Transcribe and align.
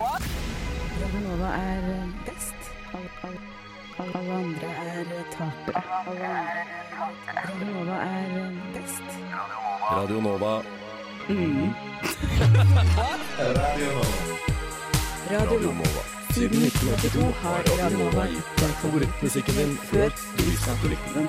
Radio 0.00 1.20
Nova 1.28 1.48
er 1.54 2.08
best. 2.26 2.54
Alle, 2.94 3.10
alle, 3.22 3.38
alle, 3.98 4.12
alle 4.18 4.32
andre 4.34 4.66
er 4.66 5.04
tapere. 5.30 5.82
Alle 6.06 6.26
andre- 6.26 6.54
Radio 7.44 7.72
Nova 7.74 7.96
er 8.02 8.50
best. 8.74 9.08
Radio 9.90 10.20
Nova. 10.20 10.62
Radio 15.30 15.70
Nova. 15.72 16.02
Siden 16.34 16.58
1982 16.62 17.32
har 17.42 17.62
Radio 17.82 17.98
Nova 17.98 18.26
gitt 18.26 18.48
deg 18.60 18.70
Favorittmusikken 18.82 19.54
din 19.54 19.76
før 19.90 20.08
du 20.36 20.42
visste 20.50 20.70
at 20.70 20.78
du 20.82 20.88
likte 20.88 21.10
den. 21.14 21.28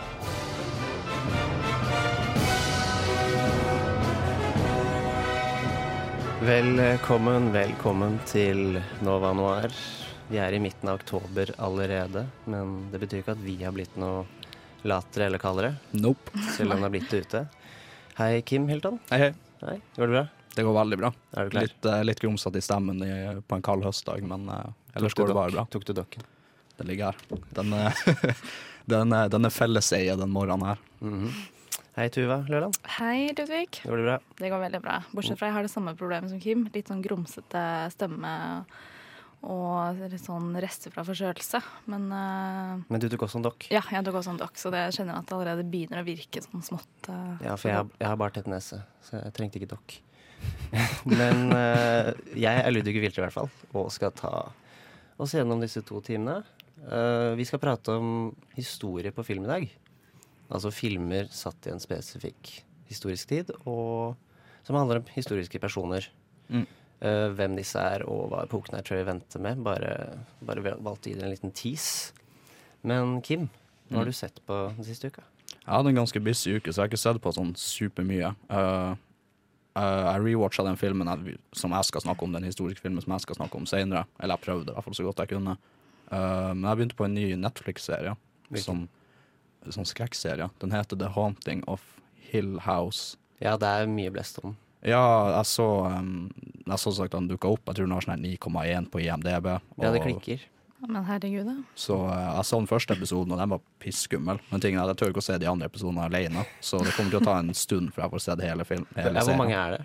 Velkommen, 6.41 7.51
velkommen 7.53 8.15
til 8.25 8.79
Nova 9.05 9.29
Noir. 9.37 9.69
Vi 10.25 10.39
er 10.41 10.55
i 10.57 10.61
midten 10.63 10.89
av 10.89 10.97
oktober 10.97 11.51
allerede, 11.61 12.23
men 12.49 12.87
det 12.89 12.97
betyr 13.03 13.21
ikke 13.21 13.35
at 13.35 13.43
vi 13.45 13.53
har 13.59 13.75
blitt 13.75 13.93
noe 14.01 14.23
latere 14.89 15.27
eller 15.29 15.37
kaldere, 15.43 15.75
Nope. 15.93 16.33
selv 16.55 16.73
om 16.73 16.81
det 16.81 16.87
har 16.87 16.93
blitt 16.95 17.13
det 17.13 17.19
ute. 17.27 17.43
Hei, 18.17 18.41
Kim 18.41 18.65
Hilton. 18.73 18.97
Hei, 19.11 19.19
hei. 19.27 19.29
Hei, 19.61 19.77
går 19.99 20.09
det 20.09 20.17
bra? 20.17 20.25
Det 20.57 20.65
går 20.65 20.77
veldig 20.79 20.99
bra. 21.03 21.13
Er 21.37 21.45
du 21.45 21.53
klar? 21.53 21.69
Litt, 21.69 21.85
uh, 21.85 22.01
litt 22.09 22.25
grumsete 22.25 22.57
i 22.57 22.65
stemmen 22.65 23.05
i, 23.05 23.13
på 23.45 23.59
en 23.61 23.67
kald 23.69 23.85
høstdag, 23.85 24.25
men 24.25 24.49
uh, 24.49 24.73
ellers 24.97 25.13
går 25.13 25.29
det 25.29 25.37
bare 25.43 25.53
bra. 25.59 25.69
Tok 25.69 25.85
du 25.85 25.93
dokken? 26.01 26.25
Den 26.81 26.89
ligger 26.89 27.13
her. 27.13 27.41
Den, 27.53 27.73
eh, 27.77 28.05
den, 28.97 29.13
den 29.29 29.45
er 29.45 29.53
felleseie 29.53 30.17
den 30.17 30.33
morgenen 30.33 30.71
her. 30.73 30.85
Mhm. 31.05 31.35
Hei, 31.97 32.07
Tuva 32.13 32.37
Løland. 32.47 32.77
Hei, 32.99 33.33
Ludvig. 33.35 33.81
Går 33.83 33.99
det 33.99 34.05
bra? 34.05 34.15
Det 34.39 34.49
går 34.53 34.61
veldig 34.63 34.79
bra. 34.83 34.99
Bortsett 35.11 35.39
fra 35.39 35.49
jeg 35.49 35.55
har 35.57 35.65
det 35.67 35.71
samme 35.73 35.91
problemet 35.99 36.31
som 36.31 36.39
Kim. 36.39 36.63
Litt 36.71 36.87
sånn 36.91 37.01
grumsete 37.03 37.63
stemme 37.91 38.31
og 39.41 39.97
litt 40.11 40.21
sånn 40.23 40.53
rester 40.61 40.93
fra 40.93 41.03
forkjølelse. 41.03 41.59
Men 41.91 42.05
uh, 42.13 42.83
Men 42.87 43.01
du 43.03 43.09
tok 43.11 43.25
også 43.27 43.41
en 43.41 43.47
dokk? 43.49 43.67
ja, 43.73 43.81
jeg 43.91 44.05
tok 44.07 44.19
også 44.21 44.35
en 44.35 44.39
dokk, 44.39 44.55
så 44.61 44.71
det 44.71 44.85
jeg 44.85 45.09
at 45.11 45.25
det 45.27 45.35
allerede 45.35 45.65
begynner 45.67 46.03
å 46.03 46.07
virke 46.07 46.43
sånn 46.45 46.63
smått. 46.63 47.09
Uh, 47.09 47.35
Ja, 47.43 47.57
for 47.57 47.71
jeg, 47.73 47.79
har- 47.81 47.91
jeg 47.99 48.07
har 48.13 48.21
bare 48.21 48.35
tett 48.37 48.47
nese, 48.53 48.79
så 49.03 49.17
jeg 49.19 49.33
trengte 49.35 49.59
ikke 49.59 49.73
dokk. 49.73 49.97
Men 51.19 51.51
uh, 51.51 52.13
jeg 52.37 52.53
er 52.63 52.71
Ludvig 52.71 53.01
Wiltre 53.03 53.25
i 53.25 53.27
hvert 53.27 53.35
fall, 53.35 53.51
og 53.73 53.91
skal 53.91 54.13
ta 54.15 54.31
oss 55.21 55.35
gjennom 55.35 55.59
disse 55.61 55.83
to 55.85 55.99
timene. 56.05 56.39
Vi 57.37 57.45
skal 57.45 57.59
prate 57.61 57.93
om 57.93 58.31
historie 58.57 59.11
på 59.13 59.21
film 59.21 59.43
i 59.45 59.49
dag. 59.51 59.65
Altså 60.51 60.71
filmer 60.75 61.29
satt 61.31 61.67
i 61.67 61.71
en 61.73 61.79
spesifikk 61.79 62.57
historisk 62.91 63.29
tid, 63.31 63.51
og 63.65 64.17
som 64.67 64.75
handler 64.75 64.99
om 65.01 65.11
historiske 65.15 65.59
personer. 65.63 66.09
Mm. 66.51 66.65
Uh, 67.01 67.29
hvem 67.33 67.55
disse 67.57 67.79
er, 67.79 68.03
og 68.05 68.27
hva 68.29 68.43
epoken 68.45 68.75
er, 68.77 68.83
tror 68.85 68.99
jeg 68.99 69.05
vi 69.05 69.11
venter 69.13 69.41
med. 69.41 69.61
Bare, 69.65 69.93
bare 70.45 70.61
valgte 70.77 71.09
å 71.09 71.13
gi 71.13 71.15
det 71.17 71.23
en 71.25 71.31
liten 71.33 71.53
tease. 71.55 72.11
Men 72.83 73.21
Kim, 73.25 73.47
hva 73.89 74.01
har 74.01 74.05
Mm. 74.05 74.11
du 74.11 74.17
sett 74.17 74.37
på 74.45 74.57
den 74.75 74.85
siste 74.85 75.07
uka? 75.09 75.23
Jeg 75.51 75.67
hadde 75.73 75.89
en 75.89 75.95
ganske 76.03 76.19
busy 76.23 76.57
uke, 76.57 76.69
så 76.71 76.81
jeg 76.81 76.83
har 76.83 76.91
ikke 76.91 76.99
sett 77.01 77.21
på 77.21 77.33
sånn 77.33 77.55
supermye. 77.55 78.35
Uh, 78.49 78.95
uh, 79.77 80.03
jeg 80.11 80.21
rewatcha 80.27 80.63
den 80.67 80.77
filmen 80.79 81.07
jeg, 81.07 81.37
som 81.53 81.71
jeg 81.71 81.85
skal 81.89 82.01
snakke 82.01 82.23
om, 82.23 82.31
den 82.33 82.43
historiske 82.47 82.81
filmen 82.81 83.01
som 83.01 83.13
jeg 83.13 83.21
skal 83.25 83.35
snakke 83.39 83.55
om 83.59 83.65
senere. 83.69 84.05
Eller 84.19 84.35
jeg 84.37 84.45
prøvde 84.45 84.71
i 84.71 84.73
hvert 84.75 84.83
fall 84.87 84.97
så 84.99 85.05
godt 85.07 85.23
jeg 85.23 85.31
kunne. 85.35 85.57
Uh, 86.11 86.51
men 86.53 86.65
jeg 86.69 86.77
begynte 86.81 86.97
på 86.99 87.05
en 87.07 87.13
ny 87.15 87.27
Netflix-serie. 87.39 88.15
Som 88.59 88.89
Sånn 89.69 89.85
skrekkserie. 89.85 90.49
Den 90.61 90.73
heter 90.73 90.97
The 90.97 91.11
Haunting 91.13 91.61
of 91.69 91.83
Hill 92.31 92.59
House. 92.65 93.17
Ja, 93.41 93.57
det 93.61 93.67
er 93.67 93.89
mye 93.89 94.11
blest 94.13 94.39
om. 94.41 94.55
Ja, 94.81 95.01
jeg 95.35 95.45
så 95.45 95.67
um, 95.93 96.31
Jeg 96.65 96.79
så 96.81 96.93
sagt 96.97 97.13
den 97.13 97.27
dukka 97.29 97.51
opp. 97.53 97.61
Jeg 97.69 97.77
tror 97.77 97.85
den 97.85 97.93
har 97.93 98.05
sånn 98.05 98.23
9,1 98.23 98.89
på 98.89 99.03
IMDb. 99.03 99.51
Ja, 99.81 99.93
det 99.93 100.01
klikker. 100.05 100.47
Men 100.81 101.03
herregud, 101.05 101.45
da. 101.45 101.55
Så 101.77 101.99
uh, 102.07 102.15
jeg 102.39 102.47
så 102.49 102.57
den 102.57 102.69
første 102.69 102.97
episoden, 102.97 103.35
og 103.35 103.41
den 103.41 103.53
var 103.53 103.61
pisskummel. 103.83 104.41
Men 104.49 104.63
tingen 104.63 104.81
er 104.81 104.89
at 104.89 104.95
jeg 104.95 105.03
tør 105.03 105.13
ikke 105.13 105.21
å 105.21 105.27
se 105.27 105.37
de 105.41 105.49
andre 105.51 105.69
episodene 105.69 106.07
alene, 106.07 106.45
så 106.63 106.81
det 106.81 106.95
kommer 106.95 107.13
til 107.13 107.21
å 107.21 107.27
ta 107.27 107.37
en 107.43 107.53
stund 107.57 107.93
før 107.93 108.07
jeg 108.07 108.13
får 108.15 108.23
sett 108.25 108.45
hele 108.47 108.65
filmen. 108.65 108.89
Ja, 108.97 109.25
hvor 109.27 109.37
mange 109.37 109.57
er 109.57 109.77
det? 109.77 109.83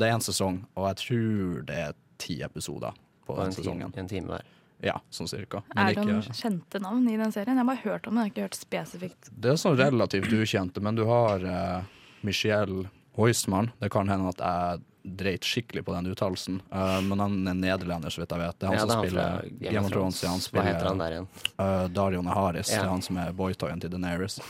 det 0.00 0.06
er 0.06 0.14
én 0.16 0.24
sesong, 0.24 0.62
og 0.76 0.86
jeg 0.88 1.00
tror 1.02 1.64
det 1.68 1.80
er 1.86 1.96
ti 2.20 2.38
episoder 2.44 2.96
på 3.26 3.34
På 3.34 3.40
den 3.42 3.52
time, 3.52 3.64
sesongen. 3.64 3.96
en 3.96 4.08
time 4.08 4.30
hver. 4.30 4.44
Ja, 4.84 4.98
sånn 5.10 5.28
cirka. 5.30 5.62
Men 5.74 5.86
Er 5.88 5.94
det 5.94 6.02
noen 6.04 6.18
ikke, 6.22 6.34
kjente 6.36 6.80
navn 6.84 7.06
i 7.08 7.16
den 7.16 7.32
serien? 7.32 7.56
Jeg 7.56 7.64
har 7.64 7.70
bare 7.70 7.84
hørt 7.84 8.06
om 8.06 8.14
det, 8.14 8.20
jeg 8.20 8.26
har 8.28 8.34
ikke 8.34 8.42
hørt 8.48 8.58
spesifikt. 8.60 9.30
det 9.32 9.50
er 9.54 9.56
sånn 9.56 9.76
relativt 9.78 10.32
ukjente, 10.36 10.82
men 10.84 10.94
du 10.98 11.04
har 11.08 11.40
uh, 11.44 11.82
Michelle 12.22 12.88
Hoisman. 13.16 13.70
Det 13.80 13.88
kan 13.90 14.08
hende 14.08 14.28
at 14.28 14.42
jeg 14.44 14.82
dreit 15.16 15.46
skikkelig 15.46 15.84
på 15.86 15.94
den 15.94 16.10
uttalelsen, 16.12 16.60
Uh, 16.68 17.00
men 17.06 17.18
han 17.22 17.48
er 17.48 17.54
nederlender, 17.54 18.10
så 18.10 18.20
vidt 18.20 18.32
jeg 18.34 18.42
vet. 18.42 18.58
Det 18.58 18.66
er 18.66 18.68
han 18.68 18.76
Ja, 18.76 18.80
som 18.80 18.88
det 18.90 18.96
er 18.96 19.08
spiller 19.08 19.22
han 19.22 19.58
Game 19.62 19.84
of 19.86 19.90
Thrones. 19.94 20.20
han 20.26 20.40
Hva 20.50 20.64
heter 20.66 20.86
han 20.90 20.98
der 20.98 21.14
igjen? 21.16 21.28
uh, 21.60 21.86
Dario 21.88 22.22
Naharis. 22.26 22.68
Ja. 22.70 22.82
Det 22.82 22.84
er 22.86 22.90
han 22.90 23.02
som 23.02 23.16
er 23.22 23.32
boytoyen 23.32 23.80
til 23.80 23.90
Daenerys. 23.90 24.40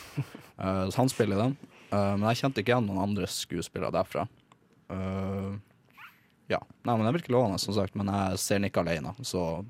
Uh, 0.59 0.89
så 0.91 0.97
han 0.97 1.09
spiller 1.13 1.37
den. 1.45 1.57
Uh, 1.93 2.17
men 2.17 2.27
jeg 2.33 2.41
kjente 2.43 2.65
ikke 2.65 2.73
igjen 2.75 2.87
noen 2.89 3.03
andre 3.05 3.27
skuespillere 3.31 3.93
derfra. 3.95 4.27
Uh, 4.91 5.55
ja. 6.49 6.59
Nei, 6.87 6.97
men 6.97 7.07
Det 7.07 7.15
virker 7.21 7.37
lovende, 7.37 7.59
som 7.63 7.75
sagt, 7.77 7.95
men 7.95 8.07
jeg 8.11 8.39
ser 8.43 8.59
den 8.59 8.71
ikke 8.71 8.83
alene. 8.83 9.13
Så 9.23 9.65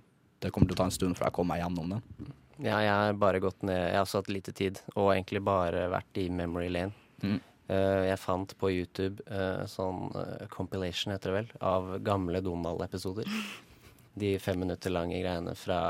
det 0.47 0.55
kommer 0.55 0.71
til 0.71 0.79
å 0.79 0.83
ta 0.85 0.87
en 0.89 0.95
stund 0.95 1.19
før 1.19 1.29
jeg 1.29 1.37
kommer 1.37 1.57
meg 1.57 1.65
gjennom 1.65 1.97
den. 1.97 2.33
Ja, 2.57 2.79
jeg 2.81 2.89
har 2.89 3.19
bare 3.21 3.41
gått 3.45 3.67
ned 3.69 3.77
Jeg 3.77 3.97
har 3.99 4.07
også 4.07 4.23
hatt 4.23 4.33
lite 4.33 4.55
tid, 4.57 4.81
og 4.95 5.11
egentlig 5.13 5.43
bare 5.45 5.87
vært 5.93 6.21
i 6.23 6.31
memory 6.33 6.71
lane. 6.73 6.95
Mm. 7.21 7.39
Uh, 7.67 8.07
jeg 8.07 8.21
fant 8.23 8.53
på 8.61 8.71
YouTube 8.71 9.25
uh, 9.27 9.65
sånn 9.67 10.07
uh, 10.15 10.45
compilation, 10.53 11.11
heter 11.15 11.33
det 11.33 11.39
vel, 11.41 11.49
av 11.67 11.97
gamle 12.07 12.39
Donald-episoder. 12.45 13.27
De 14.17 14.37
fem 14.41 14.61
minutter 14.63 14.95
lange 14.95 15.19
greiene 15.19 15.53
fra 15.59 15.81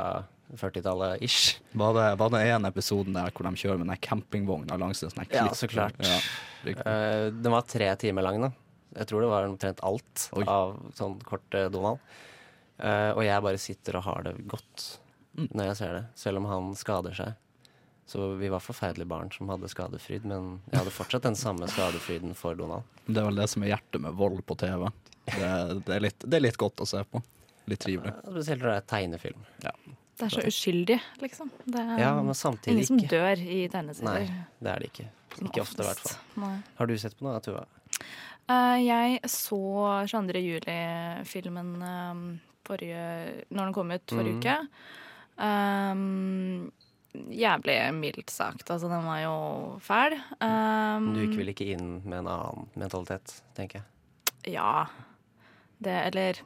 40-tallet 0.56 1.22
ish. 1.26 1.58
Var 1.76 1.92
det, 1.98 2.06
var 2.22 2.32
det 2.32 2.40
en 2.48 2.68
episode 2.70 3.12
der 3.12 3.34
hvor 3.34 3.46
de 3.46 3.60
kjører 3.60 3.82
med 3.82 3.92
den 3.92 4.00
campingvogna 4.02 4.78
langs 4.80 5.04
en 5.04 5.12
sånn 5.12 5.26
her 5.26 5.36
Ja, 5.36 5.50
så 5.54 5.68
klart. 5.70 6.00
Ja, 6.00 6.16
den 6.64 7.52
var 7.52 7.68
tre 7.68 7.92
timer 8.00 8.24
lang, 8.24 8.40
da. 8.42 8.50
Jeg 8.96 9.10
tror 9.10 9.22
det 9.22 9.28
var 9.28 9.46
omtrent 9.46 9.82
alt 9.84 10.30
Oi. 10.32 10.46
av 10.48 10.78
sånn 10.96 11.18
kort 11.28 11.44
Donald. 11.52 12.00
Eh, 12.78 13.10
og 13.16 13.22
jeg 13.24 13.42
bare 13.42 13.60
sitter 13.60 13.96
og 14.00 14.08
har 14.10 14.22
det 14.28 14.36
godt 14.48 14.98
Mm. 15.36 15.48
når 15.52 15.66
jeg 15.66 15.76
ser 15.76 15.92
det, 15.92 16.04
selv 16.16 16.40
om 16.40 16.46
han 16.48 16.70
skader 16.74 17.12
seg. 17.16 17.34
Så 18.06 18.36
vi 18.38 18.48
var 18.48 18.62
forferdelige 18.62 19.08
barn 19.10 19.30
som 19.34 19.50
hadde 19.50 19.68
skadefryd, 19.68 20.24
men 20.24 20.60
jeg 20.70 20.78
hadde 20.78 20.94
fortsatt 20.94 21.26
den 21.26 21.36
samme 21.36 21.66
skadefryden 21.68 22.34
for 22.38 22.54
Donald. 22.54 22.86
Det 23.06 23.18
er 23.18 23.26
vel 23.26 23.40
det 23.42 23.48
som 23.50 23.64
er 23.66 23.74
hjertet 23.74 24.00
med 24.00 24.14
vold 24.16 24.40
på 24.46 24.56
TV. 24.56 24.86
Det, 25.26 25.50
det, 25.84 25.96
er, 25.96 26.00
litt, 26.06 26.24
det 26.24 26.38
er 26.38 26.44
litt 26.46 26.56
godt 26.60 26.80
å 26.80 26.86
se 26.88 27.02
på. 27.10 27.20
Litt 27.66 27.82
trivelig. 27.82 28.14
Ja, 28.14 28.30
Spesielt 28.30 28.62
når 28.62 28.70
det 28.70 28.76
er 28.78 28.88
tegnefilm. 28.94 29.44
Det 30.16 30.24
er 30.24 30.32
så 30.32 30.46
uskyldig, 30.48 31.00
liksom. 31.20 31.50
Det 31.66 31.82
er 31.82 31.98
Ja, 32.00 32.12
men 32.22 32.38
samtidig 32.38 32.76
ingen 32.78 32.86
som 32.88 33.02
ikke. 33.02 33.10
dør 33.10 33.42
i 33.42 33.60
Nei, 34.06 34.20
det 34.62 34.70
er 34.70 34.78
det 34.80 34.92
ikke. 34.92 35.08
Som 35.36 35.50
Ikke 35.50 35.64
ofte, 35.66 35.82
i 35.82 35.88
hvert 35.90 36.04
fall. 36.06 36.18
Nei. 36.46 36.54
Har 36.78 36.86
du 36.88 36.96
sett 36.96 37.18
på 37.18 37.26
noe, 37.26 37.42
Tuva? 37.44 37.66
Uh, 38.46 38.78
jeg 38.80 39.20
så 39.28 39.60
22. 40.06 40.40
juli-filmen 40.46 41.74
um, 41.82 42.22
forrige 42.66 43.06
Når 43.48 43.62
den 43.62 43.76
kom 43.76 43.94
ut 43.94 44.16
forrige 44.16 44.36
mm. 44.36 44.42
uke. 44.42 44.56
Um, 45.36 46.72
jævlig 47.32 47.76
mildt 47.96 48.30
sagt. 48.30 48.70
Altså, 48.70 48.88
den 48.92 49.04
var 49.06 49.20
jo 49.22 49.36
fæl. 49.84 50.18
Um, 50.40 51.12
Du 51.14 51.22
gikk 51.24 51.38
vel 51.40 51.52
ikke 51.54 51.70
inn 51.74 52.00
med 52.04 52.22
en 52.22 52.32
annen 52.32 52.68
mentalitet, 52.78 53.38
tenker 53.56 53.80
jeg. 53.80 54.56
Ja. 54.56 54.86
Det, 55.78 55.92
eller 55.92 56.42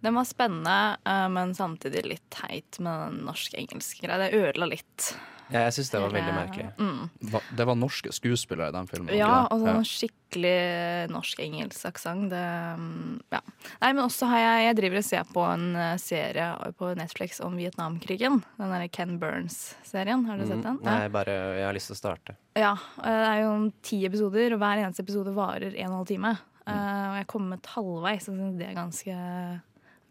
Den 0.00 0.14
var 0.14 0.26
spennende, 0.28 0.96
eh, 1.10 1.28
men 1.28 1.54
samtidig 1.58 2.04
litt 2.06 2.26
teit 2.30 2.78
med 2.78 3.00
den 3.02 3.16
norsk-engelske 3.26 4.04
greia. 4.04 4.28
Det 4.28 4.36
ødela 4.38 4.68
litt 4.70 5.08
Ja, 5.50 5.62
jeg 5.66 5.72
syns 5.78 5.90
det 5.90 6.00
var 6.02 6.10
veldig 6.12 6.32
merkelig. 6.36 6.66
Mm. 6.76 7.10
Va- 7.32 7.42
Det 7.56 7.66
var 7.66 7.74
norske 7.80 8.12
skuespillere 8.12 8.68
i 8.68 8.72
den 8.76 8.86
filmen. 8.90 9.14
Ja, 9.16 9.46
og 9.50 9.60
sånn 9.64 9.84
skikkelig 9.88 11.08
norsk-engelsk 11.12 11.86
aksent. 11.88 12.28
Det 12.30 12.42
mm, 12.78 13.20
Ja. 13.32 13.40
Nei, 13.80 13.92
men 13.92 14.02
også 14.04 14.28
har 14.28 14.38
jeg 14.42 14.66
Jeg 14.68 14.76
driver 14.76 14.98
og 15.00 15.04
ser 15.08 15.24
på 15.32 15.44
en 15.54 15.64
eh, 15.76 15.96
serie 15.96 16.48
på 16.78 16.90
Netflix 16.96 17.40
om 17.40 17.56
Vietnamkrigen. 17.56 18.42
Den 18.58 18.70
derre 18.74 18.88
Ken 18.92 19.18
Burns-serien. 19.18 20.26
Har 20.28 20.36
du 20.38 20.44
sett 20.46 20.62
den? 20.62 20.78
Mm, 20.78 20.84
Nei, 20.84 21.08
bare 21.08 21.38
jeg 21.58 21.64
har 21.66 21.74
lyst 21.76 21.88
til 21.92 21.96
å 21.96 22.02
starte. 22.02 22.36
Ja, 22.58 22.72
eh, 22.98 23.18
det 23.22 23.30
er 23.32 23.40
jo 23.46 23.72
ti 23.82 24.04
episoder, 24.06 24.52
og 24.52 24.60
hver 24.60 24.82
eneste 24.84 25.00
episode 25.06 25.32
varer 25.34 25.72
en 25.74 25.86
og 25.88 25.92
en 25.92 25.98
halv 26.02 26.06
time. 26.12 26.36
Mm. 26.68 26.74
og 26.76 27.14
jeg 27.16 27.22
er 27.24 27.28
kommet 27.32 27.64
halvveis, 27.72 28.26
og 28.28 28.58
det 28.58 28.66
er 28.68 28.74
ganske 28.76 29.14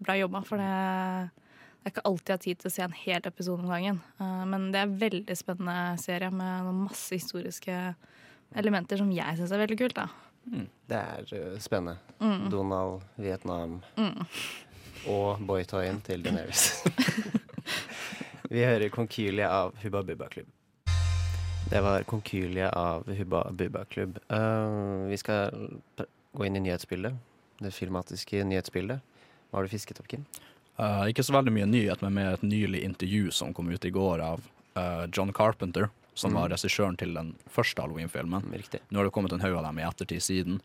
bra 0.02 0.16
jobba. 0.18 0.40
For 0.48 0.58
det, 0.58 1.30
det 1.84 1.92
er 1.92 1.94
ikke 1.96 2.06
alltid 2.10 2.30
jeg 2.34 2.38
har 2.38 2.44
tid 2.44 2.62
til 2.62 2.68
å 2.70 2.74
se 2.74 2.84
en 2.84 2.96
hel 3.00 3.28
episode 3.30 3.64
om 3.64 3.70
gangen. 3.72 4.00
Eh, 4.20 4.44
men 4.52 4.72
det 4.74 4.80
er 4.82 4.88
en 4.90 4.98
veldig 5.00 5.36
spennende 5.40 5.98
serie 6.04 6.30
med 6.34 6.72
masse 6.84 7.16
historiske 7.16 7.78
elementer 8.58 9.00
som 9.00 9.12
jeg 9.12 9.38
syns 9.40 9.54
er 9.56 9.62
veldig 9.64 9.78
kult. 9.80 9.96
da. 9.96 10.08
Det 10.88 10.96
er 11.00 11.32
uh, 11.36 11.58
spennende. 11.60 11.98
Mm. 12.24 12.50
Donald, 12.52 13.02
Vietnam 13.20 13.82
Mm. 13.98 14.22
og 15.12 15.42
boytoyen 15.48 16.00
til 16.02 16.24
Deneris. 16.24 16.84
Vi 18.52 18.64
hører 18.64 18.88
Konkylia 18.90 19.50
av 19.52 19.76
Hubba 19.84 20.04
Bubba 20.08 20.28
Klubb. 20.32 20.48
Det 21.70 21.82
var 21.84 22.04
Konkylia 22.08 22.70
av 22.70 23.04
Hubba 23.12 23.42
Bubba 23.52 23.84
Klubb. 23.92 24.20
Uh, 24.32 25.08
vi 25.12 25.18
skal 25.20 25.52
gå 26.32 26.46
inn 26.48 26.56
i 26.56 26.64
nyhetsbildet. 26.64 27.18
Det 27.60 27.74
filmatiske 27.76 28.44
nyhetsbildet. 28.48 29.04
Hva 29.50 29.60
har 29.60 29.68
du 29.68 29.74
fisket 29.74 30.00
opp, 30.00 30.08
Kim? 30.08 30.24
Eh, 30.78 31.04
ikke 31.12 31.24
så 31.26 31.34
veldig 31.34 31.52
mye 31.56 31.66
nyhet, 31.66 32.02
men 32.06 32.14
med 32.14 32.34
et 32.34 32.42
nylig 32.46 32.84
intervju 32.86 33.32
som 33.34 33.54
kom 33.54 33.70
ut 33.70 33.86
i 33.86 33.90
går 33.90 34.22
av 34.22 34.42
uh, 34.78 35.08
John 35.14 35.34
Carpenter, 35.34 35.90
som 36.14 36.32
Mm. 36.32 36.40
var 36.42 36.50
regissøren 36.50 36.98
til 36.98 37.14
den 37.14 37.36
første 37.50 37.82
Halloween-filmen. 37.82 38.44
Nå 38.90 38.98
har 39.00 39.04
det 39.06 39.12
kommet 39.14 39.34
en 39.34 39.40
haug 39.42 39.56
av 39.58 39.64
dem 39.66 39.80
i 39.80 39.86
ettertid 39.88 40.22
siden. 40.22 40.60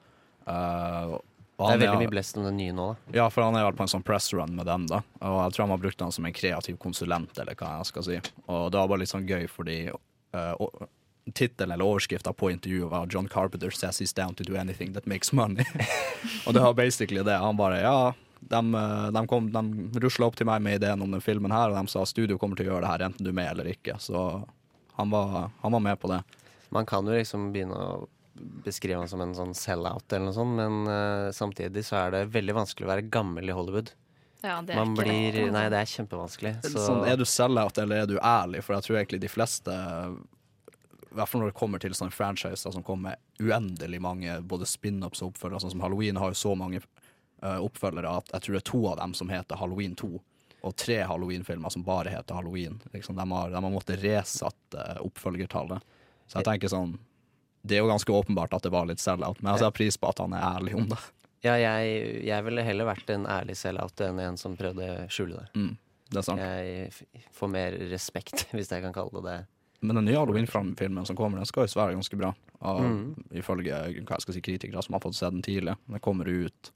Uh, 0.47 1.19
Det 1.62 1.69
er 1.69 1.79
veldig 1.79 1.88
veldig 1.88 1.99
mye 2.03 2.11
blest 2.11 2.37
om 2.37 2.44
den 2.44 2.56
nye 2.56 2.73
nå, 2.73 2.87
da. 2.93 3.12
Ja, 3.14 3.29
for 3.31 3.43
han 3.44 3.55
er 3.56 3.64
vel 3.69 3.76
på 3.79 3.85
en 3.85 3.88
sånn 3.93 4.03
press 4.05 4.32
run 4.35 4.56
med 4.56 4.67
dem, 4.67 4.87
da. 4.91 5.03
Og 5.20 5.37
jeg 5.44 5.53
tror 5.55 5.62
han 5.62 5.70
har 5.70 5.79
brukt 5.79 6.00
han 6.00 6.12
som 6.12 6.25
en 6.26 6.32
kreativ 6.32 6.76
konsulent, 6.79 7.38
eller 7.38 7.55
hva 7.55 7.76
jeg 7.79 7.87
skal 7.87 8.03
si. 8.03 8.17
Og 8.49 8.73
det 8.73 8.81
var 8.81 8.88
bare 8.88 8.99
litt 9.05 9.12
sånn 9.12 9.29
gøy, 9.29 9.47
fordi 9.49 9.76
uh, 10.35 10.55
tittelen 11.32 11.73
eller 11.73 11.85
overskrifta 11.87 12.32
på 12.35 12.50
intervjuet 12.50 12.91
var 12.91 13.06
'John 13.06 13.29
Carpenter 13.29 13.70
says 13.70 14.00
he's 14.00 14.12
down 14.12 14.35
to 14.35 14.43
do 14.44 14.56
anything 14.56 14.93
that 14.94 15.06
makes 15.06 15.31
money'. 15.32 15.64
og 16.47 16.53
det 16.55 16.61
var 16.62 16.75
basically 16.75 17.23
det. 17.23 17.38
Han 17.38 17.56
bare 17.56 17.81
ja. 17.81 18.12
De, 18.50 18.59
eh, 18.75 19.11
de, 19.15 19.23
kom- 19.31 19.50
de 19.55 20.00
rusla 20.03 20.27
opp 20.27 20.37
til 20.37 20.49
meg 20.49 20.62
med 20.65 20.81
ideen 20.81 21.03
om 21.05 21.12
den 21.15 21.23
filmen 21.25 21.53
her, 21.55 21.71
og 21.71 21.79
de 21.79 21.93
sa 21.93 22.03
studio 22.09 22.39
kommer 22.43 22.59
til 22.59 22.67
å 22.69 22.75
gjøre 22.75 22.85
det 22.87 22.91
her 22.93 23.05
enten 23.09 23.25
du 23.25 23.31
er 23.31 23.39
med 23.39 23.50
eller 23.55 23.71
ikke. 23.71 23.94
Så 24.03 24.19
han 24.99 25.12
var, 25.15 25.50
han 25.62 25.73
var 25.77 25.81
med 25.81 26.00
på 26.03 26.11
det. 26.11 26.23
Man 26.75 26.87
kan 26.89 27.06
jo 27.06 27.15
liksom 27.15 27.50
begynne 27.55 27.77
å 27.79 28.09
beskrive 28.65 28.99
han 28.99 29.09
som 29.11 29.21
en 29.23 29.35
sånn 29.37 29.53
sell-out 29.55 30.11
eller 30.12 30.31
noe 30.31 30.35
sånt, 30.37 30.56
men 30.59 30.79
uh, 30.89 31.31
samtidig 31.37 31.85
så 31.87 31.99
er 32.00 32.15
det 32.15 32.23
veldig 32.35 32.55
vanskelig 32.56 32.87
å 32.89 32.91
være 32.94 33.05
gammel 33.12 33.49
i 33.53 33.55
Hollywood. 33.55 33.93
Ja, 34.43 34.56
det 34.65 34.75
er 34.75 34.81
Man 34.81 34.95
ikke 34.97 35.05
blir 35.05 35.37
altså. 35.37 35.53
Nei, 35.55 35.65
det 35.71 35.79
er 35.83 35.91
kjempevanskelig. 35.93 36.53
Så 36.65 36.87
Sånn, 36.88 37.05
er 37.06 37.21
du 37.21 37.27
sell-out 37.29 37.79
eller 37.79 38.03
er 38.03 38.09
du 38.11 38.17
ærlig? 38.19 38.65
For 38.67 38.75
jeg 38.75 38.87
tror 38.88 38.99
egentlig 38.99 39.21
de 39.23 39.31
fleste 39.31 39.77
i 41.12 41.15
hvert 41.15 41.29
fall 41.29 41.43
når 41.45 41.53
det 41.53 41.59
kommer 41.61 41.83
til 41.83 41.93
sånne 41.95 42.15
franchiser 42.17 42.73
som 42.73 42.83
kommer 42.83 43.12
med 43.12 43.47
uendelig 43.53 44.00
mange 44.00 44.38
både 44.49 44.67
spin-ups 44.67 45.21
og 45.23 45.35
oppfølgere. 45.35 45.61
Sånn 45.62 45.75
som 45.77 45.83
Halloween 45.85 46.17
har 46.19 46.33
jo 46.33 46.38
så 46.41 46.55
mange 46.59 46.81
oppfølgere 47.43 48.17
at 48.19 48.31
jeg 48.33 48.44
tror 48.44 48.55
det 48.56 48.61
er 48.62 48.69
to 48.71 48.83
av 48.91 48.97
dem 49.00 49.15
som 49.19 49.29
heter 49.33 49.56
Halloween 49.61 49.94
2. 49.99 50.11
Og 50.62 50.77
tre 50.79 51.00
Halloween-filmer 51.03 51.73
som 51.75 51.83
bare 51.83 52.12
heter 52.15 52.35
Halloween. 52.39 52.77
Liksom, 52.93 53.17
de, 53.19 53.25
har, 53.33 53.50
de 53.50 53.59
har 53.65 53.73
måttet 53.75 53.99
resette 54.05 54.85
oppfølgertallet. 55.03 55.83
Så 56.31 56.39
jeg 56.39 56.47
tenker 56.47 56.71
sånn 56.71 56.93
Det 57.62 57.77
er 57.77 57.83
jo 57.83 57.89
ganske 57.91 58.12
åpenbart 58.15 58.55
at 58.55 58.62
det 58.62 58.71
var 58.75 58.87
litt 58.87 59.03
sell-out, 59.03 59.43
men 59.43 59.53
jeg 59.53 59.62
setter 59.62 59.75
pris 59.77 59.99
på 59.99 60.09
at 60.11 60.19
han 60.23 60.33
er 60.35 60.43
ærlig 60.56 60.75
om 60.79 60.87
det. 60.91 60.99
ja, 61.43 61.56
jeg, 61.59 62.23
jeg 62.27 62.44
ville 62.47 62.62
heller 62.67 62.87
vært 62.89 63.11
en 63.15 63.27
ærlig 63.27 63.56
sell-out 63.59 64.00
enn 64.06 64.19
en 64.23 64.38
som 64.38 64.55
prøvde 64.59 64.87
å 64.87 65.09
skjule 65.11 65.38
det. 65.43 65.49
Mm, 65.59 65.73
det 66.11 66.19
er 66.23 66.27
sant. 66.27 66.43
Jeg 66.43 67.29
får 67.35 67.53
mer 67.55 67.77
respekt, 67.91 68.47
hvis 68.55 68.71
jeg 68.71 68.83
kan 68.87 68.95
kalle 68.95 69.15
det 69.19 69.25
det. 69.29 69.37
Men 69.83 69.99
den 69.99 70.06
nye 70.06 70.19
Halloween-filmen 70.19 71.06
som 71.06 71.19
kommer, 71.19 71.43
den 71.43 71.47
skal 71.50 71.67
jo 71.67 71.79
være 71.81 71.97
ganske 71.99 72.19
bra. 72.19 72.31
Av, 72.62 72.79
Mm. 72.83 73.15
Ifølge 73.35 73.75
hva 74.06 74.15
jeg 74.15 74.23
skal 74.23 74.35
si, 74.37 74.41
kritikere 74.47 74.83
som 74.87 74.95
har 74.95 75.03
fått 75.03 75.19
se 75.19 75.27
den 75.31 75.43
tidlig. 75.43 75.75
Den 75.91 75.99
kommer 76.03 76.29
ut 76.31 76.71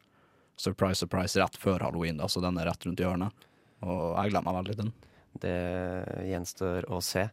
surprise, 0.60 1.00
surprise 1.02 1.40
rett 1.40 1.58
før 1.60 1.84
halloween, 1.86 2.20
da, 2.20 2.28
så 2.28 2.42
den 2.44 2.58
er 2.60 2.70
rett 2.70 2.88
rundt 2.88 3.02
hjørnet. 3.02 3.46
Og 3.84 4.02
jeg 4.16 4.32
gleder 4.32 4.46
meg 4.46 4.58
veldig 4.60 4.74
til 4.74 4.84
den. 4.86 4.94
Det 5.42 5.56
gjenstår 6.30 6.88
å 6.92 7.00
se. 7.04 7.26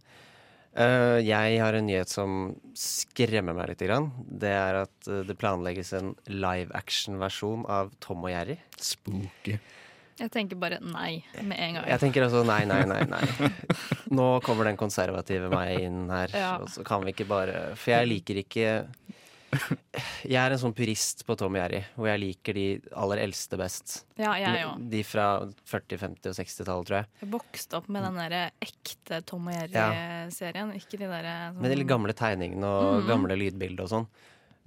Uh, 0.74 1.22
jeg 1.22 1.60
har 1.62 1.76
en 1.78 1.86
nyhet 1.86 2.10
som 2.10 2.56
skremmer 2.78 3.54
meg 3.54 3.70
litt. 3.72 3.84
Grann. 3.86 4.10
Det 4.18 4.50
er 4.50 4.80
at 4.82 5.08
eh, 5.12 5.22
det 5.28 5.38
planlegges 5.38 5.94
en 5.98 6.14
live 6.32 6.74
action-versjon 6.78 7.68
av 7.70 7.94
Tom 8.04 8.26
og 8.26 8.34
Jerry. 8.34 8.58
Spooky. 8.82 9.60
Jeg 10.20 10.30
tenker 10.34 10.58
bare 10.62 10.78
nei 10.82 11.24
med 11.42 11.58
en 11.58 11.78
gang. 11.78 11.88
Jeg 11.90 12.02
tenker 12.04 12.26
altså 12.26 12.44
nei, 12.46 12.62
nei, 12.70 12.84
nei. 12.90 13.02
nei. 13.10 13.50
Nå 14.18 14.28
kommer 14.46 14.70
den 14.70 14.78
konservative 14.78 15.50
meg 15.54 15.88
inn 15.88 16.06
her. 16.14 16.34
Ja. 16.38 16.52
Og 16.62 16.70
så 16.74 16.86
kan 16.86 17.06
vi 17.06 17.16
ikke 17.16 17.28
bare 17.30 17.74
For 17.74 17.96
jeg 17.96 18.10
liker 18.12 18.42
ikke 18.44 18.68
Jeg 20.24 20.40
er 20.40 20.54
en 20.56 20.60
sånn 20.62 20.74
purist 20.76 21.24
på 21.28 21.36
Tom 21.40 21.54
og 21.56 21.60
Jerry, 21.62 21.82
hvor 21.96 22.08
jeg 22.10 22.22
liker 22.22 22.58
de 22.58 22.66
aller 23.00 23.22
eldste 23.26 23.58
best. 23.60 23.96
Ja, 24.20 24.34
jeg 24.40 24.66
også. 24.66 24.90
De 24.94 25.02
fra 25.08 25.28
40-, 25.70 26.00
50- 26.02 26.32
og 26.32 26.38
60-tallet, 26.40 26.88
tror 26.90 26.98
jeg. 27.02 27.10
Jeg 27.24 27.32
vokste 27.34 27.80
opp 27.80 27.90
med 27.94 28.06
den 28.08 28.20
der 28.22 28.36
ekte 28.64 29.22
Tom 29.30 29.48
og 29.52 29.58
Jerry-serien. 29.58 30.74
Ikke 30.80 30.98
de 31.02 31.06
derre 31.12 31.36
sånn- 31.54 31.62
Med 31.62 31.76
de 31.78 31.84
gamle 31.94 32.14
tegningene 32.18 32.66
og 32.70 33.04
mm. 33.04 33.08
gamle 33.12 33.38
lydbilder 33.40 33.84
og 33.88 33.94
sånn. 33.94 34.08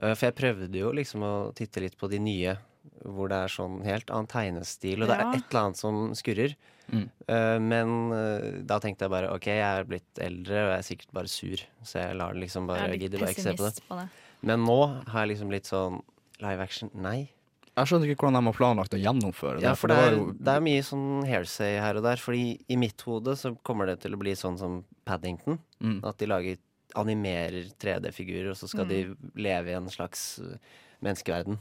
Eh, 0.02 0.14
For 0.14 0.26
jeg 0.28 0.36
prøvde 0.38 0.80
jo 0.82 0.92
liksom 0.92 1.22
å 1.26 1.34
titte 1.56 1.80
litt 1.84 1.96
på 1.98 2.10
de 2.12 2.18
nye, 2.20 2.56
hvor 3.02 3.28
det 3.32 3.36
er 3.44 3.48
sånn 3.52 3.80
helt 3.84 4.10
annen 4.14 4.28
tegnestil, 4.30 5.02
og 5.02 5.08
det 5.10 5.16
er 5.18 5.26
et 5.34 5.48
eller 5.50 5.62
annet 5.64 5.80
som 5.80 6.12
skurrer. 6.14 6.54
Mm. 6.92 7.08
Eh, 7.26 7.58
Men 7.58 8.66
da 8.66 8.78
tenkte 8.78 9.06
jeg 9.08 9.10
bare 9.10 9.32
OK, 9.34 9.46
jeg 9.50 9.64
er 9.80 9.88
blitt 9.88 10.20
eldre 10.22 10.60
og 10.66 10.70
jeg 10.70 10.78
er 10.78 10.86
sikkert 10.86 11.12
bare 11.16 11.32
sur, 11.32 11.64
så 11.82 11.98
jeg 12.04 12.14
lar 12.20 12.32
det 12.36 12.44
liksom 12.44 12.62
Jeg 12.62 12.70
bare 12.70 12.84
er 12.86 12.92
litt 12.94 13.02
gidder 13.06 13.24
bare 13.24 13.34
ikke 13.34 13.42
se 13.48 13.56
på 13.58 13.66
det. 13.66 13.82
på 13.88 13.98
det. 13.98 14.06
Men 14.42 14.64
nå 14.66 14.76
har 15.08 15.24
jeg 15.24 15.34
liksom 15.36 15.50
litt 15.54 15.66
sånn 15.70 16.00
live 16.42 16.60
action 16.62 16.90
nei. 16.94 17.30
Jeg 17.76 17.90
skjønner 17.90 18.08
ikke 18.08 18.24
hvordan 18.24 18.38
de 18.40 18.48
har 18.48 18.56
planlagt 18.56 18.94
å 18.96 19.00
gjennomføre 19.00 19.58
det. 19.60 19.66
Ja, 19.66 19.74
for 19.76 19.92
det 19.92 19.96
er, 20.00 20.14
jo 20.16 20.30
det 20.32 20.52
er 20.54 20.62
mye 20.64 20.84
sånn 20.86 21.24
hairsay 21.28 21.74
her 21.80 21.98
og 22.00 22.06
der. 22.06 22.16
Fordi 22.16 22.56
i 22.72 22.76
mitt 22.80 23.02
hode 23.04 23.34
så 23.36 23.52
kommer 23.68 23.86
det 23.90 23.98
til 24.04 24.16
å 24.16 24.20
bli 24.20 24.32
sånn 24.38 24.56
som 24.60 24.78
Paddington. 25.04 25.58
Mm. 25.84 25.98
At 26.08 26.16
de 26.22 26.28
lager 26.30 26.56
animerer 26.96 27.68
3D-figurer, 27.76 28.50
og 28.54 28.56
så 28.56 28.68
skal 28.70 28.86
Mm. 28.86 28.88
de 28.88 29.42
leve 29.42 29.68
i 29.70 29.76
en 29.76 29.88
slags 29.92 30.38
uh, 30.40 30.56
menneskeverden. 31.04 31.58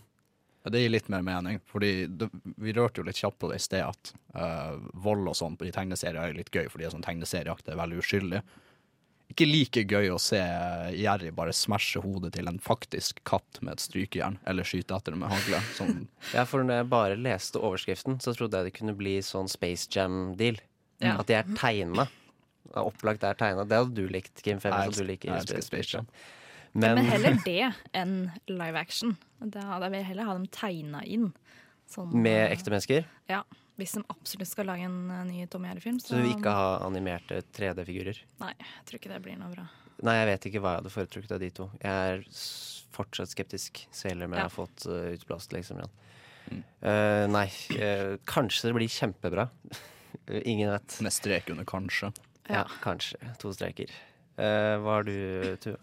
Ja, 0.64 0.70
Det 0.72 0.80
gir 0.82 0.90
litt 0.94 1.10
mer 1.10 1.22
mening, 1.22 1.60
fordi 1.68 2.08
det, 2.08 2.30
vi 2.58 2.72
rørte 2.74 3.02
jo 3.02 3.04
litt 3.04 3.20
kjapt 3.20 3.38
på 3.40 3.50
det 3.52 3.58
i 3.60 3.66
sted 3.66 3.84
at 3.84 4.14
uh, 4.34 4.80
vold 4.94 5.28
og 5.28 5.36
sånn 5.36 5.58
i 5.62 5.72
tegneserier 5.76 6.30
er 6.32 6.34
litt 6.34 6.50
gøy, 6.50 6.70
fordi 6.72 6.86
det 6.86 6.88
er 6.94 6.96
sånn 6.96 7.04
tegneserieaktig 7.06 7.74
er 7.74 7.82
veldig 7.84 8.00
uskyldig. 8.00 8.42
Ikke 9.34 9.48
like 9.50 9.82
gøy 9.90 10.12
å 10.14 10.20
se 10.22 10.38
Jerry 10.96 11.32
bare 11.36 11.52
smashe 11.56 12.00
hodet 12.04 12.34
til 12.38 12.48
en 12.48 12.60
faktisk 12.62 13.24
katt 13.28 13.58
med 13.66 13.74
et 13.74 13.84
strykejern, 13.84 14.38
eller 14.48 14.64
skyte 14.68 14.96
etter 14.96 15.16
det 15.16 15.20
med 15.20 15.32
hagle. 15.34 15.60
Sånn, 15.76 16.08
Ja, 16.36 16.46
for 16.48 16.64
når 16.64 16.82
jeg 16.84 16.90
bare 16.94 17.18
leste 17.20 17.60
overskriften, 17.60 18.20
så 18.24 18.36
trodde 18.38 18.62
jeg 18.62 18.70
det 18.70 18.76
kunne 18.78 18.96
bli 18.96 19.18
sånn 19.26 19.50
Space 19.52 19.90
Jam-deal. 19.92 20.62
Ja. 21.04 21.18
At 21.20 21.28
de 21.28 21.36
er 21.40 21.50
tegna. 21.58 22.06
Opplagt 22.80 23.24
er 23.28 23.36
tegna. 23.40 23.66
Det 23.68 23.82
hadde 23.82 23.98
du 23.98 24.08
likt, 24.14 24.40
Kim. 24.46 24.60
For 24.64 24.70
jeg 24.72 24.78
Jeg 24.78 24.94
elsker- 24.94 25.28
jeg 25.28 25.36
elsker 25.36 25.62
Space 25.62 25.68
Space 25.68 25.98
Jam. 25.98 26.08
Men, 26.76 26.96
Men, 26.96 27.06
heller 27.08 27.38
det 27.46 27.74
enn 27.96 28.16
live 28.52 28.76
action. 28.76 29.18
Da, 29.40 29.80
da 29.80 29.88
vil 29.90 30.00
jeg 30.02 30.08
heller 30.10 30.26
ha 30.28 30.34
dem 30.34 30.48
tegna 30.48 31.04
inn. 31.08 31.30
Sånn, 31.88 32.12
med 32.14 32.50
eh, 32.50 32.56
ekte 32.56 32.72
mennesker. 32.74 33.06
Ja. 33.30 33.44
Hvis 33.76 33.96
de 33.98 34.04
absolutt 34.08 34.48
skal 34.48 34.70
lage 34.70 34.86
en 34.88 35.00
eh, 35.12 35.24
ny 35.28 35.48
Tom 35.52 35.66
Gjerde-film. 35.68 35.98
Så 36.00 36.16
du 36.16 36.22
vil 36.24 36.36
ikke 36.38 36.54
ha 36.56 36.68
animerte 36.86 37.42
3D-figurer? 37.58 38.22
Nei, 38.40 38.54
jeg 38.56 38.86
tror 38.88 39.00
ikke 39.02 39.12
det 39.12 39.22
blir 39.26 39.36
noe 39.42 39.52
bra. 39.52 39.66
Nei, 40.06 40.14
jeg 40.22 40.30
vet 40.32 40.48
ikke 40.50 40.62
hva 40.64 40.72
jeg 40.76 40.82
hadde 40.84 40.94
foretrukket 40.94 41.34
av 41.36 41.42
de 41.44 41.50
to. 41.56 41.68
Jeg 41.82 42.14
er 42.16 42.24
fortsatt 42.96 43.32
skeptisk, 43.34 43.84
selv 43.96 44.24
om 44.28 44.32
jeg 44.36 44.40
Ja. 44.40 44.46
har 44.48 44.54
fått 44.54 44.86
uh, 44.88 45.12
utblåst, 45.16 45.52
liksom. 45.56 45.82
Ja. 45.84 45.90
Mm. 46.52 46.64
Uh, 46.86 47.26
nei, 47.34 47.46
uh, 47.80 48.16
kanskje 48.30 48.70
det 48.70 48.76
blir 48.78 48.92
kjempebra. 48.92 49.50
Ingen 50.52 50.72
vet. 50.72 50.98
med 51.04 51.12
strek 51.14 51.50
under 51.52 51.68
kanskje. 51.68 52.14
Ja, 52.48 52.64
kanskje. 52.84 53.18
To 53.42 53.52
streker. 53.56 53.92
Uh, 54.40 54.76
hva 54.84 55.00
har 55.00 55.08
du, 55.08 55.16
Tuva? 55.64 55.80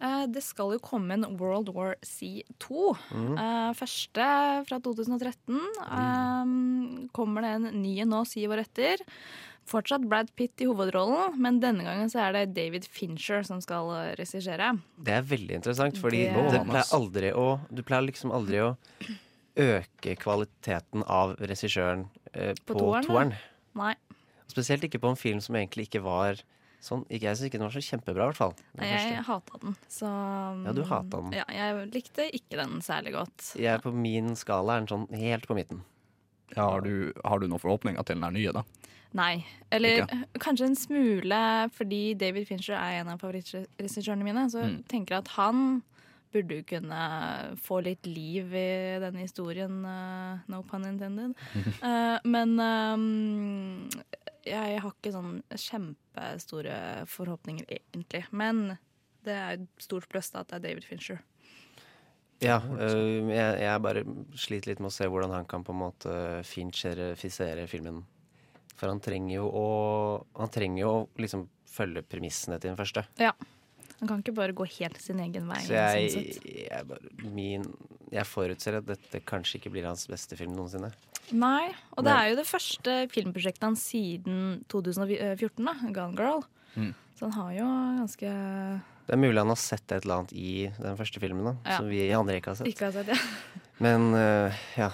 Eh, 0.00 0.26
det 0.28 0.42
skal 0.44 0.74
jo 0.74 0.80
komme 0.84 1.14
en 1.16 1.38
World 1.40 1.70
War 1.74 1.94
C2. 2.04 2.96
Mhm. 3.10 3.38
Eh, 3.40 3.72
første 3.78 4.26
fra 4.68 4.78
2013. 4.80 5.60
Mm. 5.86 7.08
kommer 7.12 7.42
det 7.42 7.50
en 7.56 7.82
ny 7.82 8.04
nå 8.04 8.24
syv 8.26 8.50
år 8.52 8.60
etter. 8.66 9.00
Fortsatt 9.66 10.04
Brad 10.06 10.28
Pitt 10.36 10.60
i 10.62 10.66
hovedrollen, 10.68 11.34
men 11.42 11.58
denne 11.60 11.82
gangen 11.82 12.08
så 12.12 12.20
er 12.22 12.32
det 12.36 12.54
David 12.54 12.84
Fincher 12.86 13.42
som 13.42 13.60
skal 13.60 13.88
eh, 13.96 14.14
regissere. 14.20 14.78
Det 15.02 15.12
er 15.16 15.22
veldig 15.22 15.56
interessant, 15.58 15.96
fordi 15.98 16.26
Det- 16.30 16.52
det, 16.52 16.60
pleier 16.68 16.92
aldri 16.94 17.32
å 17.32 17.60
Du 17.74 17.82
pleier 17.82 18.06
liksom 18.06 18.30
aldri 18.30 18.58
å 18.62 18.76
øke 19.56 20.16
kvaliteten 20.20 21.02
av 21.08 21.36
regissøren 21.40 22.08
eh, 22.34 22.54
På 22.66 22.74
på, 22.74 23.02
toeren. 23.06 23.34
Spesielt 24.46 24.84
ikke 24.84 25.00
på 25.00 25.08
en 25.10 25.16
film 25.16 25.40
som 25.40 25.56
egentlig 25.56 25.88
ikke 25.88 26.02
var 26.04 26.36
Sånn, 26.86 27.02
ikke 27.10 27.26
Jeg 27.26 27.36
syns 27.40 27.48
ikke 27.48 27.58
den 27.58 27.66
var 27.66 27.74
så 27.74 27.82
kjempebra, 27.82 28.22
i 28.22 28.30
hvert 28.30 28.38
fall. 28.38 28.52
Nei, 28.78 28.86
jeg 28.94 29.24
hata 29.26 29.58
den. 29.64 29.76
Så 29.90 30.06
Ja, 30.68 30.72
du 30.76 30.82
hatet 30.86 31.10
den. 31.16 31.32
Ja, 31.34 31.44
jeg 31.50 31.88
likte 31.92 32.28
ikke 32.30 32.60
den 32.60 32.76
særlig 32.86 33.12
godt. 33.16 33.48
Jeg 33.58 33.72
er 33.74 33.82
på 33.82 33.90
min 33.92 34.36
skala 34.38 34.76
er 34.76 34.84
den 34.84 34.90
sånn 34.92 35.08
helt 35.18 35.48
på 35.50 35.56
midten. 35.58 35.82
Ja, 36.54 36.68
har, 36.70 36.80
du, 36.86 37.10
har 37.26 37.40
du 37.42 37.48
noen 37.50 37.58
forhåpninger 37.58 38.06
til 38.06 38.20
den 38.20 38.24
er 38.28 38.30
nye, 38.36 38.52
da? 38.54 38.62
Nei. 39.16 39.44
Eller 39.74 40.04
Ikke? 40.04 40.20
kanskje 40.44 40.66
en 40.68 40.76
smule 40.78 41.42
fordi 41.74 42.14
David 42.14 42.46
Fincher 42.46 42.76
er 42.78 43.00
en 43.00 43.08
av 43.14 43.18
favorittregissørene 43.22 44.22
mine. 44.26 44.46
Så 44.52 44.62
jeg 44.62 44.76
Mm. 44.76 44.82
tenker 44.88 45.18
at 45.18 45.28
han 45.34 45.82
burde 46.32 46.58
jo 46.58 46.62
kunne 46.68 47.56
få 47.56 47.78
litt 47.82 48.04
liv 48.06 48.52
i 48.54 48.98
denne 49.00 49.22
historien. 49.24 49.82
eh, 49.86 50.38
no 50.48 50.62
pun 50.62 50.84
intended. 50.84 51.34
uh, 51.82 52.18
men 52.24 52.58
ehm, 52.60 53.88
jeg 54.46 54.80
har 54.82 54.92
ikke 54.92 55.14
sånn 55.14 55.38
kjempestore 55.50 56.76
forhåpninger, 57.10 57.66
egentlig. 57.78 58.24
Men 58.30 58.76
det 59.26 59.34
er 59.34 59.56
et 59.58 59.82
stort 59.82 60.08
pluss 60.10 60.30
at 60.34 60.50
det 60.50 60.60
er 60.60 60.68
David 60.68 60.86
Fincher. 60.86 61.22
Ja, 62.44 62.58
øh, 62.60 63.30
jeg, 63.32 63.60
jeg 63.62 63.80
bare 63.80 64.02
sliter 64.36 64.70
litt 64.70 64.80
med 64.84 64.90
å 64.90 64.94
se 64.94 65.08
hvordan 65.08 65.32
han 65.32 65.46
kan 65.48 65.64
på 65.64 65.72
en 65.72 65.80
måte 65.80 66.14
fincherifisere 66.44 67.64
filmen. 67.70 68.02
For 68.76 68.92
han 68.92 69.00
trenger 69.00 69.38
jo 69.38 69.46
å 69.48 69.68
Han 70.36 70.50
trenger 70.52 70.82
jo 70.82 70.90
å 70.92 71.04
liksom 71.16 71.46
følge 71.76 72.02
premissene 72.04 72.58
til 72.60 72.72
den 72.72 72.78
første. 72.78 73.06
Ja. 73.20 73.32
Han 73.96 74.10
kan 74.10 74.20
ikke 74.20 74.34
bare 74.36 74.52
gå 74.56 74.66
helt 74.76 75.00
sin 75.00 75.20
egen 75.24 75.46
vei. 75.48 75.62
Så 75.64 75.72
jeg, 75.72 76.10
sånn 76.12 76.26
jeg, 76.52 76.82
bare, 76.88 77.12
min, 77.32 77.64
jeg 78.12 78.28
forutser 78.28 78.76
at 78.82 78.88
dette 78.88 79.22
kanskje 79.24 79.56
ikke 79.60 79.72
blir 79.72 79.88
hans 79.88 80.04
beste 80.10 80.36
film 80.36 80.52
noensinne. 80.56 80.90
Nei, 81.34 81.72
og 81.96 82.04
det 82.06 82.12
er 82.14 82.28
jo 82.30 82.36
det 82.38 82.46
første 82.46 82.92
filmprosjektet 83.10 83.64
hans 83.66 83.82
siden 83.90 84.60
2014, 84.70 85.64
da, 85.66 85.74
Gone 85.96 86.14
Girl. 86.18 86.44
Mm. 86.76 86.92
Så 87.16 87.26
han 87.26 87.32
har 87.32 87.52
jo 87.56 87.66
ganske 88.02 88.30
Det 89.06 89.14
er 89.14 89.20
mulig 89.22 89.40
han 89.40 89.48
har 89.50 89.58
sett 89.58 89.90
et 89.90 90.04
eller 90.04 90.20
annet 90.20 90.34
i 90.36 90.68
den 90.76 90.98
første 90.98 91.22
filmen 91.22 91.48
da, 91.48 91.54
Ja. 91.64 91.78
som 91.78 91.88
vi 91.88 92.04
andre 92.12 92.38
ikke 92.38 92.52
har 92.52 92.60
sett. 92.60 92.70
Ikke 92.70 92.90
har 92.90 92.92
sett 92.92 93.10
ja. 93.14 93.18
Men 93.84 94.12
uh, 94.14 94.52
ja, 94.76 94.90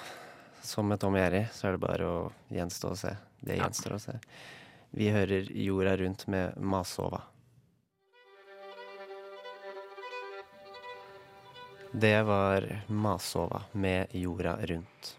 som 0.63 0.89
med 0.89 1.01
Tom 1.01 1.17
Jerry 1.19 1.45
så 1.53 1.69
er 1.69 1.77
det 1.77 1.83
bare 1.85 2.07
å 2.09 2.33
gjenstå 2.55 2.95
og 2.95 2.99
se. 2.99 3.17
Det 3.43 3.59
gjenstår 3.59 3.97
å 3.97 4.01
se. 4.03 4.17
Vi 4.95 5.11
hører 5.11 5.49
Jorda 5.57 5.97
rundt 5.97 6.27
med 6.31 6.57
Masova. 6.61 7.23
Det 11.93 12.23
var 12.23 12.67
Masova 12.89 13.63
med 13.73 14.15
Jorda 14.17 14.57
rundt. 14.67 15.17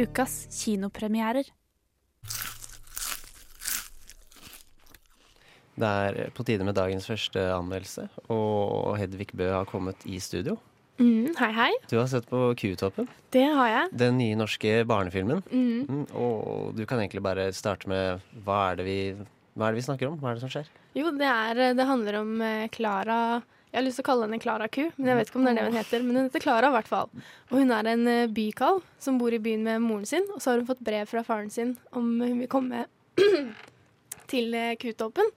Ukas 0.00 0.46
kinopremierer. 0.54 1.44
Det 5.80 5.88
er 5.88 6.30
på 6.36 6.44
tide 6.44 6.64
med 6.64 6.76
dagens 6.76 7.06
første 7.08 7.40
anmeldelse, 7.54 8.06
og 8.32 8.96
Hedvig 9.00 9.30
Bø 9.36 9.48
har 9.52 9.68
kommet 9.68 10.02
i 10.08 10.18
studio. 10.20 10.56
Mm, 11.00 11.30
hei, 11.38 11.50
hei. 11.56 11.70
Du 11.88 11.96
har 11.96 12.08
sett 12.12 12.26
på 12.28 12.50
Q-toppen, 12.60 13.08
Det 13.32 13.44
har 13.56 13.68
jeg. 13.68 13.92
den 13.96 14.18
nye 14.18 14.36
norske 14.36 14.84
barnefilmen. 14.84 15.40
Mm. 15.48 15.86
Mm, 15.88 16.06
og 16.12 16.74
du 16.76 16.84
kan 16.84 17.00
egentlig 17.00 17.22
bare 17.24 17.48
starte 17.56 17.88
med 17.88 18.20
hva 18.44 18.72
er, 18.72 18.76
det 18.76 18.84
vi, 18.84 18.98
hva 19.56 19.68
er 19.68 19.72
det 19.72 19.80
vi 19.80 19.86
snakker 19.88 20.10
om? 20.10 20.18
Hva 20.20 20.32
er 20.32 20.36
det 20.36 20.44
som 20.44 20.52
skjer? 20.52 20.68
Jo, 20.96 21.08
det, 21.16 21.28
er, 21.28 21.74
det 21.76 21.86
handler 21.88 22.20
om 22.20 22.34
eh, 22.44 22.68
Klara 22.68 23.40
Jeg 23.70 23.78
har 23.78 23.84
lyst 23.86 24.00
til 24.00 24.04
å 24.04 24.08
kalle 24.10 24.26
henne 24.26 24.40
Klara 24.42 24.66
Ku, 24.72 24.82
men 24.96 25.10
jeg 25.12 25.18
vet 25.20 25.28
ikke 25.30 25.38
om 25.38 25.44
det 25.46 25.50
er 25.52 25.58
det 25.60 25.66
hun 25.68 25.78
heter. 25.78 26.02
Men 26.02 26.16
hun 26.18 26.26
heter 26.26 26.42
Klara 26.42 26.70
i 26.72 26.74
hvert 26.74 26.90
fall. 26.90 27.10
Og 27.50 27.56
hun 27.60 27.74
er 27.76 27.90
en 27.92 28.04
bykall 28.04 28.32
bykalv 28.34 28.86
som 28.98 29.18
bor 29.20 29.34
i 29.34 29.38
byen 29.42 29.62
med 29.66 29.84
moren 29.84 30.08
sin. 30.10 30.26
Og 30.34 30.42
så 30.42 30.50
har 30.50 30.58
hun 30.58 30.66
fått 30.66 30.82
brev 30.82 31.06
fra 31.06 31.22
faren 31.26 31.52
sin 31.54 31.76
om 31.94 32.08
hun 32.18 32.40
vil 32.42 32.50
komme 32.50 32.86
til 34.32 34.54
eh, 34.58 34.74
Kutoppen. 34.80 35.30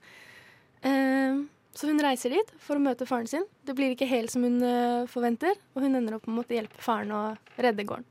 Eh, 0.82 1.44
så 1.74 1.90
hun 1.90 2.02
reiser 2.06 2.34
dit 2.36 2.56
for 2.62 2.78
å 2.78 2.84
møte 2.84 3.08
faren 3.10 3.30
sin. 3.30 3.46
Det 3.66 3.76
blir 3.78 3.94
ikke 3.94 4.10
helt 4.10 4.34
som 4.34 4.46
hun 4.46 4.60
eh, 4.66 5.06
forventer, 5.10 5.58
og 5.74 5.86
hun 5.86 5.98
ender 5.98 6.18
opp 6.20 6.30
med 6.30 6.46
å 6.46 6.58
hjelpe 6.58 6.82
faren 6.82 7.14
å 7.14 7.24
redde 7.58 7.86
gården. 7.86 8.10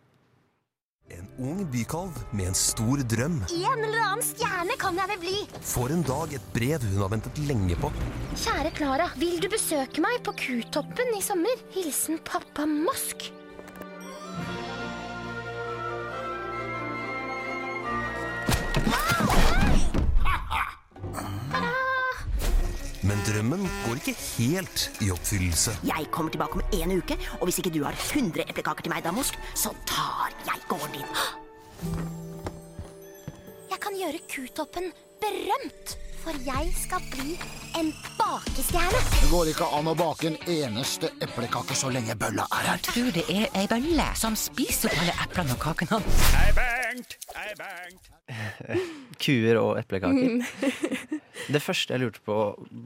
En 1.12 1.28
ung 1.44 1.60
bykalv 1.72 2.16
med 2.32 2.46
en 2.50 2.56
stor 2.56 3.02
drøm 3.12 3.36
En 3.52 3.84
eller 3.84 4.00
annen 4.00 4.24
stjerne 4.24 4.76
kan 4.80 4.96
jeg 4.96 5.10
vel 5.12 5.20
bli. 5.24 5.36
får 5.72 5.94
en 5.96 6.04
dag 6.08 6.32
et 6.38 6.46
brev 6.54 6.86
hun 6.88 7.02
har 7.04 7.12
ventet 7.12 7.42
lenge 7.48 7.76
på. 7.82 7.92
Kjære 8.32 8.72
Klara, 8.78 9.10
vil 9.20 9.36
du 9.42 9.48
besøke 9.52 10.00
meg 10.04 10.22
på 10.24 10.32
Kutoppen 10.44 11.12
i 11.18 11.22
sommer? 11.24 11.56
Hilsen 11.76 12.20
pappa 12.24 12.66
Mosk. 12.66 13.30
Men 23.02 23.18
drømmen 23.26 23.64
går 23.82 23.98
ikke 23.98 24.14
helt 24.14 25.02
i 25.02 25.08
oppfyllelse. 25.10 25.74
Jeg 25.88 26.06
kommer 26.14 26.30
tilbake 26.30 26.60
om 26.60 26.62
en 26.78 26.92
uke, 27.00 27.16
og 27.40 27.48
hvis 27.48 27.58
ikke 27.58 27.72
du 27.74 27.80
har 27.82 27.96
100 27.98 28.44
eplekaker 28.46 28.86
til 28.86 28.92
meg, 28.94 29.02
da, 29.02 29.10
Mosk, 29.14 29.38
så 29.58 29.72
tar 29.90 30.30
jeg 30.46 30.62
gården 30.70 31.00
din. 31.00 31.10
Jeg 33.72 33.80
kan 33.82 33.96
gjøre 33.98 34.18
Kutoppen 34.30 34.92
berømt, 35.18 35.96
for 36.22 36.38
jeg 36.46 36.70
skal 36.78 37.02
bli 37.10 37.34
en 37.80 37.88
bakestjerne. 38.18 39.00
Det 39.16 39.30
går 39.32 39.50
ikke 39.52 39.66
an 39.74 39.90
å 39.90 39.94
bake 39.98 40.30
en 40.30 40.38
eneste 40.54 41.10
eplekake 41.24 41.74
så 41.78 41.90
lenge 41.92 42.14
bølla 42.20 42.46
er 42.58 42.68
her. 42.70 42.82
Tror 42.86 43.10
det 43.16 43.24
er 43.32 43.48
ei 43.58 43.64
bølle 43.70 44.06
som 44.18 44.36
spiser 44.38 44.92
opp 44.92 45.02
alle 45.02 45.16
eplene 45.26 45.56
og 45.56 45.62
kakene. 45.64 45.98
Hei, 46.36 46.48
Bengt! 46.58 47.16
Hei, 47.34 47.50
Bengt! 47.58 48.12
Kuer 49.22 49.58
og 49.60 49.74
eplekaker. 49.80 51.18
Det 51.52 51.60
første 51.62 51.94
jeg 51.96 52.02
lurte 52.04 52.22
på 52.22 52.36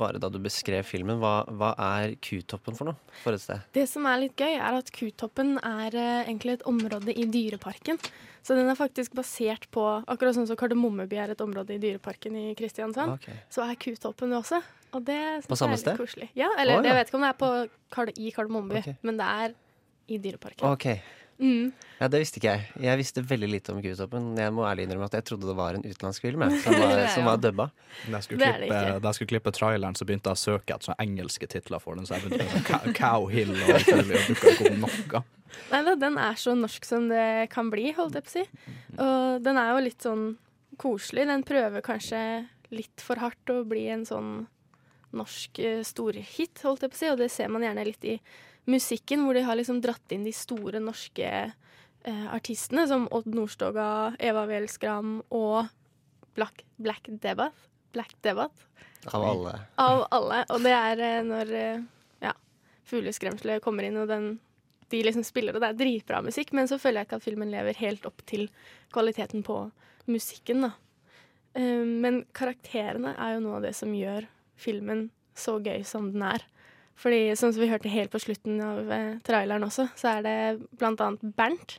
bare 0.00 0.20
da 0.22 0.30
du 0.32 0.38
beskrev 0.42 0.86
filmen, 0.88 1.18
hva, 1.20 1.42
hva 1.58 1.74
er 1.98 2.14
Kutoppen 2.24 2.76
for 2.78 2.88
noe? 2.88 3.18
For 3.20 3.36
et 3.36 3.42
sted? 3.42 3.66
Det 3.76 3.84
som 3.90 4.06
er 4.08 4.22
litt 4.22 4.38
gøy, 4.38 4.54
er 4.56 4.78
at 4.78 4.88
Kutoppen 4.94 5.58
er 5.60 5.92
eh, 5.92 6.22
egentlig 6.24 6.56
et 6.56 6.64
område 6.70 7.12
i 7.12 7.28
Dyreparken. 7.28 8.00
Så 8.46 8.54
den 8.54 8.70
er 8.70 8.78
faktisk 8.78 9.16
basert 9.18 9.66
på 9.74 9.82
Akkurat 10.06 10.36
sånn 10.36 10.46
som 10.46 10.58
Kardemommeby 10.58 11.18
er 11.18 11.32
et 11.34 11.40
område 11.42 11.74
i 11.74 11.80
Dyreparken 11.82 12.36
i 12.38 12.44
Kristiansand, 12.58 13.25
Ok. 13.26 13.44
så 13.58 13.66
er 13.66 13.78
Kutoppen 13.82 14.32
det 14.32 14.38
også. 14.40 14.62
Og 14.96 15.04
det 15.04 15.20
På 15.50 15.58
samme 15.58 15.74
er 15.74 15.80
litt 15.80 15.84
sted? 15.84 15.98
koselig. 16.00 16.30
Ja, 16.38 16.48
eller 16.56 16.78
oh, 16.78 16.82
ja. 16.82 16.92
jeg 16.92 16.98
vet 17.00 17.10
ikke 17.10 17.18
om 17.18 17.26
det 17.26 17.34
er 17.34 17.38
på, 17.42 17.52
i 18.16 18.32
Kardemommeby, 18.32 18.80
okay. 18.80 18.98
men 19.02 19.18
det 19.20 19.26
er 19.26 19.56
i 20.06 20.18
Dyreparken. 20.22 20.68
Ok. 20.70 20.86
Mm. 21.38 21.72
Ja, 21.98 22.08
Det 22.08 22.20
visste 22.22 22.40
ikke 22.40 22.52
jeg. 22.54 22.68
Jeg 22.80 22.98
visste 23.00 23.22
veldig 23.24 23.48
lite 23.50 23.72
om 23.74 23.80
Kutoppen. 23.84 24.30
Jeg 24.40 24.52
må 24.56 24.64
ærlig 24.68 24.86
innrømme 24.86 25.08
at 25.10 25.16
jeg 25.18 25.26
trodde 25.28 25.48
det 25.48 25.56
var 25.56 25.76
en 25.76 25.84
utenlandsk 25.84 26.24
film 26.24 26.44
jeg, 26.46 26.60
som, 26.64 26.76
var, 26.80 27.02
som 27.16 27.28
var 27.28 27.40
dubba. 27.42 27.68
Da 28.06 28.20
jeg 28.22 28.38
jeg 28.38 29.14
skulle 29.18 29.30
klippe 29.34 29.52
traileren, 29.52 29.98
så 29.98 30.08
begynte 30.08 30.32
jeg 30.32 30.38
å 30.38 30.42
søke 30.46 30.76
etter 30.78 30.96
engelske 31.02 31.48
titler 31.50 31.82
for 31.82 31.98
den. 31.98 32.08
Så 32.08 32.16
jeg 32.16 32.24
begynte 32.24 32.48
med 32.48 32.64
Cow- 32.70 32.96
Cow 32.96 33.28
Hill 33.32 33.52
og 33.52 33.74
alt 33.76 33.92
mulig, 33.92 34.22
og 34.22 34.32
dukka 34.32 34.54
ikke 34.54 34.72
opp 34.72 34.80
noe. 34.86 35.24
Nei 35.70 35.82
da, 35.86 35.94
den 35.98 36.18
er 36.20 36.40
så 36.40 36.56
norsk 36.56 36.84
som 36.88 37.06
det 37.08 37.26
kan 37.52 37.70
bli, 37.72 37.90
holdt 37.96 38.18
jeg 38.18 38.26
på 38.26 38.32
å 38.32 38.36
si. 38.36 38.72
Og 38.96 39.44
den 39.44 39.60
er 39.60 39.72
jo 39.72 39.84
litt 39.84 40.04
sånn 40.08 40.26
koselig. 40.80 41.24
Den 41.28 41.44
prøver 41.48 41.84
kanskje 41.84 42.20
litt 42.74 43.02
for 43.04 43.20
hardt 43.22 43.52
å 43.52 43.62
bli 43.68 43.86
en 43.92 44.04
sånn 44.08 44.34
norsk 45.16 45.60
eh, 45.62 45.82
storhit, 45.86 46.60
holdt 46.64 46.84
jeg 46.84 46.92
på 46.92 46.98
å 46.98 47.00
si, 47.00 47.10
og 47.12 47.20
det 47.20 47.30
ser 47.32 47.50
man 47.52 47.64
gjerne 47.64 47.86
litt 47.86 48.04
i 48.04 48.16
musikken, 48.70 49.24
hvor 49.24 49.36
de 49.36 49.44
har 49.46 49.58
liksom 49.58 49.80
dratt 49.84 50.12
inn 50.14 50.26
de 50.26 50.34
store 50.34 50.82
norske 50.82 51.28
eh, 52.06 52.26
artistene, 52.34 52.86
som 52.90 53.06
Odd 53.14 53.28
Nordstoga, 53.30 53.88
Eva 54.18 54.46
Weel 54.50 54.68
Skram 54.70 55.20
og 55.34 55.68
Black, 56.36 56.64
Black 56.76 57.08
Debath. 57.22 57.68
Black 57.92 58.16
Debath. 58.20 58.66
Av 59.14 59.22
alle. 59.24 59.52
Av 59.80 60.02
alle. 60.10 60.42
Og 60.52 60.64
det 60.66 60.74
er 60.74 61.04
eh, 61.04 61.20
når 61.24 61.52
eh, 61.56 61.84
ja, 62.26 62.34
fugleskremselet 62.90 63.64
kommer 63.64 63.86
inn, 63.86 63.98
og 64.02 64.10
den, 64.10 64.32
de 64.92 65.02
liksom 65.06 65.24
spiller, 65.24 65.56
og 65.56 65.64
det 65.64 65.70
er 65.70 65.78
dritbra 65.78 66.20
musikk, 66.26 66.52
men 66.56 66.68
så 66.68 66.80
føler 66.82 67.02
jeg 67.02 67.10
ikke 67.10 67.20
at 67.22 67.28
filmen 67.28 67.54
lever 67.54 67.78
helt 67.80 68.08
opp 68.08 68.26
til 68.28 68.48
kvaliteten 68.94 69.46
på 69.46 69.62
musikken, 70.10 70.66
da. 70.68 70.74
Eh, 71.56 71.84
men 71.86 72.22
karakterene 72.36 73.14
er 73.16 73.36
jo 73.36 73.44
noe 73.46 73.58
av 73.60 73.66
det 73.68 73.74
som 73.78 73.94
gjør 73.96 74.28
filmen 74.60 75.08
så 75.36 75.58
gøy 75.60 75.82
som 75.84 76.10
den 76.14 76.22
er. 76.24 76.44
Fordi 76.96 77.34
sånn 77.36 77.52
som 77.52 77.60
vi 77.60 77.68
hørte 77.68 77.90
helt 77.92 78.12
på 78.12 78.20
slutten 78.22 78.60
av 78.64 78.90
eh, 78.92 79.14
traileren 79.26 79.66
også, 79.66 79.90
så 80.00 80.14
er 80.16 80.22
det 80.24 80.36
blant 80.80 81.00
annet 81.04 81.26
Bernt 81.36 81.78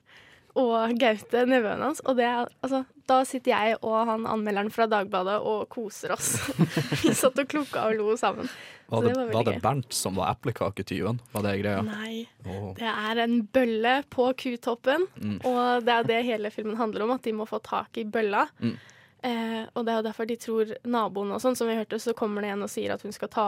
og 0.57 0.93
Gaute, 0.97 1.43
nevøen 1.49 1.81
hans. 1.85 1.99
Og 2.09 2.17
det 2.17 2.25
altså, 2.29 2.83
da 3.09 3.19
sitter 3.29 3.53
jeg 3.53 3.75
og 3.85 3.95
han 4.09 4.25
anmelderen 4.29 4.69
fra 4.73 4.85
Dagbladet 4.89 5.35
og 5.45 5.67
koser 5.73 6.13
oss. 6.15 6.31
vi 7.03 7.13
satt 7.17 7.37
og 7.41 7.49
klukka 7.49 7.83
og 7.89 7.97
lo 7.99 8.15
sammen. 8.17 8.49
Var 8.89 9.01
Så 9.03 9.07
det, 9.09 9.15
var 9.17 9.31
var 9.35 9.47
det. 9.49 9.55
Bernt 9.61 9.93
som 9.93 10.17
var 10.17 10.31
eplekaketyven? 10.35 11.19
Var 11.33 11.45
det 11.45 11.53
greia? 11.61 11.81
Nei. 11.85 12.23
Oh. 12.45 12.69
Det 12.77 12.89
er 12.89 13.21
en 13.25 13.39
bølle 13.53 13.95
på 14.13 14.29
kutoppen, 14.41 15.05
Mm. 15.17 15.39
og 15.49 15.85
det 15.85 15.93
er 15.97 16.07
det 16.13 16.21
hele 16.29 16.53
filmen 16.53 16.77
handler 16.79 17.05
om, 17.05 17.15
at 17.17 17.25
de 17.25 17.33
må 17.37 17.45
få 17.49 17.59
tak 17.65 17.97
i 18.01 18.05
bølla. 18.05 18.45
Mm. 18.61 18.77
Eh, 19.25 19.63
og 19.73 19.85
det 19.85 19.93
er 19.93 19.99
jo 19.99 20.05
derfor 20.05 20.29
de 20.29 20.37
tror 20.39 20.75
naboen 20.85 21.33
og 21.33 21.41
sånn, 21.41 21.57
som 21.57 21.69
vi 21.69 21.77
hørte, 21.77 21.99
så 22.01 22.13
kommer 22.17 22.45
det 22.45 22.53
en 22.53 22.65
og 22.67 22.71
sier 22.71 22.93
at 22.93 23.03
hun 23.05 23.15
skal 23.15 23.31
ta 23.33 23.47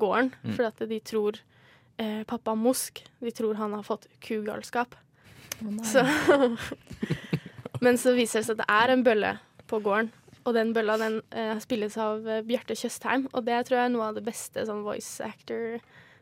gården. 0.00 0.32
Mm. 0.44 0.54
For 0.56 0.68
at 0.70 0.80
de 0.90 1.00
tror 1.04 1.40
eh, 2.00 2.22
pappa 2.28 2.54
Mosk, 2.56 3.02
de 3.20 3.34
tror 3.34 3.58
han 3.60 3.76
har 3.76 3.86
fått 3.86 4.08
kugalskap. 4.24 4.96
Oh, 5.60 5.76
så 5.84 6.04
Men 7.84 7.96
så 8.00 8.12
viser 8.16 8.40
det 8.40 8.48
seg 8.48 8.56
at 8.56 8.62
det 8.62 8.72
er 8.72 8.92
en 8.92 9.04
bølle 9.04 9.34
på 9.70 9.80
gården. 9.84 10.10
Og 10.48 10.54
den 10.56 10.72
bølla 10.76 10.96
den 11.00 11.18
eh, 11.36 11.56
spilles 11.60 11.96
av 12.00 12.24
eh, 12.28 12.44
Bjarte 12.46 12.76
Tjøstheim, 12.76 13.26
og 13.32 13.44
det 13.44 13.58
tror 13.68 13.80
jeg 13.80 13.90
er 13.90 13.92
noe 13.92 14.08
av 14.08 14.16
det 14.16 14.24
beste 14.24 14.64
sånn 14.68 14.84
voice 14.86 15.20
actor 15.24 15.80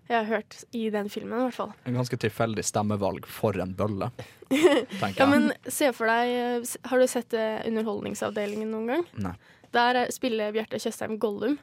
jeg 0.08 0.16
har 0.16 0.24
hørt 0.30 0.56
i 0.72 0.88
den 0.90 1.08
filmen, 1.12 1.38
i 1.38 1.46
hvert 1.48 1.54
fall. 1.58 1.72
En 1.86 1.94
ganske 1.98 2.16
tilfeldig 2.20 2.64
stemmevalg 2.64 3.26
for 3.28 3.56
en 3.60 3.74
bølle, 3.76 4.10
tenker 4.48 5.18
Ja, 5.20 5.26
jeg. 5.26 5.28
men 5.34 5.52
se 5.68 5.90
for 5.92 6.08
deg 6.08 6.30
eh, 6.32 6.76
Har 6.88 6.98
du 7.02 7.06
sett 7.10 7.34
eh, 7.36 7.58
Underholdningsavdelingen 7.68 8.70
noen 8.72 8.86
gang? 8.94 9.04
Nei. 9.28 9.34
Der 9.76 10.02
eh, 10.04 10.12
spiller 10.14 10.54
Bjarte 10.56 10.80
Tjøstheim 10.80 11.18
Gollum. 11.20 11.58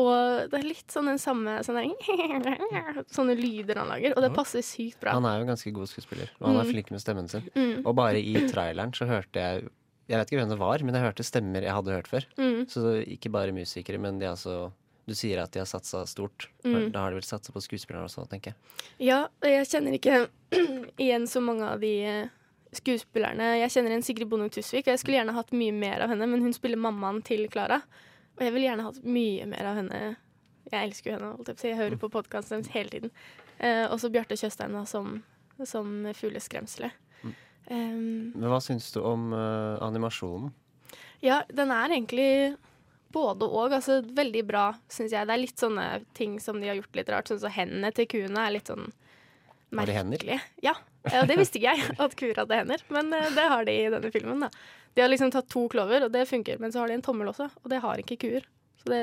Og 0.00 0.46
det 0.52 0.56
er 0.60 0.64
litt 0.64 0.92
sånn 0.92 1.08
den 1.10 1.18
samme 1.20 1.58
sånn 1.66 1.76
der, 1.80 3.04
sånne 3.16 3.34
lyder 3.36 3.80
han 3.82 3.90
lager, 3.90 4.14
og 4.16 4.22
det 4.24 4.30
passer 4.36 4.62
sykt 4.64 5.00
bra. 5.02 5.16
Han 5.16 5.26
er 5.28 5.40
jo 5.40 5.44
en 5.44 5.50
ganske 5.52 5.72
god 5.76 5.90
skuespiller, 5.90 6.30
og 6.38 6.46
han 6.50 6.60
er 6.60 6.64
Mm. 6.68 6.70
flink 6.72 6.90
med 6.94 7.02
stemmen 7.02 7.28
sin. 7.28 7.48
Mm. 7.56 7.82
Og 7.84 7.94
bare 7.98 8.20
i 8.22 8.34
traileren 8.48 8.92
så 8.96 9.08
hørte 9.10 9.40
jeg 9.42 9.68
Jeg 10.10 10.18
vet 10.18 10.30
ikke 10.32 10.40
hvem 10.40 10.48
det 10.50 10.58
var, 10.58 10.82
men 10.82 10.94
jeg 10.96 11.04
hørte 11.04 11.22
stemmer 11.22 11.62
jeg 11.62 11.70
hadde 11.70 11.92
hørt 11.94 12.08
før. 12.10 12.24
Mm. 12.36 12.64
Så 12.66 12.80
ikke 13.06 13.30
bare 13.30 13.52
musikere, 13.54 13.98
men 14.02 14.18
de 14.18 14.26
er 14.26 14.32
altså 14.32 14.72
Du 15.10 15.16
sier 15.18 15.40
at 15.42 15.50
de 15.50 15.58
har 15.58 15.66
satsa 15.66 16.04
stort. 16.06 16.46
Mm. 16.62 16.92
Da 16.94 17.00
har 17.02 17.10
de 17.10 17.18
vel 17.18 17.26
satsa 17.26 17.50
på 17.50 17.60
skuespillere 17.64 18.06
også, 18.06 18.28
tenker 18.30 18.52
jeg. 18.52 18.84
Ja, 19.08 19.24
jeg 19.42 19.66
kjenner 19.66 19.96
ikke 19.96 20.20
igjen 21.02 21.26
så 21.26 21.42
mange 21.42 21.66
av 21.66 21.82
de 21.82 21.90
eh, 22.06 22.28
skuespillerne. 22.78 23.48
Jeg 23.58 23.72
kjenner 23.74 23.96
en 23.96 24.06
Sigrid 24.06 24.30
Bonde 24.30 24.46
Tusvik, 24.54 24.84
og 24.84 24.92
jeg 24.92 25.02
skulle 25.02 25.18
gjerne 25.18 25.34
hatt 25.34 25.50
mye 25.50 25.74
mer 25.74 26.04
av 26.04 26.14
henne, 26.14 26.28
men 26.30 26.44
hun 26.46 26.54
spiller 26.54 26.78
mammaen 26.78 27.18
til 27.26 27.48
Klara. 27.50 27.80
Og 28.38 28.46
jeg 28.46 28.54
vil 28.54 28.68
gjerne 28.68 28.86
hatt 28.86 29.02
mye 29.02 29.50
mer 29.50 29.72
av 29.72 29.80
henne. 29.80 30.00
Jeg 30.70 30.78
elsker 30.78 31.10
jo 31.10 31.16
henne, 31.18 31.34
holdt 31.40 31.50
jeg 31.50 31.58
på 31.58 31.58
å 31.58 31.64
si. 31.64 31.72
Jeg 31.72 31.80
hører 31.82 32.02
på 32.04 32.12
podkasten 32.14 32.60
hennes 32.60 32.72
hele 32.76 32.94
tiden. 32.94 33.14
Eh, 33.58 33.82
også 33.90 34.12
Bjarte 34.14 34.38
Tjøstheim 34.38 34.78
som, 34.86 35.18
som 35.66 35.90
fugleskremselet. 36.22 36.94
Mm. 37.24 37.34
Um, 37.66 38.06
Men 38.38 38.48
hva 38.54 38.62
syns 38.62 38.92
du 38.94 39.02
om 39.02 39.32
uh, 39.34 39.74
animasjonen? 39.82 40.54
ja, 41.20 41.42
den 41.52 41.74
er 41.74 41.92
egentlig 41.92 42.30
både 43.12 43.46
og. 43.48 43.72
Altså, 43.76 44.00
veldig 44.16 44.42
bra, 44.48 44.64
syns 44.90 45.14
jeg. 45.14 45.26
Det 45.28 45.34
er 45.34 45.42
litt 45.42 45.62
sånne 45.62 45.86
ting 46.16 46.38
som 46.42 46.60
de 46.60 46.70
har 46.70 46.78
gjort 46.78 46.98
litt 47.00 47.12
rart. 47.12 47.30
Sånn 47.30 47.42
som 47.42 47.54
hendene 47.54 47.92
til 47.96 48.08
kuene 48.10 48.46
er 48.46 48.54
litt 48.56 48.70
sånn 48.70 48.90
Har 49.76 49.86
de 49.86 49.94
hender? 49.94 50.24
Ja, 50.26 50.74
ja, 51.06 51.24
det 51.24 51.36
visste 51.38 51.60
ikke 51.60 51.72
jeg, 51.76 51.96
at 52.02 52.14
kuer 52.18 52.42
hadde 52.42 52.56
hender. 52.58 52.82
Men 52.92 53.12
eh, 53.16 53.30
det 53.36 53.48
har 53.52 53.66
de 53.66 53.74
i 53.74 53.90
denne 53.92 54.10
filmen. 54.12 54.46
da. 54.46 54.50
De 54.94 55.04
har 55.04 55.10
liksom 55.12 55.30
tatt 55.30 55.48
to 55.48 55.66
klover, 55.70 56.08
og 56.08 56.14
det 56.14 56.26
funker. 56.28 56.58
Men 56.62 56.72
så 56.74 56.82
har 56.82 56.90
de 56.90 56.98
en 56.98 57.04
tommel 57.06 57.30
også, 57.30 57.46
og 57.62 57.70
det 57.70 57.78
har 57.84 58.02
ikke 58.02 58.18
kuer. 58.24 58.48
Så 58.82 58.90
det 58.90 59.02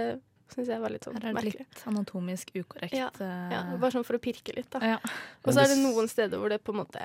syns 0.54 0.70
jeg 0.72 0.80
var 0.80 0.94
litt 0.94 1.08
sånn 1.08 1.16
Her 1.18 1.26
er 1.26 1.34
det 1.34 1.38
merkelig. 1.40 1.66
litt 1.66 1.88
anatomisk 1.90 2.52
ukorrekt. 2.56 2.96
Ja, 2.96 3.08
eh, 3.20 3.50
ja, 3.56 3.64
bare 3.80 3.96
sånn 3.96 4.06
for 4.08 4.20
å 4.20 4.22
pirke 4.24 4.56
litt, 4.56 4.70
da. 4.76 4.96
Ja. 4.96 5.00
Og 5.44 5.50
så 5.52 5.64
er 5.64 5.72
det 5.72 5.78
det 5.80 5.84
noen 5.84 6.12
steder 6.12 6.40
hvor 6.40 6.52
det 6.54 6.62
på 6.64 6.76
en 6.76 6.82
måte 6.84 7.02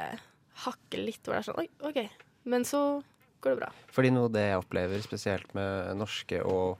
hakker 0.67 1.03
litt, 1.03 1.23
hvor 1.25 1.35
det 1.35 1.41
er 1.41 1.49
sånn 1.49 1.63
oi, 1.63 1.69
OK. 1.89 1.99
Men 2.53 2.67
så 2.69 2.83
går 3.43 3.55
det 3.55 3.61
bra. 3.63 3.71
Fordi 3.95 4.13
noe 4.15 4.31
det 4.33 4.45
jeg 4.49 4.63
opplever 4.63 5.03
spesielt 5.05 5.55
med 5.59 5.97
norske 5.99 6.43
og 6.47 6.79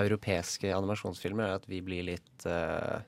europeiske 0.00 0.70
animasjonsfilmer, 0.74 1.44
er 1.48 1.58
at 1.60 1.66
vi 1.70 1.80
blir 1.84 2.04
litt 2.08 2.46
uh, 2.46 2.98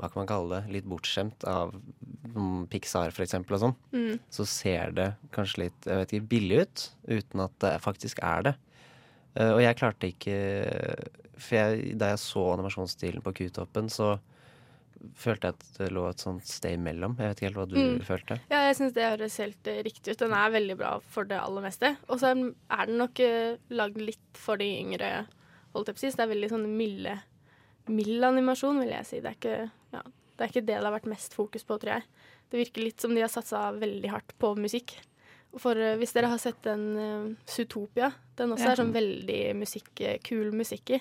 Hva 0.00 0.08
kan 0.08 0.22
man 0.22 0.28
kalle 0.30 0.56
det? 0.62 0.72
Litt 0.78 0.86
bortskjemt 0.88 1.44
av 1.46 1.74
mm, 1.76 2.66
Pixar, 2.72 3.12
for 3.12 3.22
eksempel, 3.26 3.58
og 3.58 3.60
sånn. 3.66 3.74
Mm. 3.92 4.18
Så 4.32 4.46
ser 4.48 4.90
det 4.96 5.10
kanskje 5.36 5.66
litt 5.66 5.86
jeg 5.88 6.00
vet 6.00 6.14
ikke, 6.16 6.28
billig 6.32 6.60
ut, 6.64 6.84
uten 7.12 7.44
at 7.44 7.58
det 7.60 7.74
faktisk 7.84 8.22
er 8.24 8.42
det. 8.48 8.54
Uh, 9.38 9.52
og 9.56 9.60
jeg 9.64 9.76
klarte 9.78 10.08
ikke 10.12 10.36
For 11.40 11.56
jeg, 11.56 11.96
da 12.00 12.10
jeg 12.12 12.20
så 12.22 12.42
animasjonsstilen 12.54 13.22
på 13.24 13.32
Q-toppen, 13.38 13.88
så 13.92 14.14
følte 15.18 15.48
jeg 15.48 15.56
at 15.56 15.64
det 15.80 15.88
lå 15.96 16.04
et 16.12 16.20
sånt 16.22 16.46
sted 16.46 16.76
imellom. 16.76 17.16
Jeg 17.18 17.32
vet 17.32 17.40
ikke 17.40 17.48
helt 17.48 17.56
hva 17.58 17.64
du 17.68 17.76
Mm. 17.80 18.00
følte. 18.06 18.36
Ja, 18.52 18.60
jeg 18.68 18.76
syns 18.78 18.92
det 18.94 19.02
høres 19.08 19.36
helt 19.42 19.66
eh, 19.66 19.80
riktig 19.82 20.12
ut. 20.14 20.18
Den 20.20 20.32
er 20.38 20.52
veldig 20.54 20.76
bra 20.78 20.92
for 21.10 21.24
det 21.26 21.40
aller 21.42 21.64
meste. 21.64 21.96
Og 22.08 22.20
så 22.22 22.30
er- 22.30 22.54
er 22.70 22.86
den 22.86 22.98
nok 23.00 23.18
uh, 23.18 23.56
lagd 23.74 23.98
litt 23.98 24.38
for 24.38 24.56
de 24.56 24.68
yngre, 24.78 25.26
holdt 25.74 25.88
jeg 25.92 25.96
på 25.96 26.00
å 26.00 26.04
si. 26.04 26.10
Så 26.12 26.20
det 26.20 26.26
er 26.26 26.34
veldig 26.34 26.50
sånn 26.52 26.66
milde, 26.76 27.14
mild 27.88 28.24
animasjon, 28.28 28.80
vil 28.82 28.92
jeg 28.94 29.08
si. 29.08 29.20
Det 29.24 29.32
er, 29.32 29.38
ikke, 29.38 29.70
ja, 29.96 30.02
det 30.36 30.44
er 30.46 30.52
ikke 30.52 30.66
det 30.66 30.76
det 30.76 30.84
har 30.86 30.94
vært 30.98 31.10
mest 31.12 31.34
fokus 31.38 31.64
på, 31.68 31.78
tror 31.82 31.96
jeg. 31.98 32.04
Det 32.52 32.60
virker 32.60 32.84
litt 32.84 33.00
som 33.00 33.14
de 33.16 33.24
har 33.24 33.32
satsa 33.32 33.70
veldig 33.80 34.10
hardt 34.12 34.34
på 34.42 34.54
musikk. 34.60 34.94
For 35.60 35.76
eh, 35.76 35.96
hvis 36.00 36.14
dere 36.16 36.30
har 36.32 36.40
sett 36.40 36.62
den 36.64 36.84
uh, 36.96 37.34
Zootopia, 37.48 38.10
den 38.38 38.54
også 38.54 38.64
Ja. 38.70 38.72
er 38.72 38.80
sånn 38.80 38.94
veldig 38.94 39.40
musikk, 39.60 39.90
eh, 40.00 40.18
kul 40.24 40.52
musikk 40.56 40.94
i. 40.96 41.00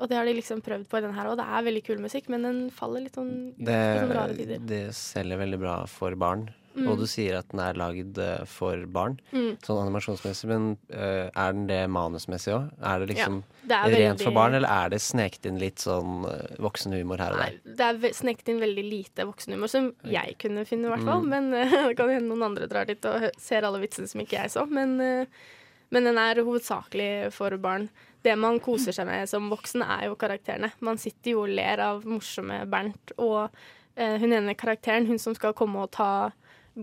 Og 0.00 0.08
det 0.08 0.16
har 0.16 0.24
de 0.24 0.32
liksom 0.36 0.60
prøvd 0.64 0.86
på 0.88 0.96
i 0.96 1.02
den 1.04 1.12
her 1.16 1.28
òg. 1.28 1.36
Det 1.36 1.44
er 1.44 1.64
veldig 1.64 1.82
kul 1.84 1.98
musikk, 2.00 2.28
men 2.32 2.42
den 2.44 2.60
faller 2.72 3.04
litt 3.04 3.16
sånn 3.16 3.52
Det, 3.56 3.76
på 3.76 4.00
sånne 4.04 4.16
rare 4.16 4.36
tider. 4.36 4.58
det 4.68 4.82
selger 4.96 5.40
veldig 5.40 5.58
bra 5.60 5.74
for 5.92 6.16
barn. 6.16 6.46
Mm. 6.70 6.86
Og 6.86 7.00
du 7.00 7.06
sier 7.10 7.34
at 7.34 7.48
den 7.50 7.60
er 7.64 7.78
lagd 7.78 8.18
eh, 8.22 8.44
for 8.46 8.78
barn, 8.86 9.16
Mm. 9.34 9.56
sånn 9.64 9.80
animasjonsmessig. 9.82 10.46
Men 10.46 10.66
uh, 10.94 11.26
er 11.28 11.54
den 11.56 11.66
det 11.66 11.80
manusmessig 11.90 12.52
òg? 12.54 12.68
Er 12.78 13.02
det 13.02 13.08
liksom 13.10 13.40
Ja, 13.66 13.80
det 13.88 13.96
er 13.96 14.02
rent 14.04 14.22
for 14.22 14.34
barn, 14.36 14.54
eller 14.54 14.70
er 14.70 14.92
det 14.92 15.00
sneket 15.02 15.48
inn 15.50 15.58
litt 15.58 15.82
sånn 15.82 16.24
eh, 16.30 16.54
voksenhumor 16.62 17.18
her 17.18 17.34
og 17.34 17.42
der? 17.42 17.56
Det 17.64 17.88
er 17.88 18.14
sneket 18.14 18.52
inn 18.52 18.62
veldig 18.62 18.84
lite 18.86 19.26
voksenhumor, 19.26 19.70
som 19.70 19.90
jeg 20.06 20.36
kunne 20.38 20.64
finne, 20.68 20.86
i 20.86 20.94
hvert 20.94 21.06
fall. 21.08 21.24
Mm. 21.26 21.34
Men 21.34 21.50
uh, 21.58 21.74
det 21.90 21.96
kan 21.98 22.12
hende 22.14 22.30
noen 22.30 22.46
andre 22.52 22.70
drar 22.70 22.86
dit 22.86 23.10
og 23.10 23.26
ser 23.38 23.66
alle 23.66 23.82
vitsene 23.82 24.10
som 24.10 24.22
ikke 24.22 24.38
jeg 24.38 24.54
så. 24.54 24.66
Men, 24.70 24.94
uh, 25.02 25.50
men 25.90 26.06
den 26.06 26.22
er 26.22 26.44
hovedsakelig 26.46 27.32
for 27.34 27.58
barn. 27.58 27.88
Det 28.22 28.36
man 28.38 28.60
koser 28.62 28.94
seg 28.94 29.08
med 29.10 29.26
som 29.26 29.50
voksen, 29.50 29.82
er 29.82 30.06
jo 30.06 30.18
karakterene. 30.20 30.70
Man 30.86 31.02
sitter 31.02 31.34
jo 31.34 31.46
og 31.48 31.54
ler 31.56 31.82
av 31.82 32.04
morsomme 32.06 32.62
Bernt. 32.70 33.14
Og 33.18 33.48
hun 33.96 34.32
ene 34.32 34.54
karakteren, 34.54 35.08
hun 35.08 35.18
som 35.18 35.34
skal 35.34 35.52
komme 35.56 35.80
og 35.82 35.90
ta 35.96 36.30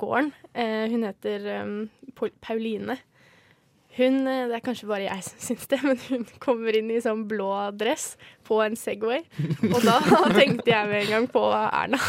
gården, 0.01 0.31
eh, 0.53 0.87
hun 0.91 1.03
heter 1.07 1.47
eh, 1.57 2.31
Pauline. 2.41 2.97
Hun, 3.97 4.27
eh, 4.29 4.43
Det 4.47 4.53
er 4.53 4.61
kanskje 4.61 4.85
bare 4.89 5.07
jeg 5.07 5.23
som 5.25 5.39
syns 5.41 5.65
det, 5.71 5.79
men 5.87 5.97
hun 6.09 6.25
kommer 6.43 6.75
inn 6.77 6.91
i 6.93 6.99
sånn 7.01 7.23
blå 7.29 7.49
dress 7.73 8.11
på 8.45 8.59
en 8.61 8.75
Segway. 8.77 9.23
Og 9.71 9.79
da 9.81 9.95
tenkte 10.37 10.69
jeg 10.69 10.85
med 10.91 10.99
en 11.01 11.09
gang 11.15 11.25
på 11.33 11.41
Erna. 11.49 11.97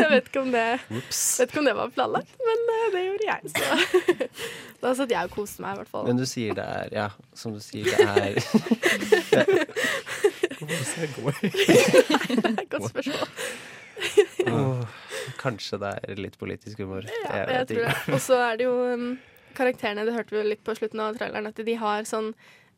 Jeg 0.00 0.08
vet 0.16 0.26
ikke 0.30 0.40
om 0.42 0.50
det, 0.50 0.64
vet 0.90 1.48
ikke 1.52 1.60
om 1.60 1.66
det 1.68 1.74
var 1.78 1.90
planlagt, 1.94 2.32
men 2.42 2.58
eh, 2.74 2.86
det 2.94 3.02
gjorde 3.04 3.26
jeg. 3.28 3.40
Så 3.54 3.60
da 4.82 4.92
satt 4.98 5.12
jeg 5.12 5.28
og 5.28 5.34
koste 5.36 5.62
meg, 5.62 5.76
i 5.76 5.78
hvert 5.78 5.90
fall. 5.92 6.06
Men 6.08 6.18
du 6.18 6.24
sier 6.26 6.56
det 6.58 6.64
er 6.66 6.88
Ja, 6.96 7.04
som 7.38 7.54
du 7.54 7.60
sier, 7.62 7.84
det 7.86 7.94
er 8.00 8.06
Nei, 8.10 8.30
det 12.40 12.48
er 12.48 12.58
et 12.58 12.70
godt 12.72 12.90
spørsmål. 12.90 13.28
Åh, 14.50 14.82
Kanskje 15.40 15.80
det 15.82 15.92
er 16.04 16.22
litt 16.22 16.38
politisk 16.40 16.82
humor. 16.84 17.06
Ja, 17.24 17.44
jeg 17.58 17.68
tror 17.72 17.84
det. 17.88 17.98
Og 18.14 18.22
så 18.24 18.38
er 18.44 18.60
det 18.60 18.68
jo 18.68 18.76
um, 18.94 19.10
karakterene, 19.56 20.06
det 20.06 20.16
hørte 20.16 20.34
vi 20.34 20.40
jo 20.42 20.48
litt 20.48 20.64
på 20.66 20.76
slutten 20.78 21.02
av 21.04 21.18
traileren, 21.18 21.50
at 21.50 21.62
de 21.66 21.76
har 21.80 22.08
sånn 22.08 22.32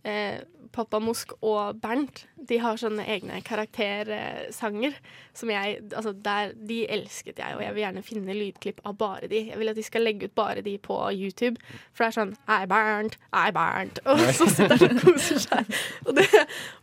eh, 0.08 0.42
Pappa 0.72 0.98
Mosk 1.02 1.34
og 1.44 1.76
Bernt, 1.82 2.24
de 2.48 2.56
har 2.62 2.78
sånne 2.80 3.04
egne 3.12 3.40
karaktersanger 3.44 4.94
som 5.36 5.50
jeg 5.52 5.82
Altså, 5.92 6.14
der, 6.16 6.54
de 6.56 6.82
elsket 6.90 7.42
jeg, 7.42 7.56
og 7.56 7.62
jeg 7.62 7.74
vil 7.74 7.84
gjerne 7.84 8.04
finne 8.06 8.36
lydklipp 8.36 8.80
av 8.88 8.96
bare 8.98 9.28
de. 9.30 9.44
Jeg 9.50 9.60
vil 9.60 9.72
at 9.72 9.78
de 9.78 9.84
skal 9.86 10.06
legge 10.06 10.30
ut 10.30 10.34
bare 10.38 10.64
de 10.64 10.78
på 10.80 10.96
YouTube, 11.12 11.60
for 11.92 12.04
det 12.04 12.08
er 12.08 12.16
sånn 12.18 12.34
Ei, 12.48 12.64
Bernt, 12.70 13.18
ei, 13.36 13.50
Bernt. 13.54 14.00
Og 14.08 14.24
så 14.38 14.48
sitter 14.48 14.80
han 14.80 14.96
og 14.96 15.06
koser 15.12 15.44
seg. 15.44 15.76
Og, 16.06 16.16
det, 16.16 16.26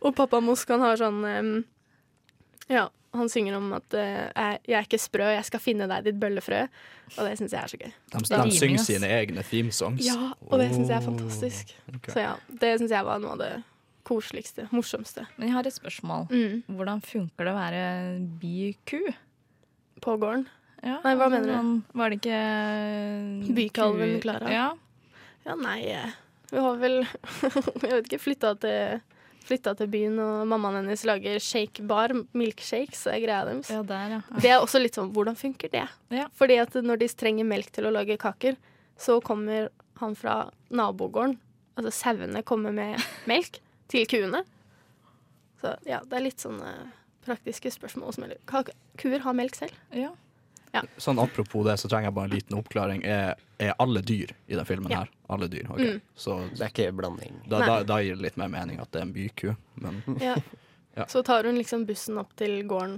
og 0.00 0.16
Pappa 0.16 0.40
Mosk, 0.44 0.70
han 0.70 0.86
har 0.86 1.00
sånn 1.00 1.20
um, 1.26 1.52
Ja, 2.70 2.86
han 3.16 3.28
synger 3.32 3.56
om 3.58 3.72
at 3.74 3.94
uh, 3.96 4.00
jeg, 4.30 4.58
jeg 4.70 4.76
er 4.78 4.84
ikke 4.86 4.98
sprø, 5.02 5.24
jeg 5.34 5.44
skal 5.48 5.60
finne 5.64 5.88
deg 5.90 6.04
ditt 6.06 6.18
bøllefrø. 6.22 6.60
Og 7.16 7.24
det 7.26 7.32
syns 7.40 7.52
jeg 7.56 7.58
er 7.62 7.72
så 7.72 7.78
gøy. 7.80 7.90
De, 8.12 8.20
de 8.30 8.52
synger 8.54 8.84
sine 8.86 9.08
egne 9.16 9.42
themesongs. 9.48 10.04
Ja, 10.06 10.30
og 10.46 10.60
det 10.62 10.68
syns 10.74 10.88
jeg 10.92 10.96
er 11.00 11.02
Oh. 11.02 11.08
fantastisk. 11.10 11.74
Okay. 11.96 12.12
Så 12.14 12.22
ja, 12.22 12.36
det 12.62 12.70
syns 12.78 12.94
jeg 12.94 13.04
var 13.08 13.18
noe 13.18 13.34
av 13.34 13.42
det 13.42 13.50
koseligste, 14.06 14.68
morsomste. 14.74 15.26
Men 15.36 15.48
jeg 15.50 15.54
har 15.56 15.66
et 15.68 15.74
spørsmål. 15.74 16.28
Mm. 16.30 16.62
Hvordan 16.78 17.02
funker 17.04 17.44
det 17.50 17.52
å 17.52 17.58
være 17.58 17.82
biku? 18.40 19.02
På 20.00 20.14
gården? 20.22 20.46
Ja, 20.80 20.96
Nei, 21.04 21.12
hva 21.18 21.26
altså, 21.26 21.40
mener 21.42 21.58
du? 21.60 21.98
Var 22.00 22.08
det 22.14 22.16
ikke 22.22 23.54
Bykalven 23.58 24.14
kuer- 24.14 24.22
Klara? 24.24 24.52
Ja. 24.54 24.68
Ja, 25.44 25.54
nei, 25.56 25.78
eh, 25.88 26.12
vi 26.52 26.58
har 26.64 26.76
vel 26.80 26.98
Jeg 27.84 27.90
vet 27.92 28.08
ikke, 28.08 28.20
flytta 28.22 28.54
til, 28.60 29.00
flytta 29.50 29.74
til 29.78 29.90
byen, 29.92 30.16
og 30.22 30.46
mammaen 30.50 30.78
hennes 30.80 31.02
lager 31.08 31.36
shakebar, 31.42 32.14
milkshakes, 32.38 33.02
er 33.10 33.20
greia 33.24 33.42
deres. 33.50 33.68
Ja, 33.74 33.82
der, 33.86 34.14
ja. 34.16 34.20
Det 34.40 34.52
er 34.54 34.62
også 34.62 34.80
litt 34.80 34.96
sånn, 34.96 35.10
hvordan 35.14 35.36
funker 35.38 35.72
det? 35.74 35.84
Ja. 36.14 36.28
Fordi 36.38 36.56
at 36.62 36.78
når 36.86 37.02
de 37.02 37.10
trenger 37.20 37.48
melk 37.50 37.68
til 37.74 37.90
å 37.90 37.92
lage 37.94 38.16
kaker, 38.22 38.56
så 39.00 39.18
kommer 39.24 39.68
han 40.00 40.14
fra 40.16 40.38
nabogården, 40.72 41.36
altså 41.76 41.92
sauene 41.98 42.42
kommer 42.46 42.72
med 42.76 42.96
melk 43.30 43.58
til 43.92 44.06
kuene. 44.08 44.44
Så 45.60 45.74
ja, 45.84 45.98
det 46.08 46.16
er 46.16 46.24
litt 46.24 46.40
sånne 46.40 46.70
praktiske 47.26 47.68
spørsmål 47.74 48.14
som 48.16 48.24
gjelder. 48.24 48.72
Kuer 49.00 49.20
har 49.26 49.34
melk 49.36 49.58
selv. 49.58 49.76
Ja. 49.92 50.12
Sånn 51.02 51.18
Apropos 51.20 51.66
det, 51.66 51.74
så 51.82 51.88
trenger 51.90 52.08
jeg 52.08 52.16
bare 52.16 52.30
en 52.30 52.36
liten 52.36 52.56
oppklaring. 52.56 53.02
Er, 53.04 53.34
er 53.60 53.74
alle 53.82 54.00
dyr 54.06 54.32
i 54.48 54.56
den 54.56 54.64
filmen 54.68 54.92
Ja. 54.94 55.02
her? 55.04 55.10
Alle 55.30 55.48
dyr. 55.52 55.66
ok. 55.70 55.80
Mm. 55.80 56.00
Så 56.16 56.38
Det 56.54 56.64
er 56.66 56.72
ikke 56.72 56.88
blanding. 56.96 57.36
da, 57.48 57.60
da, 57.66 57.76
da 57.86 58.00
gir 58.02 58.16
det 58.18 58.22
litt 58.28 58.36
mer 58.40 58.48
mening 58.52 58.80
at 58.82 58.90
det 58.92 59.00
er 59.02 59.06
en 59.08 59.14
byku, 59.14 59.54
men 59.84 60.02
Ja. 60.20 60.36
Ja. 60.98 61.04
Så 61.06 61.20
tar 61.22 61.44
hun 61.46 61.54
liksom 61.54 61.84
bussen 61.86 62.16
opp 62.18 62.32
til 62.36 62.64
gården 62.66 62.96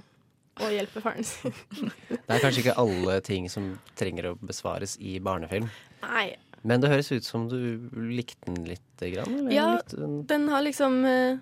og 0.64 0.70
hjelper 0.72 1.02
faren 1.04 1.26
sin. 1.28 1.52
Det 2.08 2.32
er 2.32 2.40
kanskje 2.40 2.62
ikke 2.62 2.74
alle 2.80 3.18
ting 3.24 3.50
som 3.52 3.66
trenger 4.00 4.30
å 4.30 4.32
besvares 4.40 4.94
i 4.98 5.18
barnefilm. 5.20 5.66
Nei. 6.00 6.32
Men 6.64 6.80
det 6.80 6.88
høres 6.88 7.10
ut 7.12 7.24
som 7.28 7.44
du 7.52 7.58
likte 7.92 8.48
den 8.48 8.64
litt 8.64 9.04
grann? 9.12 9.36
Eller? 9.42 9.52
Ja, 9.52 9.66
Likte 9.76 10.00
den? 10.00 10.16
den 10.30 10.48
har 10.48 10.64
liksom 10.64 10.96
eh, 11.04 11.36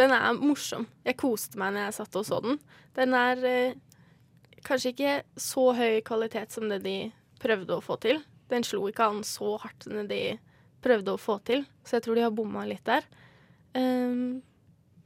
Den 0.00 0.12
er 0.16 0.32
morsom. 0.40 0.86
Jeg 1.04 1.18
koste 1.20 1.60
meg 1.60 1.74
når 1.76 1.86
jeg 1.90 1.96
satt 2.00 2.18
og 2.22 2.26
så 2.28 2.40
den. 2.48 2.58
Den 2.96 3.14
er 3.20 3.44
eh, 3.44 3.76
kanskje 4.64 4.94
ikke 4.94 5.14
så 5.36 5.66
høy 5.76 6.00
kvalitet 6.08 6.56
som 6.56 6.70
det 6.72 6.80
de 6.88 6.96
prøvde 7.44 7.76
å 7.76 7.84
få 7.84 8.00
til. 8.00 8.24
Den 8.48 8.62
slo 8.66 8.84
ikke 8.90 9.08
an 9.10 9.22
så 9.26 9.56
hardt 9.62 9.84
som 9.88 10.06
de 10.08 10.38
prøvde 10.84 11.14
å 11.16 11.18
få 11.18 11.38
til, 11.44 11.64
så 11.84 11.96
jeg 11.96 12.04
tror 12.06 12.14
de 12.14 12.22
har 12.26 12.30
bomma 12.36 12.64
litt 12.68 12.84
der. 12.86 13.02
Um, 13.74 14.42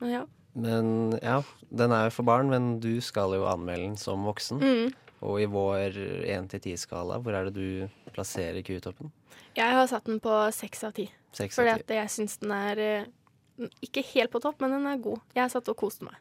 men 0.00 0.10
ja. 0.12 0.24
Men 0.54 0.90
ja, 1.22 1.38
den 1.70 1.92
er 1.94 2.08
jo 2.08 2.14
for 2.18 2.26
barn, 2.26 2.50
men 2.50 2.80
du 2.82 2.98
skal 3.00 3.32
jo 3.38 3.46
anmelde 3.48 3.86
den 3.86 3.96
som 4.00 4.24
voksen. 4.26 4.60
Mm. 4.60 4.90
Og 5.22 5.38
i 5.40 5.46
vår 5.52 5.96
1-10-skala, 6.26 7.18
hvor 7.22 7.36
er 7.36 7.48
det 7.48 7.54
du 7.54 8.12
plasserer 8.14 8.62
Q-toppen? 8.66 9.12
Jeg 9.56 9.76
har 9.76 9.86
satt 9.90 10.06
den 10.08 10.20
på 10.22 10.32
6 10.52 10.84
av 10.88 10.94
ti. 10.96 11.06
Seks 11.36 11.58
av 11.58 11.62
Fordi 11.62 11.74
ti. 11.76 11.84
at 11.86 11.94
jeg 12.00 12.12
syns 12.16 12.36
den 12.42 12.52
er 12.56 12.80
eh, 12.84 13.68
ikke 13.84 14.02
helt 14.14 14.32
på 14.32 14.40
topp, 14.42 14.60
men 14.64 14.74
den 14.74 14.86
er 14.90 15.00
god. 15.02 15.20
Jeg 15.36 15.44
har 15.44 15.52
satt 15.52 15.68
og 15.70 15.76
kost 15.80 16.02
meg. 16.06 16.16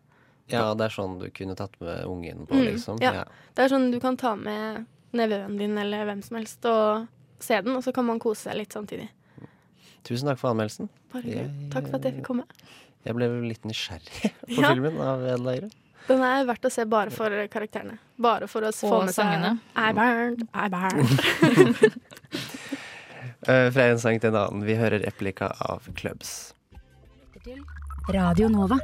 Ja, 0.49 0.71
det 0.73 0.87
er 0.87 0.93
sånn 0.95 1.19
du 1.21 1.27
kunne 1.33 1.55
tatt 1.57 1.75
med 1.81 2.05
ungen 2.09 2.45
på, 2.49 2.57
Mm, 2.57 2.65
liksom. 2.71 3.01
ja. 3.01 3.23
Det 3.55 3.65
er 3.65 3.69
sånn 3.73 3.91
du 3.93 3.99
kan 4.01 4.17
ta 4.17 4.35
med 4.35 4.85
nevøen 5.17 5.57
din 5.59 5.77
eller 5.77 6.05
hvem 6.09 6.21
som 6.25 6.37
helst 6.37 6.65
og 6.69 7.07
se 7.39 7.61
den, 7.61 7.75
og 7.75 7.83
så 7.85 7.93
kan 7.95 8.05
man 8.05 8.19
kose 8.19 8.49
seg 8.49 8.57
litt 8.59 8.73
samtidig. 8.75 9.09
Tusen 10.07 10.27
takk 10.29 10.39
for 10.41 10.51
anmeldelsen. 10.53 10.89
Bare 11.11 11.23
jeg, 11.27 11.49
Takk 11.73 11.87
for 11.89 11.97
at 11.99 12.05
jeg 12.07 12.17
fikk 12.19 12.25
komme. 12.29 12.45
Jeg 13.05 13.15
ble 13.15 13.27
litt 13.47 13.63
nysgjerrig 13.67 14.31
på 14.45 14.59
Ja. 14.61 14.73
filmen 14.73 14.99
av 15.03 15.23
eller. 15.35 15.69
Den 16.09 16.21
er 16.25 16.45
verdt 16.47 16.65
å 16.65 16.71
se 16.73 16.85
bare 16.89 17.11
for 17.13 17.29
karakterene. 17.53 17.97
Bare 18.17 18.47
for 18.49 18.65
å 18.65 18.71
få 18.73 19.03
med 19.05 19.13
sangene. 19.13 19.59
I 19.77 19.91
burned, 19.93 20.45
I 20.53 20.69
burned. 20.73 21.99
Eh, 23.47 23.69
fra 23.71 23.85
en 23.91 23.99
sang 24.01 24.19
til 24.19 24.33
en 24.33 24.39
annen. 24.41 24.65
Vi 24.67 24.75
hører 24.75 24.99
replika 25.05 25.51
av 25.69 25.85
Clubs. 25.95 26.53
Radio 28.09 28.49
Nova. 28.49 28.79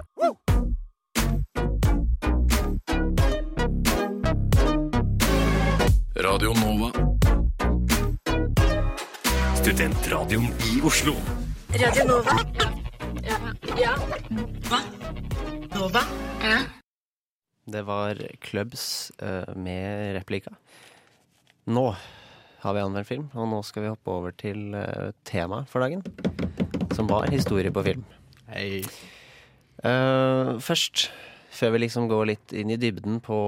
Radio 6.25 6.53
Nova. 6.57 6.89
Studentradioen 9.61 10.45
i 10.45 10.81
Oslo. 10.81 11.13
Radio 11.69 12.05
Nova. 12.07 12.33
Ja. 13.21 13.37
ja. 13.77 13.91
Hva? 14.65 14.79
Nova? 15.75 16.01
Ja. 16.41 16.57
Det 17.65 17.83
var 17.85 18.23
Clubs 18.41 19.11
eh, 19.21 19.53
med 19.55 20.15
replika. 20.17 20.55
Nå 21.69 21.85
har 22.65 22.73
vi 22.73 22.81
anmeldt 22.87 23.11
film, 23.11 23.29
og 23.37 23.51
nå 23.53 23.61
skal 23.61 23.85
vi 23.85 23.93
hoppe 23.93 24.17
over 24.17 24.33
til 24.33 24.73
uh, 24.73 25.13
temaet 25.29 25.69
for 25.69 25.85
dagen. 25.85 26.01
Som 26.97 27.05
var 27.11 27.29
historie 27.29 27.69
på 27.69 27.85
film. 27.85 28.01
Hei. 28.49 28.81
Uh, 29.85 30.57
først, 30.57 31.11
før 31.53 31.77
vi 31.77 31.85
liksom 31.85 32.09
går 32.09 32.29
litt 32.33 32.57
inn 32.57 32.73
i 32.73 32.81
dybden 32.81 33.21
på 33.21 33.41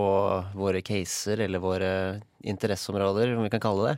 våre 0.53 0.85
caser, 0.85 1.41
eller 1.41 1.65
våre 1.65 1.93
interesseområder, 2.47 3.35
om 3.35 3.45
vi 3.45 3.51
kan 3.53 3.63
kalle 3.63 3.91
det, 3.91 3.97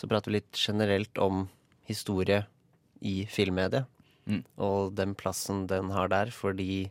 så 0.00 0.08
prater 0.10 0.32
vi 0.32 0.38
litt 0.38 0.56
generelt 0.56 1.20
om 1.20 1.44
historie 1.88 2.44
i 3.00 3.24
filmmediet. 3.30 3.88
Mm. 4.30 4.42
Og 4.62 4.94
den 4.96 5.14
plassen 5.18 5.66
den 5.70 5.90
har 5.94 6.10
der, 6.12 6.32
fordi 6.34 6.88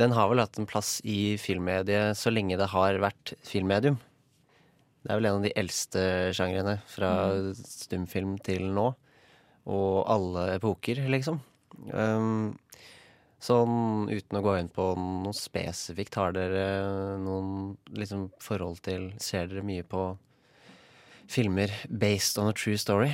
den 0.00 0.14
har 0.16 0.30
vel 0.30 0.40
hatt 0.42 0.58
en 0.58 0.68
plass 0.68 0.96
i 1.04 1.36
filmmediet 1.40 2.16
så 2.18 2.32
lenge 2.32 2.58
det 2.60 2.70
har 2.72 3.00
vært 3.02 3.34
filmmedium. 3.46 3.98
Det 5.02 5.10
er 5.10 5.18
vel 5.18 5.28
en 5.28 5.40
av 5.40 5.46
de 5.46 5.54
eldste 5.58 6.02
sjangrene, 6.36 6.76
fra 6.86 7.12
stumfilm 7.58 8.36
til 8.46 8.68
nå. 8.74 8.92
Og 9.72 9.96
alle 10.10 10.46
epoker, 10.56 11.00
liksom. 11.10 11.40
Um, 11.90 12.54
sånn 13.42 14.06
uten 14.10 14.38
å 14.38 14.42
gå 14.44 14.56
inn 14.60 14.70
på 14.72 14.92
noe 14.98 15.34
spesifikt, 15.34 16.18
har 16.20 16.34
dere 16.36 17.18
noen 17.18 17.74
liksom 17.90 18.28
forhold 18.42 18.82
til 18.86 19.10
Ser 19.22 19.48
dere 19.50 19.64
mye 19.66 19.82
på 19.86 20.12
filmer 21.32 21.72
based 21.88 22.38
on 22.38 22.50
a 22.50 22.54
true 22.54 22.78
story? 22.78 23.10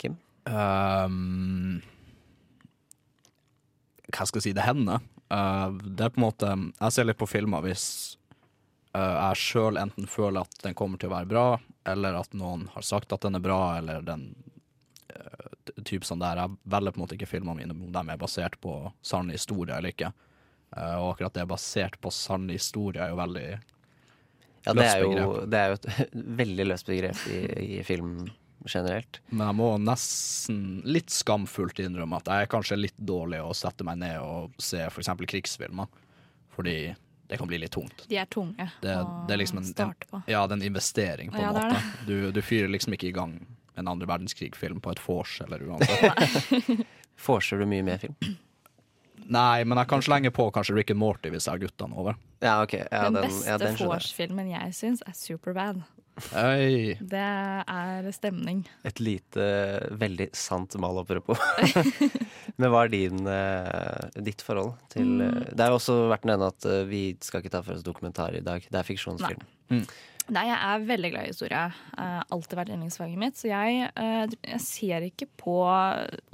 Kim? 0.00 0.18
Um, 0.44 1.80
hva 4.12 4.26
skal 4.26 4.40
jeg 4.40 4.50
si, 4.50 4.54
det 4.56 4.66
hender. 4.66 5.00
Uh, 5.32 5.72
det 5.80 6.08
er 6.08 6.12
på 6.12 6.20
en 6.20 6.26
måte 6.26 6.48
Jeg 6.50 6.92
ser 6.92 7.06
litt 7.08 7.20
på 7.20 7.30
filmer 7.30 7.64
hvis 7.64 7.84
uh, 8.96 9.30
jeg 9.30 9.40
sjøl 9.40 9.80
enten 9.80 10.08
føler 10.10 10.44
at 10.44 10.58
den 10.66 10.76
kommer 10.76 11.00
til 11.00 11.08
å 11.08 11.16
være 11.16 11.30
bra, 11.30 11.46
eller 11.88 12.18
at 12.20 12.36
noen 12.36 12.66
har 12.74 12.84
sagt 12.84 13.14
at 13.16 13.24
den 13.24 13.38
er 13.38 13.44
bra, 13.44 13.78
eller 13.78 14.04
den 14.04 14.34
t- 15.08 15.41
type 15.84 16.06
sånn 16.08 16.22
der. 16.22 16.42
Jeg 16.42 16.58
velger 16.74 16.94
på 16.94 17.00
en 17.00 17.04
måte 17.04 17.16
ikke 17.18 17.30
filmene 17.30 17.58
mine 17.60 17.76
om 17.76 17.92
de 17.94 18.02
er 18.14 18.20
basert 18.20 18.58
på 18.62 18.76
sann 19.04 19.32
historie 19.32 19.76
eller 19.76 19.94
ikke. 19.94 20.12
Uh, 20.72 20.96
og 21.02 21.08
akkurat 21.12 21.36
det 21.36 21.44
er 21.44 21.50
basert 21.50 21.98
på 22.00 22.12
sann 22.14 22.48
historie 22.48 23.02
er 23.02 23.12
jo 23.12 23.18
veldig 23.20 23.48
Ja, 24.64 24.72
det 24.72 24.78
løst 24.78 24.94
er 24.94 25.02
jo, 25.02 25.32
det 25.52 25.58
er 25.58 25.72
jo 25.72 25.80
et 25.80 25.88
veldig 26.42 26.68
løst 26.70 26.88
begrep 26.88 27.26
i, 27.28 27.40
i 27.78 27.82
film 27.84 28.22
generelt. 28.64 29.20
Men 29.28 29.48
jeg 29.48 29.58
må 29.58 29.70
nesten 29.82 30.60
litt 30.86 31.10
skamfullt 31.12 31.82
innrømme 31.82 32.20
at 32.22 32.30
jeg 32.30 32.46
er 32.46 32.52
kanskje 32.52 32.78
litt 32.78 32.98
dårlig 32.98 33.42
å 33.42 33.54
sette 33.56 33.84
meg 33.86 33.98
ned 34.02 34.20
og 34.22 34.54
se 34.62 34.84
f.eks. 34.86 35.10
krigsfilmer. 35.28 35.90
Fordi 36.52 36.76
det 37.32 37.38
kan 37.40 37.48
bli 37.48 37.58
litt 37.58 37.72
tungt. 37.72 38.04
De 38.10 38.18
er 38.20 38.26
tunge 38.28 38.66
Det, 38.82 38.92
å 38.92 39.24
det 39.26 39.32
er 39.34 39.40
liksom 39.40 39.62
en, 39.62 39.64
en, 39.64 39.72
starte 39.72 40.08
på. 40.10 40.20
ja, 40.28 40.42
det 40.46 40.52
er 40.52 40.58
en 40.58 40.66
investering, 40.66 41.32
på 41.32 41.40
en 41.40 41.46
Ja, 41.46 41.52
det 41.56 41.62
måte. 41.64 42.06
Du, 42.06 42.16
du 42.36 42.40
fyrer 42.44 42.68
liksom 42.68 42.96
ikke 42.96 43.08
i 43.08 43.14
gang 43.16 43.38
en 43.76 43.88
andre 43.88 44.08
verdenskrig-film 44.10 44.80
på 44.84 44.92
et 44.92 45.00
vors 45.06 45.38
eller 45.44 45.62
uansett. 45.68 46.82
Forser 47.16 47.58
du 47.62 47.66
mye 47.70 47.84
med 47.86 48.00
film? 48.04 48.16
Nei, 49.32 49.62
men 49.64 49.78
jeg 49.78 49.86
kan 49.92 50.02
slenge 50.02 50.32
på 50.34 50.48
kanskje 50.52 50.74
Rick 50.74 50.90
and 50.90 50.98
Morty 51.00 51.30
hvis 51.30 51.46
jeg 51.46 51.54
har 51.54 51.60
guttene 51.62 51.94
over. 51.96 52.16
Ja, 52.42 52.56
ok. 52.64 52.72
Ja, 52.90 53.04
den, 53.06 53.14
den- 53.20 53.28
beste 53.30 53.48
ja, 53.48 53.58
den 53.60 53.76
skjønner 53.76 53.78
jeg. 53.78 53.90
vors-filmen 53.94 54.48
syns, 54.74 55.02
er 55.06 55.14
Superbad. 55.16 55.82
Oi. 56.36 56.98
Det 57.00 57.20
er 57.22 58.08
stemning. 58.12 58.64
Et 58.84 58.98
lite, 59.00 59.44
veldig 59.96 60.26
sant 60.36 60.74
malapropos. 60.82 61.40
Men 62.60 62.68
hva 62.74 62.82
er 62.84 62.90
din, 62.92 63.22
eh, 63.30 64.10
ditt 64.26 64.42
forhold 64.44 64.74
til 64.92 65.14
eh, 65.22 65.30
Mm. 65.32 65.46
Det 65.56 65.64
er 65.64 65.70
jo 65.72 65.78
også 65.78 65.96
verdt 66.10 66.26
å 66.26 66.32
nevne 66.34 66.50
at 66.52 66.66
eh, 66.68 66.82
vi 66.90 67.02
skal 67.24 67.40
ikke 67.40 67.54
ta 67.54 67.62
for 67.64 67.78
oss 67.78 67.86
dokumentar 67.86 68.34
i 68.36 68.42
dag. 68.44 68.66
Det 68.68 68.80
er 68.82 68.84
fiksjonsfilm. 68.90 69.46
Nei, 70.30 70.44
jeg 70.46 70.54
er 70.54 70.84
veldig 70.86 71.10
glad 71.10 71.26
i 71.26 71.30
historie. 71.32 71.60
Uh, 71.96 72.20
alltid 72.34 72.58
vært 72.60 72.72
yndlingsfaget 72.74 73.18
mitt. 73.18 73.38
Så 73.38 73.48
jeg, 73.50 73.88
eh, 73.98 74.34
jeg 74.52 74.62
ser 74.62 75.06
ikke 75.08 75.26
på 75.40 75.56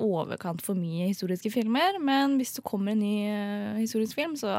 overkant 0.04 0.60
for 0.64 0.76
mye 0.78 1.08
historiske 1.08 1.52
filmer. 1.54 1.96
Men 2.02 2.36
hvis 2.40 2.52
det 2.58 2.66
kommer 2.68 2.92
en 2.92 3.00
ny 3.00 3.14
eh, 3.30 3.78
historisk 3.80 4.18
film, 4.18 4.36
så, 4.36 4.52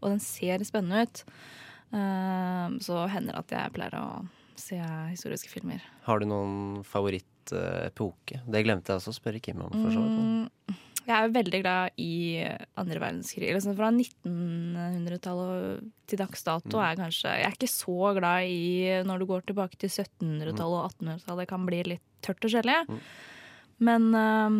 og 0.00 0.14
den 0.14 0.22
ser 0.24 0.64
spennende 0.64 1.04
ut, 1.04 1.24
eh, 1.92 2.78
så 2.86 3.02
hender 3.12 3.36
det 3.36 3.42
at 3.44 3.56
jeg 3.58 3.74
pleier 3.76 3.98
å 4.00 4.06
se 4.62 4.78
historiske 5.10 5.52
filmer. 5.52 5.84
Har 6.06 6.22
du 6.22 6.30
noen 6.30 6.80
favorittepoke? 6.86 8.40
det 8.46 8.64
glemte 8.64 8.92
jeg 8.92 9.02
også 9.02 9.12
å 9.12 9.18
spørre 9.18 9.42
Kim 9.42 9.60
om. 9.64 9.72
for 9.74 9.92
så 9.92 10.00
vidt. 10.06 10.72
Mm, 10.72 10.80
jeg 11.06 11.16
er 11.16 11.32
veldig 11.34 11.60
glad 11.64 11.98
i 12.00 12.12
andre 12.78 13.00
verdenskrig. 13.02 13.50
Liksom 13.56 13.74
fra 13.78 13.90
1900-tallet 13.92 15.84
til 16.10 16.20
dags 16.20 16.44
dato 16.46 16.78
er 16.80 16.92
jeg 16.92 17.00
kanskje 17.00 17.34
Jeg 17.40 17.46
er 17.48 17.56
ikke 17.56 17.70
så 17.72 18.12
glad 18.18 18.48
i 18.52 19.02
når 19.08 19.22
du 19.22 19.26
går 19.30 19.44
tilbake 19.48 19.78
til 19.80 19.90
1700-tallet 19.90 20.78
og 20.78 20.90
1800-tallet. 20.98 21.44
Det 21.44 21.50
kan 21.52 21.68
bli 21.68 21.80
litt 21.94 22.04
tørt 22.24 22.44
og 22.46 22.52
skjellig. 22.54 22.76
Men 23.82 24.10
um, 24.14 24.58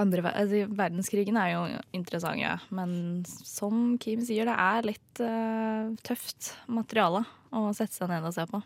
andre, 0.00 0.32
altså, 0.32 0.62
verdenskrigen 0.72 1.36
er 1.40 1.50
jo 1.52 1.60
interessant, 1.96 2.40
ja. 2.40 2.56
Men 2.74 3.22
som 3.26 3.98
Kim 4.02 4.22
sier, 4.24 4.48
det 4.48 4.56
er 4.56 4.88
litt 4.88 5.20
uh, 5.22 5.92
tøft 6.06 6.54
materiale 6.72 7.26
å 7.52 7.68
sette 7.76 7.94
seg 7.98 8.10
ned 8.12 8.24
og 8.26 8.34
se 8.36 8.46
på. 8.50 8.62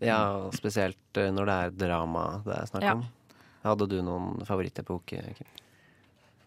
Ja, 0.00 0.20
spesielt 0.56 1.18
eh, 1.20 1.28
når 1.28 1.44
det 1.50 1.54
er 1.60 1.72
drama 1.82 2.22
det 2.46 2.54
er 2.56 2.68
snakk 2.70 2.86
Ja. 2.86 2.94
om. 2.96 3.02
Hadde 3.60 3.86
du 3.92 3.98
noen 4.00 4.40
favorittepoke? 4.48 5.20
Kim? 5.36 5.48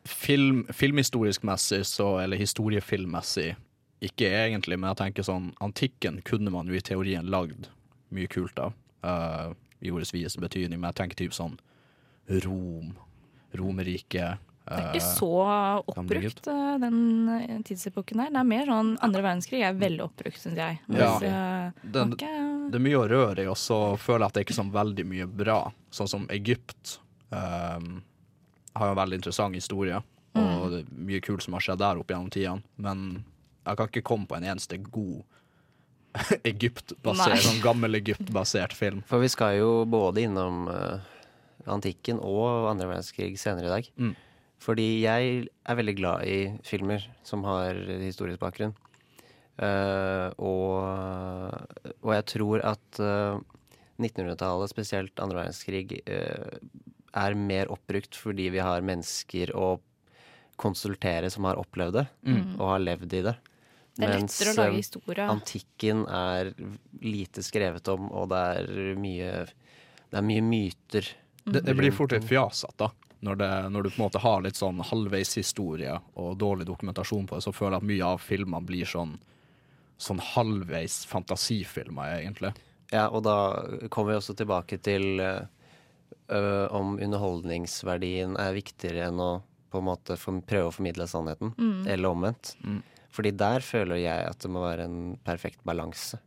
Film, 0.05 0.65
filmhistorisk 0.73 1.45
messig, 1.47 1.85
så, 1.87 2.17
eller 2.19 2.37
historiefilmmessig, 2.39 3.53
ikke 4.03 4.27
egentlig, 4.27 4.75
men 4.75 4.89
jeg 4.91 4.99
tenker 4.99 5.23
sånn 5.23 5.53
Antikken 5.63 6.17
kunne 6.27 6.51
man 6.51 6.67
jo 6.67 6.75
i 6.75 6.81
teorien 6.83 7.29
lagd 7.31 7.69
mye 8.11 8.27
kult 8.27 8.59
av. 8.59 8.73
Uh, 9.03 9.53
I 9.83 9.91
ordets 9.91 10.11
videste 10.13 10.43
betydning, 10.43 10.79
men 10.79 10.89
jeg 10.91 10.99
tenker 10.99 11.21
typ 11.23 11.35
sånn 11.35 11.55
Rom, 12.43 12.93
Romerriket. 13.55 14.43
Det 14.63 14.77
er 14.79 14.85
ikke 14.93 14.99
eh, 15.03 15.15
så 15.17 15.29
oppbrukt, 15.91 16.45
eh, 16.47 16.75
den 16.79 16.99
eh, 17.33 17.57
tidsepoken 17.67 18.21
der. 18.21 18.29
Det 18.31 18.39
er 18.39 18.47
mer 18.47 18.69
sånn 18.71 18.93
andre 19.03 19.23
verdenskrig 19.25 19.59
er 19.67 19.75
veldig 19.75 20.05
oppbrukt, 20.05 20.39
syns 20.39 20.61
jeg. 20.61 20.77
Ja. 20.87 21.09
Mens, 21.19 21.25
eh, 21.27 21.81
Det, 21.83 22.05
ok, 22.15 22.23
det 22.71 22.79
er 22.79 22.85
mye 22.85 23.01
å 23.01 23.09
røre 23.11 23.43
i, 23.43 23.49
og 23.51 23.59
så 23.59 23.79
føler 23.99 24.23
jeg 24.23 24.31
at 24.31 24.37
det 24.37 24.43
er 24.43 24.47
ikke 24.47 24.59
sånn 24.61 24.71
veldig 24.71 25.05
mye 25.09 25.27
bra. 25.43 25.57
Sånn 25.91 26.11
som 26.11 26.27
Egypt. 26.31 26.97
Um, 27.33 27.99
har 28.73 28.89
jo 28.89 28.95
en 28.95 28.99
veldig 28.99 29.19
interessant 29.21 29.57
historie, 29.57 29.99
og 30.33 30.65
det 30.71 30.81
er 30.81 31.05
mye 31.09 31.21
kult 31.23 31.45
som 31.45 31.53
har 31.57 31.63
skjedd 31.65 31.81
der 31.83 31.99
opp 32.01 32.09
gjennom 32.09 32.31
tidene. 32.33 32.65
Men 32.81 33.23
jeg 33.63 33.79
kan 33.79 33.89
ikke 33.89 34.05
komme 34.07 34.29
på 34.29 34.37
en 34.37 34.47
eneste 34.49 34.79
god 34.81 35.23
Egypt-basert, 36.51 37.41
sånn 37.45 37.61
gammel 37.63 37.99
Egypt-basert 38.01 38.75
film. 38.77 39.01
For 39.09 39.23
vi 39.23 39.31
skal 39.33 39.57
jo 39.59 39.71
både 39.89 40.25
innom 40.27 40.67
uh, 40.69 41.01
antikken 41.69 42.21
og 42.21 42.69
andre 42.71 42.89
verdenskrig 42.91 43.33
senere 43.41 43.69
i 43.69 43.73
dag. 43.73 43.89
Mm. 43.97 44.13
Fordi 44.63 44.87
jeg 45.03 45.31
er 45.43 45.79
veldig 45.79 45.95
glad 45.97 46.27
i 46.29 46.37
filmer 46.65 47.03
som 47.27 47.43
har 47.47 47.77
historisk 48.01 48.41
bakgrunn. 48.41 48.75
Uh, 49.53 50.33
og, 50.41 51.93
og 52.01 52.13
jeg 52.15 52.29
tror 52.33 52.63
at 52.73 53.01
uh, 53.03 53.41
1900-tallet, 54.01 54.71
spesielt 54.71 55.19
andre 55.21 55.43
verdenskrig, 55.43 56.01
eh, 56.05 56.57
er 57.15 57.35
mer 57.37 57.69
oppbrukt 57.73 58.15
fordi 58.17 58.49
vi 58.53 58.61
har 58.63 58.81
mennesker 58.85 59.51
å 59.55 59.79
konsultere 60.59 61.29
som 61.33 61.47
har 61.49 61.57
opplevd 61.61 61.93
det, 61.93 62.07
Mm. 62.25 62.59
og 62.59 62.67
har 62.69 62.79
levd 62.79 63.13
i 63.13 63.21
det. 63.21 63.35
Det 63.95 64.07
Mens, 64.09 64.41
eh, 64.57 64.71
historie. 64.71 65.27
Antikken 65.29 66.07
er 66.09 66.53
lite 67.01 67.43
skrevet 67.43 67.87
om, 67.93 68.11
og 68.11 68.29
det 68.29 68.37
er 68.57 68.95
mye, 68.97 69.45
det 70.09 70.17
er 70.17 70.21
mye 70.25 70.41
myter. 70.41 71.09
Det, 71.45 71.63
det 71.63 71.75
blir 71.77 71.91
fort 71.91 72.11
litt 72.11 72.23
fjasete, 72.25 72.73
da. 72.77 72.91
Når, 73.23 73.37
det, 73.37 73.71
når 73.71 73.83
du 73.83 73.89
på 73.89 73.99
en 74.01 74.05
måte 74.09 74.19
har 74.19 74.41
litt 74.41 74.55
sånn 74.55 74.81
halvveishistorie 74.83 75.93
og 76.19 76.37
dårlig 76.37 76.65
dokumentasjon 76.67 77.27
på 77.27 77.35
det, 77.37 77.43
så 77.45 77.53
føler 77.53 77.77
jeg 77.77 77.83
at 77.83 77.89
mye 77.91 78.09
av 78.13 78.19
filmene 78.19 78.65
blir 78.65 78.85
sånn, 78.85 79.13
sånn 79.97 80.19
halvveis 80.19 81.05
fantasifilmer, 81.07 82.17
egentlig. 82.19 82.53
Ja, 82.91 83.07
og 83.09 83.23
da 83.23 83.37
kommer 83.89 84.11
vi 84.11 84.17
også 84.19 84.35
tilbake 84.35 84.77
til 84.83 85.21
øh, 85.23 85.45
øh, 86.33 86.67
om 86.73 86.95
underholdningsverdien 86.99 88.35
er 88.41 88.55
viktigere 88.57 89.07
enn 89.09 89.19
å 89.21 89.31
på 89.73 89.79
en 89.81 89.87
måte 89.87 90.17
prøve 90.17 90.69
å 90.69 90.73
formidle 90.73 91.07
sannheten, 91.09 91.53
Mm. 91.57 91.87
eller 91.87 92.09
omvendt. 92.13 92.55
Mm. 92.63 92.81
Fordi 93.13 93.31
der 93.37 93.59
føler 93.65 93.95
jeg 94.01 94.27
at 94.29 94.39
det 94.39 94.49
må 94.51 94.61
være 94.61 94.85
en 94.85 95.17
perfekt 95.25 95.63
balanse. 95.65 96.19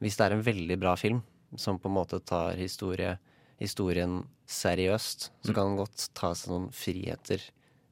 Hvis 0.00 0.16
det 0.16 0.26
er 0.26 0.32
en 0.36 0.42
veldig 0.44 0.78
bra 0.80 0.94
film 0.96 1.22
som 1.56 1.78
på 1.78 1.88
en 1.88 1.94
måte 1.96 2.20
tar 2.24 2.56
historie, 2.56 3.18
historien 3.58 4.26
seriøst, 4.46 5.30
så 5.42 5.48
Mm. 5.50 5.54
kan 5.54 5.66
den 5.68 5.76
godt 5.78 6.08
ta 6.14 6.32
seg 6.34 6.50
noen 6.52 6.70
friheter 6.72 7.40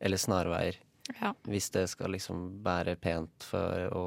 eller 0.00 0.16
snarveier. 0.16 0.74
Ja. 1.20 1.32
Hvis 1.44 1.70
det 1.70 1.88
skal 1.88 2.10
liksom 2.12 2.62
bære 2.62 2.96
pent 3.00 3.30
for 3.42 3.88
å, 3.92 4.04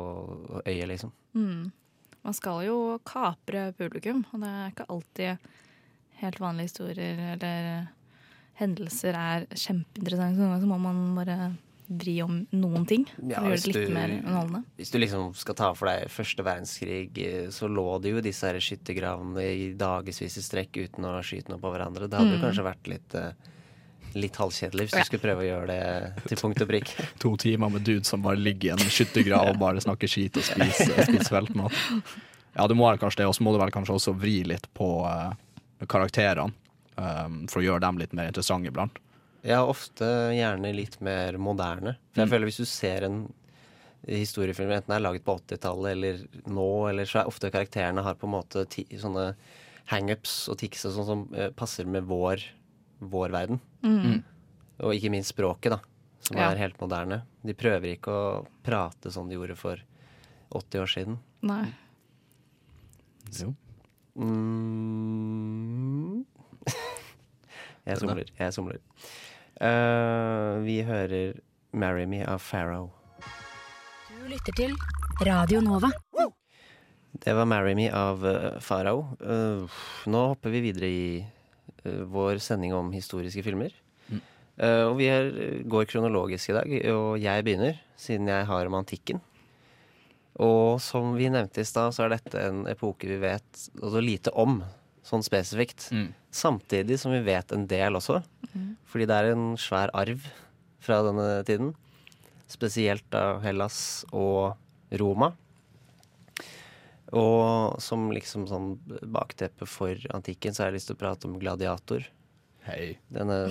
å 0.58 0.62
øye, 0.66 0.86
liksom. 0.88 1.12
Mm. 1.36 1.72
Man 2.24 2.34
skal 2.34 2.66
jo 2.66 3.00
kapre 3.06 3.74
publikum, 3.78 4.26
og 4.34 4.42
det 4.42 4.50
er 4.50 4.72
ikke 4.72 4.90
alltid 4.90 5.38
helt 6.22 6.40
vanlige 6.42 6.70
historier 6.72 7.20
eller 7.36 7.88
hendelser 8.58 9.14
er 9.18 9.46
kjempeinteressante. 9.54 10.36
Så 10.38 10.42
noen 10.42 10.52
ganger 10.52 10.62
så 10.66 10.70
må 10.72 10.78
man 10.82 11.02
bare 11.18 11.38
vri 11.88 12.18
om 12.24 12.42
noen 12.52 12.86
ting 12.90 13.06
for 13.08 13.30
Ja, 13.32 13.40
å 13.40 13.44
gjøre 13.48 13.54
hvis 13.54 13.64
det 13.64 13.74
litt 13.76 13.88
du- 13.88 13.94
mer 13.96 14.10
underholdende. 14.18 14.64
Hvis 14.78 14.92
du 14.92 14.98
liksom 15.00 15.28
skal 15.40 15.56
ta 15.56 15.74
for 15.74 15.88
deg 15.88 16.10
første 16.12 16.44
verdenskrig, 16.44 17.18
eh, 17.18 17.48
så 17.48 17.70
lå 17.72 18.02
det 18.02 18.12
jo 18.12 18.22
disse 18.22 18.42
her 18.44 18.56
skyttergravene 18.60 19.38
i 19.46 19.74
dagevis 19.74 20.20
i 20.38 20.42
strekk 20.44 20.74
uten 20.84 21.06
å 21.06 21.14
skyte 21.24 21.48
noe 21.50 21.60
på 21.60 21.72
hverandre. 21.72 22.10
Det 22.10 22.20
hadde 22.20 22.34
jo 22.36 22.42
Mm. 22.42 22.44
kanskje 22.44 22.66
vært 22.66 22.88
litt, 22.92 23.16
eh, 23.16 23.32
litt 24.16 24.34
halvkjedelig 24.36 24.90
hvis 24.90 24.94
Ja. 24.94 25.00
du 25.00 25.06
skulle 25.06 25.22
prøve 25.22 25.44
å 25.46 25.48
gjøre 25.48 25.68
det 25.68 26.28
til 26.28 26.38
punkt 26.38 26.62
og 26.62 26.68
prikk. 26.68 26.88
To 27.20 27.38
timer 27.38 27.70
med 27.72 27.84
dude 27.86 28.04
som 28.06 28.22
bare 28.22 28.36
ligger 28.36 28.66
i 28.66 28.72
en 28.72 28.78
skyttergrav 28.90 29.50
og 29.54 29.60
bare 29.60 29.78
snakker 29.80 30.10
skit 30.10 30.36
og 30.36 30.44
spiser, 30.44 31.06
spiser 31.06 31.42
veltmat. 31.42 31.72
Ja, 32.58 32.66
du 32.66 32.74
må 32.74 32.90
vel 32.90 32.98
kanskje 32.98 33.18
det, 33.18 33.28
og 33.28 33.36
så 33.36 33.42
må 33.46 33.54
du 33.54 33.60
vel 33.60 33.70
kanskje 33.70 33.94
også 33.94 34.18
vri 34.18 34.44
litt 34.44 34.66
på 34.74 35.06
eh, 35.06 35.32
karakterene. 35.86 36.54
um, 36.98 37.46
for 37.48 37.62
å 37.62 37.64
gjøre 37.64 37.82
dem 37.82 37.98
litt 38.00 38.14
mer 38.14 38.26
interessante 38.32 38.68
iblant. 38.72 38.96
Ja, 39.44 39.60
ofte 39.64 40.04
gjerne 40.34 40.74
litt 40.76 41.00
mer 41.00 41.34
moderne. 41.38 41.96
For 42.12 42.22
jeg 42.24 42.28
Mm. 42.28 42.32
føler 42.32 42.46
hvis 42.48 42.58
du 42.58 42.66
ser 42.66 43.04
en 43.04 43.32
historiefilm, 44.08 44.72
enten 44.72 44.96
er 44.96 45.00
laget 45.00 45.24
på 45.24 45.36
80-tallet 45.38 45.92
eller 45.92 46.18
nå, 46.48 46.90
eller 46.90 47.06
så 47.06 47.20
er 47.22 47.28
ofte 47.28 47.52
karakterene 47.52 48.02
har 48.02 48.16
på 48.16 48.26
en 48.26 48.34
måte 48.34 48.66
ti, 48.68 48.84
sånne 48.98 49.36
hangups 49.92 50.50
og 50.50 50.58
tics 50.58 50.86
og 50.86 50.94
sånn 50.96 51.06
som 51.06 51.34
eh, 51.36 51.50
passer 51.52 51.86
med 51.86 52.04
vår, 52.10 52.42
vår 53.00 53.30
verden. 53.30 53.60
Mm. 53.84 54.24
Og 54.80 54.94
ikke 54.96 55.12
minst 55.12 55.36
språket, 55.36 55.70
da, 55.70 55.80
som 56.20 56.38
Ja. 56.38 56.50
er 56.52 56.58
helt 56.58 56.80
moderne. 56.82 57.22
De 57.46 57.54
prøver 57.54 57.94
ikke 57.96 58.10
å 58.10 58.46
prate 58.64 59.12
sånn 59.14 59.30
de 59.30 59.36
gjorde 59.36 59.56
for 59.56 59.78
80 60.52 60.80
år 60.82 60.88
siden. 60.88 61.18
Nei. 61.44 61.74
Jo. 63.38 63.54
Mm. 64.18 66.14
jeg 67.86 67.94
er 67.94 68.00
somler. 68.02 68.26
Jeg 68.40 68.54
somler. 68.54 68.80
Uh, 69.58 70.66
vi 70.66 70.82
hører 70.86 71.34
'Marry 71.74 72.06
Me' 72.06 72.26
av 72.26 72.40
Pharaoh. 72.40 72.90
Du 74.10 74.28
lytter 74.28 74.54
til 74.58 74.74
Radio 75.22 75.62
Nova. 75.62 75.92
Det 77.24 77.34
var 77.34 77.46
'Marry 77.46 77.74
Me' 77.76 77.94
av 77.94 78.24
uh, 78.26 78.60
Farao. 78.60 79.06
Eh, 79.22 79.66
nå 80.06 80.28
hopper 80.34 80.50
vi 80.54 80.62
videre 80.62 80.90
i 80.90 81.26
uh, 81.86 82.04
vår 82.06 82.38
sending 82.44 82.74
om 82.74 82.92
historiske 82.92 83.44
filmer. 83.44 83.74
Mm. 84.10 84.22
Eh, 84.58 84.84
og 84.90 84.98
vi 85.00 85.08
er, 85.10 85.32
går 85.70 85.86
kronologisk 85.90 86.50
i 86.50 86.58
dag, 86.58 86.76
og 86.94 87.18
jeg 87.22 87.44
begynner, 87.46 87.80
siden 87.98 88.28
jeg 88.28 88.46
har 88.46 88.66
om 88.66 88.78
antikken. 88.82 89.22
Og 90.44 90.82
som 90.84 91.16
vi 91.18 91.30
nevnte 91.34 91.64
i 91.64 91.66
stad, 91.66 91.96
så 91.96 92.06
er 92.06 92.14
dette 92.14 92.42
en 92.46 92.66
epoke 92.70 93.10
vi 93.10 93.18
vet 93.22 93.64
altså 93.82 94.02
lite 94.04 94.34
om, 94.38 94.60
sånn 95.08 95.26
spesifikt. 95.26 95.90
Samtidig 96.30 97.00
som 97.02 97.14
vi 97.16 97.24
vet 97.26 97.52
en 97.56 97.66
del 97.70 97.98
også. 97.98 98.22
Fordi 98.86 99.08
det 99.10 99.18
er 99.18 99.32
en 99.34 99.58
svær 99.58 99.90
arv 99.98 100.22
fra 100.84 101.02
denne 101.08 101.42
tiden. 101.48 101.74
Spesielt 102.48 103.18
av 103.18 103.42
Hellas 103.44 104.06
og 104.14 104.54
Roma. 105.02 105.34
Og 107.16 107.80
som 107.82 108.10
liksom 108.12 108.46
sånn 108.52 108.74
bakteppe 109.10 109.66
for 109.66 109.96
antikken, 110.14 110.54
så 110.54 110.64
har 110.64 110.72
jeg 110.72 110.82
lyst 110.82 110.92
til 110.92 110.98
å 111.00 111.02
prate 111.02 111.28
om 111.28 111.38
Gladiator. 111.40 112.06
Hei. 112.68 112.98
Denne 113.08 113.48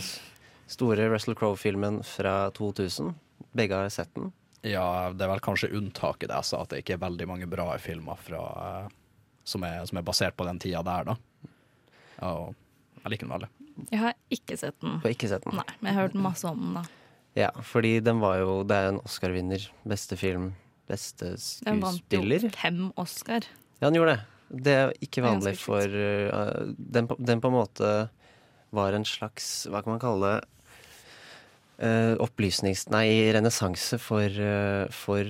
store 0.69 1.09
Russell 1.09 1.35
Crowe-filmen 1.35 2.03
fra 2.05 2.51
2000. 2.57 3.15
Begge 3.57 3.81
har 3.81 3.89
sett 3.93 4.13
den. 4.15 4.31
Ja, 4.67 4.87
det 5.15 5.23
er 5.27 5.31
vel 5.31 5.43
kanskje 5.45 5.71
unntaket 5.79 6.29
det 6.31 6.37
jeg 6.41 6.49
sa, 6.49 6.63
at 6.65 6.73
det 6.73 6.83
ikke 6.83 6.97
er 6.97 7.03
veldig 7.07 7.27
mange 7.31 7.47
bra 7.51 7.69
filmer 7.83 8.19
fra, 8.19 8.41
eh, 8.67 8.95
som, 9.47 9.63
er, 9.69 9.85
som 9.87 10.01
er 10.01 10.07
basert 10.09 10.37
på 10.39 10.47
den 10.49 10.59
tida 10.63 10.83
der, 10.87 11.13
da. 11.13 11.17
Og 12.27 12.55
jeg 13.05 13.13
liker 13.13 13.29
den 13.29 13.35
veldig. 13.37 13.51
Jeg 13.93 14.01
har 14.01 14.15
ikke 14.33 14.57
sett 14.59 14.79
den. 14.83 14.97
Du 15.03 15.07
har 15.07 15.13
ikke 15.15 15.29
sett 15.31 15.45
den? 15.45 15.59
Nei, 15.61 15.67
men 15.81 15.91
jeg 15.91 15.99
har 15.99 16.07
hørt 16.09 16.17
masse 16.27 16.49
om 16.49 16.63
den, 16.65 16.79
da. 16.81 16.85
Ja, 17.37 17.51
fordi 17.69 17.99
den 18.01 18.23
var 18.23 18.39
jo 18.41 18.63
Det 18.65 18.77
er 18.81 18.87
en 18.95 19.01
Oscar-vinner. 19.05 19.67
Beste 19.85 20.17
film, 20.17 20.55
beste 20.89 21.35
skuespiller. 21.37 21.69
Den 21.69 21.83
vant 21.85 22.47
jo 22.49 22.51
fem 22.57 22.79
Oscar. 22.97 23.45
Ja, 23.83 23.91
den 23.91 23.99
gjorde 24.01 24.15
det. 24.17 24.25
Det 24.65 24.73
er 24.81 24.93
ikke 25.05 25.23
vanlig 25.27 25.53
for 25.61 25.83
uh, 25.85 26.73
den, 26.79 27.09
på- 27.11 27.19
den 27.21 27.43
på 27.45 27.51
en 27.51 27.57
måte 27.59 27.91
var 28.77 28.95
en 28.97 29.05
slags 29.07 29.67
Hva 29.71 29.81
kan 29.85 29.93
man 29.97 30.01
kalle 30.03 30.31
det? 30.33 30.49
Uh, 31.77 32.15
opplysnings... 32.25 32.87
Nei, 32.89 33.29
renessanse 33.37 33.99
for, 34.01 34.33
uh, 34.41 34.87
for 34.95 35.29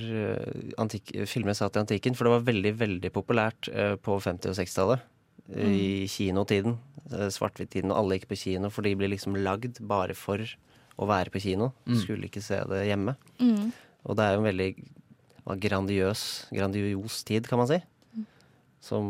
antik, 0.79 1.11
filmer 1.27 1.57
satt 1.59 1.79
i 1.79 1.83
antikken. 1.83 2.15
For 2.15 2.29
det 2.29 2.35
var 2.37 2.47
veldig, 2.47 2.73
veldig 2.85 3.13
populært 3.15 3.71
uh, 3.75 3.97
på 3.99 4.21
50- 4.23 4.53
og 4.53 4.59
60-tallet. 4.61 5.13
I 5.47 6.07
kinotiden. 6.11 6.79
uh, 7.13 7.29
Svart-hvitt-tiden. 7.31 7.93
Og 7.93 7.99
alle 8.01 8.19
gikk 8.19 8.31
på 8.33 8.39
kino, 8.41 8.71
for 8.71 8.87
de 8.87 8.95
ble 8.99 9.11
liksom 9.13 9.39
lagd 9.39 9.83
bare 9.87 10.15
for 10.19 10.43
å 10.97 11.09
være 11.09 11.33
på 11.35 11.43
kino. 11.45 11.73
Mm. 11.87 11.99
Skulle 12.03 12.31
ikke 12.31 12.45
se 12.45 12.61
det 12.71 12.87
hjemme. 12.89 13.17
Mm. 13.43 13.69
Og 14.07 14.17
det 14.19 14.25
er 14.25 14.37
jo 14.37 14.43
en 14.43 14.49
veldig 14.49 14.71
grandiøs, 15.67 16.23
grandios 16.55 17.21
tid, 17.27 17.47
kan 17.47 17.61
man 17.63 17.71
si. 17.71 17.79
Som 18.87 19.07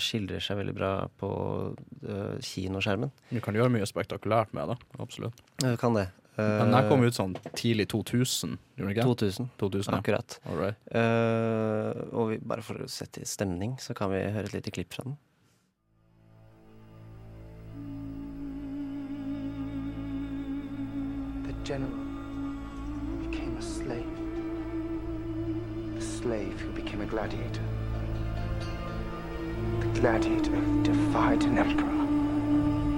skildrer 0.00 0.42
seg 0.42 0.58
veldig 0.60 0.74
bra 0.76 0.92
på 1.20 1.30
uh, 1.72 2.34
kinoskjermen. 2.44 3.12
Du 3.30 3.40
kan 3.44 3.56
gjøre 3.56 3.72
mye 3.72 3.88
spektakulært 3.88 4.52
med 4.56 4.72
det, 4.72 4.78
absolutt. 5.00 5.40
Du 5.62 5.72
kan 5.80 5.96
det. 5.96 6.08
Men 6.36 6.72
den 6.74 6.88
kom 6.88 7.04
ut 7.06 7.14
sånn 7.14 7.36
tidlig 7.54 7.86
2000, 7.92 8.56
gjorde 8.74 8.88
den 8.88 8.96
ikke? 8.96 9.04
2000. 9.06 9.50
2000 9.60 9.92
ja. 9.92 9.98
Akkurat. 10.00 10.38
All 10.50 10.58
right. 10.58 10.80
Eh, 10.90 12.00
og 12.10 12.32
vi, 12.32 12.40
bare 12.42 12.64
for 12.66 12.82
å 12.82 12.88
sette 12.90 13.22
i 13.22 13.28
stemning, 13.28 13.76
så 13.78 13.94
kan 13.94 14.10
vi 14.10 14.24
høre 14.34 14.50
et 14.50 14.56
lite 14.56 14.74
klipp 14.74 14.96
fra 14.96 15.06
den. 15.06 15.14
The 21.46 21.54
general 21.62 22.02
became 23.22 23.56
a 23.56 23.62
slave. 23.62 24.10
The 25.94 26.02
slave 26.02 26.60
who 26.60 26.72
became 26.72 27.00
a 27.02 27.06
gladiator. 27.06 27.62
The 29.80 30.00
gladiator 30.00 30.58
defied 30.82 31.44
an 31.44 31.58
emperor. 31.58 31.94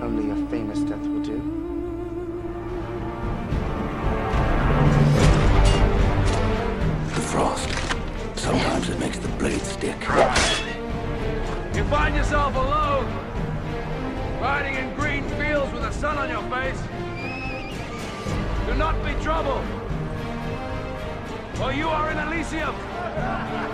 Only 0.02 0.30
a 0.30 0.50
famous 0.50 0.80
death 0.80 1.06
will 1.06 1.22
do. 1.22 1.65
Frost. 7.36 7.68
Sometimes 8.34 8.88
it 8.88 8.98
makes 8.98 9.18
the 9.18 9.28
blade 9.40 9.60
stick. 9.60 10.00
You 11.76 11.84
find 11.96 12.16
yourself 12.16 12.54
alone, 12.54 13.06
riding 14.40 14.76
in 14.76 14.94
green 14.94 15.22
fields 15.40 15.70
with 15.70 15.82
the 15.82 15.90
sun 15.90 16.16
on 16.16 16.30
your 16.30 16.40
face. 16.54 16.80
Do 18.66 18.74
not 18.74 18.94
be 19.04 19.12
troubled. 19.22 19.62
For 21.56 21.74
you 21.74 21.88
are 21.88 22.10
in 22.10 22.16
Elysium. 22.26 22.74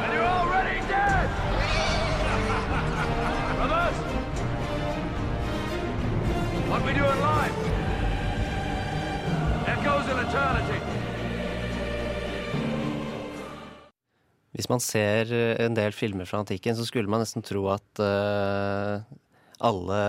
And 0.03 0.13
you're 0.13 0.33
already 0.41 0.81
dead. 0.89 1.29
Brothers, 3.59 3.97
what 6.69 6.83
we 6.85 6.93
do 6.95 7.05
in 7.15 7.21
life 7.21 7.57
echoes 9.69 10.09
in 10.11 10.19
eternity. 10.27 10.92
Hvis 14.53 14.69
man 14.69 14.83
ser 14.85 15.33
eh, 15.33 15.57
en 15.65 15.77
del 15.77 15.95
filmer 15.97 16.29
fra 16.29 16.43
antikken, 16.43 16.77
så 16.77 16.85
skulle 16.89 17.11
man 17.11 17.23
nesten 17.25 17.45
tro 17.45 17.65
at 17.73 18.03
uh, 18.05 19.01
alle 19.65 20.01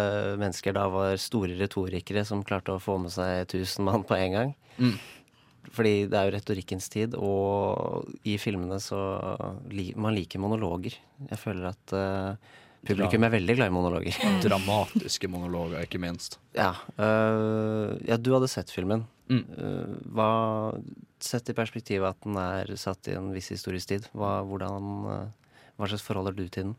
mennesker 0.42 0.76
da 0.76 0.88
var 0.92 1.20
store 1.22 1.56
retorikere 1.60 2.26
som 2.28 2.44
klarte 2.46 2.76
å 2.76 2.82
få 2.82 2.98
med 3.00 3.14
seg 3.14 3.46
1000 3.46 3.88
mann 3.88 4.04
på 4.08 4.18
en 4.18 4.36
gang. 4.36 4.56
Mm. 4.76 4.98
Fordi 5.74 5.94
det 6.12 6.20
er 6.20 6.28
jo 6.28 6.34
retorikkens 6.36 6.90
tid, 6.92 7.16
og 7.16 8.10
i 8.28 8.36
filmene 8.42 8.82
så 8.84 9.00
li 9.72 9.94
Man 9.96 10.16
liker 10.18 10.44
monologer. 10.44 10.98
Jeg 11.30 11.40
føler 11.40 11.70
at 11.72 11.96
uh, 11.96 12.36
publikum 12.84 13.24
er 13.24 13.36
veldig 13.38 13.56
glad 13.62 13.72
i 13.72 13.78
monologer. 13.78 14.20
Dramatiske 14.44 15.32
monologer, 15.32 15.88
ikke 15.88 16.04
minst. 16.04 16.42
Ja. 16.58 16.74
uh, 17.00 17.96
ja, 18.04 18.20
du 18.20 18.34
hadde 18.36 18.52
sett 18.52 18.76
filmen. 18.76 19.08
Mm. 19.32 19.46
Hva, 20.12 20.28
sett 21.26 21.50
i 21.52 21.56
perspektivet 21.58 22.10
at 22.14 22.20
den 22.26 22.38
er 22.40 22.70
satt 22.80 23.08
i 23.10 23.16
en 23.18 23.32
viss 23.36 23.50
historisk 23.54 23.90
tid, 23.94 24.08
hva, 24.18 24.42
hvordan, 24.48 24.92
øh, 25.14 25.54
hva 25.78 25.90
slags 25.90 26.06
forhold 26.06 26.30
har 26.32 26.38
du 26.38 26.46
til 26.48 26.70
den? 26.70 26.76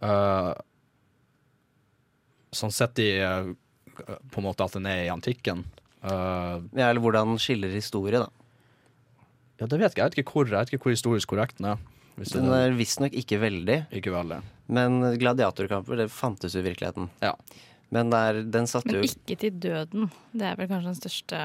Uh, 0.00 0.54
sånn 2.56 2.72
sett 2.72 2.98
i 3.02 3.10
eh, 3.20 3.50
på 4.32 4.40
en 4.40 4.46
måte 4.46 4.64
at 4.64 4.74
den 4.78 4.88
er 4.88 5.04
i 5.04 5.12
antikken. 5.12 5.64
Uh, 6.00 6.64
Ja, 6.72 6.88
eller 6.88 7.02
hvordan 7.04 7.36
skiller 7.38 7.72
historie, 7.74 8.22
da? 8.22 8.30
ja, 9.60 9.66
det 9.68 9.76
vet 9.76 9.92
jeg. 9.92 10.00
Jeg 10.00 10.06
vet 10.08 10.18
ikke 10.22 10.32
hvor, 10.38 10.48
jeg 10.48 10.56
vet 10.56 10.72
ikke 10.72 10.86
hvor 10.86 10.96
historisk 10.96 11.28
korrekt 11.34 11.58
den 11.60 11.74
er. 11.74 11.82
Hvis 12.16 12.32
Den 12.32 12.48
er 12.52 12.72
visstnok 12.76 13.14
ikke 13.16 13.38
veldig, 13.40 13.76
Ikke 13.96 14.12
veldig. 14.12 14.40
men 14.68 15.00
gladiatorkamper, 15.20 15.96
det 15.96 16.10
fantes 16.12 16.54
jo 16.56 16.60
i 16.60 16.66
virkeligheten. 16.66 17.08
Ja. 17.22 17.34
Men 17.90 18.10
der, 18.12 18.42
den 18.44 18.66
satte 18.70 18.92
Men 18.92 19.04
ikke 19.04 19.36
til 19.40 19.56
døden. 19.60 20.10
Det 20.32 20.46
er 20.46 20.56
vel 20.58 20.68
kanskje 20.68 20.92
den 20.92 20.98
største 21.00 21.40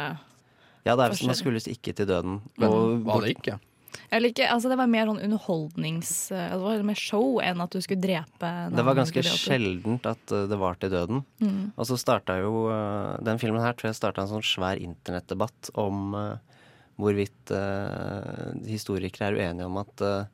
Ja, 0.85 0.93
det 0.95 1.05
er, 1.07 1.13
hvis 1.15 1.25
man 1.25 1.37
skulle 1.37 1.61
ikke 1.61 1.93
til 1.97 2.05
døden. 2.09 2.41
Men- 2.61 3.03
Var 3.07 3.21
det 3.25 3.35
ikke? 3.37 3.59
Ikke, 4.11 4.45
altså 4.51 4.69
Det 4.69 4.77
var 4.77 4.87
mer 4.91 5.07
sånn 5.07 5.21
underholdnings... 5.23 6.31
eh, 6.31 6.51
Det 6.51 6.59
var 6.61 6.83
mer 6.83 6.99
show 6.99 7.39
enn 7.41 7.61
at 7.63 7.71
du 7.71 7.79
skulle 7.81 8.03
drepe 8.03 8.49
Det 8.75 8.83
var 8.85 8.97
ganske 8.99 9.23
sjeldent 9.23 10.05
at 10.05 10.33
uh, 10.35 10.43
det 10.51 10.57
var 10.59 10.75
til 10.79 10.91
døden. 10.91 11.23
Mm. 11.41 11.71
Og 11.75 11.87
så 11.89 11.97
starta 11.97 12.35
jo 12.41 12.67
uh, 12.69 13.15
Den 13.23 13.39
filmen 13.41 13.63
her 13.63 13.73
tror 13.73 13.89
jeg 13.89 13.97
starta 13.97 14.21
en 14.21 14.29
sånn 14.29 14.45
svær 14.45 14.77
internettdebatt 14.83 15.71
om 15.79 16.13
uh, 16.13 16.37
hvorvidt 17.01 17.51
uh, 17.55 18.53
historikere 18.67 19.31
er 19.31 19.39
uenige 19.39 19.65
om 19.67 19.79
at 19.81 20.03
uh, 20.05 20.25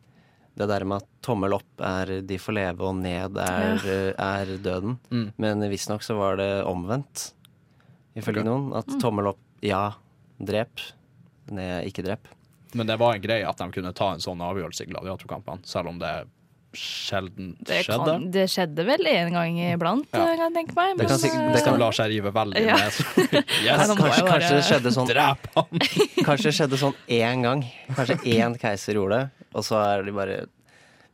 det 0.57 0.67
der 0.67 0.83
med 0.85 0.99
at 0.99 1.07
tommel 1.23 1.53
opp 1.55 1.81
er 1.85 2.17
de 2.27 2.37
får 2.37 2.53
leve, 2.57 2.83
og 2.83 2.97
ned 2.99 3.37
er, 3.39 3.85
er 4.19 4.49
døden. 4.61 4.97
Mm. 5.09 5.29
Men 5.41 5.63
visstnok 5.71 6.03
så 6.03 6.17
var 6.19 6.35
det 6.41 6.49
omvendt, 6.67 7.29
ifølge 8.19 8.43
okay. 8.43 8.49
noen. 8.49 8.65
At 8.75 8.89
Mm. 8.91 8.99
tommel 8.99 9.29
opp, 9.31 9.39
ja, 9.63 9.93
drep. 10.45 10.79
Ned, 11.51 11.85
ikke 11.89 12.03
drep. 12.05 12.27
Men 12.73 12.87
det 12.87 12.95
var 13.01 13.15
en 13.17 13.21
greie 13.23 13.47
at 13.47 13.57
de 13.59 13.67
kunne 13.75 13.91
ta 13.93 14.13
en 14.13 14.19
sånn 14.23 14.39
avgjørelse 14.39 14.85
i 14.85 14.91
gladiatorkampene, 14.93 15.65
selv 15.67 15.89
om 15.91 15.97
det 15.99 16.13
sjelden 16.71 17.57
Det, 17.67 17.81
skjedde. 17.83 18.13
det 18.31 18.45
skjedde 18.47 18.85
vel 18.87 19.07
en 19.11 19.33
gang 19.35 19.57
iblant, 19.59 20.05
Ja. 20.13 20.21
kan 20.23 20.37
jeg 20.37 20.53
tenke 20.55 20.75
meg. 20.77 20.97
Det 20.97 21.07
kan 21.09 21.17
eh, 21.19 21.53
det 21.53 21.63
kan- 21.65 21.79
la 21.79 21.89
seg 21.91 22.07
rive 22.13 22.31
veldig 22.31 22.61
Ja. 22.65 22.77
med. 22.77 22.91
Yes. 23.65 23.91
Kanskje, 23.91 24.27
kanskje 24.31 24.55
det 24.55 24.63
skjedde 24.69 24.91
sånn 24.95 25.07
Drep 25.07 25.47
han! 25.55 25.79
Kanskje 26.23 26.43
det 26.47 26.55
skjedde 26.55 26.77
sånn 26.79 26.95
én 27.09 27.43
gang. 27.43 27.65
Kanskje 27.93 28.17
én 28.23 28.55
keiser 28.57 28.93
gjorde 28.95 29.19
det, 29.19 29.47
og 29.53 29.63
så 29.67 29.81
er 29.83 30.03
de 30.07 30.11
bare 30.15 30.45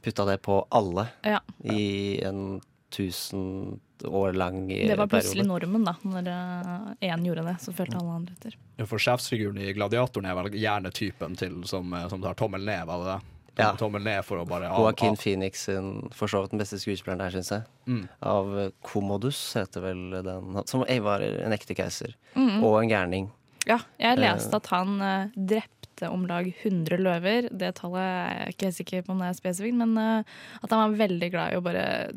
putta 0.03 0.25
det 0.29 0.41
på 0.43 0.59
alle 0.71 1.07
Ja. 1.25 1.39
i 1.65 2.21
en 2.23 2.61
tusen 2.91 3.79
år 4.05 4.33
lang 4.37 4.67
periode. 4.67 4.87
Det 4.91 4.97
var 4.97 5.07
plutselig 5.07 5.43
periode. 5.45 5.67
normen, 5.71 5.83
da. 5.85 5.95
Når 6.03 6.97
én 7.01 7.25
gjorde 7.25 7.45
det, 7.47 7.55
så 7.61 7.73
følte 7.73 7.97
alle 7.97 8.13
andre 8.19 8.33
etter. 8.37 8.55
Ja, 8.77 8.85
For 8.85 8.97
sjefsfiguren 9.01 9.57
i 9.63 9.73
Gladiatoren 9.73 10.25
er 10.29 10.35
vel 10.37 10.51
gjerne 10.53 10.91
typen 10.93 11.35
til 11.37 11.63
som, 11.65 11.93
eh, 11.93 12.07
som 12.09 12.21
tar 12.21 12.33
tommel 12.35 12.61
ned, 12.65 12.85
var 12.85 12.97
det 13.03 13.11
det? 13.15 13.19
Ja. 13.57 13.71
Tommel 13.75 14.03
ned 14.05 14.21
for 14.23 14.37
å 14.37 14.45
bare 14.47 14.67
av, 14.69 14.77
Joaquin 14.83 15.15
av. 15.15 15.17
Phoenix, 15.17 15.63
sin- 15.65 16.09
for 16.13 16.27
så 16.27 16.43
vidt 16.43 16.51
den 16.51 16.59
beste 16.59 16.77
skuespilleren 16.77 17.17
der, 17.17 17.31
syns 17.31 17.49
jeg. 17.49 17.63
Mm. 17.87 18.03
Av 18.21 18.59
eh, 18.59 18.69
Commodus 18.85 19.39
heter 19.57 19.81
vel 19.81 20.23
den. 20.23 20.61
Som 20.69 20.83
eh, 20.87 20.99
var 21.01 21.21
en 21.25 21.51
ekte 21.55 21.73
keiser. 21.75 22.13
Mm. 22.35 22.61
Og 22.63 22.83
en 22.83 22.89
gærning. 22.89 23.31
Ja, 23.65 23.79
jeg 23.99 24.19
leste 24.19 24.53
Eh. 24.53 24.55
at 24.61 24.67
han 24.67 25.01
uh, 25.01 25.27
drepte 25.35 26.07
om 26.11 26.27
lag 26.27 26.45
100 26.63 26.97
løver. 27.01 27.49
Det 27.51 27.73
tallet 27.75 27.99
er 27.99 28.45
jeg 28.45 28.53
ikke 28.53 28.65
helt 28.69 28.77
sikker 28.77 29.01
på 29.03 29.09
om 29.11 29.19
det 29.19 29.27
er 29.33 29.33
spesifikt, 29.41 29.75
men 29.75 29.97
uh, 29.97 30.23
at 30.63 30.69
han 30.69 30.91
var 30.93 31.07
veldig 31.07 31.31
glad 31.33 31.51
i 31.51 31.57
å 31.57 31.63
bare 31.65 32.13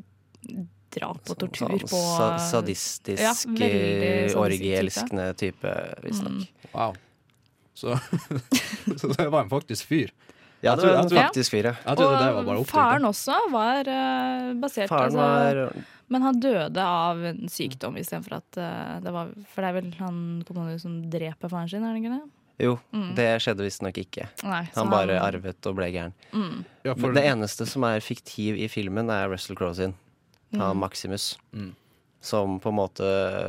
dra 0.96 1.10
og 1.14 1.20
tortur 1.24 1.68
Sånn 1.68 1.80
på 1.84 2.00
sa 2.00 2.30
sadistisk, 2.50 3.20
Ja, 3.22 3.30
eh, 3.32 4.26
type. 4.28 4.38
orgieelskende 4.40 5.28
type, 5.38 5.74
visstnok. 6.02 6.40
Mm. 6.42 6.72
Wow. 6.74 6.96
Så, 7.74 7.94
så 9.00 9.12
det 9.14 9.28
var 9.32 9.44
en 9.44 9.50
faktisk 9.52 9.86
fyr. 9.88 10.10
Ja, 10.60 10.74
det 10.76 10.84
var 10.84 10.98
en 11.06 11.08
faktisk 11.08 11.54
fyr, 11.54 11.70
ja. 11.70 11.74
og 11.88 11.96
det 11.96 12.04
var 12.44 12.58
faren 12.68 13.06
også 13.08 13.36
var 13.52 13.88
uh, 13.88 14.50
basert 14.60 14.90
Faren 14.92 15.14
altså, 15.16 15.22
var 15.24 15.86
Men 16.12 16.22
han 16.26 16.40
døde 16.42 16.84
av 16.84 17.22
en 17.30 17.46
sykdom 17.48 17.96
istedenfor 17.96 18.36
at 18.42 18.58
uh, 18.60 18.98
det 19.00 19.14
var 19.14 19.30
For 19.54 19.62
det 19.64 19.70
er 19.70 19.76
vel 19.78 19.88
han 20.02 20.18
Commodus 20.44 20.82
som 20.84 20.98
dreper 21.08 21.48
faren 21.48 21.70
sin, 21.72 21.86
er 21.86 21.96
det 21.96 22.02
ikke 22.02 22.12
det? 22.18 22.20
Jo, 22.60 22.74
Mm. 22.92 23.14
det 23.16 23.24
skjedde 23.40 23.64
visstnok 23.64 23.96
ikke. 24.02 24.26
Nei, 24.44 24.66
han 24.74 24.90
bare 24.92 25.14
han- 25.16 25.30
arvet 25.32 25.64
og 25.70 25.78
ble 25.78 25.86
gæren. 25.94 26.12
Mm. 26.34 26.58
Ja, 26.84 26.92
for- 26.92 27.06
Men 27.06 27.14
det 27.16 27.22
eneste 27.30 27.64
som 27.66 27.84
er 27.88 28.04
fiktiv 28.04 28.58
i 28.60 28.68
filmen, 28.68 29.08
er 29.08 29.30
Russell 29.32 29.56
Crowe 29.56 29.72
sin. 29.74 29.94
Han 30.52 30.76
Mm. 30.76 30.80
Maximus. 30.80 31.38
Mm. 31.52 31.74
Som 32.20 32.58
på 32.60 32.68
en 32.68 32.74
måte 32.76 33.04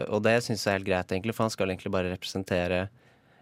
Og 0.09 0.21
det 0.23 0.37
syns 0.43 0.63
jeg 0.65 0.71
er 0.73 0.77
helt 0.79 0.87
greit, 0.87 1.11
egentlig, 1.11 1.33
for 1.35 1.43
han 1.43 1.49
skal 1.51 1.67
egentlig 1.69 1.91
bare 1.91 2.11
representere 2.13 2.89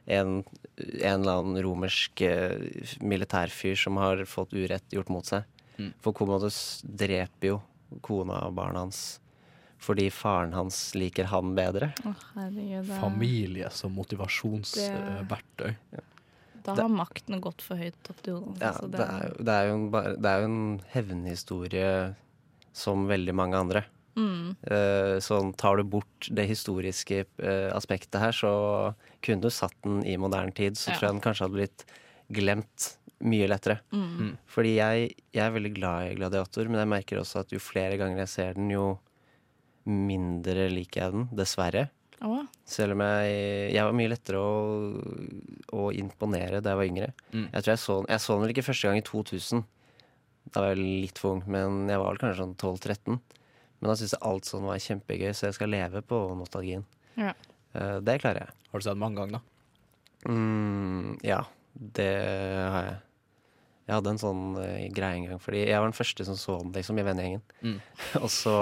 en, 0.07 0.43
en 0.77 1.21
eller 1.21 1.37
annen 1.39 1.61
romersk 1.61 2.21
eh, 2.21 2.57
militærfyr 3.01 3.75
som 3.77 3.97
har 3.97 4.23
fått 4.25 4.53
urett 4.57 4.87
gjort 4.89 5.09
mot 5.13 5.25
seg. 5.25 5.43
Mm. 5.77 5.93
For 6.01 6.13
Commodus 6.13 6.81
dreper 6.83 7.47
jo 7.51 7.61
kona 8.01 8.45
og 8.47 8.55
barna 8.55 8.79
hans 8.87 9.19
fordi 9.79 10.09
faren 10.11 10.51
hans 10.53 10.93
liker 10.93 11.23
han 11.31 11.53
bedre. 11.55 11.93
Oh, 12.05 12.11
herregud, 12.35 12.87
det- 12.89 12.97
Familie 12.99 13.69
som 13.71 13.93
motivasjonsverktøy. 13.95 15.75
Da 16.63 16.73
har 16.75 16.89
makten 16.91 17.39
gått 17.41 17.61
for 17.63 17.79
høyt 17.79 18.09
opp 18.11 18.19
til 18.25 18.33
hodet. 18.41 18.59
Ja, 18.61 18.73
altså, 18.73 18.89
det, 18.91 18.99
er, 18.99 19.27
jo- 19.29 19.43
det, 19.45 19.53
er 19.53 19.67
jo 19.69 19.73
en, 19.77 19.85
det 20.21 20.31
er 20.33 20.43
en 20.43 20.81
hevnhistorie 20.91 21.93
som 22.79 23.07
veldig 23.09 23.35
mange 23.37 23.59
andre. 23.59 23.83
Mm. 24.19 24.55
Eh, 24.67 25.15
sånn 25.23 25.53
tar 25.55 25.79
du 25.79 25.85
bort 25.87 26.27
det 26.35 26.47
historiske 26.49 27.21
eh, 27.39 27.67
aspektet 27.75 28.19
her, 28.19 28.35
så 28.35 28.51
kunne 29.23 29.45
du 29.45 29.51
satt 29.53 29.75
den 29.85 30.01
i 30.07 30.17
moderne 30.19 30.51
tid, 30.55 30.75
så 30.79 30.89
Ja. 30.91 30.95
tror 30.97 31.07
jeg 31.07 31.15
den 31.17 31.23
kanskje 31.27 31.45
hadde 31.45 31.59
blitt 31.59 31.85
glemt 32.35 32.87
mye 33.19 33.47
lettere. 33.51 33.79
Mm. 33.91 34.09
Mm. 34.19 34.33
Fordi 34.47 34.73
jeg, 34.77 35.13
jeg 35.35 35.43
er 35.45 35.51
veldig 35.55 35.71
glad 35.75 36.09
i 36.09 36.17
Gladiator, 36.19 36.67
men 36.71 36.79
jeg 36.81 36.91
merker 36.95 37.19
også 37.21 37.41
at 37.43 37.51
jo 37.55 37.59
flere 37.59 37.97
ganger 37.99 38.23
jeg 38.23 38.31
ser 38.33 38.53
den, 38.59 38.69
jo 38.71 38.97
mindre 39.89 40.67
liker 40.71 41.01
jeg 41.05 41.15
den, 41.15 41.27
dessverre. 41.35 41.87
Oh. 42.21 42.43
Selv 42.67 42.97
om 42.97 43.01
jeg, 43.05 43.71
jeg 43.73 43.83
var 43.87 43.95
mye 43.95 44.11
lettere 44.11 44.39
å, 44.43 44.53
å 45.71 45.89
imponere 45.95 46.59
da 46.61 46.73
jeg 46.73 46.79
var 46.81 46.89
yngre. 46.89 47.11
Mm. 47.31 47.45
Jeg 47.53 47.63
tror 47.63 47.71
jeg 47.73 47.81
så, 47.85 47.95
jeg 48.11 48.23
så 48.25 48.35
den 48.35 48.43
vel 48.43 48.53
ikke 48.55 48.65
første 48.67 48.89
gang 48.89 48.99
i 48.99 49.05
2000. 49.07 49.63
Da 50.53 50.63
var 50.63 50.71
jeg 50.73 50.81
litt 51.05 51.19
for 51.21 51.37
ung, 51.37 51.43
men 51.51 51.83
jeg 51.91 51.99
var 52.01 52.09
vel 52.13 52.21
kanskje 52.23 52.41
sånn 52.41 52.55
12-13. 52.57 53.19
Men 53.79 53.91
da 53.91 53.95
syns 53.99 54.15
jeg 54.15 54.23
alt 54.27 54.47
sånn 54.49 54.65
var 54.67 54.81
kjempegøy, 54.83 55.29
så 55.37 55.47
jeg 55.49 55.55
skal 55.59 55.71
leve 55.71 56.01
på 56.03 56.17
nostalgien. 56.39 56.81
Ja. 57.19 57.35
Eh, 57.77 57.99
det 58.03 58.17
klarer 58.23 58.47
jeg. 58.47 58.55
Har 58.71 58.81
du 58.81 58.87
sett 58.87 58.99
mange 58.99 59.21
ganger, 59.21 59.39
da? 59.39 60.31
Mm, 60.31 61.13
ja, 61.23 61.43
det 61.99 62.09
har 62.73 62.89
jeg. 62.89 62.97
Jeg 63.89 63.95
hadde 63.97 64.11
en 64.13 64.19
sånn 64.21 64.41
eh, 64.61 64.83
greie 64.93 65.17
en 65.17 65.23
gang, 65.31 65.39
fordi 65.41 65.63
jeg 65.63 65.79
var 65.79 65.87
den 65.89 65.97
første 65.97 66.25
som 66.27 66.35
så 66.37 66.59
den 66.61 66.73
liksom, 66.75 66.99
i 67.01 67.05
vennegjengen. 67.07 67.41
Mm. 67.65 67.79
og 68.23 68.27
så 68.29 68.57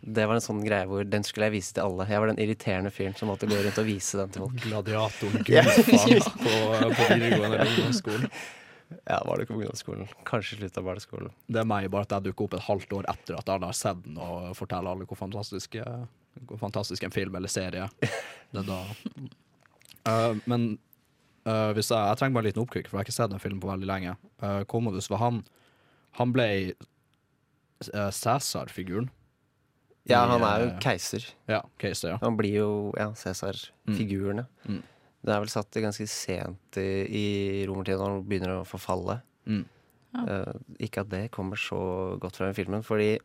Det 0.00 0.24
var 0.24 0.38
en 0.38 0.42
sånn 0.42 0.62
greie 0.64 0.88
hvor 0.88 1.04
den 1.04 1.22
skulle 1.26 1.50
jeg 1.50 1.58
vise 1.58 1.74
til 1.76 1.84
alle. 1.84 2.06
Jeg 2.08 2.22
var 2.22 2.30
den 2.32 2.40
irriterende 2.40 2.90
fyren 2.94 3.14
som 3.18 3.28
måtte 3.30 3.46
gå 3.50 3.58
rundt 3.60 3.78
og 3.82 3.86
vise 3.86 4.16
den 4.18 4.32
til 4.32 4.46
folk. 4.46 4.56
Gladiatoren 4.64 5.44
Ja. 5.52 5.62
på, 5.68 6.54
på 6.96 7.10
videregående 7.12 7.60
eller 7.60 7.66
ungdomsskolen. 7.68 8.30
Ja, 8.90 9.22
var 9.26 9.36
det 9.36 9.46
ikke 9.46 9.54
på 9.54 9.60
ungdomsskolen? 9.60 10.08
Kanskje 10.26 10.58
slutta 10.58 10.82
barneskolen. 10.82 11.32
Det 11.46 11.62
er 11.62 11.68
meg, 11.68 11.88
bare 11.92 12.08
at 12.08 12.14
jeg 12.16 12.28
dukker 12.28 12.48
opp 12.48 12.56
et 12.58 12.66
halvt 12.66 12.94
år 12.98 13.08
etter 13.12 13.38
at 13.38 13.52
han 13.52 13.66
har 13.66 13.76
sett 13.76 14.02
den, 14.04 14.18
og 14.18 14.50
forteller 14.58 14.92
alle 14.92 15.06
hvor 15.08 15.18
fantastisk, 15.18 15.76
eh, 15.78 16.04
hvor 16.48 16.60
fantastisk 16.60 17.06
en 17.06 17.14
film 17.14 17.38
eller 17.38 17.52
serie 17.52 17.86
er. 17.86 18.14
Det 18.50 18.64
er 18.64 18.66
da. 18.66 18.80
uh, 20.10 20.38
men 20.50 20.72
uh, 21.46 21.70
hvis 21.76 21.92
jeg, 21.92 22.00
jeg 22.00 22.18
trenger 22.18 22.34
bare 22.34 22.42
en 22.42 22.48
liten 22.48 22.64
oppkvikk, 22.64 22.90
for 22.90 22.98
jeg 22.98 23.00
har 23.00 23.06
ikke 23.06 23.18
sett 23.20 23.30
den 23.30 23.42
filmen 23.42 23.62
på 23.62 23.70
veldig 23.70 23.90
lenge. 23.90 24.16
Uh, 24.42 24.62
Commodus, 24.70 25.10
var 25.12 25.22
han 25.22 25.44
Han 26.18 26.32
ble 26.34 26.48
uh, 26.74 28.10
Cæsar-figuren. 28.10 29.06
Ja, 30.10 30.24
han 30.26 30.42
er 30.42 30.64
jo 30.64 30.70
keiser. 30.82 31.28
Ja, 31.46 31.60
keiser, 31.78 32.16
ja. 32.16 32.18
Han 32.24 32.34
blir 32.40 32.56
jo 32.56 32.70
ja, 32.98 33.12
Cæsar-figurene. 33.14 34.48
Mm. 34.66 34.82
Det 35.20 35.34
er 35.34 35.42
vel 35.42 35.52
satt 35.52 35.76
ganske 35.84 36.06
sent 36.08 36.78
i, 36.80 36.90
i 37.04 37.26
romertiden, 37.68 38.00
når 38.00 38.14
den 38.14 38.28
begynner 38.30 38.54
å 38.56 38.68
forfalle. 38.68 39.18
Mm. 39.44 39.64
Eh, 40.20 40.54
ikke 40.86 41.04
at 41.04 41.10
det 41.12 41.26
kommer 41.34 41.60
så 41.60 41.80
godt 42.22 42.40
fra 42.40 42.48
den 42.48 42.56
filmen, 42.56 42.84
fordi 42.86 43.18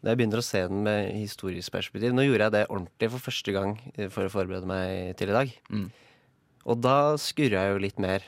da 0.00 0.12
jeg 0.12 0.20
begynner 0.20 0.40
å 0.40 0.44
se 0.44 0.62
den 0.64 0.84
med 0.86 1.10
historisk 1.12 1.74
perspektiv 1.74 2.14
Nå 2.16 2.24
gjorde 2.24 2.46
jeg 2.46 2.54
det 2.54 2.62
ordentlig 2.72 3.10
for 3.12 3.24
første 3.26 3.52
gang 3.52 3.74
eh, 3.98 4.08
for 4.12 4.24
å 4.24 4.32
forberede 4.32 4.68
meg 4.70 5.18
til 5.20 5.32
i 5.32 5.36
dag. 5.36 5.52
Mm. 5.68 5.88
Og 6.70 6.80
da 6.80 6.96
skurra 7.20 7.66
jeg 7.66 7.74
jo 7.74 7.82
litt 7.84 8.00
mer. 8.00 8.24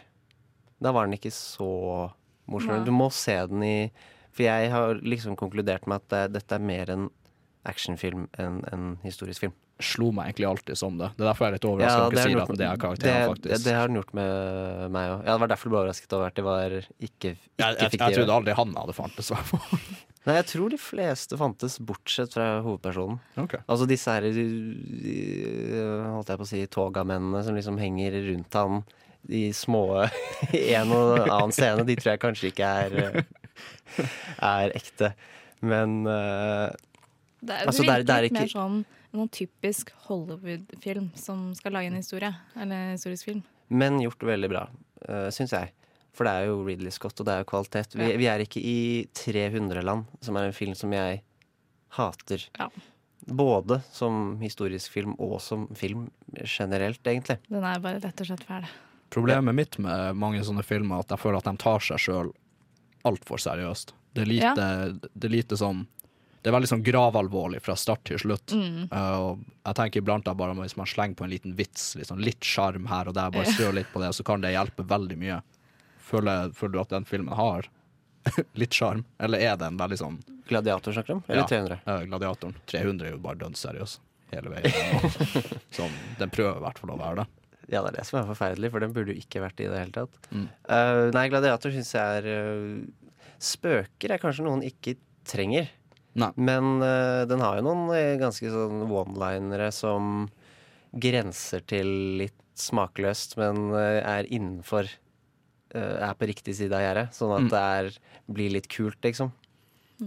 Da 0.82 0.92
var 0.92 1.06
den 1.06 1.16
ikke 1.16 1.32
så 1.32 1.70
morsom. 2.50 2.76
Ja. 2.76 2.84
Du 2.84 2.92
må 2.94 3.08
se 3.14 3.36
den 3.48 3.64
i 3.64 3.76
For 4.32 4.46
jeg 4.46 4.70
har 4.72 5.00
liksom 5.04 5.36
konkludert 5.36 5.84
med 5.86 6.00
at 6.00 6.12
det, 6.12 6.22
dette 6.38 6.56
er 6.56 6.64
mer 6.64 6.90
en 6.92 7.10
actionfilm 7.68 8.30
enn 8.40 8.62
en 8.72 8.86
historisk 9.04 9.44
film. 9.44 9.52
Slo 9.84 10.10
meg 10.14 10.30
egentlig 10.30 10.48
alltid 10.48 10.78
som 10.78 10.96
det. 11.00 11.08
Det 11.16 11.24
er 11.24 11.28
derfor 11.30 11.44
jeg 11.46 11.52
er 11.52 11.56
litt 11.58 11.66
overrasket 11.68 11.98
Ja, 11.98 12.06
over 12.06 12.16
at 12.16 12.26
sier 12.28 12.40
at 12.42 12.52
det 12.62 12.66
er 12.68 12.80
karakteren, 12.82 13.18
det, 13.18 13.26
faktisk. 13.32 13.50
Det, 13.52 13.58
det 13.66 13.74
har 13.78 13.90
den 13.90 13.98
gjort 14.00 14.14
med 14.18 14.86
meg 14.94 15.10
òg. 15.16 15.18
Ja, 15.26 15.32
det 15.34 15.40
var 15.44 15.52
derfor 15.52 15.68
du 15.68 15.74
ble 15.74 15.80
overrasket 15.82 16.16
over 16.18 16.26
at 16.30 16.38
det 16.38 16.44
var 16.46 16.78
ikke, 16.78 16.88
ikke 17.08 17.34
jeg, 17.34 17.76
jeg, 17.82 17.98
jeg 17.98 18.16
trodde 18.18 18.36
aldri 18.38 18.56
han 18.62 18.74
hadde 18.80 18.96
fantes. 18.96 19.30
i 19.32 19.36
hvert 19.36 19.52
fall. 19.52 19.84
Nei, 20.26 20.36
jeg 20.38 20.46
tror 20.52 20.70
de 20.70 20.78
fleste 20.78 21.34
fantes, 21.40 21.76
bortsett 21.82 22.36
fra 22.36 22.44
hovedpersonen. 22.62 23.16
Okay. 23.42 23.58
Altså 23.66 23.88
disse 23.90 24.12
her 24.14 24.22
holdt 26.14 26.30
jeg 26.30 26.38
på 26.40 26.46
å 26.46 26.50
si 26.52 26.60
togamennene 26.70 27.40
som 27.46 27.56
liksom 27.58 27.78
henger 27.80 28.14
rundt 28.28 28.54
han 28.58 28.82
i 29.30 29.48
små 29.54 29.82
En 30.52 30.94
og 30.94 31.20
annen 31.28 31.52
scene, 31.54 31.84
de 31.86 31.94
tror 31.98 32.14
jeg 32.14 32.22
kanskje 32.22 32.50
ikke 32.52 32.70
er 32.86 33.22
Er 34.52 34.72
ekte. 34.78 35.12
Men 35.62 36.00
uh, 36.08 36.70
Det, 37.42 37.52
er, 37.54 37.66
altså, 37.68 37.82
det 37.86 37.92
er- 37.98 38.06
det 38.08 38.16
er 38.16 38.26
ikke 38.30 38.40
mer 38.40 38.50
sånn 38.54 38.80
noen 39.12 39.28
typisk 39.32 39.90
Hollywood-film 40.06 41.10
som 41.18 41.50
skal 41.58 41.72
lage 41.76 41.90
en 41.92 41.98
historie. 42.00 42.32
Eller 42.56 42.76
en 42.88 42.94
historisk 42.96 43.24
film. 43.28 43.42
Men 43.72 44.00
gjort 44.02 44.22
veldig 44.28 44.50
bra, 44.52 44.66
uh, 45.08 45.28
syns 45.32 45.52
jeg. 45.56 45.72
For 46.12 46.28
det 46.28 46.32
er 46.32 46.48
jo 46.50 46.58
Ridley 46.66 46.92
Scott, 46.92 47.16
og 47.20 47.26
det 47.28 47.32
er 47.34 47.44
jo 47.44 47.48
kvalitet. 47.48 47.94
Vi, 47.96 48.04
Ja. 48.10 48.16
vi 48.20 48.26
er 48.28 48.42
ikke 48.44 48.60
i 48.60 49.08
300 49.16 49.82
land, 49.82 50.04
som 50.20 50.36
er 50.36 50.44
en 50.50 50.52
film 50.56 50.74
som 50.76 50.92
jeg 50.92 51.22
hater. 51.96 52.48
Både 53.26 53.82
som 53.92 54.38
historisk 54.42 54.90
film 54.92 55.14
og 55.18 55.40
som 55.40 55.68
film 55.78 56.10
generelt, 56.44 57.00
egentlig. 57.06 57.38
Den 57.48 57.64
er 57.64 57.78
bare 57.80 58.00
rett 58.02 58.20
og 58.20 58.26
slett 58.26 58.44
fæl. 58.44 58.66
Problemet 59.12 59.54
mitt 59.54 59.78
med 59.78 60.16
mange 60.16 60.40
sånne 60.44 60.64
filmer 60.64 60.96
er 60.96 61.00
at 61.06 61.08
jeg 61.14 61.18
føler 61.22 61.38
at 61.38 61.44
de 61.48 61.56
tar 61.60 61.80
seg 61.84 62.00
sjøl 62.00 62.32
altfor 63.08 63.40
seriøst. 63.40 63.92
Det 64.14 64.22
er 64.24 64.26
lite, 64.28 64.66
det 65.14 65.24
er 65.28 65.32
lite 65.32 65.56
sånn 65.56 65.86
Det 66.42 66.50
er 66.50 66.56
veldig 66.56 66.70
sånn 66.72 66.82
gravalvorlig 66.82 67.60
fra 67.62 67.76
start 67.78 68.02
til 68.08 68.18
slutt. 68.18 68.54
Mm. 68.56 68.88
Uh, 68.90 69.18
og 69.22 69.44
jeg 69.62 69.78
tenker 69.78 70.02
iblant 70.02 70.26
da 70.26 70.34
bare 70.34 70.56
hvis 70.58 70.74
man 70.78 70.90
slenger 70.90 71.18
på 71.18 71.26
en 71.26 71.30
liten 71.30 71.54
vits, 71.58 71.92
liksom 71.98 72.22
litt 72.22 72.42
sjarm 72.46 72.88
her 72.90 73.10
og 73.10 73.14
der, 73.18 73.30
bare 73.34 73.52
strør 73.52 73.76
litt 73.78 73.92
på 73.94 74.02
det, 74.02 74.10
så 74.16 74.26
kan 74.26 74.42
det 74.42 74.54
hjelpe 74.56 74.86
veldig 74.90 75.18
mye. 75.20 75.38
Føler, 76.02 76.50
føler 76.56 76.74
du 76.74 76.80
at 76.82 76.94
den 76.96 77.06
filmen 77.08 77.34
har 77.38 77.70
litt 78.60 78.74
sjarm, 78.74 79.04
eller 79.22 79.42
er 79.42 79.58
den 79.60 79.78
veldig 79.80 79.98
sånn 80.02 80.22
Gladiator 80.50 80.92
snakker 80.92 81.14
du? 81.14 81.28
Eller 81.30 81.44
Ja, 81.44 81.46
300? 81.48 81.78
Uh, 81.86 82.00
Gladiatoren. 82.10 82.56
300 82.66 83.06
er 83.06 83.14
jo 83.14 83.20
bare 83.22 83.38
dønn 83.40 83.54
seriøs 83.56 84.00
hele 84.32 84.50
veien. 84.52 85.06
sånn, 85.76 85.94
den 86.18 86.32
prøver 86.32 86.58
i 86.58 86.64
hvert 86.64 86.80
fall 86.82 86.92
å 86.94 86.98
være 86.98 87.22
det. 87.22 87.28
Ja, 87.70 87.80
det 87.84 87.92
er 87.92 87.98
det 88.00 88.06
som 88.08 88.18
er 88.20 88.26
forferdelig, 88.28 88.72
for 88.72 88.84
den 88.84 88.94
burde 88.96 89.14
jo 89.14 89.22
ikke 89.22 89.42
vært 89.44 89.62
i 89.62 89.68
det 89.70 89.78
hele 89.78 89.94
tatt. 89.94 90.18
Mm. 90.32 90.48
Uh, 90.66 91.06
nei, 91.14 91.28
Gladiator 91.32 91.72
syns 91.74 91.92
jeg 91.94 92.18
er 92.18 92.28
eh, 92.32 93.14
Spøker 93.42 94.14
er 94.14 94.20
kanskje 94.22 94.44
noen 94.46 94.64
ikke 94.66 94.96
trenger. 95.28 95.70
Men 96.36 96.82
uh, 96.82 97.24
den 97.28 97.40
har 97.40 97.56
jo 97.58 97.66
noen 97.66 97.86
eh, 97.96 98.16
ganske 98.20 98.50
sånn 98.52 98.82
one-linere 98.90 99.70
som 99.72 100.28
grenser 100.92 101.62
til 101.64 101.88
litt 102.20 102.36
smakløst, 102.58 103.38
men 103.40 103.70
uh, 103.72 104.00
er 104.04 104.28
innenfor 104.28 104.90
uh, 105.74 105.96
Er 106.10 106.12
på 106.20 106.28
riktig 106.28 106.54
side 106.58 106.76
av 106.76 106.82
gjerdet. 106.84 107.14
Sånn 107.16 107.32
at 107.32 107.46
Mm. 107.46 107.48
det 107.54 107.62
er, 107.78 107.86
blir 108.28 108.50
litt 108.58 108.68
kult, 108.68 109.00
liksom. 109.02 109.32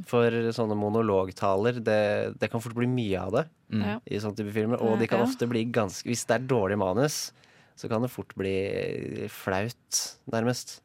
For 0.06 0.30
sånne 0.54 0.76
monologtaler, 0.78 1.80
det, 1.82 2.36
det 2.38 2.50
kan 2.52 2.62
fort 2.62 2.76
bli 2.76 2.88
mye 2.88 3.20
av 3.22 3.32
det 3.40 3.46
Mm. 3.74 4.00
I 4.06 4.20
sånne 4.22 4.38
type 4.38 4.52
filmer. 4.54 4.78
Og 4.78 5.00
de 5.02 5.08
kan 5.10 5.24
ofte 5.26 5.48
bli 5.50 5.64
ganske 5.74 6.06
Hvis 6.06 6.26
det 6.30 6.36
er 6.36 6.44
dårlig 6.46 6.78
manus, 6.78 7.32
så 7.76 7.90
kan 7.90 8.04
det 8.06 8.12
fort 8.14 8.36
bli 8.38 9.26
flaut, 9.28 10.02
nærmest. 10.30 10.82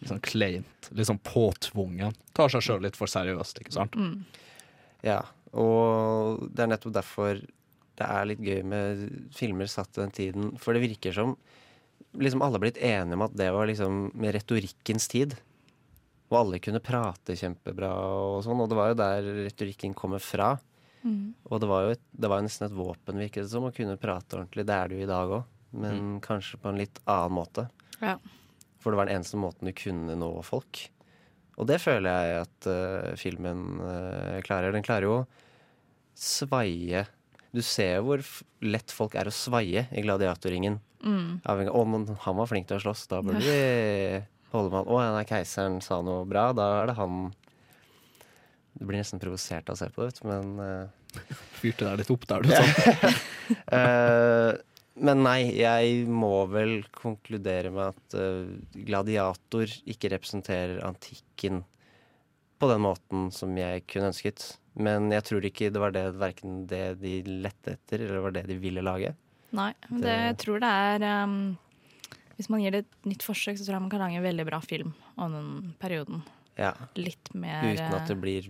Litt 0.00 0.10
sånn 0.12 0.22
kleint, 0.24 0.90
litt 0.96 1.08
sånn 1.10 1.20
påtvungen. 1.24 2.16
Tar 2.36 2.52
seg 2.52 2.64
sjøl 2.64 2.84
litt 2.86 2.96
for 2.96 3.10
seriøst, 3.10 3.60
ikke 3.60 3.74
sant? 3.76 3.96
Mm. 3.96 4.22
Ja, 5.04 5.20
og 5.56 6.46
det 6.48 6.64
er 6.64 6.70
nettopp 6.72 6.94
derfor 6.96 7.40
det 8.00 8.06
er 8.06 8.28
litt 8.30 8.40
gøy 8.40 8.62
med 8.64 9.02
filmer 9.36 9.68
satt 9.68 9.98
i 9.98 10.00
den 10.00 10.14
tiden. 10.16 10.52
For 10.60 10.72
det 10.72 10.86
virker 10.86 11.12
som 11.12 11.34
liksom 12.16 12.42
alle 12.42 12.56
har 12.56 12.64
blitt 12.64 12.80
enige 12.80 13.18
om 13.18 13.26
at 13.26 13.36
det 13.36 13.50
var 13.52 13.68
liksom 13.68 14.06
med 14.16 14.34
retorikkens 14.34 15.08
tid. 15.12 15.36
Og 16.30 16.38
alle 16.38 16.60
kunne 16.62 16.82
prate 16.82 17.36
kjempebra 17.36 17.90
og 17.90 18.40
sånn, 18.46 18.60
og 18.62 18.70
det 18.70 18.78
var 18.78 18.92
jo 18.92 18.98
der 19.00 19.30
retorikken 19.44 19.94
kommer 19.98 20.22
fra. 20.22 20.54
Mm. 21.02 21.32
Og 21.48 21.60
det 21.62 21.68
var 21.70 21.84
jo 21.84 21.94
et, 21.96 22.02
det 22.12 22.30
var 22.30 22.44
nesten 22.44 22.68
et 22.68 22.76
våpen, 22.76 23.20
virket 23.20 23.44
det 23.44 23.52
som, 23.52 23.66
å 23.66 23.74
kunne 23.74 23.98
prate 24.00 24.38
ordentlig. 24.38 24.66
Det 24.68 24.76
er 24.76 24.90
det 24.90 24.98
jo 24.98 25.06
i 25.06 25.10
dag 25.10 25.34
òg, 25.40 25.56
men 25.82 26.12
kanskje 26.24 26.60
på 26.62 26.70
en 26.70 26.80
litt 26.80 27.00
annen 27.04 27.36
måte. 27.36 27.66
Ja. 27.98 28.16
For 28.80 28.92
det 28.92 29.00
var 29.00 29.08
den 29.08 29.20
eneste 29.20 29.40
måten 29.40 29.68
du 29.68 29.76
kunne 29.76 30.16
nå 30.18 30.30
folk. 30.46 30.86
Og 31.60 31.68
det 31.68 31.80
føler 31.82 32.08
jeg 32.08 32.44
at 32.46 32.68
uh, 32.70 33.16
filmen 33.20 33.80
uh, 33.82 34.38
klarer. 34.46 34.72
Den 34.72 34.86
klarer 34.86 35.08
jo 35.08 35.16
å 35.18 35.26
svaie 36.20 37.04
Du 37.54 37.60
ser 37.64 37.98
jo 37.98 38.06
hvor 38.08 38.22
f 38.24 38.40
lett 38.60 38.92
folk 38.92 39.16
er 39.16 39.28
å 39.28 39.34
svaie 39.34 39.86
i 39.88 40.04
gladiatorringen. 40.04 40.78
Mm. 41.00 41.40
Avhengig 41.48 41.74
Å, 41.74 41.84
men 41.88 42.06
han 42.26 42.36
var 42.36 42.48
flink 42.48 42.68
til 42.68 42.76
å 42.76 42.84
slåss, 42.84 43.06
da 43.08 43.22
burde 43.24 43.40
vi 43.40 44.20
holde 44.52 44.68
med 44.68 44.82
han. 44.82 44.90
Å, 44.92 44.98
nei, 45.16 45.26
keiseren 45.28 45.80
sa 45.84 46.00
noe 46.04 46.26
bra, 46.28 46.50
da 46.56 46.66
er 46.82 46.90
det 46.90 46.96
han 46.98 47.30
Du 48.76 48.84
blir 48.84 49.00
nesten 49.00 49.20
provosert 49.22 49.68
av 49.72 49.78
å 49.78 49.80
se 49.80 49.88
på 49.88 50.04
det, 50.04 50.10
vet 50.10 50.20
du, 50.20 50.28
men 50.28 50.52
uh, 50.64 51.36
Fyrte 51.60 51.88
deg 51.88 52.02
litt 52.02 52.12
opp 52.14 52.28
der, 52.30 52.44
du 52.44 52.52
sa. 52.54 53.12
Eh, 53.50 54.52
men 55.00 55.22
nei, 55.24 55.40
jeg 55.56 56.04
må 56.08 56.44
vel 56.52 56.82
konkludere 56.94 57.72
med 57.72 57.94
at 57.94 58.16
uh, 58.18 58.50
gladiator 58.86 59.70
ikke 59.88 60.12
representerer 60.12 60.82
antikken 60.86 61.62
på 62.60 62.68
den 62.68 62.82
måten 62.84 63.30
som 63.32 63.56
jeg 63.56 63.86
kunne 63.88 64.10
ønsket. 64.12 64.44
Men 64.80 65.08
jeg 65.14 65.24
tror 65.26 65.46
ikke 65.48 65.70
det 65.72 65.82
var 65.82 65.94
det, 65.96 66.04
verken 66.20 66.64
det 66.70 67.00
de 67.00 67.20
lette 67.26 67.74
etter, 67.78 68.04
eller 68.04 68.26
var 68.26 68.36
det 68.36 68.44
de 68.50 68.58
ville 68.60 68.84
lage. 68.84 69.14
Nei, 69.56 69.72
men 69.88 70.04
det, 70.04 70.16
jeg 70.28 70.36
tror 70.44 70.60
det 70.62 70.68
er 70.70 71.04
um, 71.24 71.38
Hvis 72.36 72.46
man 72.52 72.60
gir 72.62 72.76
det 72.76 72.84
et 72.84 73.08
nytt 73.10 73.24
forsøk, 73.26 73.56
så 73.58 73.64
tror 73.64 73.78
jeg 73.78 73.86
man 73.86 73.90
kan 73.92 74.04
lage 74.04 74.20
en 74.20 74.28
veldig 74.28 74.46
bra 74.46 74.60
film 74.62 74.92
om 75.16 75.34
den 75.34 75.50
perioden. 75.82 76.22
Ja. 76.58 76.72
Litt 76.98 77.30
mer 77.34 77.62
Uten 77.64 77.94
at 77.96 78.08
det 78.10 78.16
blir 78.20 78.48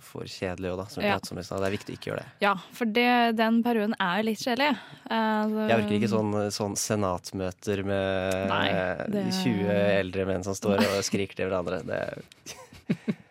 for 0.00 0.24
kjedelig 0.30 0.70
òg, 0.72 0.76
da. 0.80 0.84
Som 0.88 1.02
Ja. 1.04 1.18
som 1.22 1.36
om. 1.36 1.42
Det 1.44 1.66
er 1.68 1.76
viktig 1.76 1.92
å 1.94 1.98
ikke 1.98 2.10
gjøre 2.12 2.22
det. 2.22 2.26
Ja, 2.40 2.54
for 2.72 2.84
det, 2.86 3.36
den 3.36 3.62
perioden 3.62 3.94
er 4.00 4.22
litt 4.22 4.38
kjedelig. 4.38 4.78
Uh, 5.10 5.44
så- 5.50 5.68
Jeg 5.68 5.78
orker 5.84 5.98
ikke 5.98 6.12
sånn, 6.14 6.32
sånn 6.50 6.76
senatmøter 6.76 7.84
med 7.84 8.48
Nei, 8.48 8.68
eh, 8.68 9.06
det- 9.08 9.32
20 9.42 9.68
eldre 10.00 10.26
menn 10.26 10.44
som 10.44 10.54
står 10.54 10.78
og 10.78 11.04
skriker 11.04 11.34
til 11.36 11.50
hverandre. 11.50 11.82
Det 11.84 12.24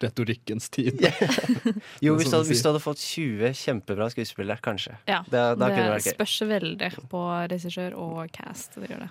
Retorikkens 0.00 0.68
tid. 0.70 1.00
Jo, 2.04 2.14
er 2.14 2.18
hvis 2.18 2.26
du, 2.28 2.30
sånn 2.30 2.40
hadde, 2.40 2.48
hvis 2.50 2.62
du 2.62 2.68
hadde 2.68 2.82
fått 2.84 3.00
20 3.00 3.54
kjempebra 3.56 4.10
skuespillere, 4.12 4.60
kanskje. 4.60 4.96
Ja, 5.08 5.22
det, 5.24 5.44
det 5.58 5.70
det 5.76 6.14
spørs 6.14 6.34
veldig 6.50 6.90
på 7.08 7.22
regissør 7.48 7.96
og 7.96 8.30
cast. 8.36 8.76
Det 8.76 8.90
gjør 8.92 9.06
det. 9.06 9.10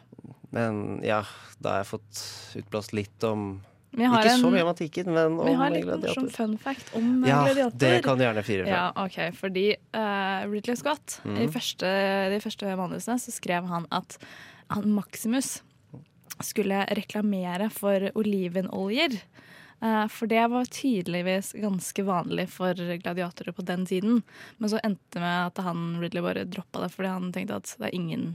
Men 0.56 1.02
ja, 1.04 1.24
da 1.60 1.70
har 1.78 1.84
jeg 1.84 1.90
fått 1.96 2.22
utblåst 2.62 2.94
litt 2.94 3.24
om 3.28 3.64
Vi 3.96 4.08
har 4.12 4.26
Ikke 4.26 4.40
så 4.42 4.50
mye 4.52 4.64
om 4.66 4.72
antikken, 4.74 5.12
men 5.16 5.38
om 5.40 5.48
Vi 5.48 5.54
har 5.60 5.72
litt 5.72 5.88
morsom 5.88 6.28
fun 6.34 6.58
fact 6.62 6.92
om 6.98 7.24
Ja, 7.28 7.44
gladiator. 7.46 7.80
det 7.80 7.94
kan 8.04 8.20
du 8.20 8.26
gjerne 8.26 8.44
fyre 8.44 8.66
fra. 8.66 8.74
Ja, 8.74 9.06
ok, 9.06 9.20
fordi 9.38 9.66
uh, 9.96 10.44
Ridley 10.52 10.76
Scott, 10.80 11.20
mm. 11.24 11.38
i 11.46 11.48
første, 11.54 11.94
de 12.34 12.42
første 12.44 12.76
manusene, 12.80 13.18
så 13.22 13.34
skrev 13.36 13.70
han 13.72 13.88
at 13.96 14.18
han, 14.74 14.90
Maximus 14.96 15.60
skulle 16.44 16.84
reklamere 16.98 17.70
for 17.72 18.10
olivenoljer. 18.20 19.16
Eh, 19.82 20.08
for 20.08 20.28
det 20.28 20.48
var 20.52 20.66
tydeligvis 20.66 21.54
ganske 21.60 22.04
vanlig 22.04 22.48
for 22.50 22.74
gladiatorer 22.74 23.56
på 23.56 23.62
den 23.62 23.86
tiden. 23.86 24.22
Men 24.58 24.72
så 24.72 24.80
endte 24.84 25.20
det 25.20 25.24
med 25.24 25.52
at 25.52 25.62
han 25.64 25.86
Ridley 26.02 26.24
bare 26.24 26.48
droppa 26.50 26.84
det, 26.84 26.92
fordi 26.96 27.12
han 27.12 27.32
tenkte 27.36 27.60
at 27.62 27.76
det 27.80 27.90
er 27.90 27.96
ingen 27.96 28.34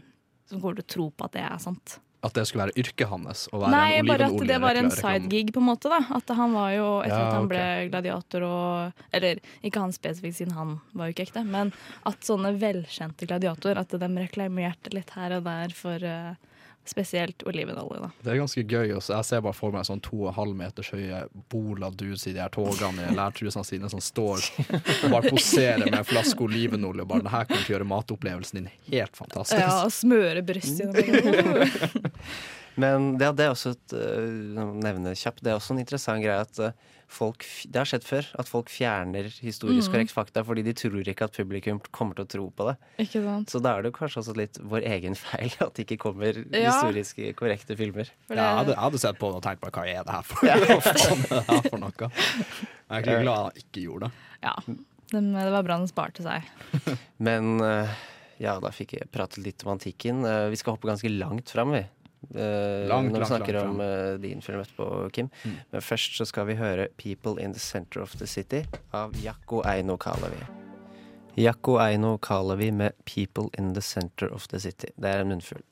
som 0.50 0.60
kommer 0.60 0.80
til 0.80 0.86
å 0.86 0.94
tro 0.94 1.10
på 1.10 1.28
at 1.28 1.36
det 1.36 1.44
er 1.46 1.60
sant. 1.62 1.98
At 2.20 2.34
det 2.36 2.44
skulle 2.48 2.66
være 2.66 2.82
yrket 2.82 3.08
hans? 3.08 3.46
Å 3.48 3.62
være 3.62 3.72
Nei, 3.72 4.02
bare 4.04 4.26
at 4.28 4.42
det 4.50 4.58
var 4.60 4.76
en 4.76 4.90
sidegig, 4.92 5.54
på 5.54 5.62
en 5.62 5.68
måte. 5.70 5.88
da 5.88 6.02
At 6.18 6.28
han 6.36 6.52
var 6.52 6.74
jo, 6.74 6.88
etter 7.00 7.16
Ja, 7.16 7.28
at 7.30 7.38
han 7.38 7.48
ble 7.48 7.64
gladiator 7.88 8.44
og 8.44 9.06
Eller 9.16 9.40
ikke 9.64 9.80
han 9.86 9.94
spesifikt, 9.96 10.36
siden 10.40 10.52
han 10.58 10.76
var 10.92 11.08
jo 11.08 11.16
ikke 11.16 11.28
ekte, 11.30 11.46
men 11.48 11.72
at 12.08 12.20
sånne 12.26 12.52
velkjente 12.60 13.28
gladiatorer 13.30 13.80
At 13.80 13.96
de 13.96 14.10
reklamerte 14.20 14.92
litt 14.92 15.14
her 15.16 15.38
og 15.38 15.48
der 15.48 15.72
for 15.76 16.04
uh, 16.04 16.36
Spesielt 16.90 17.44
olivenolje, 17.46 18.00
da. 18.02 18.10
Det 18.24 18.32
er 18.32 18.40
ganske 18.40 18.64
gøy. 18.66 18.94
Også. 18.96 19.14
Jeg 19.14 19.28
ser 19.28 19.42
bare 19.44 19.54
for 19.54 19.74
meg 19.74 19.86
sånn 19.86 20.02
to 20.02 20.24
og 20.24 20.30
en 20.32 20.38
halv 20.40 20.56
meters 20.58 20.90
høye 20.90 21.22
bola 21.52 21.92
dudes 21.94 22.26
i 22.26 22.34
de 22.34 22.42
her 22.42 22.50
togene 22.54 23.06
i 23.06 23.14
lærtrusene 23.14 23.66
sine 23.66 23.90
som 23.92 24.02
står 24.02 24.42
og 24.66 25.06
bare 25.12 25.30
poserer 25.30 25.84
med 25.86 26.00
en 26.00 26.08
flaske 26.08 26.42
olivenolje. 26.46 27.06
Bare, 27.06 27.26
det 27.26 27.34
her 27.34 27.46
kommer 27.46 27.66
til 27.66 27.74
å 27.74 27.76
gjøre 27.76 27.90
matopplevelsen 27.92 28.60
din 28.60 28.72
helt 28.90 29.20
fantastisk. 29.20 29.60
Ja, 29.62 29.84
og 29.86 29.94
smøre 29.94 30.42
brystet 30.46 30.98
gjennom. 30.98 31.62
Men 32.78 33.16
det, 33.18 33.32
det 33.36 33.44
er 33.48 33.50
også 33.54 33.72
et 33.74 33.92
øh, 33.98 34.54
nevne 34.78 35.14
kjapt, 35.18 35.42
det 35.42 35.50
er 35.52 35.58
også 35.58 35.74
en 35.74 35.80
interessant 35.82 36.22
greie 36.22 36.38
at 36.44 36.58
øh, 36.62 36.70
folk 37.10 37.42
Det 37.66 37.74
har 37.80 37.88
skjedd 37.90 38.04
før, 38.06 38.26
at 38.38 38.46
folk 38.46 38.68
fjerner 38.70 39.26
historisk 39.42 39.88
Mm. 39.90 39.94
korrekt 39.96 40.12
fakta 40.14 40.44
fordi 40.46 40.62
de 40.62 40.72
tror 40.78 41.02
ikke 41.10 41.26
at 41.26 41.34
publikum 41.34 41.80
kommer 41.90 42.14
til 42.14 42.24
å 42.24 42.30
tro 42.30 42.44
på 42.54 42.68
det. 42.68 42.76
Ikke 43.02 43.22
sant? 43.24 43.50
Så 43.50 43.58
da 43.64 43.72
er 43.78 43.82
det 43.82 43.90
kanskje 43.96 44.20
også 44.22 44.36
litt 44.38 44.60
vår 44.62 44.86
egen 44.86 45.16
feil 45.18 45.50
at 45.58 45.74
det 45.74 45.88
ikke 45.88 45.98
kommer 46.06 46.38
Ja. 46.54 46.70
historisk 46.70 47.18
korrekte 47.34 47.74
filmer. 47.76 48.06
Ja, 48.30 48.36
jeg, 48.36 48.56
hadde, 48.60 48.76
jeg 48.76 48.82
hadde 48.84 49.02
sett 49.02 49.18
på 49.18 49.32
det 49.32 49.40
og 49.40 49.42
tenkt 49.48 49.64
på 49.66 49.72
hva 49.74 49.86
er 49.90 50.06
det 50.06 50.14
her 50.14 50.22
for, 50.22 50.38
hva 50.46 50.78
faen 50.86 51.26
er 51.26 51.34
det 51.34 51.42
her 51.50 51.66
for 51.66 51.82
noe? 51.82 52.12
Jeg 52.12 52.86
er 52.86 53.02
egentlig 53.02 53.20
glad 53.26 53.50
jeg 53.58 53.64
ikke 53.66 53.84
gjorde 53.88 54.06
det. 54.06 54.12
Ja. 54.46 54.54
Den, 55.10 55.32
det 55.34 55.50
var 55.50 55.66
bra 55.66 55.80
den 55.82 55.90
sparte 55.90 56.22
seg. 56.22 56.46
Men 57.26 57.56
øh, 57.58 57.90
ja, 58.38 58.54
da 58.62 58.70
fikk 58.70 58.94
jeg 59.00 59.10
pratet 59.10 59.42
litt 59.42 59.66
om 59.66 59.74
antikken. 59.74 60.22
Vi 60.54 60.56
skal 60.62 60.76
hoppe 60.78 60.86
ganske 60.94 61.10
langt 61.10 61.50
fram, 61.50 61.74
vi. 61.74 61.82
Øh, 62.34 62.88
Langt, 62.88 63.12
når 63.12 63.18
vi 63.18 63.26
snakker 63.26 63.52
langt 63.52 63.68
om 63.68 63.80
øh, 63.80 64.22
din 64.22 64.42
film 64.42 64.60
etterpå, 64.60 65.08
Kim. 65.12 65.30
Mm. 65.44 65.56
Men 65.72 65.82
først 65.82 66.16
så 66.16 66.24
skal 66.24 66.46
vi 66.46 66.54
høre 66.54 66.86
'People 66.98 67.42
in 67.42 67.52
the 67.52 67.60
Center 67.60 68.00
of 68.00 68.14
the 68.16 68.26
City' 68.26 68.66
av 68.92 69.14
Jakko 69.24 69.62
Eino 69.62 69.96
Kalevi. 69.96 70.44
Jakko 71.36 71.78
Eino 71.78 72.16
Kalevi 72.16 72.70
med 72.70 72.90
'People 73.06 73.48
in 73.58 73.74
the 73.74 73.82
Center 73.82 74.28
of 74.34 74.46
the 74.48 74.58
City'. 74.58 74.92
Det 74.96 75.10
er 75.10 75.20
en 75.20 75.28
munnfull. 75.28 75.62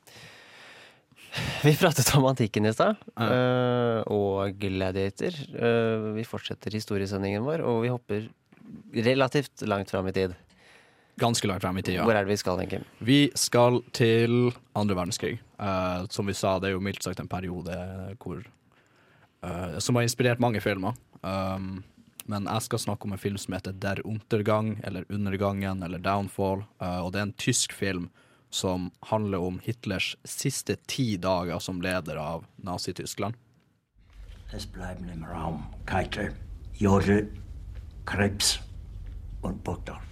Vi 1.62 1.76
pratet 1.76 2.14
om 2.16 2.24
antikken 2.24 2.66
i 2.66 2.72
stad, 2.72 2.96
uh, 3.20 4.01
og 4.07 4.55
Gladiator. 4.59 5.34
Vi 6.14 6.24
fortsetter 6.24 6.72
historiesendingen 6.72 7.44
vår, 7.44 7.61
og 7.61 7.82
vi 7.82 7.88
hopper 7.88 8.28
relativt 8.94 9.62
langt 9.68 9.90
fram 9.90 10.09
i 10.09 10.12
tid. 10.12 10.34
Ganske 11.18 11.48
langt 11.50 11.64
frem 11.64 11.80
i 11.80 11.82
tida. 11.82 12.06
Hvor 12.06 12.14
er 12.14 12.26
det 12.26 12.32
vi 12.32 12.38
skal, 12.40 12.60
Henkim? 12.62 12.86
Vi 13.02 13.20
skal 13.38 13.80
til 13.96 14.52
andre 14.78 14.96
verdenskrig. 14.98 15.38
Uh, 15.58 16.06
som 16.14 16.28
vi 16.30 16.36
sa, 16.38 16.58
det 16.62 16.70
er 16.70 16.76
jo 16.76 16.82
mildt 16.84 17.02
sagt 17.02 17.18
en 17.18 17.30
periode 17.30 17.74
hvor 18.22 18.44
uh, 19.42 19.78
Som 19.82 19.98
har 19.98 20.06
inspirert 20.06 20.42
mange 20.42 20.62
filmer. 20.62 20.94
Um, 21.22 21.82
men 22.28 22.46
jeg 22.46 22.66
skal 22.68 22.82
snakke 22.82 23.08
om 23.08 23.16
en 23.16 23.20
film 23.20 23.38
som 23.40 23.56
heter 23.56 23.72
Der 23.72 24.02
Untergang, 24.06 24.76
eller 24.84 25.04
Undergangen, 25.08 25.82
eller 25.82 25.98
Downfall. 25.98 26.66
Uh, 26.78 27.00
og 27.02 27.12
det 27.12 27.22
er 27.22 27.28
en 27.30 27.36
tysk 27.40 27.72
film 27.72 28.10
som 28.50 28.90
handler 29.10 29.42
om 29.44 29.58
Hitlers 29.64 30.14
siste 30.24 30.76
ti 30.88 31.16
dager 31.16 31.58
som 31.58 31.82
leder 31.84 32.16
av 32.16 32.46
Nazi-Tyskland. 32.56 33.34
Es 34.52 34.66
bleiben 34.66 35.10
im 35.12 35.24
Raum 35.24 35.62
Keitel, 35.86 36.32
Jodl, 36.74 37.28
Krebs 38.06 38.58
und 39.42 39.64
Burgdorf. 39.64 40.07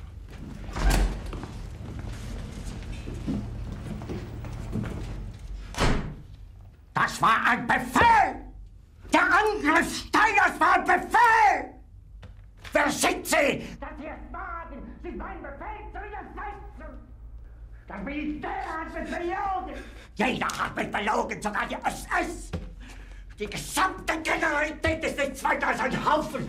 Das 6.94 7.22
war 7.22 7.46
ein 7.48 7.66
Befehl! 7.66 8.36
Der 9.12 9.22
Angriff 9.22 9.96
Steiners 9.96 10.58
war 10.58 10.74
ein 10.74 10.84
Befehl! 10.84 11.74
Wer 12.72 12.90
sind 12.90 13.26
Sie? 13.26 13.66
Dass 13.80 13.90
Sie 13.98 14.06
es 14.06 14.32
wagen, 14.32 14.82
sich 15.02 15.14
meinen 15.16 15.42
Befehl 15.42 15.86
zu 15.92 15.98
widersetzen! 15.98 17.08
Das 17.86 18.02
Militär 18.02 18.50
hat 18.50 18.94
mich 18.94 19.10
belogen! 19.10 19.84
Jeder 20.14 20.46
hat 20.46 20.76
mich 20.76 20.90
belogen, 20.90 21.42
sogar 21.42 21.66
die 21.66 21.74
SS! 21.74 22.50
Die 23.38 23.46
gesamte 23.46 24.20
Generalität 24.22 25.04
ist 25.04 25.18
nichts 25.18 25.44
weiter 25.44 25.68
als 25.68 25.80
ein 25.80 26.04
Haufen! 26.04 26.48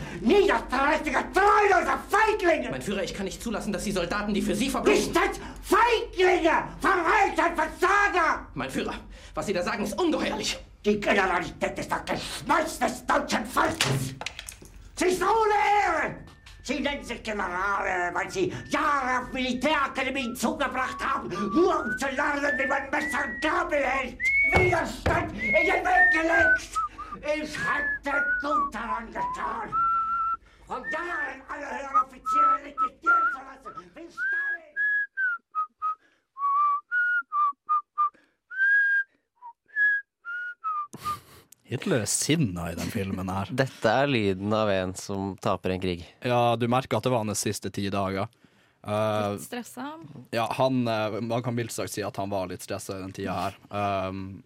Mein 2.78 2.84
Führer, 2.84 3.02
ich 3.02 3.16
kann 3.16 3.26
nicht 3.26 3.42
zulassen, 3.42 3.74
dass 3.74 3.86
die 3.86 3.92
Soldaten, 3.92 4.36
die 4.36 4.42
für 4.44 4.54
Sie 4.54 4.70
verbringen... 4.70 5.12
als 5.18 5.40
Feiglinge! 5.64 6.64
Verreiter, 6.80 7.56
Versager! 7.56 8.46
Mein 8.54 8.70
Führer, 8.70 8.94
was 9.34 9.48
Sie 9.48 9.54
da 9.54 9.64
sagen, 9.64 9.84
ist 9.84 10.00
ungeheuerlich. 10.00 10.60
Die 10.86 11.00
Generalität 11.00 11.80
ist 11.80 11.92
das 11.92 12.06
Geschmeiß 12.06 12.78
des 12.78 13.04
deutschen 13.08 13.48
Volkes. 13.48 14.14
Sie 14.96 15.06
ist 15.06 15.24
ohne 15.24 15.58
Ehre. 15.88 16.18
Sie 16.62 16.80
nennen 16.80 17.04
sich 17.04 17.24
Generale, 17.24 18.14
weil 18.14 18.30
sie 18.30 18.54
Jahre 18.70 19.24
auf 19.24 19.34
Militärakademien 19.34 20.36
zugebracht 20.36 21.04
haben, 21.04 21.30
nur 21.30 21.84
um 21.84 21.98
zu 21.98 22.06
lernen, 22.16 22.60
wie 22.60 22.68
man 22.68 22.92
Messer 22.92 23.26
und 23.26 23.42
Gabel 23.42 23.80
hält. 23.80 24.18
Widerstand 24.54 25.34
in 25.34 25.52
den 25.52 25.84
Weg 25.84 26.12
gelegt. 26.12 26.78
Ich 27.24 27.58
hätte 27.58 28.24
gut 28.44 28.72
daran 28.72 29.08
getan, 29.08 29.74
von 30.68 30.84
Jahren 30.92 31.42
alle 31.48 31.66
höheren 31.66 31.98
Offiziere 32.06 32.56
liquidieren 32.66 33.28
zu 33.32 33.40
lassen, 33.48 33.92
wie 33.96 34.12
Stalin. 34.12 34.76
Hitler 41.64 42.00
er 42.00 42.06
sinna 42.06 42.72
i 42.72 42.76
den 42.76 42.92
filmen 42.92 43.30
her. 43.30 43.50
Dette 43.52 43.92
er 43.92 44.08
lyden 44.08 44.54
av 44.56 44.70
en 44.72 44.94
som 44.96 45.34
taper 45.44 45.76
en 45.76 45.82
krig. 45.84 46.06
Ja, 46.24 46.56
du 46.56 46.68
merker 46.72 47.00
at 47.00 47.08
det 47.08 47.12
var 47.12 47.26
hans 47.26 47.44
siste 47.44 47.72
ti 47.72 47.90
dager. 47.92 48.28
Eh, 48.88 49.38
Stressa. 49.44 49.88
Ja, 50.32 50.46
han 50.56 50.88
eh, 50.88 51.20
Man 51.22 51.44
kan 51.44 51.56
mildt 51.56 51.76
sagt 51.76 51.92
si 51.92 52.04
at 52.08 52.16
han 52.16 52.32
var 52.32 52.48
litt 52.48 52.64
stressa 52.64 52.96
i 52.96 53.02
den 53.04 53.12
tida 53.12 53.36
her. 53.36 53.58
Um, 54.08 54.44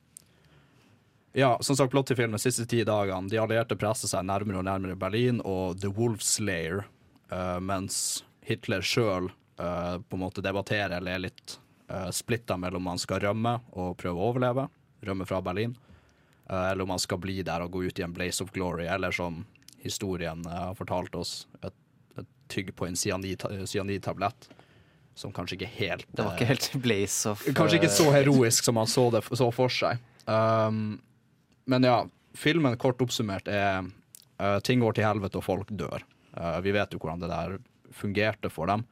ja, 1.38 1.58
som 1.62 1.78
sagt, 1.78 1.92
plott 1.92 2.12
i 2.12 2.18
filmen 2.18 2.40
siste 2.42 2.66
ti 2.66 2.84
dagene. 2.88 3.30
De 3.32 3.40
allierte 3.40 3.78
presser 3.80 4.12
seg 4.12 4.26
nærmere 4.28 4.62
og 4.62 4.68
nærmere 4.68 5.00
Berlin 5.00 5.42
og 5.48 5.80
The 5.82 5.92
Wolf 5.96 6.24
Slayer, 6.26 6.86
uh, 7.32 7.60
mens 7.64 8.24
Hitler 8.46 8.84
sjøl 8.86 9.32
på 9.62 10.18
en 10.18 10.22
måte 10.24 10.42
debatterer 10.42 10.96
eller 10.98 11.14
er 11.14 11.22
litt 11.28 11.52
uh, 11.92 12.10
splitta 12.10 12.56
mellom 12.58 12.82
om 12.82 12.96
han 12.96 13.02
skal 13.02 13.20
rømme 13.22 13.60
og 13.78 13.92
prøve 14.00 14.18
å 14.18 14.30
overleve, 14.32 14.64
rømme 15.06 15.28
fra 15.30 15.38
Berlin, 15.46 15.76
uh, 16.50 16.72
eller 16.72 16.82
om 16.88 16.96
han 16.96 17.04
skal 17.04 17.20
bli 17.22 17.44
der 17.46 17.62
og 17.62 17.76
gå 17.76 17.84
ut 17.86 18.02
i 18.02 18.06
en 18.08 18.16
blaze 18.16 18.42
of 18.42 18.50
glory, 18.56 18.88
eller 18.90 19.14
som 19.14 19.44
historien 19.82 20.46
eh, 20.46 20.52
har 20.52 20.76
fortalt 20.76 21.16
oss, 21.16 21.48
et, 21.62 21.74
et 22.18 22.28
tygg 22.48 22.74
på 22.76 22.88
en 22.88 22.98
cyanidtablett. 22.98 24.50
Som 25.16 25.34
kanskje 25.36 25.58
ikke 25.58 25.72
helt 25.76 26.06
Det 26.16 26.24
var 26.24 26.38
ikke 26.38 26.46
eh, 26.46 26.50
helt 26.54 26.76
blaze 26.82 27.30
of 27.30 27.42
Kanskje 27.44 27.82
ikke 27.82 27.90
så 27.92 28.06
eh, 28.08 28.14
heroisk 28.22 28.64
som 28.64 28.78
han 28.80 28.88
så 28.88 29.10
det 29.12 29.26
så 29.28 29.50
for 29.52 29.74
seg. 29.74 30.00
Um, 30.24 31.02
men 31.66 31.84
ja, 31.84 32.06
filmen 32.34 32.78
kort 32.78 33.02
oppsummert 33.02 33.50
er 33.52 33.84
uh, 34.42 34.60
ting 34.66 34.82
går 34.82 34.98
til 34.98 35.08
helvete 35.08 35.40
og 35.40 35.46
folk 35.46 35.72
dør. 35.72 36.04
Uh, 36.36 36.60
vi 36.64 36.74
vet 36.76 36.94
jo 36.94 37.02
hvordan 37.02 37.22
det 37.22 37.32
der 37.32 37.58
fungerte 37.96 38.52
for 38.52 38.72
dem. 38.72 38.86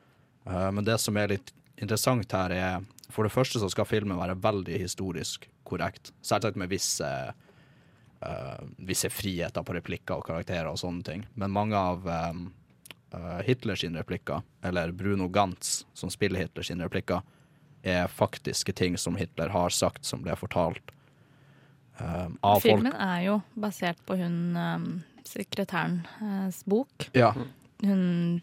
Uh, 0.47 0.69
men 0.75 0.85
det 0.87 0.99
som 1.01 1.17
er 1.17 1.33
litt 1.33 1.53
interessant 1.79 2.31
her, 2.35 2.51
er 2.53 2.87
for 3.09 3.25
det 3.25 3.33
første 3.33 3.61
så 3.61 3.69
skal 3.71 3.87
filmen 3.89 4.19
være 4.19 4.37
veldig 4.41 4.81
historisk 4.81 5.47
korrekt. 5.65 6.11
Selvsagt 6.25 6.59
med 6.59 6.69
visse, 6.69 7.07
visse 8.85 9.09
friheter 9.09 9.63
på 9.65 9.73
replikker 9.73 10.19
og 10.19 10.27
karakterer 10.27 10.67
og 10.69 10.77
sånne 10.81 11.05
ting. 11.07 11.23
Men 11.39 11.55
mange 11.55 11.79
av 11.79 12.05
um, 12.05 12.43
Hitler 13.47 13.79
sine 13.79 14.03
replikker, 14.03 14.43
eller 14.61 14.93
Bruno 14.93 15.29
Gantz 15.33 15.87
som 15.97 16.11
spiller 16.13 16.43
Hitlers 16.43 16.69
replikker, 16.69 17.23
er 17.81 18.11
faktiske 18.11 18.75
ting 18.77 18.97
som 18.99 19.17
Hitler 19.17 19.55
har 19.55 19.73
sagt, 19.73 20.05
som 20.05 20.21
ble 20.21 20.35
fortalt 20.37 20.93
av 22.43 22.59
Filmen 22.63 22.91
folk. 22.91 23.01
er 23.01 23.23
jo 23.25 23.41
basert 23.59 23.97
på 24.05 24.17
hun 24.17 24.55
um, 24.57 24.85
sekretærens 25.25 26.63
bok. 26.65 27.09
Ja. 27.13 27.33
Hun 27.83 28.41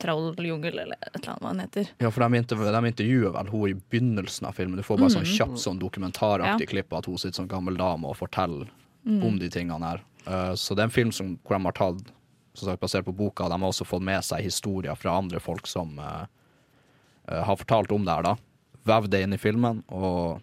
Trolljungel, 0.00 0.78
eller 0.80 0.96
et 1.02 1.18
eller 1.18 1.34
annet 1.34 1.42
hva 1.44 1.50
den 1.52 1.60
heter. 1.60 1.88
Ja, 2.00 2.08
for 2.10 2.24
de, 2.24 2.38
intervju 2.40 2.70
de 2.72 2.88
intervjuer 2.88 3.32
vel 3.34 3.50
hun 3.52 3.66
i 3.68 3.74
begynnelsen 3.74 4.46
av 4.48 4.54
filmen. 4.56 4.78
Du 4.80 4.82
får 4.86 4.96
bare 5.02 5.12
sånn 5.12 5.26
Mhm. 5.26 5.36
kjapt 5.36 5.58
sånn 5.60 5.78
dokumentaraktig 5.78 6.64
Ja. 6.64 6.66
klipp 6.72 6.92
at 6.96 7.04
hun 7.06 7.18
sitter 7.18 7.34
som 7.36 7.48
gammel 7.48 7.76
dame 7.76 8.06
og 8.08 8.16
forteller 8.16 8.68
Mm. 9.04 9.22
om 9.22 9.38
de 9.38 9.48
tingene 9.50 9.84
her. 9.84 10.00
Uh, 10.26 10.54
så 10.56 10.74
det 10.74 10.78
er 10.80 10.84
en 10.84 10.90
film 10.90 11.12
som, 11.12 11.38
hvor 11.44 11.58
de 11.58 11.62
har 11.64 11.72
tatt 11.72 12.10
som 12.54 12.68
sagt, 12.70 12.80
basert 12.80 13.04
på 13.04 13.14
boka. 13.14 13.44
De 13.50 13.60
har 13.60 13.68
også 13.70 13.84
fått 13.86 14.00
med 14.02 14.22
seg 14.24 14.40
historier 14.42 14.96
fra 14.96 15.18
andre 15.18 15.38
folk 15.38 15.66
som 15.66 15.98
uh, 15.98 16.24
uh, 17.28 17.42
har 17.44 17.56
fortalt 17.56 17.92
om 17.92 18.02
det 18.02 18.14
her, 18.14 18.22
da. 18.22 18.36
Vevd 18.86 19.10
det 19.10 19.22
inn 19.24 19.32
i 19.34 19.36
filmen, 19.36 19.84
og 19.90 20.40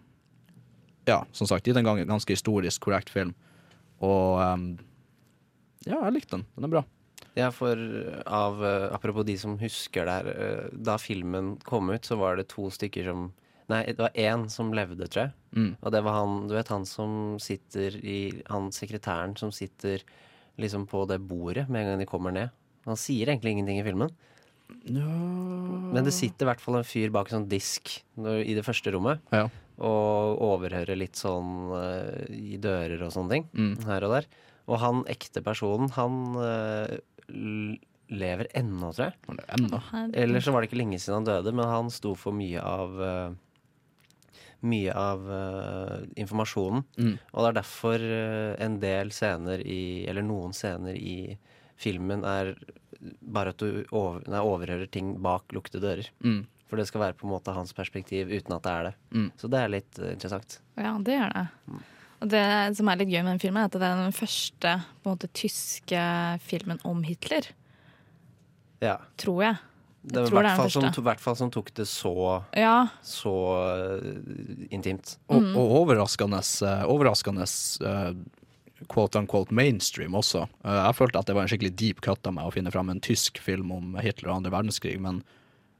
ja, 1.10 1.24
som 1.36 1.50
sagt, 1.50 1.68
gitt 1.68 1.78
en 1.80 1.88
gang, 1.88 2.02
ganske 2.08 2.36
historisk 2.36 2.86
korrekt 2.86 3.12
film. 3.14 3.34
Og 4.04 4.42
um, 4.42 4.68
ja, 5.84 6.00
jeg 6.06 6.16
likte 6.16 6.38
den. 6.38 6.46
Den 6.56 6.68
er 6.68 6.76
bra. 6.78 6.84
Ja, 7.34 7.50
for 7.54 7.78
av, 8.30 8.60
eh, 8.66 8.90
apropos 8.94 9.26
de 9.26 9.36
som 9.42 9.56
husker 9.58 10.06
det 10.06 10.18
her, 10.20 10.28
eh, 10.34 10.68
da 10.72 11.00
filmen 11.02 11.56
kom 11.66 11.90
ut, 11.90 12.06
så 12.06 12.18
var 12.20 12.38
det 12.38 12.52
to 12.54 12.70
stykker 12.74 13.10
som 13.10 13.32
Nei, 13.72 13.86
det 13.96 14.02
var 14.04 14.12
én 14.20 14.50
som 14.52 14.74
levde, 14.76 15.08
tror 15.08 15.22
jeg. 15.22 15.32
Mm. 15.56 15.70
Og 15.80 15.92
det 15.96 16.02
var 16.04 16.18
han, 16.18 16.34
du 16.50 16.54
vet 16.54 16.68
han 16.68 16.84
som 16.86 17.38
sitter 17.40 17.96
i 18.04 18.44
Han 18.52 18.68
sekretæren 18.76 19.38
som 19.40 19.54
sitter 19.56 20.04
liksom 20.60 20.84
på 20.86 21.06
det 21.08 21.22
bordet 21.24 21.70
med 21.72 21.82
en 21.82 21.94
gang 21.94 22.04
de 22.04 22.06
kommer 22.06 22.36
ned. 22.36 22.52
Han 22.84 23.00
sier 23.00 23.32
egentlig 23.32 23.56
ingenting 23.56 23.80
i 23.80 23.86
filmen. 23.88 24.12
Men 24.84 26.04
det 26.04 26.12
sitter 26.14 26.44
i 26.44 26.50
hvert 26.52 26.62
fall 26.62 26.82
en 26.82 26.88
fyr 26.88 27.10
bak 27.16 27.32
en 27.32 27.38
sånn 27.40 27.50
disk 27.50 27.96
i 28.20 28.54
det 28.54 28.66
første 28.68 28.92
rommet. 28.92 29.24
Ja. 29.32 29.48
Og 29.82 30.42
overhører 30.46 30.98
litt 31.00 31.18
sånn 31.18 31.72
uh, 31.74 32.26
i 32.30 32.60
dører 32.62 33.02
og 33.06 33.14
sånne 33.16 33.38
ting. 33.38 33.48
Mm. 33.58 33.72
Her 33.88 34.06
og 34.08 34.18
der. 34.18 34.28
Og 34.70 34.80
han 34.84 35.02
ekte 35.12 35.44
personen, 35.44 35.90
han 35.96 36.20
uh, 36.38 36.94
lever 38.14 38.52
ennå, 38.54 38.92
tror 38.94 39.10
jeg. 39.10 39.40
Ennå? 39.58 39.80
Eller 40.14 40.44
så 40.44 40.54
var 40.54 40.62
det 40.62 40.70
ikke 40.70 40.82
lenge 40.84 41.02
siden 41.02 41.22
han 41.22 41.32
døde, 41.32 41.56
men 41.56 41.72
han 41.72 41.90
sto 41.94 42.14
for 42.20 42.36
mye 42.38 42.62
av 42.62 43.02
uh, 43.02 43.40
mye 44.64 44.94
av 44.96 45.26
informasjonen. 46.16 46.86
Mm. 46.96 47.16
Og 47.34 47.40
det 47.44 47.48
er 47.50 47.58
derfor 47.58 48.04
en 48.64 48.78
del 48.80 49.10
scener 49.12 49.60
i 49.60 50.06
Eller 50.08 50.24
noen 50.24 50.56
scener 50.56 50.96
i 50.96 51.34
filmen 51.76 52.24
er 52.24 52.54
bare 53.20 53.54
at 53.54 53.60
du 53.60 53.84
over, 53.92 54.24
nei, 54.32 54.40
overhører 54.40 54.88
ting 54.92 55.16
bak 55.24 55.52
lukkede 55.56 55.82
dører. 55.84 56.10
Mm. 56.24 56.44
For 56.74 56.82
det 56.82 56.88
skal 56.90 57.04
være 57.04 57.14
på 57.14 57.28
en 57.28 57.36
måte 57.36 57.54
hans 57.54 57.70
perspektiv 57.78 58.32
uten 58.34 58.56
at 58.56 58.64
det 58.66 58.72
er 58.74 58.86
det. 58.88 58.92
Mm. 59.14 59.28
Så 59.38 59.50
det 59.54 59.60
er 59.62 59.70
litt 59.70 59.98
eh, 60.02 60.16
interessant. 60.16 60.56
Ja, 60.74 60.96
det 61.06 61.20
gjør 61.20 61.36
det. 61.36 61.44
Og 62.24 62.32
det 62.32 62.46
som 62.80 62.90
er 62.90 62.98
litt 62.98 63.12
gøy 63.14 63.20
med 63.20 63.36
den 63.36 63.42
filmen, 63.44 63.60
er 63.62 63.70
at 63.70 63.76
det 63.78 63.86
er 63.86 64.00
den 64.00 64.16
første 64.18 64.72
på 64.82 65.06
en 65.06 65.12
måte, 65.14 65.30
tyske 65.38 66.06
filmen 66.42 66.82
om 66.90 67.04
Hitler. 67.06 67.52
Ja. 68.82 68.96
Tror 69.22 69.44
jeg. 69.44 69.60
Det 70.02 70.18
Jeg 70.18 70.26
i 70.26 70.32
tror 70.32 70.42
det 70.42 70.50
er 70.50 70.64
den 70.64 70.74
som, 70.74 71.06
hvert 71.06 71.22
fall 71.22 71.38
som 71.44 71.52
tok 71.54 71.70
det 71.78 71.86
så, 71.88 72.16
Ja. 72.58 72.88
så 73.06 73.36
uh, 73.70 74.66
intimt. 74.74 75.14
Og, 75.30 75.44
Mm. 75.44 75.54
og 75.54 75.76
overraskende, 75.84 76.42
uh, 76.66 76.88
overraskende 76.90 77.46
uh, 77.86 78.18
quote 78.90 79.22
unquote 79.22 79.54
mainstream 79.54 80.18
også. 80.18 80.48
Jeg 80.66 80.96
følte 80.98 81.20
at 81.22 81.30
det 81.30 81.36
var 81.38 81.46
en 81.46 81.54
skikkelig 81.54 81.76
deep 81.78 82.02
cut 82.02 82.26
av 82.26 82.34
meg 82.34 82.50
å 82.50 82.52
finne 82.58 82.74
fram 82.74 82.90
en 82.90 83.00
tysk 83.00 83.38
film 83.38 83.72
om 83.72 83.94
Hitler 84.02 84.32
og 84.34 84.42
andre 84.42 84.58
verdenskrig, 84.58 84.98
men 85.00 85.22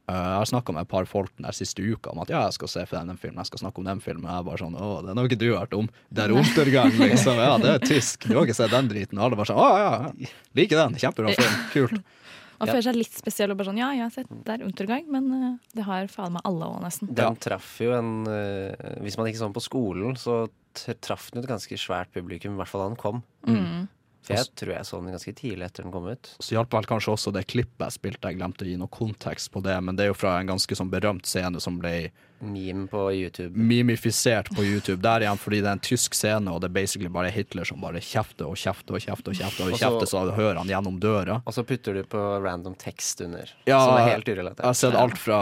jeg 0.04 0.36
har 0.36 0.48
snakka 0.50 0.74
med 0.76 0.84
et 0.84 0.90
par 0.90 1.06
folk 1.08 1.30
den 1.38 1.46
der 1.46 1.56
siste 1.56 1.80
uka 1.80 2.12
om 2.12 2.18
at 2.20 2.28
ja, 2.32 2.42
jeg 2.44 2.58
skal 2.58 2.68
se 2.68 2.82
for 2.90 2.98
den 2.98 3.20
filmen, 3.20 3.38
jeg 3.40 3.48
skal 3.48 3.62
snakke 3.62 3.80
om 3.80 3.86
den 3.88 4.02
filmen. 4.04 4.26
Og 4.26 4.32
jeg 4.34 4.42
er 4.42 4.48
bare 4.50 4.60
sånn 4.60 4.74
å, 4.76 4.88
den 5.06 5.20
har 5.20 5.30
ikke 5.30 5.40
du 5.40 5.46
hørt 5.54 5.76
om. 5.78 5.88
Det 6.12 6.26
er 6.26 6.34
Untergang, 6.36 6.92
liksom. 7.00 7.40
Ja, 7.40 7.54
det 7.62 7.70
er 7.72 7.86
tysk. 7.88 8.26
Du 8.28 8.34
har 8.36 8.44
ikke 8.44 8.58
sett 8.58 8.74
den 8.74 8.90
driten. 8.92 9.16
Og 9.16 9.30
alle 9.30 9.38
bare 9.40 9.48
sånn 9.48 9.62
å 9.64 9.70
ja, 9.72 9.94
ja. 10.04 10.34
Liker 10.60 10.82
den. 10.82 10.98
Kjempebra 11.00 11.32
film. 11.38 11.56
Kult. 11.72 11.96
Man 12.60 12.70
føler 12.70 12.84
seg 12.86 12.98
litt 12.98 13.16
spesiell 13.18 13.52
og 13.52 13.58
bare 13.58 13.68
sånn 13.70 13.80
Ja, 13.80 13.88
jeg 13.96 14.04
har 14.04 14.12
sett 14.14 14.28
det 14.46 14.52
er 14.54 14.62
Untergang, 14.64 15.08
men 15.10 15.24
eh, 15.34 15.56
det 15.74 15.86
har 15.88 16.06
faen 16.12 16.36
meg 16.36 16.44
alle 16.48 16.68
òg, 16.70 16.78
nesten. 16.84 17.10
Den 17.16 17.40
traff 17.42 17.72
jo 17.82 17.96
en 17.96 18.12
eh, 18.30 19.00
Hvis 19.04 19.18
man 19.18 19.28
ikke 19.28 19.40
så 19.40 19.48
den 19.48 19.56
på 19.56 19.64
skolen, 19.64 20.14
så 20.20 20.44
traff 20.74 21.30
den 21.30 21.40
jo 21.40 21.44
et 21.44 21.50
ganske 21.50 21.78
svært 21.78 22.14
publikum, 22.14 22.54
i 22.54 22.60
hvert 22.60 22.70
fall 22.70 22.84
da 22.84 22.92
den 22.92 23.00
kom. 23.00 23.20
Mm. 23.46 23.84
For 24.24 24.38
jeg 24.38 24.50
tror 24.56 24.72
jeg 24.72 24.88
så 24.88 25.00
den 25.00 25.12
ganske 25.12 25.34
tidlig 25.36 25.66
etter 25.66 25.84
den 25.84 25.92
kom 25.92 26.06
ut. 26.08 26.30
Så 26.40 26.56
hjalp 26.56 26.72
vel 26.72 26.86
kanskje 26.88 27.12
også 27.12 27.32
det 27.36 27.44
klippet 27.50 27.84
jeg 27.84 27.96
spilte, 27.98 28.30
jeg 28.30 28.40
glemte 28.40 28.64
å 28.64 28.68
gi 28.70 28.78
noe 28.80 28.92
kontekst 28.92 29.50
på 29.52 29.60
det, 29.64 29.76
men 29.84 29.98
det 29.98 30.06
er 30.06 30.14
jo 30.14 30.16
fra 30.16 30.38
en 30.40 30.54
ganske 30.54 30.78
sånn 30.78 30.92
berømt 30.92 31.28
scene 31.28 31.60
som 31.60 31.76
ble 31.82 32.08
Meme 32.44 32.86
på 32.90 33.12
YouTube. 33.12 33.56
mimifisert 33.58 34.50
på 34.56 34.64
YouTube. 34.64 35.00
Der 35.02 35.24
igjen 35.24 35.40
fordi 35.40 35.60
det 35.62 35.70
er 35.70 35.78
en 35.78 35.84
tysk 35.84 36.14
scene, 36.14 36.52
og 36.52 36.60
det 36.62 36.70
er 36.70 36.76
basically 36.76 37.10
bare 37.12 37.32
Hitler 37.34 37.64
som 37.68 37.80
bare 37.82 38.02
kjefter 38.04 38.50
og 38.50 38.58
kjefter 38.60 38.98
og 38.98 39.04
kjefter 39.04 39.32
og 39.32 39.40
kjefter, 39.40 39.70
og 39.70 39.78
kjefter 39.80 40.10
så 40.10 40.24
hører 40.34 40.60
han 40.62 40.70
gjennom 40.70 41.00
døra. 41.02 41.40
Og 41.44 41.56
så 41.56 41.64
putter 41.66 41.98
du 41.98 42.04
på 42.08 42.22
random 42.44 42.76
tekst 42.80 43.24
under, 43.24 43.50
Ja, 43.68 43.80
som 43.80 43.98
er 43.98 44.14
helt 44.14 44.28
urelatert. 44.28 44.62
Jeg 44.64 44.72
har 44.72 44.80
sett 44.80 44.98
alt 44.98 45.18
fra 45.20 45.40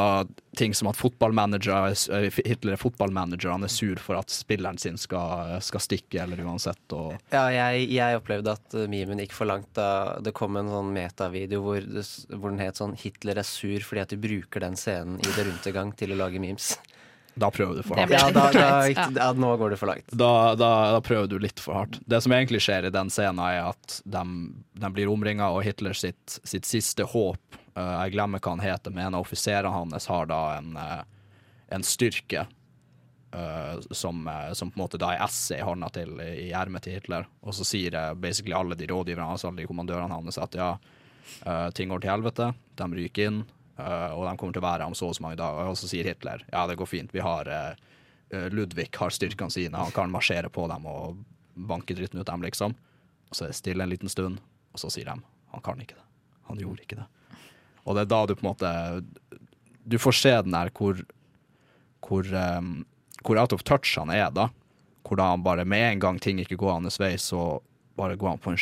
ting 0.56 0.74
som 0.76 0.90
at 0.90 1.00
eh, 1.00 2.40
Hitler 2.44 2.74
er 2.74 2.80
fotballmanager, 2.80 3.50
han 3.50 3.64
er 3.64 3.72
sur 3.72 3.96
for 4.02 4.18
at 4.20 4.32
spilleren 4.32 4.78
sin 4.78 4.98
skal, 5.00 5.56
skal 5.64 5.80
stikke, 5.80 6.22
eller 6.22 6.42
uansett. 6.44 6.82
Og 6.92 7.16
Ja, 7.32 7.46
jeg, 7.52 7.88
jeg 7.94 8.20
opplevde 8.20 8.52
at 8.52 8.76
uh, 8.76 8.86
memen 8.90 9.22
gikk 9.22 9.32
for 9.36 9.48
langt 9.48 9.70
da 9.78 10.18
det 10.22 10.34
kom 10.36 10.58
en 10.60 10.70
sånn 10.72 10.92
metavideo 10.92 11.62
hvor, 11.64 11.86
hvor 12.36 12.52
den 12.52 12.60
het 12.62 12.80
sånn 12.80 12.96
'Hitler 12.98 13.40
er 13.40 13.48
sur 13.48 13.80
fordi 13.80 14.04
at 14.04 14.12
de 14.12 14.20
bruker 14.20 14.60
den 14.64 14.76
scenen 14.76 15.20
i 15.22 15.32
det 15.36 15.46
runde 15.48 15.72
gang 15.72 15.94
til 15.96 16.12
å 16.12 16.20
lage 16.20 16.42
memes'. 16.42 16.76
Da 17.34 17.48
prøver 17.50 17.78
du 17.78 17.82
for 17.86 17.96
Ja, 17.96 18.06
hardt. 18.06 18.34
da, 18.34 18.44
da, 18.52 18.70
gikk- 18.90 19.16
ja, 19.16 19.28
nå 19.32 19.50
går 19.56 19.70
du 19.72 19.76
for 19.80 19.88
langt. 19.88 20.08
Da, 20.12 20.54
da, 20.58 20.70
da 20.92 21.00
prøver 21.00 21.28
du 21.30 21.38
litt 21.40 21.60
for 21.60 21.74
hardt. 21.78 21.98
Det 22.04 22.20
som 22.22 22.32
egentlig 22.36 22.60
skjer 22.64 22.88
i 22.88 22.92
den 22.92 23.08
scenen, 23.10 23.40
er 23.44 23.70
at 23.70 24.00
de, 24.04 24.24
de 24.82 24.90
blir 24.92 25.08
omringa, 25.12 25.48
og 25.54 25.62
Hitler 25.64 25.96
sitt, 25.96 26.38
sitt 26.44 26.68
siste 26.68 27.06
håp 27.08 27.56
uh, 27.76 28.02
Jeg 28.04 28.12
glemmer 28.16 28.42
hva 28.42 28.52
han 28.56 28.64
heter, 28.64 28.92
men 28.92 29.06
en 29.06 29.14
av 29.20 29.24
offiserene 29.24 29.72
hans 29.72 30.06
har 30.12 30.28
da 30.28 30.40
en, 30.58 30.76
uh, 30.76 31.00
en 31.72 31.82
styrke 31.86 32.44
uh, 33.34 33.80
som, 33.90 34.28
som 34.52 34.70
på 34.70 34.76
en 34.76 34.84
måte 34.84 35.00
da 35.00 35.14
er 35.14 35.24
esset 35.24 35.58
i 35.60 35.64
hånda 35.64 35.88
til 35.96 36.20
i 36.20 36.50
ermet 36.52 36.84
til 36.84 36.98
Hitler. 36.98 37.24
Og 37.40 37.56
så 37.56 37.64
sier 37.64 37.96
basically 38.20 38.52
alle 38.58 38.76
de 38.76 38.90
rådgiverne 38.92 39.30
hans, 39.32 39.44
alle 39.48 39.62
de 39.64 39.70
kommandørene 39.70 40.12
hans, 40.12 40.36
at 40.38 40.54
ja, 40.58 40.74
eh, 41.46 41.68
ting 41.72 41.88
går 41.88 42.02
til 42.04 42.12
helvete, 42.12 42.52
de 42.76 42.88
ryker 42.92 43.30
inn, 43.30 43.42
og 43.80 44.26
de 44.26 44.36
kommer 44.36 44.54
til 44.54 44.62
å 44.62 44.66
være 44.66 44.84
her 44.84 44.90
om 44.90 44.96
så 44.96 45.08
og 45.08 45.16
så 45.16 45.24
mange 45.24 45.40
dager. 45.40 45.70
Og 45.70 45.78
så 45.80 45.88
sier 45.90 46.08
Hitler 46.08 46.44
ja, 46.52 46.66
det 46.68 46.78
går 46.80 46.90
fint, 46.90 47.12
vi 47.14 47.24
har 47.24 47.48
eh, 47.48 47.72
eh, 48.34 48.48
Ludvig 48.52 48.90
har 48.98 49.14
styrkene 49.14 49.54
sine, 49.54 49.78
han 49.78 49.94
kan 49.94 50.12
marsjere 50.12 50.52
på 50.52 50.66
dem 50.70 50.88
og 50.90 51.22
banke 51.54 51.96
dritten 51.96 52.20
ut 52.20 52.28
dem, 52.28 52.44
liksom. 52.44 52.76
Og 53.30 53.36
så 53.36 53.46
er 53.46 53.52
det 53.52 53.58
stille 53.60 53.84
en 53.84 53.92
liten 53.92 54.12
stund, 54.12 54.40
og 54.72 54.80
så 54.80 54.92
sier 54.92 55.08
de 55.08 55.18
han 55.52 55.64
kan 55.64 55.80
ikke 55.80 55.98
det. 55.98 56.06
Han 56.48 56.60
gjorde 56.60 56.84
ikke 56.84 57.00
det. 57.02 57.08
Og 57.84 57.96
det 57.96 58.04
er 58.04 58.12
da 58.12 58.22
du 58.26 58.36
på 58.36 58.44
en 58.44 58.52
måte 58.52 58.70
Du 59.82 59.96
får 59.98 60.14
se 60.14 60.32
den 60.46 60.54
der 60.54 60.70
hvor 60.70 61.00
hvor, 62.02 62.26
um, 62.58 62.84
hvor 63.22 63.38
out 63.38 63.52
of 63.52 63.62
touch 63.62 63.94
han 63.98 64.10
er, 64.10 64.30
da. 64.34 64.48
Hvor 65.06 65.18
da 65.18 65.28
han 65.30 65.44
bare 65.44 65.64
med 65.64 65.84
en 65.92 66.02
gang 66.02 66.18
ting 66.20 66.40
ikke 66.42 66.58
går 66.58 66.80
hans 66.80 66.98
vei, 67.00 67.14
så 67.18 67.60
bare 67.98 68.16
går 68.18 68.34
han 68.34 68.42
på 68.42 68.52
en 68.52 68.58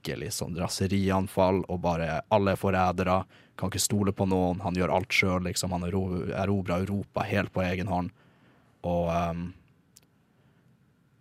skikkelig 0.00 0.32
sånn 0.32 0.56
raserianfall, 0.56 1.62
og 1.68 1.80
bare 1.84 2.22
alle 2.32 2.52
er 2.52 2.56
forrædere, 2.60 3.24
kan 3.60 3.68
ikke 3.70 3.80
stole 3.82 4.12
på 4.16 4.26
noen, 4.28 4.60
han 4.64 4.74
gjør 4.74 4.90
alt 4.96 5.12
sjøl, 5.12 5.42
liksom. 5.44 5.70
Han 5.72 5.82
ero- 5.84 6.32
erobra 6.32 6.78
Europa 6.80 7.20
helt 7.28 7.52
på 7.52 7.60
egen 7.62 7.86
hånd. 7.86 8.10
Og 8.88 9.10
um, 9.12 9.52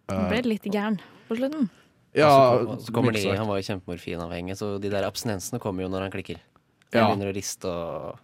Han 0.09 0.29
ble 0.31 0.41
litt 0.47 0.63
gæren 0.71 0.97
på 1.27 1.35
slutten. 1.37 1.67
Ja, 2.17 2.29
så, 2.31 2.77
så 2.87 2.93
kommer 2.95 3.13
de, 3.13 3.21
han 3.29 3.45
var 3.47 3.59
jo 3.59 3.67
kjempemorfinavhengig, 3.67 4.55
så 4.57 4.77
de 4.81 4.89
der 4.89 5.05
abstinensene 5.05 5.59
kommer 5.61 5.83
jo 5.85 5.89
når 5.93 6.07
han 6.07 6.11
klikker. 6.15 6.39
De 6.89 6.97
Ja. 6.97 7.05
begynner 7.11 7.29
å 7.29 7.35
riste 7.35 7.69
og 7.69 8.17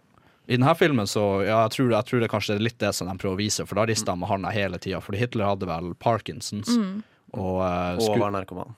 I 0.48 0.56
denne 0.56 0.72
filmen 0.74 1.06
så 1.06 1.44
ja, 1.46 1.60
jeg 1.66 1.74
tror, 1.76 1.92
jeg 1.94 2.04
tror 2.08 2.20
det 2.24 2.30
kanskje 2.32 2.56
er 2.56 2.64
litt 2.66 2.78
det 2.82 2.90
som 2.94 3.06
de 3.06 3.14
prøver 3.18 3.36
å 3.36 3.38
vise, 3.38 3.66
for 3.66 3.78
da 3.78 3.84
rister 3.86 4.10
han 4.10 4.18
med 4.24 4.28
handa 4.32 4.50
hele 4.50 4.78
tida. 4.82 4.98
Fordi 5.04 5.18
Hitler 5.20 5.46
hadde 5.52 5.68
vel 5.70 5.92
Parkinsons. 6.02 6.72
Mm. 6.74 7.04
Og, 7.36 7.60
eh, 7.62 8.02
Og 8.08 8.18
var 8.18 8.30
narkoman. 8.34 8.74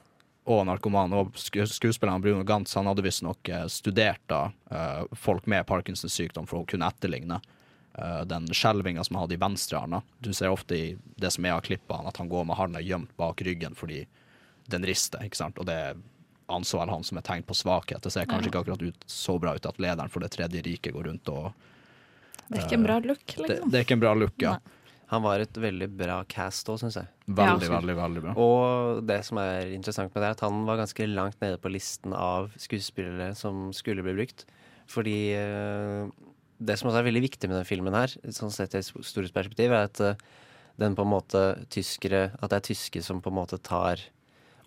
Og 0.48 0.64
narkoman. 0.64 1.12
Og 1.12 1.36
skuespilleren 1.36 2.22
Bruno 2.24 2.44
Gantz 2.48 2.72
han 2.78 2.88
hadde 2.88 3.04
visstnok 3.04 3.50
uh, 3.52 3.66
studert 3.68 4.22
da 4.32 4.46
eh, 4.72 5.02
folk 5.12 5.46
med 5.50 5.66
Parkinsons 5.68 6.14
sykdom 6.16 6.46
for 6.48 6.62
å 6.62 6.68
kunne 6.68 6.88
etterligne 6.88 7.36
eh, 7.98 8.22
den 8.24 8.46
skjelvinga 8.56 9.04
som 9.04 9.18
han 9.18 9.26
hadde 9.26 9.36
i 9.36 9.42
venstrehånda. 9.42 10.00
Du 10.24 10.30
ser 10.32 10.54
ofte 10.54 10.76
i 10.76 10.86
det 11.20 11.34
som 11.34 11.44
er 11.44 11.58
av 11.58 11.66
klippene, 11.68 12.08
at 12.08 12.16
han 12.16 12.30
går 12.32 12.48
med 12.48 12.56
handa 12.56 12.80
gjemt 12.80 13.12
bak 13.20 13.42
ryggen 13.44 13.76
fordi 13.76 14.06
den 14.72 14.88
rister, 14.88 15.20
ikke 15.24 15.36
sant. 15.42 15.60
Og 15.60 15.68
det 15.68 15.96
anså 16.48 16.80
vel 16.80 16.94
han 16.94 17.04
som 17.04 17.20
et 17.20 17.28
tegn 17.28 17.44
på 17.44 17.56
svakhet. 17.56 18.00
Det 18.02 18.12
ser 18.12 18.24
kanskje 18.24 18.48
Ja. 18.48 18.52
ikke 18.54 18.64
akkurat 18.64 18.82
ut, 18.88 19.04
så 19.06 19.36
bra 19.40 19.54
ut 19.54 19.66
at 19.68 19.76
lederen 19.78 20.08
for 20.08 20.20
Det 20.20 20.32
tredje 20.32 20.62
riket 20.64 20.94
går 20.96 21.04
rundt 21.10 21.28
og 21.28 21.52
Det 22.48 22.56
er 22.58 22.64
ikke 22.64 22.80
en 22.80 22.88
bra 22.88 22.98
look, 23.04 23.26
det, 23.26 23.48
liksom. 23.48 23.70
det 23.70 23.76
er 23.78 23.84
ikke 23.84 23.96
en 23.98 24.00
bra 24.00 24.14
look, 24.14 24.40
ja. 24.40 24.56
Han 25.12 25.22
var 25.22 25.40
et 25.40 25.52
veldig 25.52 25.88
bra 25.92 26.22
cast 26.24 26.68
òg, 26.68 26.80
syns 26.80 26.96
jeg. 26.96 27.08
Veldig, 27.28 27.68
veldig, 27.68 27.94
veldig 27.98 28.22
bra. 28.24 28.32
Og 28.40 29.02
det 29.04 29.18
som 29.26 29.36
er 29.42 29.74
interessant 29.76 30.14
med 30.14 30.22
det, 30.22 30.30
er 30.30 30.36
at 30.38 30.44
han 30.46 30.62
var 30.64 30.80
ganske 30.80 31.08
langt 31.10 31.36
nede 31.44 31.58
på 31.60 31.72
listen 31.72 32.14
av 32.16 32.48
skuespillere 32.56 33.34
som 33.36 33.68
skulle 33.76 34.04
bli 34.06 34.14
brukt. 34.16 34.46
Fordi 34.88 35.16
eh, 35.36 36.08
det 36.58 36.78
som 36.80 36.88
også 36.88 37.02
er 37.02 37.08
veldig 37.10 37.24
viktig 37.26 37.50
med 37.50 37.58
den 37.60 37.68
filmen 37.68 37.94
her, 37.94 38.14
sånn 38.32 38.54
sett 38.54 38.74
i 38.74 38.80
et 38.80 38.88
stort 38.88 39.34
perspektiv, 39.36 39.74
er 39.76 39.90
at 39.90 40.00
eh, 40.00 40.16
den 40.80 40.96
på 40.96 41.04
en 41.04 41.10
måte 41.10 41.40
tyskere 41.74 42.28
At 42.38 42.52
det 42.52 42.60
er 42.60 42.66
tyske 42.70 43.02
som 43.02 43.20
på 43.20 43.32
en 43.32 43.38
måte 43.40 43.58
tar 43.60 44.00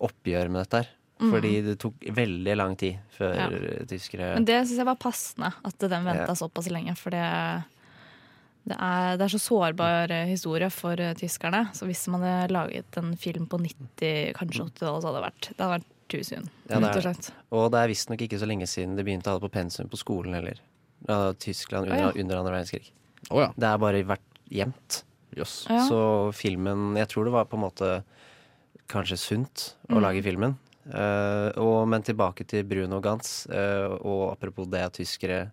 oppgjør 0.02 0.50
med 0.52 0.62
dette 0.64 0.82
her. 0.82 0.90
Mm. 1.22 1.30
Fordi 1.30 1.52
det 1.62 1.74
tok 1.82 2.06
veldig 2.16 2.54
lang 2.58 2.72
tid 2.78 2.98
før 3.16 3.36
Ja. 3.38 3.48
tyskere 3.86 4.32
Men 4.34 4.44
det 4.46 4.56
syns 4.66 4.80
jeg 4.80 4.88
var 4.88 4.98
passende, 4.98 5.52
at 5.64 5.78
den 5.78 6.04
venta 6.04 6.30
Ja. 6.30 6.34
såpass 6.34 6.68
lenge. 6.70 6.96
For 6.98 7.10
det, 7.10 7.64
det, 8.68 8.76
er, 8.76 9.16
det 9.18 9.26
er 9.26 9.32
så 9.34 9.40
sårbar 9.42 10.12
eh, 10.14 10.28
historie 10.30 10.68
for 10.70 11.00
eh, 11.02 11.14
tyskerne. 11.18 11.64
Så 11.74 11.88
hvis 11.88 12.04
man 12.12 12.22
hadde 12.26 12.54
laget 12.54 12.98
en 13.00 13.14
film 13.18 13.48
på 13.50 13.58
90, 13.62 14.32
kanskje 14.38 14.68
80-tallet, 14.68 15.02
så 15.02 15.10
hadde 15.10 15.18
det 15.18 15.24
vært, 15.26 15.48
det 15.50 15.58
hadde 15.64 15.76
vært 15.76 15.88
too 16.12 16.26
soon. 16.26 16.50
Ja, 16.70 16.78
det 16.82 16.92
er, 17.02 17.30
og 17.56 17.70
det 17.72 17.80
er 17.80 17.90
visstnok 17.90 18.22
ikke 18.26 18.38
så 18.38 18.48
lenge 18.48 18.68
siden 18.70 18.98
de 18.98 19.06
begynte 19.06 19.30
å 19.30 19.34
ha 19.34 19.40
det 19.40 19.46
på 19.48 19.54
pensum 19.56 19.88
på 19.90 20.00
skolen 20.00 20.36
heller. 20.38 20.60
Tyskland 21.42 21.88
under, 21.88 21.96
ah, 21.98 22.10
ja. 22.12 22.20
under 22.22 22.38
andre 22.38 22.52
verdenskrig. 22.54 22.92
Oh, 23.30 23.40
ja. 23.42 23.48
Det 23.58 23.66
er 23.66 23.80
bare 23.82 24.04
vært 24.06 24.42
gjemt. 24.52 25.02
Ja. 25.34 25.46
Så 25.48 25.98
filmen 26.36 26.92
Jeg 27.00 27.08
tror 27.08 27.24
det 27.24 27.32
var 27.32 27.46
på 27.48 27.56
en 27.56 27.64
måte 27.64 27.88
kanskje 28.92 29.16
sunt 29.16 29.72
å 29.88 29.96
Mm. 29.96 30.02
lage 30.04 30.22
filmen. 30.22 30.58
Uh, 30.82 31.48
og, 31.62 31.88
men 31.88 32.02
tilbake 32.02 32.44
til 32.44 32.64
Bruno 32.66 32.98
Gantz, 33.00 33.46
uh, 33.46 33.94
og 34.02 34.32
apropos 34.34 34.66
det 34.68 34.82
at 34.82 34.96
tyskere 34.98 35.52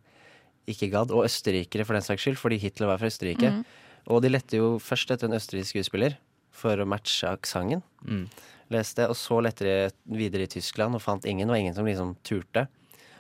ikke 0.72 0.92
gadd, 0.94 1.14
og 1.16 1.26
østerrikere 1.28 1.86
for 1.88 1.98
den 1.98 2.06
saks 2.06 2.26
skyld, 2.26 2.40
fordi 2.42 2.60
Hitler 2.62 2.92
var 2.92 3.02
fra 3.02 3.10
Østerrike. 3.12 3.52
Mm. 3.52 3.64
Og 4.10 4.24
de 4.24 4.32
lette 4.32 4.60
jo 4.60 4.78
først 4.82 5.12
etter 5.14 5.30
en 5.30 5.38
østerriksk 5.38 5.76
skuespiller 5.76 6.18
for 6.56 6.80
å 6.80 6.88
matche 6.90 7.30
aksenten. 7.30 7.84
Mm. 8.06 8.26
Leste, 8.74 9.08
og 9.10 9.18
så 9.18 9.40
lette 9.42 9.66
de 9.66 10.20
videre 10.20 10.46
i 10.46 10.52
Tyskland 10.52 10.98
og 10.98 11.02
fant 11.04 11.26
ingen. 11.26 11.48
Det 11.48 11.56
var 11.56 11.64
ingen 11.64 11.78
som 11.78 11.88
liksom 11.88 12.14
turte. 12.26 12.68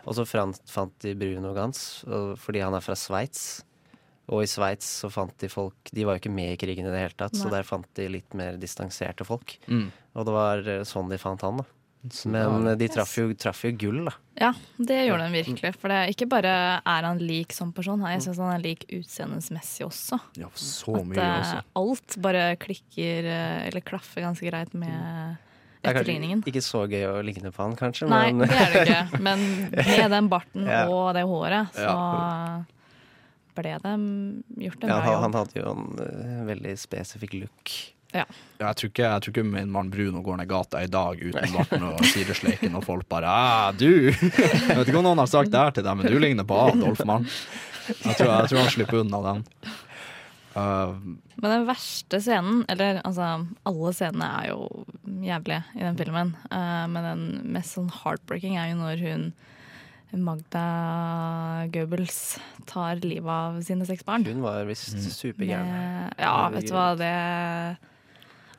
Og 0.05 0.15
så 0.17 0.25
fant, 0.25 0.93
de 1.03 1.15
Bruno 1.17 1.51
Gans 1.53 2.03
fordi 2.39 2.61
han 2.63 2.77
er 2.77 2.85
fra 2.85 2.95
Sveits. 2.97 3.63
Og 4.29 4.43
i 4.45 4.49
Sveits 4.49 4.87
så 5.01 5.09
fant 5.09 5.33
de 5.41 5.49
folk 5.49 5.89
De 5.93 6.05
var 6.05 6.15
jo 6.15 6.21
ikke 6.21 6.33
med 6.33 6.53
i 6.53 6.59
krigen 6.61 6.85
i 6.85 6.91
det 6.93 7.01
hele 7.01 7.17
tatt, 7.17 7.37
så 7.37 7.49
der 7.49 7.65
fant 7.65 7.89
de 7.97 8.05
litt 8.13 8.37
mer 8.37 8.59
distanserte 8.61 9.25
folk. 9.25 9.57
Mm. 9.65 9.87
Og 9.89 10.27
det 10.27 10.35
var 10.35 10.69
eh, 10.69 10.85
sånn 10.87 11.09
de 11.09 11.17
fant 11.21 11.45
han, 11.45 11.61
da. 11.61 11.65
Men 12.31 12.67
eh, 12.67 12.75
de 12.79 12.87
traff 12.87 13.17
jo, 13.19 13.25
traff 13.35 13.65
jo 13.65 13.71
gull, 13.75 14.05
da. 14.07 14.13
Ja, 14.39 14.53
det 14.77 15.01
gjorde 15.09 15.25
den 15.27 15.33
virkelig. 15.35 15.73
For 15.81 15.91
det 15.91 15.97
er 15.99 16.13
ikke 16.13 16.29
bare 16.31 16.53
er 16.79 17.07
han 17.09 17.19
lik 17.19 17.51
som 17.55 17.73
person, 17.75 17.99
jeg 18.07 18.23
syns 18.23 18.39
han 18.39 18.53
er 18.55 18.63
lik 18.63 18.85
utseendemessig 18.95 19.83
også. 19.89 20.19
Ja, 20.39 20.47
så 20.55 20.95
mye 21.03 21.19
At 21.19 21.43
også. 21.43 21.59
alt 21.81 22.17
bare 22.23 22.45
klikker, 22.61 23.27
eh, 23.27 23.67
eller 23.67 23.83
klaffer 23.83 24.23
ganske 24.23 24.47
greit 24.47 24.71
med 24.73 24.95
kanskje 25.83 25.91
etterligningen. 25.91 26.43
ikke 26.47 26.63
så 26.63 26.85
gøy 26.87 27.03
å 27.11 27.19
ligne 27.23 27.51
på 27.51 27.63
han, 27.67 27.75
kanskje. 27.79 28.07
Nei, 28.07 28.31
men 28.31 28.47
det 28.47 28.55
er 28.63 28.73
det 28.77 28.87
ikke. 28.87 29.19
Men 29.27 29.45
med 29.75 30.11
den 30.15 30.31
barten 30.31 30.65
Ja. 30.71 30.85
og 30.87 31.13
det 31.19 31.27
håret, 31.27 31.75
så 31.75 31.83
Ja. 31.83 32.63
ble 33.59 33.75
det 33.75 33.93
gjort 34.63 34.83
en 34.87 34.89
ja, 34.89 34.95
bra 34.95 34.99
han, 35.03 35.13
jobb. 35.13 35.21
han 35.27 35.33
hadde 35.33 35.59
jo 35.59 35.71
en 35.75 36.03
eh, 36.07 36.43
veldig 36.47 36.77
spesifikk 36.79 37.33
look. 37.43 37.77
Ja. 38.09 38.23
Ja, 38.57 38.71
jeg, 38.71 38.75
tror 38.79 38.89
ikke, 38.89 39.03
jeg 39.05 39.21
tror 39.23 39.33
ikke 39.35 39.45
min 39.45 39.73
mann 39.73 39.91
Bruno 39.93 40.23
går 40.25 40.39
ned 40.39 40.49
gata 40.49 40.81
i 40.81 40.89
dag 40.89 41.19
uten 41.21 41.51
barten 41.53 41.83
og 41.91 41.99
sidesleiken, 42.09 42.77
og 42.79 42.85
folk 42.87 43.05
bare 43.11 43.29
ah, 43.29 43.67
'Du!' 43.75 44.09
Jeg 44.69 44.77
vet 44.79 44.87
ikke 44.87 44.97
om 44.97 45.05
noen 45.05 45.21
har 45.21 45.29
sagt 45.29 45.53
det 45.53 45.61
her 45.61 45.75
til 45.75 45.85
deg, 45.85 45.99
men 45.99 46.09
du 46.09 46.17
ligner 46.17 46.47
på 46.47 46.57
Adolf, 46.57 47.03
mann. 47.05 47.27
Jeg 47.89 48.17
tror, 48.17 48.33
jeg 48.33 48.49
tror 48.49 48.63
han 48.63 48.73
slipper 48.73 49.03
unna 49.03 49.21
den. 49.25 49.45
Uh, 50.57 50.97
Men 51.39 51.51
den 51.53 51.67
verste 51.69 52.19
scenen, 52.21 52.63
eller 52.67 52.99
altså 53.05 53.45
alle 53.69 53.91
scenene 53.93 54.29
er 54.41 54.49
jo 54.49 54.85
jævlige 55.23 55.61
i 55.77 55.85
den 55.85 55.99
filmen, 56.01 56.33
uh, 56.49 56.85
men 56.89 57.05
den 57.05 57.23
mest 57.53 57.77
sånn 57.77 57.91
heartbreaking 58.01 58.57
er 58.57 58.71
jo 58.73 58.81
når 58.81 59.05
hun 59.05 59.29
Magda 60.25 61.67
Goebbels 61.69 62.39
tar 62.65 62.97
livet 63.05 63.29
av 63.29 63.59
sine 63.61 63.85
seks 63.85 64.01
barn. 64.07 64.25
Hun 64.25 64.41
var 64.41 64.65
visst 64.65 64.97
supergæren. 65.13 66.09
Ja, 66.17 66.49
vet 66.49 66.65
du 66.65 66.73
hva, 66.73 66.87
det 66.97 67.13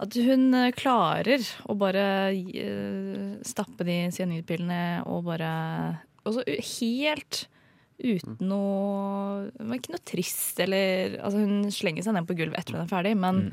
At 0.00 0.16
hun 0.16 0.46
eh, 0.56 0.70
klarer 0.76 1.44
å 1.68 1.76
bare 1.78 2.04
eh, 2.32 3.38
stappe 3.46 3.84
de 3.84 3.98
cyanidpillene 4.16 5.02
og 5.10 5.26
bare 5.28 5.50
Og 6.28 6.40
helt 6.46 7.42
uten 8.00 8.38
noe 8.48 9.50
Hun 9.58 9.74
er 9.74 9.80
ikke 9.80 9.92
noe 9.92 10.06
trist 10.08 10.62
eller 10.64 11.18
Altså, 11.20 11.42
hun 11.44 11.68
slenger 11.74 12.06
seg 12.06 12.16
ned 12.16 12.28
på 12.30 12.38
gulvet 12.38 12.62
etter 12.62 12.78
hun 12.78 12.86
er 12.86 12.90
ferdig, 12.92 13.12
men 13.20 13.50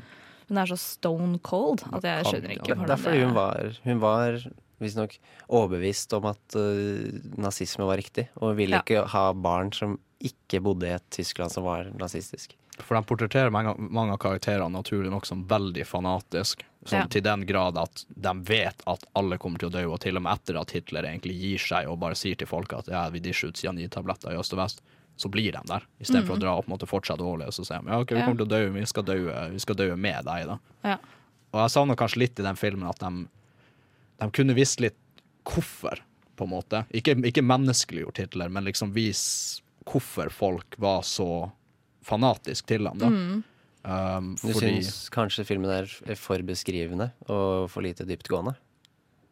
hun 0.48 0.56
er 0.62 0.70
så 0.70 0.78
stone 0.80 1.36
cold 1.44 1.82
at 1.92 2.06
jeg 2.08 2.24
skjønner 2.30 2.54
ikke 2.56 2.72
hvordan 2.72 2.88
Det. 2.88 2.96
Er 2.96 3.02
fordi 3.04 3.24
hun 3.26 3.34
var, 3.36 3.74
hun 3.84 3.98
var 4.00 4.38
visstnok 4.80 5.18
overbevist 5.52 6.14
om 6.16 6.28
at 6.30 6.56
uh, 6.56 7.18
nazisme 7.36 7.84
var 7.84 8.00
riktig, 8.00 8.28
og 8.40 8.54
ville 8.56 8.78
Ja. 8.78 8.80
ikke 8.80 9.02
ha 9.12 9.24
barn 9.36 9.74
som 9.76 9.98
ikke 10.24 10.60
bodde 10.64 10.88
i 10.88 10.94
et 10.96 11.04
Tyskland 11.14 11.52
som 11.54 11.64
var 11.64 11.90
nazistisk. 11.98 12.56
For 12.78 12.94
de 12.94 13.02
portretterer 13.06 13.50
mange, 13.50 13.72
mange 13.78 14.14
av 14.14 14.20
karakterene 14.22 14.70
naturlig 14.70 15.10
nok 15.10 15.26
som 15.26 15.40
veldig 15.50 15.84
fanatisk. 15.86 16.62
Sånn, 16.86 17.00
Ja. 17.00 17.06
Til 17.10 17.22
den 17.26 17.42
grad 17.46 17.76
at 17.76 18.04
de 18.08 18.32
vet 18.46 18.82
at 18.86 19.02
alle 19.18 19.36
kommer 19.38 19.58
til 19.58 19.68
å 19.68 19.72
dø, 19.74 19.82
og 19.90 19.98
til 20.00 20.16
og 20.16 20.22
med 20.22 20.32
etter 20.38 20.60
at 20.60 20.70
Hitler 20.70 21.02
egentlig 21.10 21.34
gir 21.40 21.58
seg 21.58 21.88
og 21.90 21.98
bare 21.98 22.14
sier 22.14 22.36
til 22.38 22.46
folk 22.46 22.72
at 22.72 22.86
ja, 22.88 23.08
vi 23.10 23.18
disjer 23.20 23.50
ut 23.50 23.58
cyanidtabletter 23.58 24.30
i 24.32 24.38
øst 24.38 24.54
og 24.54 24.58
vest, 24.62 24.80
så 25.18 25.28
blir 25.28 25.50
de 25.52 25.58
der. 25.66 25.82
Istedenfor 26.00 26.26
for 26.36 26.36
å 26.38 26.42
dra 26.44 26.52
opp 26.60 26.70
og 26.70 26.86
fortsette 26.86 27.20
å 27.26 27.32
overleve. 27.34 27.50
Så 27.52 27.66
sier 27.66 27.82
de 27.82 27.90
ja, 27.90 27.98
ok, 27.98 28.14
vi 28.14 28.18
Ja. 28.20 28.24
kommer 28.26 28.38
til 28.38 28.46
å 28.46 28.52
dø, 28.54 28.70
vi 28.78 28.86
skal 28.86 29.02
dø, 29.02 29.18
vi 29.50 29.58
skal 29.58 29.74
dø 29.74 29.96
med 29.96 30.24
deg. 30.24 30.46
da. 30.46 30.58
Ja. 30.84 30.98
Og 31.52 31.60
jeg 31.64 31.70
savner 31.74 31.96
kanskje 31.96 32.18
litt 32.22 32.38
i 32.38 32.46
den 32.46 32.56
filmen 32.56 32.88
at 32.88 32.98
de, 33.02 33.26
de 34.20 34.30
kunne 34.30 34.54
visst 34.54 34.80
litt 34.80 34.94
hvorfor, 35.44 35.98
på 36.36 36.44
en 36.46 36.50
måte. 36.50 36.84
Ikke, 36.94 37.16
ikke 37.26 37.42
menneskeliggjort 37.42 38.18
Hitler, 38.22 38.48
men 38.48 38.64
liksom 38.64 38.92
vis 38.94 39.60
hvorfor 39.88 40.30
folk 40.32 40.76
var 40.80 41.02
så 41.06 41.50
fanatisk 42.08 42.66
til 42.68 42.88
ham. 42.88 42.98
da. 43.00 43.08
Mm. 43.12 43.44
Um, 43.88 44.32
Du 44.36 44.50
fordi 44.52 44.78
syns 44.82 45.08
kanskje 45.14 45.46
filmen 45.48 45.70
er 45.70 46.16
for 46.18 46.42
beskrivende 46.44 47.12
og 47.28 47.68
for 47.72 47.84
lite 47.86 48.04
dyptgående? 48.08 48.56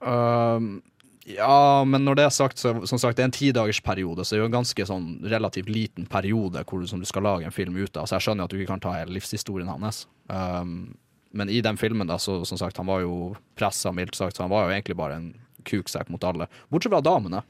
um, 0.01 0.83
Ja, 1.27 1.83
men 1.85 2.05
når 2.07 2.15
det 2.15 2.25
er 2.25 2.31
sagt, 2.31 2.61
så 2.63 2.71
som 2.87 3.01
sagt, 3.03 3.17
det 3.19 3.25
er 3.25 3.31
en 3.31 3.35
tidagersperiode, 3.35 4.23
så 4.23 4.31
det 4.31 4.39
er 4.39 4.45
jo 4.45 4.51
en 4.53 4.59
ganske 4.61 4.85
sånn 4.87 5.09
relativt 5.27 5.69
liten 5.69 6.07
periode 6.07 6.63
hvor 6.63 6.81
du, 6.81 6.87
som 6.87 7.01
du 7.03 7.07
skal 7.09 7.27
lage 7.27 7.49
en 7.49 7.55
film 7.55 7.75
ut 7.75 7.97
av. 7.99 8.07
Så 8.07 8.15
jeg 8.15 8.29
skjønner 8.29 8.47
at 8.47 8.53
du 8.53 8.61
ikke 8.61 8.71
kan 8.71 8.85
ta 8.85 8.93
hele 8.95 9.17
livshistorien 9.17 9.67
hans. 9.67 10.05
Um, 10.31 10.95
men 11.35 11.51
i 11.51 11.59
den 11.61 11.77
filmen, 11.77 12.07
da, 12.07 12.21
så 12.23 12.45
som 12.47 12.61
sagt, 12.61 12.79
han 12.79 12.87
var 12.87 13.03
jo 13.03 13.35
pressa, 13.59 13.91
mildt 13.93 14.15
sagt, 14.15 14.37
så 14.39 14.47
han 14.47 14.55
var 14.55 14.69
jo 14.69 14.77
egentlig 14.77 14.97
bare 14.97 15.19
en 15.19 15.27
kuksekk 15.67 16.13
mot 16.15 16.23
alle. 16.25 16.47
Bortsett 16.71 16.95
fra 16.95 17.03
damene. 17.03 17.43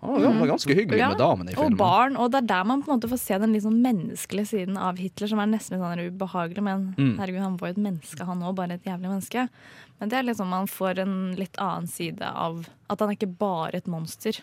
Han 0.00 0.14
var, 0.14 0.34
var 0.38 0.46
ganske 0.52 0.74
hyggelig 0.78 1.00
Ja, 1.00 1.08
med 1.10 1.18
damene 1.18 1.50
i 1.50 1.54
filmen. 1.56 1.72
Og 1.74 1.78
barn, 1.80 2.16
og 2.16 2.30
det 2.30 2.42
er 2.44 2.46
der 2.52 2.66
man 2.70 2.82
på 2.84 2.92
en 2.92 3.00
måte 3.00 3.08
får 3.10 3.18
se 3.18 3.38
den 3.42 3.56
sånn 3.60 3.80
menneskelige 3.82 4.46
siden 4.52 4.76
av 4.78 5.00
Hitler, 5.02 5.30
som 5.32 5.40
er 5.42 5.48
nesten 5.50 5.74
litt 5.74 5.82
sånn 5.82 6.04
ubehagelig. 6.12 6.62
Men 6.62 6.94
Mm. 6.98 7.16
herregud, 7.18 7.40
han 7.42 7.56
var 7.56 7.68
jo 7.72 7.74
et 7.74 7.82
menneske, 7.82 8.24
han 8.24 8.42
òg, 8.46 8.54
bare 8.54 8.74
et 8.78 8.84
jævlig 8.84 9.10
menneske. 9.10 9.48
Men 9.98 10.08
det 10.08 10.18
er 10.20 10.22
liksom 10.22 10.46
man 10.48 10.66
får 10.70 10.98
en 11.02 11.16
litt 11.34 11.56
annen 11.58 11.88
side 11.90 12.22
av 12.22 12.68
at 12.88 13.00
han 13.00 13.10
er 13.10 13.16
ikke 13.18 13.38
bare 13.38 13.74
et 13.74 13.86
monster. 13.90 14.38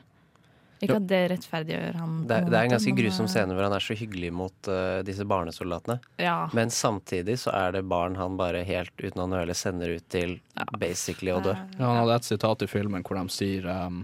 Ikke 0.83 0.97
at 0.99 1.07
det 1.07 1.21
rettferdiggjør 1.31 1.95
han. 1.95 2.15
Det, 2.27 2.39
det 2.51 2.57
er 2.59 2.65
en 2.67 2.73
ganske 2.75 2.95
grusom 2.97 3.25
eh, 3.25 3.31
scene 3.31 3.55
hvor 3.55 3.63
han 3.63 3.73
er 3.77 3.79
så 3.79 3.95
hyggelig 3.95 4.33
mot 4.35 4.67
uh, 4.67 4.99
disse 5.07 5.23
barnesoldatene. 5.23 5.99
Ja. 6.19 6.49
Men 6.53 6.69
samtidig 6.69 7.37
så 7.39 7.53
er 7.55 7.71
det 7.77 7.85
barn 7.87 8.17
han 8.19 8.35
bare 8.35 8.65
helt 8.67 8.91
uten 8.99 9.23
å 9.23 9.29
nøle 9.31 9.55
sender 9.55 9.95
ut 9.95 10.03
til 10.11 10.41
basically 10.77 11.31
å 11.31 11.39
dø. 11.41 11.55
Ja, 11.79 11.85
han 11.87 12.01
hadde 12.03 12.19
et 12.19 12.27
sitat 12.27 12.61
i 12.61 12.67
filmen 12.67 13.03
hvor 13.07 13.15
de 13.15 13.31
sier 13.31 13.65
um, 13.71 14.03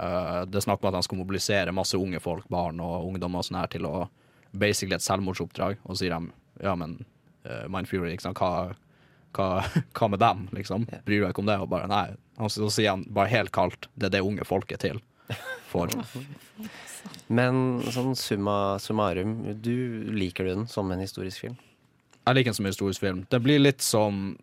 uh, 0.00 0.42
Det 0.48 0.60
er 0.60 0.66
snakk 0.66 0.82
om 0.82 0.90
at 0.90 1.00
han 1.00 1.06
skal 1.06 1.20
mobilisere 1.20 1.74
masse 1.74 1.98
unge 1.98 2.20
folk, 2.22 2.48
barn 2.52 2.80
og 2.82 3.08
ungdommer 3.08 3.42
og 3.42 3.48
sånn 3.48 3.60
her 3.60 3.72
til 3.72 3.88
å 3.88 3.96
basically 4.52 4.96
et 4.96 5.04
selvmordsoppdrag. 5.04 5.80
Og 5.84 5.94
så 5.96 6.04
sier 6.04 6.16
de 6.16 6.64
ja, 6.64 6.74
men 6.78 6.98
uh, 7.48 7.66
Mind 7.72 7.88
Fury, 7.90 8.10
liksom, 8.12 8.36
hva, 8.38 8.74
hva, 9.36 9.48
hva 9.98 10.10
med 10.12 10.22
dem, 10.22 10.46
liksom? 10.56 10.86
Bryr 11.06 11.22
du 11.22 11.26
deg 11.26 11.32
ikke 11.34 11.44
om 11.44 11.50
det? 11.50 11.58
Og 11.64 11.70
bare 11.72 11.90
nei. 11.90 12.06
Og 12.42 12.52
så 12.52 12.70
sier 12.72 12.94
han 12.94 13.06
bare 13.12 13.32
helt 13.32 13.52
kaldt 13.54 13.90
det 13.94 14.10
er 14.10 14.18
det 14.18 14.26
unge 14.26 14.46
folk 14.48 14.72
er 14.72 14.80
til 14.82 15.02
for. 15.70 15.92
Men 17.38 17.80
sånn 17.92 18.14
summa 18.18 18.78
summarum, 18.82 19.36
du 19.64 20.04
liker 20.12 20.46
du 20.46 20.52
den 20.52 20.66
som 20.70 20.90
en 20.92 21.02
historisk 21.02 21.46
film? 21.46 21.56
Jeg 22.22 22.36
liker 22.36 22.52
den 22.52 22.58
som 22.58 22.68
en 22.68 22.74
historisk 22.74 23.02
film. 23.02 23.22
Det 23.32 23.40
blir 23.42 23.62
litt 23.62 23.82
som 23.82 24.36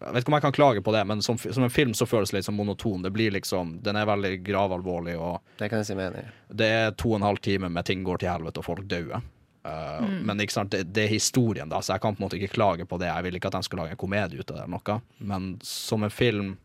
Jeg 0.00 0.14
vet 0.14 0.22
ikke 0.24 0.32
om 0.32 0.36
jeg 0.38 0.42
kan 0.46 0.52
klage 0.56 0.82
på 0.84 0.92
det, 0.94 1.02
men 1.06 1.20
som, 1.22 1.36
som 1.38 1.64
en 1.66 1.70
film 1.72 1.92
så 1.94 2.06
føles 2.08 2.30
det 2.32 2.38
litt 2.38 2.46
som 2.48 2.56
monoton. 2.56 3.02
Det 3.04 3.10
blir 3.12 3.30
liksom, 3.34 3.74
Den 3.84 3.96
er 4.00 4.06
veldig 4.08 4.38
gravalvorlig, 4.46 5.18
og 5.20 5.42
Det 5.60 5.68
kan 5.68 5.82
jeg 5.82 5.90
si 5.90 5.94
meg 5.98 6.08
enig 6.12 6.22
i. 6.24 6.30
det 6.56 6.68
er 6.78 6.90
to 6.96 7.10
og 7.12 7.18
en 7.20 7.26
halv 7.28 7.42
time 7.44 7.68
med 7.68 7.84
ting 7.84 8.02
går 8.06 8.18
til 8.22 8.30
helvete 8.32 8.62
og 8.62 8.64
folk 8.64 8.86
dør. 8.88 9.20
Uh, 9.20 10.00
Mm. 10.00 10.22
Men 10.24 10.40
ikke 10.40 10.52
sant, 10.56 10.70
det, 10.72 10.86
det 10.96 11.02
er 11.04 11.08
historien, 11.12 11.68
da, 11.68 11.82
så 11.84 11.92
jeg 11.92 12.00
kan 12.00 12.14
på 12.16 12.22
en 12.22 12.24
måte 12.24 12.38
ikke 12.40 12.54
klage 12.54 12.86
på 12.88 12.96
det. 12.98 13.10
Jeg 13.12 13.24
vil 13.26 13.34
ikke 13.36 13.50
at 13.50 13.58
de 13.58 13.62
skulle 13.66 13.82
lage 13.84 13.92
en 13.92 14.00
komedie 14.00 14.40
ut 14.40 14.50
av 14.50 14.56
det, 14.56 14.62
eller 14.64 14.78
noe. 14.78 15.00
men 15.20 15.58
som 15.62 16.02
en 16.02 16.10
film 16.10 16.56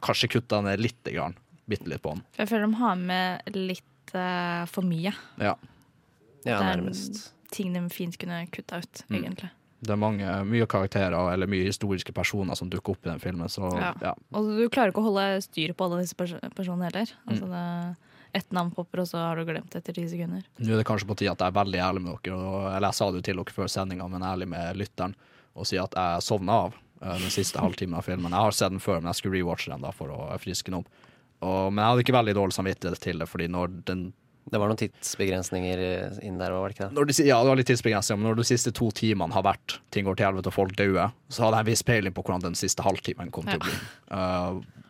Kanskje 0.00 0.28
kutta 0.28 0.60
ned 0.64 0.80
lite 0.80 1.12
grann. 1.12 1.34
Bitte 1.68 1.88
litt 1.88 2.00
på 2.02 2.14
den. 2.14 2.22
Jeg 2.38 2.48
føler 2.48 2.66
de 2.70 2.74
har 2.78 2.96
med 2.96 3.50
litt 3.56 4.14
uh, 4.14 4.64
for 4.70 4.82
mye. 4.86 5.12
Ja. 5.40 5.56
det 6.44 6.54
er 6.56 6.84
ting 7.52 7.72
de 7.74 7.82
fint 7.92 8.16
kunne 8.18 8.46
kutta 8.52 8.78
ut, 8.80 9.02
Mm. 9.08 9.24
egentlig. 9.24 9.50
Det 9.80 9.90
er 9.94 9.96
mange, 9.96 10.28
mye 10.44 10.66
karakterer 10.68 11.14
eller 11.32 11.48
mye 11.48 11.64
historiske 11.64 12.12
personer 12.12 12.54
som 12.58 12.68
dukker 12.68 12.92
opp 12.92 13.06
i 13.06 13.10
den 13.10 13.20
filmen. 13.22 13.48
Så 13.48 13.64
Ja. 13.78 13.94
ja. 14.02 14.14
Og 14.36 14.44
du 14.58 14.68
klarer 14.68 14.92
ikke 14.92 15.00
å 15.00 15.08
holde 15.08 15.40
styr 15.42 15.72
på 15.72 15.86
alle 15.86 16.02
disse 16.02 16.14
pers 16.14 16.34
personene 16.54 16.90
heller. 16.90 17.08
Altså 17.26 17.46
Mm. 17.48 17.50
det, 17.54 17.96
ett 18.32 18.52
navn 18.52 18.70
popper, 18.70 19.00
og 19.00 19.06
så 19.08 19.18
har 19.18 19.36
du 19.40 19.44
glemt 19.48 19.74
etter 19.74 19.92
ti 19.96 20.04
sekunder. 20.06 20.44
Nå 20.60 20.68
er 20.74 20.76
det 20.78 20.86
kanskje 20.86 21.08
på 21.08 21.16
tide 21.16 21.32
at 21.32 21.38
jeg 21.42 21.48
er 21.48 21.56
veldig 21.64 21.80
ærlig 21.80 22.02
med 22.04 22.18
dere. 22.22 22.36
Og, 22.36 22.66
eller 22.76 22.88
jeg 22.88 22.94
sa 22.94 23.10
det 23.10 23.16
jo 23.18 23.22
til 23.22 23.36
dere 23.40 23.56
før 23.56 23.66
sendinga, 23.72 24.08
men 24.08 24.22
ærlig 24.22 24.48
med 24.48 24.76
lytteren. 24.76 25.14
Og 25.56 25.66
si 25.66 25.76
at 25.80 25.90
jeg 25.96 26.22
sovna 26.22 26.52
av 26.68 26.74
eh, 27.02 27.18
den 27.18 27.30
siste 27.30 27.58
halvtimen 27.64 27.96
av 27.98 28.04
filmen. 28.04 28.30
Jeg 28.30 28.38
har 28.46 28.52
sett 28.52 28.70
den 28.70 28.78
før, 28.84 29.00
men 29.00 29.10
jeg 29.14 29.18
skulle 29.22 29.40
rewatche 29.40 29.72
den 29.72 29.80
da 29.82 29.90
for 29.90 30.08
å 30.14 30.38
friske 30.38 30.70
den 30.70 30.78
opp. 30.84 30.86
Og, 31.42 31.72
men 31.72 31.80
jeg 31.82 31.88
hadde 31.90 32.04
ikke 32.04 32.18
veldig 32.20 32.34
dårlig 32.36 32.52
samvittighet 32.54 33.00
til 33.00 33.18
det, 33.18 33.26
fordi 33.28 33.48
når 33.48 33.84
den 33.88 34.12
Det 34.50 34.58
var 34.58 34.70
noen 34.70 34.80
tidsbegrensninger 34.80 35.80
inn 36.26 36.38
der 36.40 36.50
òg, 36.50 36.64
var 36.64 36.72
det 36.72 36.76
ikke 36.76 36.88
det? 36.88 36.96
når 36.98 37.06
de, 37.06 37.14
ja, 37.22 37.36
det 37.38 37.50
var 37.52 37.58
litt 37.60 37.68
tidsbegrensninger, 37.70 38.18
men 38.18 38.28
når 38.32 38.40
de 38.40 38.46
siste 38.48 38.72
to 38.74 38.88
timene 38.98 39.36
har 39.36 39.44
vært 39.46 39.76
ting 39.94 40.08
går 40.08 40.18
til 40.18 40.26
helvete 40.26 40.50
og 40.50 40.56
folk 40.56 40.74
dauer, 40.78 41.12
så 41.30 41.46
hadde 41.46 41.60
jeg 41.60 41.66
en 41.66 41.70
viss 41.70 41.84
peiling 41.86 42.16
på 42.16 42.24
hvordan 42.26 42.48
den 42.48 42.58
siste 42.58 42.82
halvtimen 42.82 43.30
kom 43.34 43.46
til 43.46 43.60
å 43.60 43.66
bli. 43.68 43.76
Uh, 44.10 44.80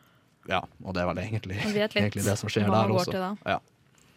ja, 0.48 0.62
og 0.84 0.96
det 0.96 1.02
er 1.02 1.10
vel 1.10 1.20
egentlig, 1.22 1.58
egentlig 1.60 2.24
det 2.24 2.36
som 2.40 2.50
skjer 2.50 2.70
hva 2.70 2.86
der 2.86 2.96
også. 2.96 3.26
Ja. 3.44 3.58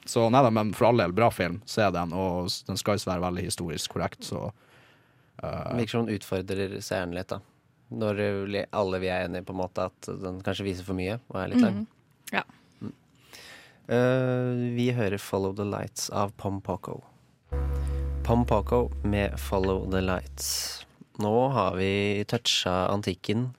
Så 0.06 0.28
nei 0.32 0.42
da, 0.44 0.52
men 0.52 0.74
for 0.76 0.90
all 0.90 1.00
del, 1.00 1.16
bra 1.16 1.30
film. 1.32 1.62
Se 1.70 1.86
den, 1.96 2.14
og 2.16 2.52
den 2.68 2.80
skal 2.80 3.00
jo 3.00 3.08
være 3.12 3.24
veldig 3.24 3.46
historisk 3.48 3.96
korrekt, 3.96 4.24
så 4.28 4.50
uh, 4.50 5.74
Virker 5.78 5.98
som 5.98 6.08
den 6.08 6.20
utfordrer 6.20 6.78
seeren 6.84 7.16
litt, 7.16 7.32
da. 7.32 7.40
Når 7.94 8.20
eh, 8.24 8.64
alle 8.74 9.00
vi 9.04 9.10
er 9.12 9.28
enige 9.28 9.46
på 9.46 9.54
en 9.54 9.60
måte 9.60 9.86
at 9.92 10.08
den 10.08 10.40
kanskje 10.42 10.66
viser 10.66 10.88
for 10.88 10.98
mye 10.98 11.20
og 11.30 11.36
er 11.38 11.52
litt 11.52 11.62
lang. 11.62 11.84
Mhm. 11.84 11.93
Eh, 13.92 14.76
vi 14.76 14.92
hører 14.96 15.18
'Follow 15.20 15.56
the 15.56 15.64
Lights' 15.64 16.10
av 16.10 16.32
Pom 16.38 16.62
Poco. 16.62 17.04
Pom 18.24 18.46
Poco 18.46 18.90
med 19.04 19.36
'Follow 19.36 19.92
the 19.92 20.00
Lights'. 20.00 20.86
Nå 21.20 21.52
har 21.52 21.76
vi 21.76 22.24
toucha 22.24 22.88
antikken 22.88 23.54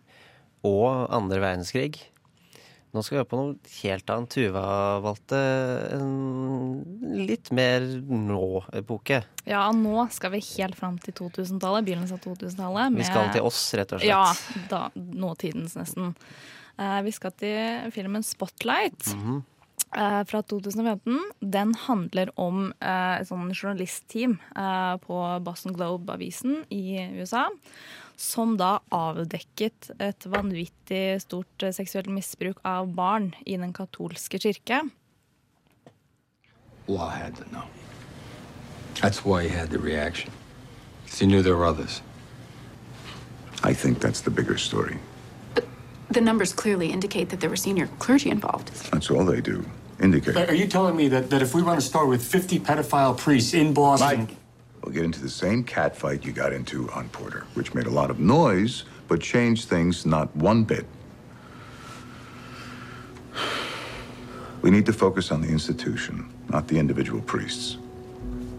og 0.65 1.13
andre 1.13 1.41
verdenskrig. 1.41 2.01
Nå 2.95 3.03
skal 3.03 3.17
vi 3.17 3.19
høre 3.19 3.29
på 3.29 3.39
noe 3.39 3.55
helt 3.83 4.11
annet. 4.11 4.31
Tuva 4.31 5.01
valgte 5.03 5.39
en 5.93 7.17
litt 7.27 7.51
mer 7.51 7.81
nå-epoke. 8.09 9.25
Ja, 9.45 9.71
nå 9.73 10.11
skal 10.15 10.31
vi 10.31 10.41
helt 10.57 10.79
fram 10.79 10.99
til 10.99 11.13
2000-tallet. 11.13 11.85
Begynnelsen 11.85 12.17
av 12.17 12.23
2000-tallet. 12.23 12.97
Vi 12.97 13.05
skal 13.05 13.33
til 13.35 13.43
oss, 13.43 13.75
rett 13.75 13.93
og 13.93 14.01
slett. 14.01 14.09
Ja, 14.09 14.69
da, 14.71 14.91
nåtidens 14.95 15.75
nesten. 15.77 16.15
Eh, 16.79 17.01
vi 17.03 17.11
skal 17.11 17.33
til 17.33 17.91
filmen 17.93 18.23
'Spotlight'. 18.23 19.13
Mm 19.15 19.43
eh, 19.43 19.54
fra 19.95 20.43
2015. 20.43 21.19
Den 21.41 21.75
handler 21.87 22.31
om 22.41 22.73
eh, 22.81 23.21
et 23.21 23.29
sånn 23.29 23.53
journalistteam 23.55 24.39
eh, 24.57 24.95
på 25.05 25.19
Boston 25.47 25.77
Globe-avisen 25.77 26.65
i 26.75 26.99
USA. 27.15 27.47
Som 28.17 28.57
da 28.59 28.79
avdekket 28.95 29.93
et 30.03 30.27
vanvittig 30.31 31.23
stort 31.23 31.63
eh, 31.63 31.75
seksuelt 31.75 32.11
misbruk 32.11 32.59
av 32.67 32.91
barn 32.95 33.33
i 33.47 33.59
den 33.61 33.75
katolske 33.77 34.43
kirke. 34.43 34.83
Law 36.87 37.09
had 37.09 37.37
to 37.37 37.45
know. 37.51 37.65
That's 39.01 39.25
why 39.25 39.49
he 39.49 39.49
had 39.49 39.71
the 39.71 39.79
reaction. 39.79 40.31
He 41.07 41.27
knew 41.27 41.43
there 41.43 41.57
were 41.57 41.67
others. 41.67 42.03
I 43.63 43.73
think 43.75 44.01
that's 44.01 44.21
the 44.21 44.31
bigger 44.31 44.59
story. 44.59 44.99
The 46.11 46.21
numbers 46.21 46.53
clearly 46.53 46.93
indicate 46.93 47.31
that 47.31 47.41
there 47.41 47.51
were 47.51 47.57
senior 47.57 47.89
clergy 47.99 48.31
involved. 48.31 48.69
That's 48.93 49.11
all 49.11 49.25
they 49.25 49.41
do. 49.41 49.65
Indicate. 50.05 50.37
Are 50.37 50.55
you 50.55 50.67
telling 50.67 50.97
me 50.97 51.09
that, 51.09 51.31
that 51.31 51.41
if 51.41 51.55
we 51.55 51.63
run 51.63 51.79
a 51.79 51.81
store 51.81 52.07
with 52.07 52.23
50 52.23 52.61
pedophile 52.61 53.17
priests 53.17 53.55
in 53.55 53.73
Boston, 53.73 54.29
We'll 54.85 54.93
get 54.93 55.05
into 55.05 55.23
the 55.23 55.31
same 55.31 55.65
cat 55.65 55.97
fight 55.97 56.27
you 56.27 56.33
got 56.33 56.53
into 56.53 56.91
on 56.91 57.09
Porter, 57.09 57.47
which 57.55 57.73
made 57.73 57.87
a 57.87 57.91
lot 57.91 58.11
of 58.11 58.19
noise, 58.19 58.85
but 59.09 59.19
changed 59.19 59.67
things 59.67 60.05
not 60.05 60.35
one 60.37 60.63
bit. 60.65 60.85
We 64.61 64.71
need 64.71 64.85
to 64.85 64.93
focus 64.93 65.31
on 65.31 65.41
the 65.41 65.49
institution, 65.49 66.31
not 66.51 66.69
the 66.69 66.79
individual 66.79 67.23
priests. 67.23 67.79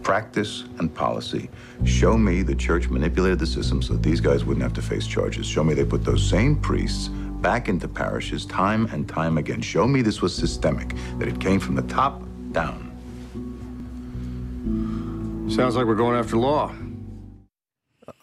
Practice 0.02 0.64
and 0.78 0.92
policy. 0.92 1.48
Show 1.84 2.18
me 2.18 2.42
the 2.42 2.56
church 2.56 2.88
manipulated 2.88 3.38
the 3.38 3.46
system 3.46 3.80
so 3.80 3.92
that 3.92 4.02
these 4.02 4.20
guys 4.20 4.44
wouldn't 4.44 4.64
have 4.64 4.74
to 4.74 4.82
face 4.82 5.06
charges. 5.06 5.46
Show 5.46 5.62
me 5.62 5.74
they 5.74 5.84
put 5.84 6.04
those 6.04 6.28
same 6.28 6.56
priests 6.56 7.08
back 7.42 7.68
into 7.68 7.88
parishes 7.88 8.46
time 8.46 8.88
and 8.92 9.08
time 9.08 9.38
again. 9.38 9.62
Show 9.62 9.86
me 9.86 10.02
this 10.02 10.22
was 10.22 10.34
systemic, 10.34 10.94
that 11.18 11.28
it 11.28 11.40
came 11.40 11.60
from 11.60 11.74
the 11.76 11.82
top 11.82 12.22
down. 12.52 12.92
Sounds 15.48 15.76
like 15.76 15.86
we're 15.86 15.94
going 15.94 16.18
after 16.18 16.36
law. 16.36 16.72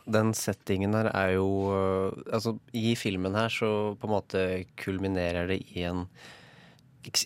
Den 0.06 0.34
settingen 0.34 0.94
her 0.94 1.08
er 1.16 1.30
jo 1.38 1.48
øh, 1.72 2.12
Altså, 2.34 2.58
i 2.74 2.96
filmen 2.96 3.36
her 3.36 3.48
så 3.48 3.96
på 3.96 4.08
en 4.08 4.12
måte 4.12 4.66
kulminerer 4.84 5.48
det 5.48 5.62
i 5.74 5.84
en 5.88 6.06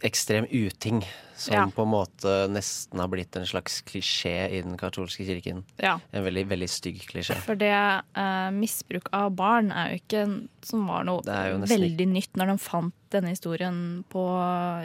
ekstrem 0.04 0.46
uting. 0.52 1.04
Som 1.38 1.54
Ja. 1.54 1.68
på 1.70 1.84
en 1.84 1.92
måte 1.92 2.32
nesten 2.50 2.98
har 3.00 3.08
blitt 3.08 3.36
en 3.38 3.46
slags 3.46 3.82
klisjé 3.86 4.50
i 4.58 4.62
den 4.66 4.78
katolske 4.78 5.24
kirken. 5.26 5.64
Ja. 5.78 6.00
En 6.12 6.24
veldig, 6.26 6.48
veldig 6.50 6.70
stygg 6.70 7.04
klisjé. 7.12 7.36
For 7.46 7.54
det 7.56 7.70
eh, 7.70 8.50
misbruk 8.52 9.10
av 9.14 9.36
barn 9.38 9.70
er 9.72 9.92
jo 9.92 10.00
ikke 10.02 10.24
som 10.66 10.88
var 10.90 11.06
noe 11.06 11.22
veldig 11.22 12.08
nytt 12.10 12.34
når 12.34 12.48
de 12.48 12.58
fant 12.58 12.94
denne 13.14 13.30
historien 13.36 14.04
på, 14.10 14.24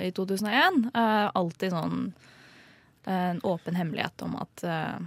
i 0.04 0.12
2001. 0.12 0.90
Eh, 0.92 1.30
alltid 1.34 1.72
sånn 1.72 2.12
eh, 3.06 3.30
en 3.32 3.40
åpen 3.48 3.74
hemmelighet 3.80 4.22
om 4.28 4.36
at 4.44 4.62
eh, 4.68 5.00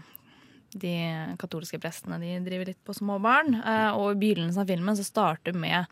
de 0.76 0.96
katolske 1.40 1.78
prestene 1.80 2.18
de 2.20 2.40
driver 2.44 2.74
litt 2.74 2.82
på 2.84 2.94
små 2.98 3.20
barn. 3.22 3.62
Eh, 3.62 3.92
og 3.94 4.16
i 4.16 4.20
begynnelsen 4.26 4.66
av 4.66 4.68
filmen 4.74 4.98
så 4.98 5.06
starter 5.06 5.54
med 5.54 5.86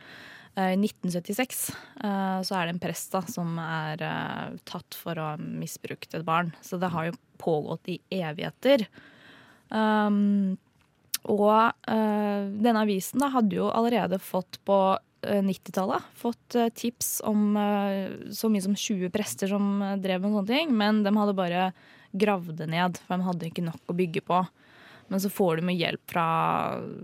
I 0.53 0.75
1976 0.77 1.61
eh, 2.03 2.41
så 2.45 2.57
er 2.57 2.67
det 2.67 2.75
en 2.75 2.81
prest 2.83 3.15
da, 3.15 3.23
som 3.25 3.55
er 3.61 4.03
eh, 4.05 4.59
tatt 4.69 4.97
for 4.97 5.17
å 5.17 5.31
ha 5.31 5.37
misbrukt 5.41 6.13
et 6.13 6.25
barn. 6.27 6.51
Så 6.61 6.77
det 6.81 6.91
har 6.93 7.09
jo 7.09 7.17
pågått 7.41 7.89
i 7.89 7.97
evigheter. 8.13 8.85
Um, 9.73 10.59
og 11.23 11.71
uh, 11.87 12.41
denne 12.51 12.83
avisen 12.83 13.23
da, 13.23 13.31
hadde 13.33 13.57
jo 13.57 13.71
allerede 13.71 14.19
fått 14.21 14.59
på 14.67 14.77
eh, 15.23 15.41
90-tallet 15.41 16.03
fått 16.19 16.55
eh, 16.55 16.69
tips 16.75 17.21
om 17.25 17.57
eh, 17.57 18.11
så 18.31 18.49
mye 18.51 18.63
som 18.65 18.75
20 18.75 19.11
prester 19.13 19.49
som 19.51 19.81
eh, 19.81 19.97
drev 20.03 20.21
med 20.23 20.35
sånne 20.35 20.49
ting, 20.49 20.73
men 20.77 21.03
de 21.05 21.13
hadde 21.15 21.37
bare 21.37 21.69
gravd 22.13 22.59
det 22.59 22.69
ned, 22.69 22.99
for 23.05 23.17
de 23.17 23.27
hadde 23.29 23.49
ikke 23.49 23.65
nok 23.65 23.89
å 23.89 23.97
bygge 23.97 24.23
på. 24.27 24.43
Men 25.13 25.21
så 25.21 25.29
får 25.29 25.59
de 25.59 25.67
med 25.67 25.77
hjelp 25.77 26.01
fra 26.09 26.25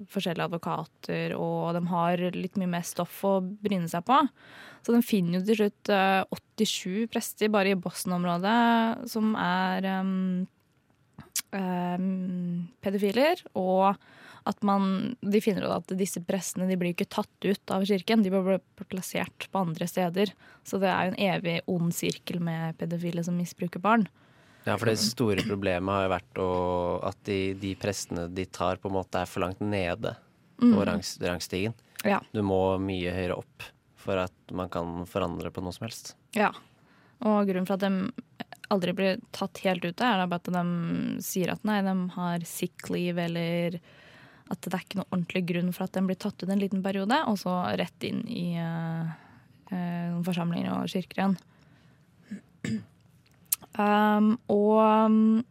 forskjellige 0.10 0.48
advokater, 0.50 1.36
og 1.38 1.76
de 1.78 1.84
har 1.92 2.24
litt 2.34 2.56
mye 2.58 2.72
mer 2.72 2.86
stoff 2.88 3.20
å 3.28 3.36
bryne 3.46 3.86
seg 3.92 4.02
på. 4.08 4.18
Så 4.82 4.96
de 4.96 5.02
finner 5.06 5.38
jo 5.38 5.44
til 5.46 5.60
slutt 5.60 5.92
eh, 5.94 6.40
87 6.58 7.12
prester 7.14 7.52
bare 7.54 7.76
i 7.76 7.78
Boston-området 7.78 9.10
som 9.12 9.36
er 9.38 9.86
um, 10.00 10.48
um, 11.54 12.66
pedofiler, 12.82 13.44
og 13.54 14.00
at 14.50 14.66
man, 14.66 15.14
de 15.22 15.44
finner 15.46 15.68
ut 15.68 15.76
at 15.76 15.94
disse 16.00 16.24
prestene 16.26 16.66
de 16.66 16.80
blir 16.82 16.96
ikke 16.96 17.12
tatt 17.14 17.46
ut 17.46 17.76
av 17.76 17.86
kirken, 17.86 18.26
de 18.26 18.34
blir 18.34 18.58
plassert 18.90 19.46
på 19.54 19.62
andre 19.62 19.86
steder. 19.86 20.34
Så 20.66 20.82
det 20.82 20.90
er 20.90 21.06
jo 21.06 21.14
en 21.14 21.22
evig 21.30 21.60
ond 21.70 21.94
sirkel 21.94 22.42
med 22.42 22.80
pedofile 22.82 23.22
som 23.28 23.38
misbruker 23.38 23.84
barn. 23.84 24.08
Ja, 24.70 24.78
for 24.78 24.92
det 24.92 25.00
store 25.02 25.44
problemet 25.48 25.92
har 25.96 26.06
jo 26.06 26.14
vært 26.14 26.42
å, 26.44 26.50
at 27.10 27.20
de, 27.28 27.40
de 27.60 27.74
prestene 27.80 28.28
de 28.32 28.46
tar, 28.46 28.78
på 28.80 28.92
en 28.92 28.98
måte 29.00 29.22
er 29.24 29.30
for 29.30 29.44
langt 29.44 29.62
nede 29.66 30.16
Mm. 30.60 30.74
på 30.76 30.86
rangs, 30.86 31.14
rangstigen. 31.22 31.74
Ja. 32.04 32.22
Du 32.36 32.42
må 32.44 32.78
mye 32.84 33.14
høyere 33.16 33.38
opp 33.40 33.64
for 34.00 34.20
at 34.20 34.52
man 34.52 34.68
kan 34.72 35.06
forandre 35.08 35.52
på 35.56 35.64
noe 35.64 35.72
som 35.76 35.86
helst. 35.88 36.16
Ja. 36.36 36.50
Og 37.24 37.48
grunnen 37.48 37.68
for 37.68 37.80
at 37.80 37.86
de 37.86 38.12
aldri 38.72 38.94
blir 38.96 39.22
tatt 39.36 39.62
helt 39.64 39.86
ut, 39.88 40.04
er 40.04 40.20
det 40.20 40.28
bare 40.32 40.44
at 40.44 40.52
de 40.52 41.24
sier 41.24 41.52
at 41.54 41.64
nei, 41.68 41.80
de 41.88 41.96
har 42.16 42.44
sick 42.48 42.90
leave, 42.92 43.24
eller 43.24 43.80
at 44.50 44.62
det 44.66 44.74
er 44.74 44.84
ikke 44.84 45.00
noe 45.00 45.10
ordentlig 45.14 45.46
grunn 45.54 45.72
for 45.76 45.88
at 45.88 45.96
de 45.96 46.04
blir 46.10 46.20
tatt 46.20 46.44
ut 46.44 46.52
en 46.52 46.60
liten 46.60 46.84
periode, 46.84 47.18
og 47.32 47.40
så 47.40 47.56
rett 47.80 48.08
inn 48.08 48.22
i 48.28 48.46
uh, 48.60 49.08
uh, 49.72 50.06
noen 50.12 50.28
forsamlinger 50.28 50.76
og 50.76 50.92
kirker 50.92 51.24
igjen. 51.24 51.40
Um, 53.78 54.34
og 54.50 54.80
um, 54.82 55.44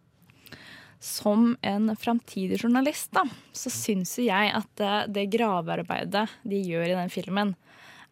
som 1.01 1.53
en 1.63 1.93
framtidig 1.97 2.59
journalist, 2.63 3.13
da, 3.15 3.23
så 3.55 3.71
syns 3.71 4.17
jo 4.19 4.27
jeg 4.27 4.51
at 4.59 4.69
det, 4.81 4.97
det 5.15 5.29
gravearbeidet 5.37 6.27
de 6.43 6.59
gjør 6.59 6.91
i 6.91 6.99
den 6.99 7.13
filmen, 7.13 7.55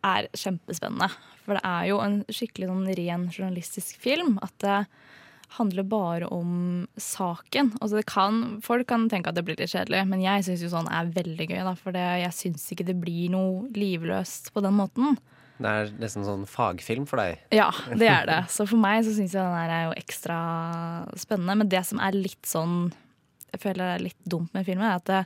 er 0.06 0.28
kjempespennende. 0.36 1.10
For 1.46 1.58
det 1.58 1.64
er 1.66 1.90
jo 1.90 2.00
en 2.02 2.20
skikkelig 2.30 2.70
sånn 2.70 2.88
ren 2.98 3.28
journalistisk 3.32 3.98
film. 4.02 4.36
At 4.44 4.54
det 4.62 4.78
handler 5.56 5.86
bare 5.86 6.28
om 6.34 6.86
saken. 7.00 7.72
Altså 7.80 8.02
kan, 8.06 8.58
folk 8.64 8.88
kan 8.90 9.06
tenke 9.10 9.30
at 9.30 9.38
det 9.38 9.44
blir 9.46 9.58
litt 9.58 9.72
kjedelig, 9.72 10.02
men 10.10 10.22
jeg 10.24 10.46
syns 10.46 10.64
jo 10.64 10.72
sånn 10.72 10.90
er 10.90 11.10
veldig 11.14 11.48
gøy. 11.50 11.60
Da, 11.66 11.74
for 11.78 11.98
jeg 11.98 12.34
syns 12.34 12.66
ikke 12.74 12.86
det 12.86 12.98
blir 13.02 13.32
noe 13.34 13.66
livløst 13.74 14.52
på 14.54 14.62
den 14.64 14.78
måten. 14.78 15.18
Det 15.56 15.72
er 15.72 15.90
nesten 16.00 16.26
sånn 16.26 16.44
fagfilm 16.50 17.06
for 17.08 17.22
deg. 17.22 17.40
Ja, 17.54 17.70
det 17.96 18.08
er 18.12 18.28
det. 18.28 18.40
Så 18.52 18.66
for 18.68 18.80
meg 18.80 19.06
så 19.06 19.14
syns 19.16 19.34
jeg 19.36 19.40
den 19.40 19.72
er 19.72 19.86
jo 19.86 19.96
ekstra 19.96 20.38
spennende. 21.16 21.56
Men 21.62 21.70
det 21.72 21.82
som 21.88 22.02
er 22.02 22.16
litt 22.16 22.44
sånn 22.48 22.90
jeg 23.54 23.62
føler 23.62 23.94
er 23.94 24.02
litt 24.04 24.18
dumt 24.28 24.52
med 24.52 24.66
filmen, 24.66 24.84
er 24.84 24.98
at 24.98 25.06
det, 25.08 25.22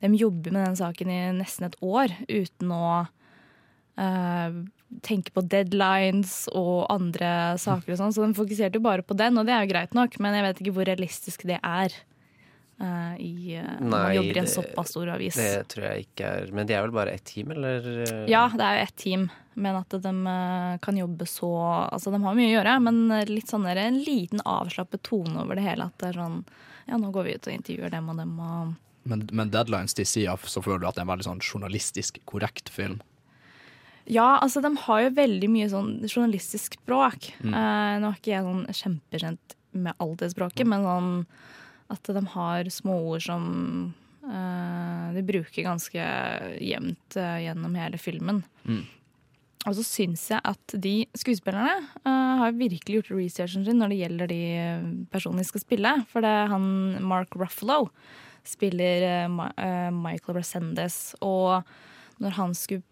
de 0.00 0.16
jobber 0.16 0.54
med 0.54 0.64
den 0.70 0.78
saken 0.78 1.10
i 1.12 1.18
nesten 1.36 1.68
et 1.68 1.76
år 1.84 2.14
uten 2.30 2.70
å 2.72 2.86
eh, 4.00 4.56
tenke 5.04 5.34
på 5.34 5.44
deadlines 5.52 6.44
og 6.54 6.86
andre 6.92 7.58
saker 7.60 7.92
og 7.92 8.00
sånn. 8.00 8.14
Så 8.14 8.24
de 8.24 8.38
fokuserte 8.38 8.80
jo 8.80 8.86
bare 8.86 9.04
på 9.04 9.16
den, 9.18 9.36
og 9.36 9.44
det 9.44 9.56
er 9.56 9.66
jo 9.66 9.72
greit 9.74 9.96
nok, 9.98 10.16
men 10.22 10.38
jeg 10.38 10.46
vet 10.46 10.62
ikke 10.62 10.76
hvor 10.78 10.88
realistisk 10.88 11.46
det 11.50 11.60
er. 11.60 11.98
Eh, 12.84 13.14
i, 13.24 13.56
Nei, 13.80 13.88
man 13.90 14.14
jobber 14.14 14.36
i 14.36 14.42
en 14.42 14.50
såpass 14.50 14.92
stor 14.92 15.10
avis. 15.14 15.38
Det 15.38 15.64
tror 15.72 15.86
jeg 15.88 16.06
ikke 16.06 16.28
er 16.28 16.52
Men 16.54 16.68
de 16.68 16.76
er 16.76 16.84
vel 16.84 16.94
bare 16.94 17.14
ett 17.16 17.24
team, 17.30 17.54
eller? 17.54 17.88
Ja, 18.30 18.46
det 18.52 18.66
er 18.66 18.78
jo 18.78 18.84
ett 18.88 18.96
team, 19.00 19.26
men 19.54 19.78
at 19.80 19.96
de 20.04 20.12
eh, 20.34 20.76
kan 20.84 21.00
jobbe 21.00 21.28
så 21.30 21.50
Altså, 21.88 22.12
de 22.14 22.22
har 22.22 22.38
mye 22.38 22.50
å 22.50 22.54
gjøre, 22.56 22.76
men 22.86 23.02
litt 23.30 23.50
sånn 23.50 23.66
der, 23.68 23.82
en 23.86 23.98
liten 24.04 24.44
avslappet 24.44 25.04
tone 25.06 25.40
over 25.42 25.58
det 25.58 25.66
hele. 25.66 25.88
At 25.90 25.98
det 26.02 26.12
er 26.12 26.22
sånn 26.22 26.44
Ja, 26.84 27.00
nå 27.00 27.10
går 27.14 27.26
vi 27.26 27.38
ut 27.38 27.48
og 27.48 27.56
intervjuer 27.56 27.96
dem 27.96 28.12
og 28.12 28.20
dem 28.20 28.36
og 28.38 28.74
Men, 29.08 29.26
men 29.32 29.50
deadlines 29.52 29.96
til 29.96 30.08
sida, 30.08 30.36
så 30.44 30.62
føler 30.64 30.84
du 30.84 30.88
at 30.88 30.96
det 30.96 31.02
er 31.02 31.08
en 31.08 31.14
veldig 31.14 31.28
sånn 31.28 31.44
journalistisk 31.44 32.22
korrekt 32.28 32.70
film. 32.72 33.02
Ja, 34.04 34.38
altså 34.42 34.60
de 34.60 34.70
har 34.84 35.02
jo 35.06 35.12
veldig 35.16 35.48
mye 35.48 35.68
sånn 35.72 35.92
journalistisk 36.04 36.76
språk. 36.76 37.30
Mm. 37.40 37.52
Uh, 37.56 37.92
nå 38.02 38.10
er 38.10 38.18
ikke 38.18 38.32
jeg 38.34 38.46
sånn 38.46 38.64
kjempekjent 38.80 39.56
med 39.74 40.00
alt 40.02 40.20
det 40.22 40.30
språket, 40.34 40.68
men 40.68 40.84
sånn 40.84 41.12
at 41.92 42.10
de 42.16 42.22
har 42.34 42.70
småord 42.72 43.24
som 43.26 43.46
eh, 44.24 45.06
de 45.16 45.24
bruker 45.26 45.66
ganske 45.66 46.04
jevnt 46.60 47.18
eh, 47.20 47.38
gjennom 47.46 47.78
hele 47.78 48.00
filmen. 48.00 48.42
Mm. 48.64 48.84
Og 49.64 49.78
så 49.78 49.84
syns 49.86 50.26
jeg 50.28 50.44
at 50.44 50.74
de 50.76 51.06
skuespillerne 51.16 51.86
uh, 52.04 52.34
har 52.42 52.56
virkelig 52.56 52.98
gjort 52.98 53.14
researchen 53.14 53.62
sin 53.64 53.78
når 53.80 53.94
det 53.94 54.00
gjelder 54.02 54.28
de 54.28 54.42
personene 55.08 55.40
de 55.40 55.48
skal 55.48 55.62
spille. 55.62 55.92
For 56.10 56.20
det 56.20 56.28
er 56.28 56.52
han 56.52 56.66
Mark 57.00 57.32
Ruffalo 57.40 57.86
spiller 58.44 59.24
uh, 59.24 59.88
Michael 59.88 60.36
Brasendes. 60.36 61.14
og 61.24 61.64
når 62.22 62.36
han 62.36 62.52
skulle 62.54 62.84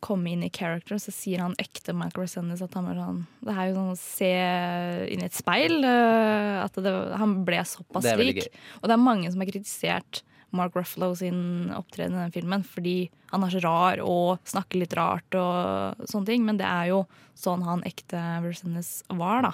komme 0.00 0.30
inn 0.32 0.42
i 0.46 0.50
character, 0.50 0.96
så 0.98 1.12
sier 1.12 1.42
han 1.44 1.54
ekte 1.60 1.92
Michael 1.96 2.24
Resendes 2.26 2.62
at 2.64 2.74
han 2.74 2.86
var 2.88 2.96
sånn 2.98 3.18
Det 3.44 3.52
er 3.54 3.68
jo 3.68 3.74
sånn 3.76 3.92
å 3.92 3.98
se 4.00 4.32
inn 5.12 5.20
i 5.22 5.28
et 5.28 5.36
speil. 5.36 5.84
eh, 5.84 6.64
At 6.64 6.74
det, 6.80 6.92
han 7.20 7.44
ble 7.44 7.60
såpass 7.68 8.04
lik. 8.20 8.48
Og 8.82 8.88
det 8.88 8.96
er 8.96 9.02
mange 9.04 9.30
som 9.30 9.40
har 9.40 9.50
kritisert 9.52 10.22
Mark 10.52 10.74
Ruffalo 10.74 11.12
sin 11.14 11.70
opptreden 11.76 12.16
i 12.16 12.24
den 12.24 12.32
filmen 12.34 12.64
fordi 12.66 13.08
han 13.30 13.44
er 13.46 13.52
så 13.54 13.60
rar 13.62 14.00
og 14.02 14.40
snakker 14.50 14.80
litt 14.80 14.96
rart 14.98 15.36
og 15.38 16.00
sånne 16.10 16.26
ting. 16.26 16.42
Men 16.48 16.58
det 16.58 16.66
er 16.66 16.88
jo 16.90 17.04
sånn 17.38 17.62
han 17.62 17.84
ekte 17.86 18.18
Resendes 18.42 19.04
var, 19.14 19.42
da. 19.46 19.52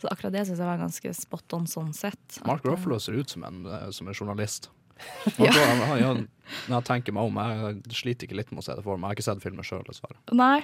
Så 0.00 0.08
akkurat 0.08 0.32
det 0.32 0.46
syns 0.48 0.62
jeg 0.62 0.70
var 0.70 0.80
ganske 0.80 1.12
spot 1.14 1.52
on 1.58 1.66
sånn 1.68 1.92
sett. 1.92 2.38
Mark 2.48 2.64
Ruffalo 2.64 2.96
ser 2.98 3.18
ut 3.20 3.28
som 3.28 3.44
en, 3.44 3.66
eh, 3.66 3.90
som 3.90 4.08
en 4.08 4.14
journalist. 4.16 4.70
Ja. 5.38 5.52
Han, 5.54 5.80
han, 5.84 6.02
han, 6.02 6.26
når 6.66 6.78
jeg 6.78 6.86
tenker 6.88 7.14
meg 7.16 7.28
om, 7.28 7.38
jeg 7.38 7.98
sliter 7.98 8.28
ikke 8.28 8.38
litt 8.38 8.52
med 8.52 8.62
å 8.62 8.66
se 8.66 8.76
det 8.76 8.84
for 8.86 8.96
meg. 8.96 9.10
Jeg 9.10 9.10
har 9.10 9.18
ikke 9.18 9.28
sett 9.28 9.44
filmen 9.44 9.66
sjøl, 9.66 9.84
dessverre. 9.86 10.18
Nei. 10.36 10.62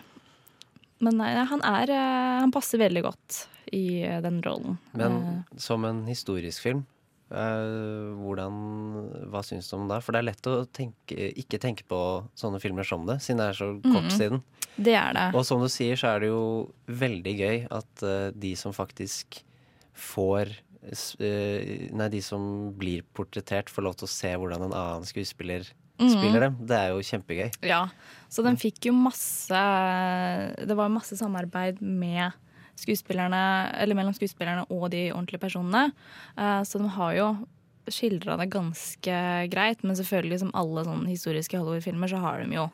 Men 1.04 1.18
nei, 1.20 1.32
han 1.50 1.60
er 1.66 1.90
eh, 1.90 2.40
Han 2.40 2.52
passer 2.54 2.80
veldig 2.80 3.02
godt 3.04 3.44
i 3.74 4.02
eh, 4.06 4.20
den 4.24 4.42
rollen. 4.44 4.78
Men 4.92 5.20
Eh, 5.20 5.58
som 5.60 5.84
en 5.84 6.04
historisk 6.08 6.62
film, 6.64 6.84
eh, 7.30 8.10
hvordan, 8.20 8.58
hva 9.32 9.42
syns 9.46 9.70
du 9.70 9.76
om 9.78 9.88
det? 9.90 10.00
For 10.04 10.14
det 10.14 10.22
er 10.22 10.28
lett 10.30 10.50
å 10.50 10.56
tenke, 10.66 11.30
ikke 11.40 11.60
tenke 11.62 11.86
på 11.88 12.00
sånne 12.38 12.60
filmer 12.62 12.86
som 12.88 13.06
det, 13.08 13.20
siden 13.24 13.42
det 13.42 13.48
er 13.52 13.60
så 13.60 13.70
kort 13.84 14.10
mm, 14.10 14.14
siden. 14.14 14.44
Det 14.76 14.96
er 14.98 15.16
det. 15.16 15.28
Og 15.34 15.46
som 15.46 15.62
du 15.62 15.70
sier, 15.72 15.98
så 16.00 16.14
er 16.14 16.24
det 16.24 16.32
jo 16.32 16.44
veldig 16.86 17.34
gøy 17.38 17.58
at 17.74 18.06
de 18.34 18.54
som 18.58 18.74
faktisk 18.74 19.42
får 19.94 20.50
Nei, 20.84 22.08
de 22.12 22.20
som 22.22 22.72
blir 22.76 23.02
portrettert, 23.16 23.70
får 23.72 23.82
lov 23.86 23.96
til 23.96 24.06
å 24.08 24.12
se 24.12 24.34
hvordan 24.36 24.66
en 24.66 24.72
annen 24.76 25.04
skuespiller 25.08 25.64
Mhm. 26.00 26.10
spiller 26.10 26.40
dem. 26.40 26.56
Det 26.66 26.76
er 26.76 26.88
jo 26.90 26.98
kjempegøy. 27.06 27.52
Ja, 27.62 27.88
så 28.28 28.42
den 28.42 28.56
fikk 28.56 28.86
jo 28.86 28.92
masse 28.92 29.54
Det 30.66 30.74
var 30.76 30.88
masse 30.90 31.16
samarbeid 31.16 31.80
med 31.80 32.32
skuespillerne, 32.76 33.72
eller 33.78 33.94
mellom 33.94 34.12
skuespillerne 34.16 34.66
og 34.68 34.90
de 34.90 35.10
ordentlige 35.12 35.40
personene. 35.40 35.92
Eh, 36.36 36.62
Så 36.64 36.78
de 36.82 36.88
har 36.88 37.14
jo 37.14 37.46
skildra 37.86 38.36
det 38.38 38.50
ganske 38.50 39.48
greit, 39.50 39.84
men 39.84 39.94
selvfølgelig 39.94 40.40
som 40.40 40.50
alle 40.54 40.84
sånne 40.84 41.06
historiske 41.06 41.56
Hollywood-filmer, 41.58 42.08
så 42.08 42.18
har 42.18 42.42
de 42.42 42.50
jo 42.56 42.70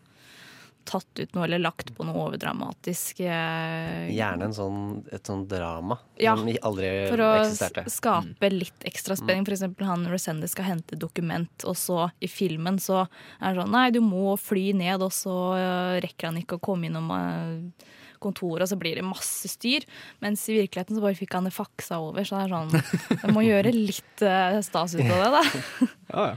tatt 0.91 1.21
ut 1.23 1.37
noe 1.37 1.45
eller 1.47 1.61
lagt 1.63 1.93
på 1.97 2.05
noe 2.09 2.25
overdramatisk. 2.27 3.21
eh, 3.23 4.09
Gjerne 4.11 4.49
en 4.49 4.57
sånn, 4.57 4.81
et 5.15 5.23
sånn 5.31 5.45
drama 5.51 5.97
Ja, 6.19 6.35
som 6.37 6.51
aldri 6.51 6.91
For 7.13 7.23
å 7.23 7.31
eksisterte. 7.45 7.85
skape 7.95 8.51
litt 8.53 8.87
ekstra 8.91 9.15
spenning. 9.19 9.47
For 9.47 9.55
eksempel 9.55 9.87
han 9.87 10.05
Resende 10.11 10.51
skal 10.51 10.67
hente 10.73 10.99
dokument, 10.99 11.65
og 11.71 11.79
så 11.79 12.11
i 12.21 12.29
filmen 12.31 12.79
så 12.83 13.05
er 13.41 13.55
det 13.55 13.63
sånn 13.63 13.71
Nei, 13.79 13.87
du 13.95 14.01
må 14.03 14.35
fly 14.41 14.73
ned, 14.75 15.01
og 15.07 15.15
så 15.15 15.37
øh, 15.55 15.97
rekker 16.03 16.33
han 16.33 16.43
ikke 16.43 16.59
å 16.59 16.65
komme 16.71 16.91
innom 16.91 17.09
øh, 17.15 17.87
kontoret, 18.21 18.67
og 18.67 18.69
så 18.69 18.77
blir 18.77 18.99
det 18.99 19.07
masse 19.07 19.49
styr. 19.49 19.87
Mens 20.21 20.43
i 20.53 20.59
virkeligheten 20.59 20.99
så 20.99 21.01
bare 21.07 21.17
fikk 21.17 21.33
han 21.39 21.47
det 21.49 21.55
faksa 21.57 22.03
over. 22.05 22.27
Så 22.29 22.37
det 22.37 22.51
er 22.51 22.53
sånn 22.53 23.23
Jeg 23.25 23.33
må 23.33 23.47
gjøre 23.47 23.73
litt 23.73 24.25
øh, 24.27 24.59
stas 24.67 24.99
ut 24.99 25.07
av 25.07 25.23
det, 25.25 25.31
da. 25.39 25.45
Ja, 26.13 26.27
ja. 26.35 26.37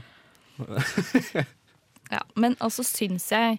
Ja, 2.12 2.20
men 2.38 2.54
altså 2.62 2.84
syns 2.86 3.24
jeg 3.32 3.58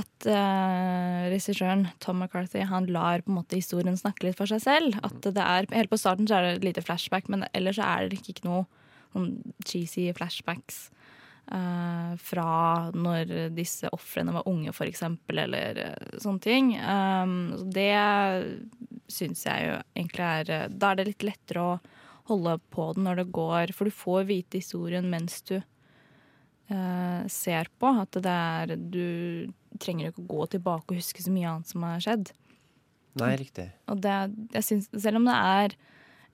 at 0.00 0.26
uh, 0.28 1.28
regissøren 1.30 1.86
Tom 2.02 2.20
McCarthy 2.22 2.64
han 2.68 2.88
lar 2.92 3.24
på 3.24 3.32
en 3.32 3.40
måte 3.40 3.58
historien 3.58 3.98
snakke 3.98 4.26
litt 4.26 4.38
for 4.38 4.50
seg 4.50 4.62
selv. 4.64 4.98
At 5.06 5.20
det 5.24 5.44
er, 5.44 5.68
Helt 5.74 5.92
på 5.92 6.00
starten 6.00 6.28
så 6.28 6.38
er 6.38 6.46
det 6.46 6.54
et 6.58 6.68
lite 6.70 6.84
flashback, 6.84 7.30
men 7.32 7.46
ellers 7.52 7.80
er 7.82 8.10
det 8.10 8.20
ikke 8.20 8.46
noe 8.48 8.64
sånn 9.10 9.32
cheesy 9.66 10.06
flashbacks 10.14 10.84
uh, 11.52 12.14
fra 12.20 12.50
når 12.94 13.50
disse 13.56 13.90
ofrene 13.94 14.34
var 14.36 14.46
unge, 14.50 14.74
for 14.76 14.90
eksempel, 14.90 15.42
eller 15.46 15.80
uh, 15.90 16.18
sånne 16.22 16.44
ting. 16.44 16.74
Um, 16.78 17.70
det 17.74 17.94
syns 19.10 19.44
jeg 19.48 19.66
jo 19.66 19.80
egentlig 19.96 20.28
er 20.28 20.70
Da 20.70 20.92
er 20.92 21.00
det 21.00 21.10
litt 21.10 21.26
lettere 21.26 21.66
å 21.66 21.80
holde 22.30 22.60
på 22.70 22.92
den 22.94 23.08
når 23.08 23.24
det 23.24 23.32
går, 23.34 23.74
for 23.74 23.88
du 23.88 23.94
får 23.94 24.28
vite 24.30 24.60
historien 24.62 25.08
mens 25.10 25.40
du 25.50 25.58
ser 27.30 27.70
på. 27.82 27.90
At 28.02 28.14
det 28.22 28.30
er 28.30 28.76
Du 28.78 29.50
trenger 29.80 30.10
ikke 30.10 30.22
å 30.22 30.30
gå 30.30 30.46
tilbake 30.54 30.92
og 30.92 31.00
huske 31.00 31.22
så 31.24 31.32
mye 31.34 31.48
annet 31.50 31.70
som 31.70 31.86
har 31.86 32.02
skjedd. 32.04 32.32
Nei, 33.18 33.34
riktig. 33.40 33.66
Og 33.90 34.00
det, 34.04 34.16
jeg 34.54 34.66
synes, 34.66 34.88
selv 35.02 35.20
om 35.20 35.26
det 35.26 35.36
er 35.36 35.74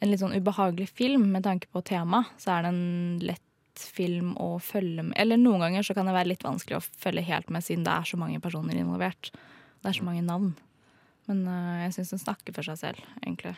en 0.03 0.11
litt 0.11 0.21
sånn 0.21 0.37
ubehagelig 0.37 0.91
film 0.93 1.31
med 1.33 1.47
tanke 1.47 1.71
på 1.73 1.83
tema, 1.87 2.25
så 2.41 2.57
er 2.57 2.67
det 2.67 2.73
en 2.75 3.21
lett 3.25 3.43
film 3.77 4.33
å 4.41 4.55
følge 4.65 5.03
med 5.05 5.17
Eller 5.21 5.37
noen 5.37 5.61
ganger 5.67 5.85
så 5.85 5.93
kan 5.97 6.09
det 6.09 6.15
være 6.17 6.31
litt 6.31 6.45
vanskelig 6.47 6.79
å 6.79 6.85
følge 6.85 7.27
helt 7.29 7.51
med, 7.53 7.65
siden 7.65 7.85
det 7.85 7.93
er 7.93 8.09
så 8.09 8.21
mange 8.21 8.41
personer 8.45 8.77
involvert. 8.81 9.31
Det 9.85 9.91
er 9.91 9.99
så 9.99 10.07
mange 10.07 10.25
navn. 10.25 10.55
Men 11.29 11.43
uh, 11.49 11.85
jeg 11.85 11.97
syns 11.97 12.15
den 12.15 12.23
snakker 12.23 12.57
for 12.57 12.69
seg 12.69 12.81
selv, 12.81 13.09
egentlig. 13.23 13.57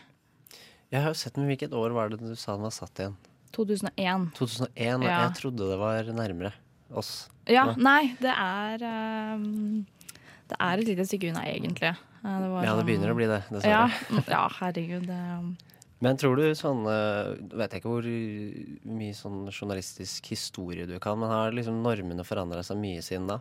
Jeg 0.89 1.05
har 1.05 1.13
jo 1.13 1.19
sett 1.21 1.37
den, 1.37 1.47
Hvilket 1.51 1.75
år 1.77 1.95
var 1.95 2.11
det 2.11 2.23
du 2.23 2.33
sa 2.39 2.57
den 2.57 2.67
var 2.67 2.75
satt 2.75 3.03
igjen? 3.03 3.19
2001. 3.55 4.31
2001? 4.39 5.07
Ja. 5.07 5.21
Jeg 5.27 5.37
trodde 5.39 5.69
det 5.71 5.79
var 5.81 6.11
nærmere 6.17 6.55
oss. 6.93 7.29
Ja, 7.49 7.75
nei, 7.77 8.15
det 8.21 8.33
er 8.33 8.83
um, 9.35 9.87
Det 10.49 10.57
er 10.61 10.79
et 10.83 10.87
lite 10.89 11.05
stykke 11.09 11.31
unna, 11.33 11.43
egentlig. 11.49 11.91
Eh, 11.93 12.39
Det 12.43 12.49
var 12.51 12.65
Ja, 12.65 12.75
det 12.75 12.83
sånn- 12.83 12.87
begynner 12.89 13.11
å 13.13 13.17
bli 13.17 13.27
det, 13.27 13.43
dessverre. 13.51 13.89
Ja, 13.89 14.23
ja 14.29 14.49
herregud. 14.59 15.07
Det, 15.07 15.57
Men 16.01 16.17
tror 16.17 16.37
du 16.37 16.45
sånn 16.55 16.85
eh, 16.87 17.35
Vet 17.59 17.73
jeg 17.73 17.83
ikke 17.83 17.91
hvor 17.93 18.07
mye 18.99 19.15
sånn 19.19 19.49
journalistisk 19.51 20.27
historie 20.31 20.87
du 20.87 20.99
kan, 21.01 21.19
men 21.19 21.29
har 21.31 21.51
liksom 21.53 21.83
normene 21.83 22.25
forandra 22.25 22.63
seg 22.65 22.77
mye 22.79 23.01
siden 23.03 23.27
da? 23.29 23.41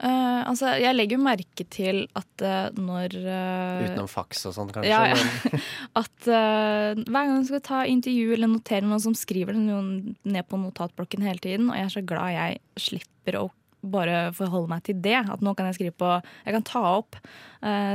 Eh, 0.00 0.40
altså, 0.48 0.70
jeg 0.80 0.96
legger 0.96 1.18
jo 1.18 1.24
merke 1.26 1.64
til 1.68 2.06
at 2.16 2.44
uh, 2.46 2.70
når 2.72 3.12
uh, 3.20 3.82
Utenom 3.84 4.08
faks 4.08 4.46
og 4.48 4.54
sånn, 4.56 4.70
kanskje? 4.72 4.88
Ja, 4.88 5.12
ja. 5.12 5.60
At 6.00 6.24
hver 6.24 7.04
gang 7.12 7.40
du 7.42 7.48
skal 7.50 7.60
ta 7.66 7.82
intervju 7.84 8.32
eller 8.32 8.48
notere 8.48 8.86
noen 8.88 9.02
som 9.04 9.16
skriver 9.18 9.52
det 9.56 9.60
noen 9.66 10.14
ned 10.24 10.48
på 10.48 10.56
notatblokken 10.62 11.24
hele 11.26 11.42
tiden, 11.44 11.68
og 11.68 11.76
jeg 11.76 11.84
er 11.88 11.92
så 11.98 12.02
glad 12.06 12.32
jeg 12.32 12.60
slipper 12.80 13.36
å 13.42 13.48
bare 13.80 14.30
forholde 14.36 14.68
meg 14.72 14.82
til 14.84 14.98
det. 15.00 15.16
At 15.32 15.40
nå 15.44 15.54
kan 15.56 15.68
jeg 15.70 15.78
skrive 15.78 15.94
på 15.96 16.08
Jeg 16.44 16.52
kan 16.56 16.64
ta 16.68 16.82
opp, 16.98 17.16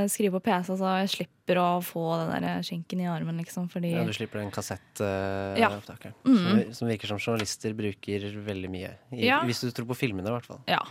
skrive 0.09 0.33
på 0.39 0.43
PC, 0.47 0.71
så 0.79 0.93
jeg 1.03 1.11
slipper 1.13 1.59
å 1.61 1.67
få 1.85 2.05
den 2.23 2.45
der 2.47 2.63
skinken 2.65 3.03
i 3.03 3.09
armen, 3.09 3.37
liksom, 3.37 3.67
fordi 3.69 3.91
Ja, 3.93 4.05
du 4.05 4.13
slipper 4.17 4.41
den 4.41 4.49
kassettopptakeren. 4.53 6.13
Ja. 6.13 6.21
som, 6.25 6.57
Mhm. 6.57 6.73
som 6.73 6.89
virker 6.89 7.07
som 7.13 7.19
journalister 7.21 7.73
bruker 7.77 8.25
veldig 8.47 8.69
mye. 8.73 8.93
I, 9.13 9.25
Ja. 9.27 9.41
Hvis 9.45 9.61
du 9.61 9.69
tror 9.71 9.85
på 9.93 9.97
filmene, 9.97 10.25
i 10.25 10.33
hvert 10.33 10.45
fall. 10.49 10.61
Ja. 10.67 10.81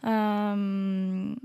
Um, 0.00 1.38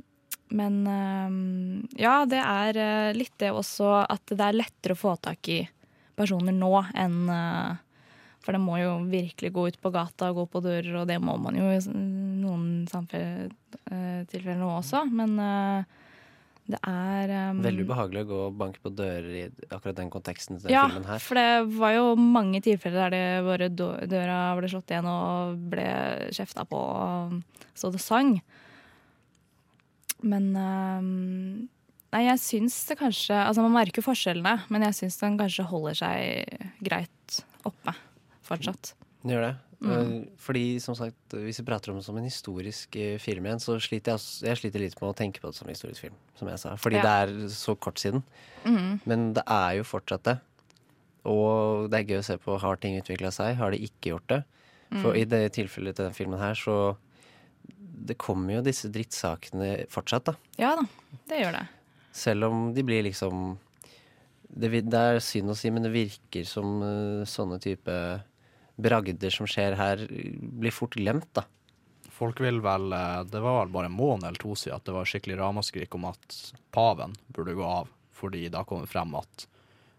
men 0.54 0.76
um, 0.88 1.88
ja, 1.98 2.26
det 2.30 2.42
er 2.42 2.78
eh, 2.78 3.16
litt 3.18 3.34
det 3.42 3.50
også 3.50 4.04
at 4.04 4.30
det 4.30 4.46
er 4.46 4.60
lettere 4.60 4.94
å 4.94 5.00
få 5.00 5.16
tak 5.18 5.50
i 5.50 5.64
personer 6.14 6.54
nå 6.54 6.76
enn 6.94 7.24
uh, 7.26 7.74
For 8.44 8.54
det 8.54 8.62
må 8.62 8.78
jo 8.78 9.00
virkelig 9.10 9.50
gå 9.56 9.66
ut 9.72 9.80
på 9.82 9.90
gata 9.96 10.30
og 10.30 10.42
gå 10.42 10.46
på 10.54 10.62
dører, 10.68 10.94
og 11.00 11.08
det 11.10 11.18
må 11.24 11.38
man 11.42 11.58
jo 11.58 11.72
i 11.72 11.80
noen 11.88 12.84
samfunnstilfeller 12.92 14.60
nå 14.60 14.70
også. 14.76 15.06
Men 15.08 15.38
eh, 15.40 16.02
det 16.64 16.80
er 16.88 17.32
um, 17.52 17.60
Veldig 17.66 17.84
ubehagelig 17.90 18.22
å 18.24 18.28
gå 18.30 18.38
og 18.46 18.60
banke 18.62 18.80
på 18.84 18.92
dører 18.96 19.32
i 19.36 19.44
akkurat 19.68 19.98
den 19.98 20.12
konteksten 20.14 20.60
til 20.60 20.70
den 20.70 20.76
ja, 20.78 20.86
filmen 20.88 21.10
her. 21.10 21.20
for 21.20 21.40
det 21.40 21.76
var 21.76 21.96
jo 21.98 22.06
mange 22.16 22.62
tilfeller 22.64 23.12
der 23.12 23.66
det 23.66 23.90
døra 24.12 24.38
ble 24.56 24.70
slått 24.72 24.94
igjen 24.94 25.10
og 25.12 25.58
ble 25.74 25.88
kjefta 26.32 26.64
på 26.70 26.80
og 26.80 27.36
så 27.76 27.92
det 27.92 28.00
sang. 28.04 28.38
Men 30.24 30.52
um, 30.56 31.70
Nei, 32.14 32.28
jeg 32.28 32.40
syns 32.44 32.76
det 32.86 33.00
kanskje 33.00 33.34
Altså, 33.34 33.64
man 33.66 33.74
merker 33.74 34.06
forskjellene, 34.06 34.68
men 34.72 34.86
jeg 34.88 34.98
syns 35.02 35.18
den 35.24 35.38
kanskje 35.40 35.66
holder 35.68 35.98
seg 35.98 36.60
greit 36.86 37.40
oppe 37.66 37.96
fortsatt. 38.46 38.94
Den 39.24 39.34
gjør 39.34 39.48
det. 39.48 39.54
Mm. 39.84 39.92
Eh, 39.92 40.12
Fordi, 40.40 40.80
som 40.80 40.96
sagt, 40.96 41.34
hvis 41.36 41.60
vi 41.60 41.66
prater 41.68 41.92
om 41.92 41.98
det 42.00 42.06
som 42.06 42.16
en 42.18 42.24
historisk 42.24 42.96
eh, 42.96 43.18
film 43.20 43.46
igjen, 43.46 43.60
så 43.60 43.76
sliter 43.84 44.14
jeg, 44.16 44.22
jeg 44.48 44.58
sliter 44.62 44.80
litt 44.80 44.96
med 45.02 45.10
å 45.12 45.18
tenke 45.18 45.42
på 45.44 45.50
det 45.52 45.58
som 45.60 45.68
en 45.68 45.76
historisk 45.76 46.06
film, 46.06 46.16
som 46.40 46.48
jeg 46.48 46.62
sa. 46.62 46.76
Fordi 46.80 46.96
Ja. 47.02 47.04
det 47.04 47.14
er 47.44 47.50
så 47.52 47.76
kort 47.76 48.00
siden. 48.00 48.24
Mm. 48.64 49.02
Men 49.06 49.34
det 49.34 49.44
er 49.46 49.76
jo 49.82 49.84
fortsatt 49.84 50.24
det. 50.24 50.38
Og 51.26 51.90
det 51.92 52.00
er 52.00 52.08
gøy 52.14 52.20
å 52.20 52.24
se 52.28 52.38
på 52.38 52.58
har 52.60 52.76
ting 52.84 52.96
utvikla 53.00 53.32
seg, 53.32 53.56
har 53.60 53.72
de 53.72 53.78
ikke 53.84 54.12
gjort 54.16 54.28
det. 54.28 54.44
For 55.02 55.14
Mm. 55.14 55.18
i 55.18 55.24
det 55.26 55.54
tilfellet 55.54 55.96
til 55.96 56.06
den 56.06 56.14
filmen 56.14 56.40
her, 56.40 56.54
så 56.54 56.96
Det 58.06 58.18
kommer 58.18 58.56
jo 58.56 58.62
disse 58.62 58.90
drittsakene 58.92 59.86
fortsatt, 59.88 60.26
da. 60.26 60.34
Ja 60.60 60.76
da, 60.76 60.84
det 61.30 61.40
gjør 61.40 61.54
det. 61.54 61.68
Selv 62.12 62.44
om 62.50 62.74
de 62.74 62.84
blir 62.84 63.04
liksom 63.04 63.58
Det, 64.54 64.70
det 64.90 64.94
er 64.94 65.20
synd 65.20 65.50
å 65.50 65.56
si, 65.56 65.70
men 65.72 65.84
det 65.84 65.92
virker 65.94 66.46
som 66.46 66.82
uh, 66.84 67.24
sånne 67.26 67.60
type 67.62 68.24
bragder 68.84 69.34
som 69.34 69.48
skjer 69.50 69.76
her, 69.80 70.04
blir 70.10 70.74
fort 70.76 70.96
glemt, 71.00 71.30
da. 71.38 71.46
Folk 72.14 72.40
vil 72.44 72.60
vel 72.62 72.94
eh, 72.94 73.24
Det 73.26 73.40
var 73.42 73.64
vel 73.64 73.72
bare 73.74 73.90
en 73.90 73.96
måned 73.98 74.28
eller 74.28 74.42
to 74.44 74.54
siden 74.60 74.78
at 74.78 74.86
det 74.86 74.94
var 74.96 75.08
skikkelig 75.10 75.40
ramaskrik 75.40 75.96
om 75.98 76.06
at 76.12 76.38
paven 76.76 77.16
burde 77.34 77.56
gå 77.58 77.66
av, 77.66 77.90
fordi 78.14 78.46
da 78.54 78.62
kom 78.70 78.84
det 78.86 78.92
frem 78.94 79.16
at 79.18 79.48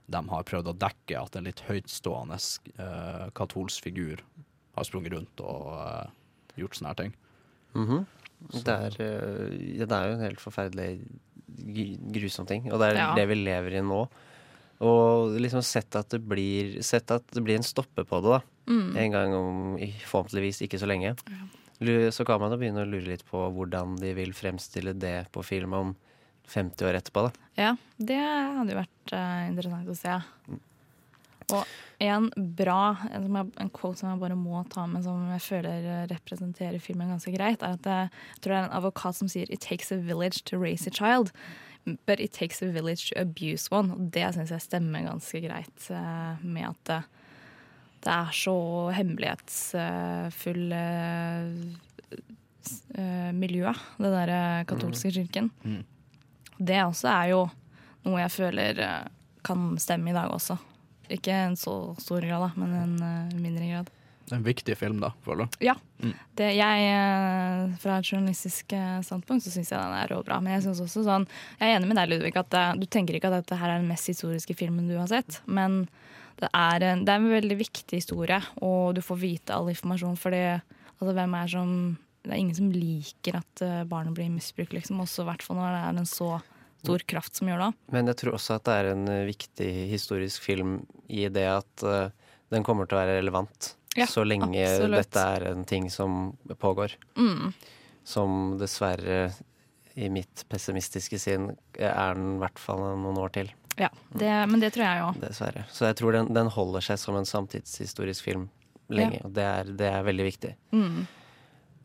de 0.06 0.20
har 0.28 0.44
prøvd 0.46 0.68
å 0.68 0.76
dekke 0.78 1.16
at 1.16 1.36
en 1.40 1.46
litt 1.48 1.62
høytstående 1.66 2.36
eh, 2.78 3.26
katolsk 3.34 3.86
figur 3.88 4.20
har 4.76 4.84
sprunget 4.86 5.14
rundt 5.16 5.40
og 5.42 5.70
eh, 5.80 6.10
gjort 6.60 6.76
sånne 6.78 6.92
her 6.92 7.00
ting. 7.02 7.14
Mhm. 7.74 8.04
Det 8.52 8.68
er, 8.74 8.96
øh, 9.00 9.52
ja, 9.78 9.86
det 9.88 9.96
er 9.96 10.10
jo 10.10 10.16
en 10.18 10.24
helt 10.26 10.42
forferdelig 10.42 10.88
grusom 12.14 12.46
ting, 12.46 12.66
og 12.72 12.78
det 12.82 12.90
er 12.92 12.98
Ja. 13.00 13.14
det 13.16 13.26
vi 13.30 13.34
lever 13.40 13.78
i 13.78 13.82
nå. 13.82 14.02
Og 14.82 15.36
liksom 15.40 15.62
sett 15.62 15.94
at 15.98 16.10
det 16.10 16.20
blir, 16.26 16.80
sett 16.82 17.10
at 17.14 17.26
det 17.30 17.42
blir 17.44 17.60
en 17.60 17.66
stopper 17.66 18.06
på 18.08 18.20
det, 18.24 18.38
da. 18.38 18.40
Mm. 18.70 18.96
En 18.96 19.14
gang 19.14 19.34
om 19.36 19.60
forhåpentligvis 20.08 20.62
ikke 20.64 20.80
så 20.80 20.88
lenge. 20.90 21.14
Ja. 21.14 22.10
Så 22.14 22.24
kan 22.24 22.40
man 22.40 22.54
jo 22.54 22.58
begynne 22.60 22.84
å 22.84 22.88
lure 22.88 23.10
litt 23.10 23.24
på 23.28 23.40
hvordan 23.54 23.98
de 24.00 24.14
vil 24.16 24.32
fremstille 24.36 24.94
det 24.96 25.26
på 25.34 25.42
film 25.44 25.74
om 25.76 25.94
50 26.48 26.86
år 26.88 26.98
etterpå, 27.00 27.26
da. 27.26 27.48
Ja, 27.58 27.72
det 27.96 28.20
hadde 28.20 28.74
jo 28.74 28.78
vært 28.78 29.14
uh, 29.16 29.42
interessant 29.48 29.90
å 29.90 29.96
se. 29.98 30.18
Og 31.52 31.74
en 32.04 32.30
bra 32.56 32.96
en, 33.12 33.26
en 33.36 33.70
quote 33.74 34.00
som 34.00 34.10
jeg 34.10 34.22
bare 34.22 34.38
må 34.38 34.62
ta 34.72 34.86
med, 34.90 35.04
som 35.04 35.26
jeg 35.34 35.44
føler 35.44 36.08
representerer 36.10 36.80
filmen 36.82 37.12
ganske 37.12 37.32
greit, 37.34 37.62
er 37.62 37.76
at 37.76 37.88
eh, 37.90 38.24
jeg 38.36 38.44
tror 38.44 38.54
det 38.54 38.58
er 38.58 38.66
en 38.68 38.78
advokat 38.78 39.18
som 39.18 39.30
sier 39.30 39.50
'It 39.50 39.60
takes 39.60 39.92
a 39.92 40.00
village 40.00 40.44
to 40.48 40.58
raise 40.58 40.88
a 40.88 40.90
child'. 40.94 41.32
But 42.06 42.18
it 42.20 42.32
takes 42.32 42.62
a 42.62 42.70
village 42.72 43.10
to 43.10 43.20
abuse 43.20 43.68
one. 43.70 43.92
Og 43.92 44.10
det 44.14 44.30
syns 44.34 44.50
jeg 44.54 44.62
stemmer 44.64 45.04
ganske 45.04 45.40
greit 45.44 45.90
eh, 45.92 46.36
med 46.44 46.70
at 46.70 46.84
det, 46.88 47.00
det 48.04 48.12
er 48.14 48.30
så 48.36 48.54
hemmelighetsfull 48.96 50.64
Miljøet 50.72 51.80
s- 52.64 52.82
eh, 52.96 53.32
miljø, 53.36 53.72
det 54.00 54.10
derre 54.14 54.64
katolske 54.68 55.10
kirken. 55.12 55.50
Det 56.58 56.78
også 56.86 57.08
er 57.12 57.28
jo 57.34 57.42
noe 58.06 58.20
jeg 58.22 58.30
føler 58.32 58.78
eh, 58.80 59.04
kan 59.44 59.74
stemme 59.78 60.10
i 60.10 60.16
dag 60.16 60.30
også. 60.32 60.56
Ikke 61.12 61.32
en 61.50 61.56
så 61.60 61.74
stor 62.00 62.24
grad, 62.24 62.46
da, 62.46 62.50
men 62.56 62.72
en 62.72 62.94
eh, 63.04 63.36
mindre 63.40 63.68
grad. 63.68 63.90
En 64.32 64.44
viktig 64.44 64.76
film, 64.80 65.02
da, 65.02 65.10
føler 65.24 65.44
du? 65.44 65.58
Ja. 65.66 65.74
Mm. 66.00 66.14
Det, 66.38 66.48
jeg, 66.56 66.86
eh, 66.94 67.74
fra 67.82 67.98
et 68.00 68.08
journalistisk 68.08 68.72
eh, 68.76 69.00
standpunkt 69.04 69.44
så 69.44 69.52
syns 69.52 69.72
jeg 69.72 69.76
den 69.76 69.96
er 69.98 70.10
råbra. 70.12 70.38
Men 70.44 70.56
jeg 70.56 70.64
synes 70.66 70.80
også 70.86 71.04
sånn 71.04 71.26
Jeg 71.58 71.68
er 71.68 71.76
enig 71.76 71.90
med 71.90 72.00
deg, 72.00 72.12
Ludvig, 72.12 72.34
at 72.40 72.50
det, 72.54 72.64
du 72.80 72.86
tenker 72.88 73.18
ikke 73.18 73.28
at 73.32 73.42
dette 73.42 73.58
her 73.60 73.74
er 73.74 73.82
den 73.82 73.90
mest 73.90 74.08
historiske 74.08 74.56
filmen 74.56 74.88
du 74.88 74.96
har 74.96 75.10
sett. 75.12 75.42
Men 75.44 75.84
det 76.40 76.48
er 76.56 76.86
en, 76.88 77.04
det 77.04 77.12
er 77.12 77.20
en 77.20 77.34
veldig 77.34 77.58
viktig 77.60 78.00
historie, 78.00 78.40
og 78.64 78.96
du 78.96 79.02
får 79.04 79.20
vite 79.20 79.54
all 79.54 79.68
informasjon. 79.72 80.16
For 80.18 80.34
altså, 80.34 81.12
hvem 81.12 81.38
er 81.38 81.52
som 81.52 81.76
Det 82.24 82.32
er 82.32 82.40
ingen 82.40 82.56
som 82.56 82.70
liker 82.72 83.36
at 83.36 83.60
eh, 83.60 83.84
barnet 83.84 84.16
blir 84.16 84.30
misbrukt, 84.32 84.72
liksom. 84.72 85.02
Også 85.04 85.26
i 85.26 85.28
hvert 85.28 85.42
fall 85.44 85.58
når 85.58 85.74
det 85.74 85.80
er 85.84 85.98
en 86.00 86.08
så 86.08 86.28
stor 86.84 87.04
kraft 87.08 87.36
som 87.36 87.50
gjør 87.50 87.66
det. 87.66 87.70
Men 87.92 88.08
jeg 88.08 88.20
tror 88.20 88.38
også 88.38 88.58
at 88.58 88.64
det 88.64 88.76
er 88.78 88.90
en 88.92 89.08
eh, 89.12 89.26
viktig 89.28 89.70
historisk 89.90 90.44
film 90.44 90.78
i 91.12 91.26
det 91.32 91.44
at 91.50 91.84
uh, 91.84 92.08
den 92.52 92.64
kommer 92.66 92.88
til 92.88 92.96
å 92.96 93.02
være 93.02 93.18
relevant 93.18 93.74
Ja, 93.98 94.06
så 94.10 94.24
lenge 94.26 94.62
absolutt. 94.62 95.00
dette 95.04 95.24
er 95.36 95.48
en 95.52 95.64
ting 95.68 95.90
som 95.92 96.34
pågår. 96.60 96.96
Mm. 97.16 97.52
Som 98.04 98.56
dessverre, 98.60 99.28
i 99.94 100.08
mitt 100.10 100.42
pessimistiske 100.50 101.18
sinn, 101.22 101.52
er 101.78 102.18
den 102.18 102.34
i 102.36 102.40
hvert 102.42 102.58
fall 102.58 102.82
noen 102.98 103.20
år 103.22 103.30
til. 103.36 103.52
Ja, 103.78 103.90
det, 104.14 104.30
men 104.50 104.62
det 104.62 104.72
tror 104.74 104.86
jeg 104.86 105.02
jo. 105.02 105.10
Dessverre. 105.22 105.64
Så 105.70 105.86
jeg 105.88 105.98
tror 105.98 106.14
den, 106.14 106.30
den 106.34 106.50
holder 106.50 106.84
seg 106.84 106.98
som 107.02 107.18
en 107.18 107.26
samtidshistorisk 107.26 108.26
film 108.26 108.48
lenge. 108.92 109.20
Ja. 109.20 109.26
Og 109.26 109.34
det 109.34 109.44
er, 109.50 109.70
det 109.82 109.90
er 109.90 110.06
veldig 110.06 110.26
viktig. 110.28 110.54
Mm. 110.74 111.04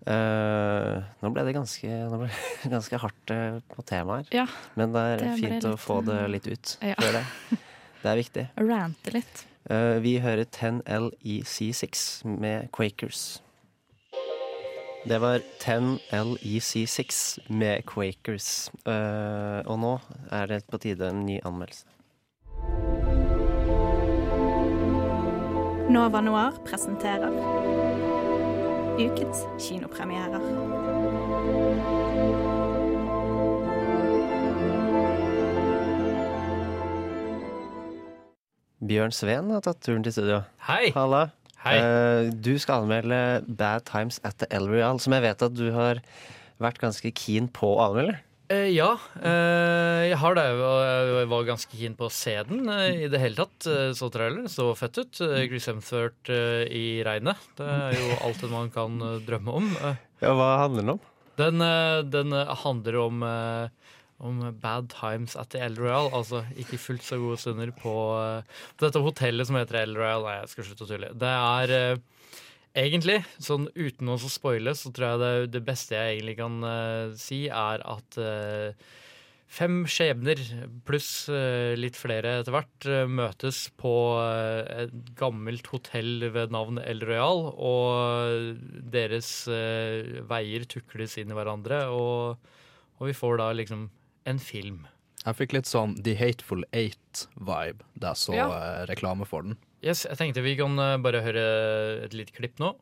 Uh, 0.09 1.03
nå 1.21 1.29
ble 1.35 1.43
det 1.45 1.53
ganske, 1.57 1.89
ble 2.13 2.29
det 2.31 2.71
ganske 2.75 2.99
hardt 3.03 3.33
eh, 3.35 3.57
på 3.73 3.83
temaet 3.85 4.29
her. 4.31 4.43
Ja, 4.43 4.45
Men 4.79 4.93
det 4.95 5.05
er 5.17 5.25
fint 5.37 5.67
å 5.67 5.75
få 5.77 5.99
det 6.07 6.21
eh, 6.23 6.29
litt 6.37 6.47
ut. 6.49 6.77
ja. 6.81 6.95
Det. 6.97 7.25
Det 7.99 8.07
er 8.07 8.15
viktig. 8.15 8.45
Rante 8.69 9.11
litt. 9.11 9.45
Eh, 9.69 10.03
vi 10.03 10.17
hører 10.17 10.43
10LEC6 10.43 12.25
med 12.25 12.67
Quakers. 12.77 13.43
Det 15.07 15.21
var 15.21 15.39
10LEC6 15.59 17.39
med 17.49 17.81
Quakers. 17.93 18.71
Eh, 18.85 19.61
og 19.69 19.79
nå 19.79 19.99
er 20.31 20.45
det 20.45 20.63
på 20.71 20.77
tide 20.77 21.09
en 21.09 21.25
ny 21.25 21.39
anmeldelse. 21.45 21.85
Nova 25.89 26.21
Noir 26.21 26.57
presenterer 26.65 27.29
ukens 28.99 29.45
kinopremierer. 29.59 30.41
Bjørn 38.89 39.13
Sveen 39.13 39.51
har 39.53 39.61
tatt 39.61 39.83
turen 39.85 40.01
til 40.01 40.15
studio. 40.15 40.39
Hei. 40.65 40.89
Halla. 40.95 41.27
Hei. 41.61 41.75
Uh, 41.77 42.31
du 42.33 42.55
skal 42.57 42.81
anmelde 42.81 43.43
Bad 43.45 43.83
Times 43.85 44.17
at 44.25 44.39
the 44.41 44.47
El 44.55 44.65
Real, 44.71 44.97
som 44.97 45.13
jeg 45.13 45.27
vet 45.27 45.45
at 45.45 45.53
du 45.53 45.67
har 45.75 45.99
vært 46.57 46.81
ganske 46.81 47.11
keen 47.13 47.51
på 47.53 47.69
å 47.75 47.83
anmelde. 47.85 48.15
Uh, 48.49 48.65
ja, 48.73 48.95
uh, 49.21 50.01
jeg 50.07 50.17
har 50.23 50.39
det. 50.39 50.47
Jeg 50.49 51.29
var 51.35 51.45
ganske 51.51 51.77
keen 51.77 51.99
på 51.99 52.07
å 52.07 52.13
se 52.13 52.33
den 52.49 52.65
i 52.65 53.05
det 53.13 53.21
hele 53.21 53.43
tatt. 53.43 53.69
Så 53.99 54.09
trailer, 54.09 54.49
så 54.49 54.71
fett 54.79 54.97
ut. 54.97 55.21
Chris 55.21 55.69
Hemsworth 55.69 56.33
i 56.33 57.03
regnet. 57.05 57.45
Det 57.59 57.69
er 57.69 57.93
jo 57.93 58.17
alt 58.25 58.41
en 58.47 58.55
man 58.55 58.73
kan 58.73 58.97
drømme 59.27 59.59
om. 59.61 59.69
Ja, 60.23 60.33
hva 60.33 60.55
handler 60.63 60.81
den 60.81 60.95
om? 60.95 61.03
Den, 61.39 61.61
den 62.09 62.33
handler 62.65 63.03
om, 63.05 63.21
om 64.19 64.41
bad 64.61 64.89
times 64.91 65.35
at 65.39 65.51
the 65.53 65.63
El 65.63 65.79
Royal. 65.79 66.11
Altså 66.15 66.43
ikke 66.59 66.79
fullt 66.81 67.05
så 67.07 67.19
gode 67.21 67.39
stunder 67.41 67.71
på, 67.75 67.95
eh, 68.19 68.63
på 68.75 68.87
dette 68.87 69.03
hotellet 69.03 69.47
som 69.47 69.59
heter 69.59 69.83
El 69.83 69.97
Royal. 69.97 70.27
Nei, 70.27 70.39
jeg 70.41 70.53
skal 70.53 70.69
slutte 70.69 70.87
å 70.87 70.91
tulle. 70.93 71.11
Det 71.19 71.33
er 71.33 71.75
eh, 71.75 72.01
egentlig, 72.77 73.19
sånn 73.41 73.69
uten 73.75 74.13
å 74.13 74.19
spoile, 74.21 74.75
så 74.77 74.93
tror 74.93 75.13
jeg 75.13 75.21
det, 75.23 75.35
det 75.57 75.65
beste 75.67 75.97
jeg 75.97 76.17
egentlig 76.17 76.39
kan 76.39 76.63
eh, 76.67 77.19
si, 77.19 77.45
er 77.49 77.85
at 77.97 78.19
eh, 78.21 78.89
Fem 79.49 79.79
skjebner 79.89 80.37
pluss 80.85 81.25
eh, 81.33 81.73
litt 81.73 81.95
flere 81.97 82.35
etter 82.37 82.53
hvert 82.53 82.85
eh, 82.85 83.07
møtes 83.09 83.63
på 83.81 83.93
et 84.21 84.91
gammelt 85.17 85.65
hotell 85.71 86.27
ved 86.35 86.53
navn 86.53 86.77
El 86.83 87.01
Royal, 87.01 87.47
og 87.57 88.59
deres 88.93 89.31
veier 90.29 90.67
tukles 90.69 91.17
inn 91.17 91.33
i 91.33 91.39
hverandre, 91.39 91.87
og, 91.89 92.53
og 92.99 93.09
vi 93.09 93.17
får 93.17 93.41
da 93.41 93.49
liksom 93.57 93.87
en 94.29 94.39
film. 94.39 94.85
Jeg 95.25 95.35
fikk 95.35 95.53
litt 95.57 95.67
sånn 95.67 95.97
The 96.05 96.13
Hateful 96.15 96.63
Eight-vibe 96.71 97.83
da 97.99 98.13
jeg 98.13 98.21
så 98.21 98.35
Ja. 98.37 98.45
eh, 98.55 98.85
reklame 98.87 99.25
for 99.27 99.41
den. 99.43 99.57
Yes, 99.83 100.05
jeg 100.05 100.17
tenkte 100.19 100.43
vi 100.43 100.55
kan 100.59 100.77
eh, 100.79 100.97
bare 100.97 101.21
høre 101.25 102.03
et 102.05 102.13
lite 102.13 102.31
klipp 102.35 102.59
nå. 102.59 102.75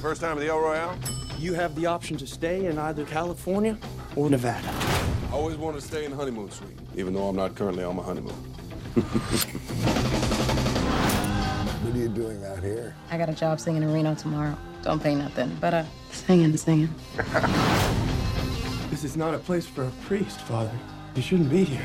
First 0.00 0.20
time 0.20 0.32
at 0.32 0.38
the 0.38 0.48
El 0.48 0.60
Royale? 0.60 0.96
You 1.38 1.54
have 1.54 1.74
the 1.74 1.86
option 1.86 2.16
to 2.18 2.26
stay 2.26 2.66
in 2.66 2.78
either 2.78 3.04
California 3.04 3.76
or 4.14 4.30
Nevada. 4.30 4.70
I 5.30 5.32
always 5.32 5.56
want 5.56 5.74
to 5.76 5.82
stay 5.82 6.04
in 6.04 6.12
the 6.12 6.16
honeymoon 6.16 6.50
suite, 6.50 6.78
even 6.94 7.12
though 7.12 7.28
I'm 7.28 7.34
not 7.36 7.54
currently 7.56 7.84
on 7.84 7.96
my 7.96 8.02
honeymoon. 8.02 8.34
What 11.86 11.94
are 11.94 11.98
you 11.98 12.08
doing 12.08 12.44
out 12.44 12.58
here? 12.64 12.94
I 13.10 13.16
got 13.18 13.28
a 13.28 13.32
job 13.32 13.60
singing 13.60 13.82
in 13.82 13.92
Reno 13.92 14.14
tomorrow. 14.14 14.56
Don't 14.86 15.02
pay 15.02 15.16
nothing, 15.16 15.50
but 15.60 15.74
uh, 15.74 15.82
singing, 16.12 16.56
singing. 16.56 16.88
This 18.88 19.02
is 19.02 19.16
not 19.16 19.34
a 19.34 19.38
place 19.38 19.66
for 19.66 19.82
a 19.82 19.90
priest, 20.06 20.38
Father. 20.42 20.70
You 21.16 21.22
shouldn't 21.22 21.50
be 21.50 21.64
here. 21.64 21.84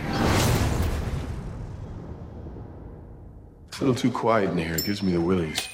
It's 3.70 3.82
a 3.82 3.86
little 3.86 3.96
too 3.96 4.12
quiet 4.12 4.52
in 4.52 4.58
here. 4.60 4.76
It 4.76 4.86
gives 4.86 5.02
me 5.02 5.14
the 5.14 5.20
willies. 5.20 5.68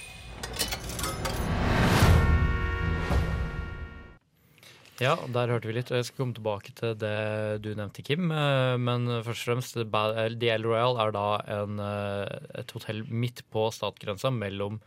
Ja, 5.03 5.17
der 5.27 5.51
hørte 5.51 5.67
vi 5.67 5.75
litt, 5.75 5.91
jeg 5.91 6.07
skal 6.07 6.23
komme 6.23 6.33
tilbake 6.33 6.71
til 6.79 6.95
det 6.95 7.61
du 7.61 7.73
nevnte, 7.75 8.07
Kim. 8.07 8.31
Eh, 8.31 8.77
Men 8.79 9.05
først 9.19 9.43
og 9.43 9.51
fremst, 9.51 9.75
eh, 9.75 10.29
The 10.39 10.55
El 10.55 10.63
Royal 10.63 10.95
er 10.95 11.11
da 11.11 11.41
en, 11.59 11.77
eh, 11.77 12.39
et 12.63 12.71
hotell 12.71 13.03
midt 13.11 13.43
på 13.51 13.67
statsgrensa 13.69 14.31
mellom 14.31 14.79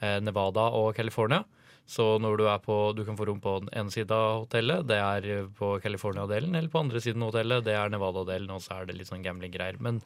eh, 0.00 0.20
Nevada 0.20 0.72
og 0.72 0.96
California. 0.96 1.44
Så 1.92 2.06
når 2.22 2.38
du 2.40 2.46
er 2.48 2.60
på 2.62 2.76
Du 2.96 3.02
kan 3.04 3.18
få 3.18 3.26
rom 3.28 3.40
på 3.42 3.58
den 3.60 3.72
ene 3.76 3.92
siden 3.92 4.14
av 4.16 4.46
hotellet, 4.46 4.86
det 4.88 4.96
er 4.96 5.48
på 5.58 5.74
California-delen, 5.82 6.54
eller 6.56 6.72
på 6.72 6.80
andre 6.80 7.02
siden 7.04 7.24
av 7.24 7.32
hotellet, 7.32 7.66
det 7.66 7.74
er 7.76 7.92
Nevada-delen, 7.92 8.54
og 8.54 8.62
så 8.64 8.78
er 8.78 8.88
det 8.88 8.96
litt 8.96 9.10
sånn 9.10 9.24
gambling-greier. 9.24 9.80
Men 9.84 10.00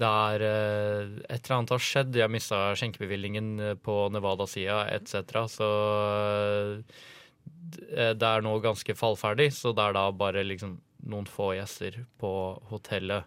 det 0.00 0.08
er 0.08 0.44
eh, 0.46 1.16
Et 1.28 1.40
eller 1.40 1.56
annet 1.58 1.74
har 1.74 1.82
skjedd. 1.84 2.20
Jeg 2.20 2.32
mista 2.32 2.60
skjenkebevillingen 2.78 3.50
eh, 3.60 3.74
på 3.80 3.96
Nevada-sida 4.12 4.84
etc. 4.92 5.44
Så 5.52 5.68
eh, 6.82 8.12
det 8.12 8.28
er 8.28 8.44
nå 8.44 8.56
ganske 8.64 8.96
fallferdig, 8.96 9.50
så 9.56 9.72
det 9.76 9.84
er 9.88 9.96
da 9.96 10.08
bare 10.14 10.44
liksom 10.46 10.76
noen 11.12 11.26
få 11.26 11.52
gjester 11.56 12.02
på 12.20 12.32
hotellet. 12.70 13.26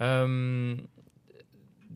Um, 0.00 0.88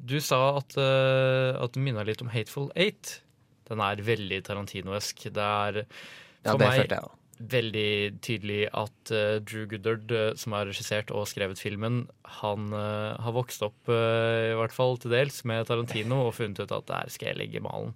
du 0.04 0.18
sa 0.20 0.58
at, 0.58 0.76
uh, 0.76 1.56
at 1.60 1.72
det 1.74 1.80
minna 1.80 2.04
litt 2.04 2.22
om 2.24 2.32
Hateful 2.32 2.70
Eight. 2.76 3.23
Den 3.68 3.82
er 3.84 4.02
veldig 4.04 4.40
Tarantino-esk. 4.46 5.28
Det 5.34 5.50
er 5.50 5.84
Ja, 5.84 6.52
for 6.52 6.60
det 6.60 6.70
meg 6.70 6.88
jeg 6.88 7.04
veldig 7.34 8.20
tydelig 8.22 8.60
at 8.78 9.10
uh, 9.10 9.40
Drew 9.42 9.64
Goodard, 9.66 10.12
uh, 10.14 10.36
som 10.38 10.54
har 10.54 10.68
regissert 10.68 11.10
og 11.10 11.26
skrevet 11.26 11.58
filmen, 11.58 12.04
han 12.40 12.68
uh, 12.70 13.16
har 13.20 13.34
vokst 13.34 13.64
opp, 13.66 13.90
eh, 13.90 14.52
i 14.52 14.58
hvert 14.58 14.72
fall 14.72 14.94
til 15.02 15.10
dels, 15.16 15.40
med 15.48 15.66
Tarantino 15.66 16.20
og 16.28 16.36
funnet 16.36 16.62
ut 16.62 16.76
at 16.76 16.86
der 16.86 17.10
skal 17.10 17.32
jeg 17.32 17.40
legge 17.40 17.64
malen. 17.64 17.90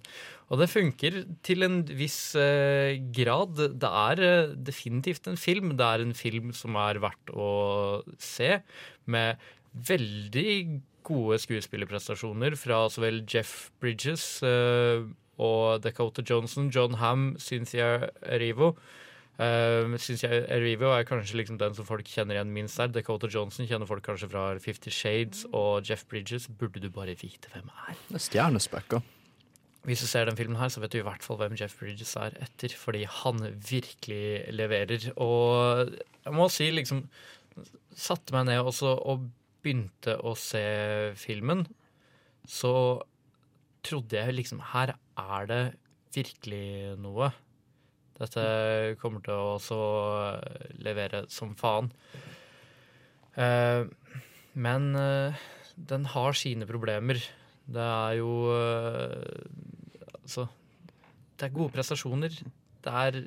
Og 0.49 0.57
det 0.57 0.69
funker 0.71 1.21
til 1.45 1.65
en 1.65 1.79
viss 1.85 2.33
eh, 2.39 2.97
grad. 3.13 3.59
Det 3.77 3.89
er 3.89 4.21
eh, 4.25 4.53
definitivt 4.57 5.29
en 5.29 5.37
film. 5.37 5.75
Det 5.77 5.85
er 5.85 6.03
en 6.03 6.15
film 6.17 6.51
som 6.57 6.77
er 6.81 7.01
verdt 7.03 7.33
å 7.37 7.49
se, 8.17 8.57
med 9.05 9.37
veldig 9.89 10.81
gode 11.05 11.37
skuespillerprestasjoner 11.41 12.57
fra 12.59 12.81
så 12.91 13.05
vel 13.05 13.21
Jeff 13.29 13.69
Bridges 13.81 14.41
eh, 14.45 15.05
og 15.39 15.83
Dakota 15.83 16.23
Johnson, 16.25 16.69
John 16.73 16.99
Ham, 16.99 17.31
Cynthia 17.39 18.09
Erivo. 18.21 18.75
Uh, 19.39 19.95
synes 20.03 20.25
jeg 20.25 20.41
Erivo 20.51 20.89
er 20.91 21.05
kanskje 21.07 21.37
liksom 21.39 21.59
den 21.61 21.75
som 21.77 21.87
folk 21.87 22.07
kjenner 22.11 22.35
igjen 22.35 22.51
minst 22.51 22.79
der. 22.81 22.91
Dakota 22.91 23.29
Johnson 23.31 23.69
kjenner 23.69 23.87
folk 23.87 24.03
kanskje 24.03 24.27
fra 24.33 24.49
Fifty 24.59 24.91
Shades, 24.91 25.45
og 25.55 25.87
Jeff 25.87 26.03
Bridges 26.11 26.49
burde 26.59 26.83
du 26.83 26.89
bare 26.91 27.15
vite 27.15 27.51
hvem 27.53 27.71
er. 27.87 27.95
Det 28.09 28.19
er 28.19 28.25
stjernespekka. 28.25 28.99
Hvis 29.87 30.03
du 30.03 30.09
ser 30.11 30.27
den 30.27 30.35
filmen 30.35 30.59
her, 30.59 30.67
så 30.67 30.83
vet 30.83 30.91
du 30.91 30.99
i 30.99 31.07
hvert 31.07 31.23
fall 31.23 31.39
hvem 31.39 31.55
Jeff 31.55 31.77
Bridges 31.79 32.17
er 32.19 32.35
etter, 32.43 32.75
fordi 32.75 33.05
han 33.07 33.39
virkelig 33.69 34.51
leverer. 34.51 35.07
Og 35.15 35.95
jeg 36.25 36.35
må 36.35 36.49
si, 36.51 36.71
liksom 36.75 37.05
Satte 37.99 38.31
meg 38.31 38.45
ned 38.47 38.61
også 38.63 38.93
og 39.11 39.25
begynte 39.59 40.13
å 40.23 40.31
se 40.39 40.61
filmen, 41.19 41.65
så 42.47 42.71
trodde 43.85 44.17
jeg 44.19 44.35
liksom 44.35 44.63
Her 44.73 44.95
er 45.19 45.49
det 45.49 45.61
virkelig 46.15 46.97
noe. 47.01 47.29
Dette 48.19 48.43
kommer 48.99 49.23
til 49.23 49.35
å 49.35 49.55
også 49.55 49.79
levere 50.83 51.23
som 51.31 51.53
faen. 51.59 51.87
Eh, 53.39 53.85
men 54.59 54.89
eh, 54.99 55.43
den 55.89 56.07
har 56.13 56.35
sine 56.35 56.67
problemer. 56.67 57.21
Det 57.69 57.85
er 57.85 58.17
jo 58.19 58.31
eh, 58.55 59.45
Altså 60.19 60.47
Det 61.37 61.47
er 61.47 61.55
gode 61.55 61.73
prestasjoner. 61.73 62.33
Det 62.83 62.97
er, 63.05 63.21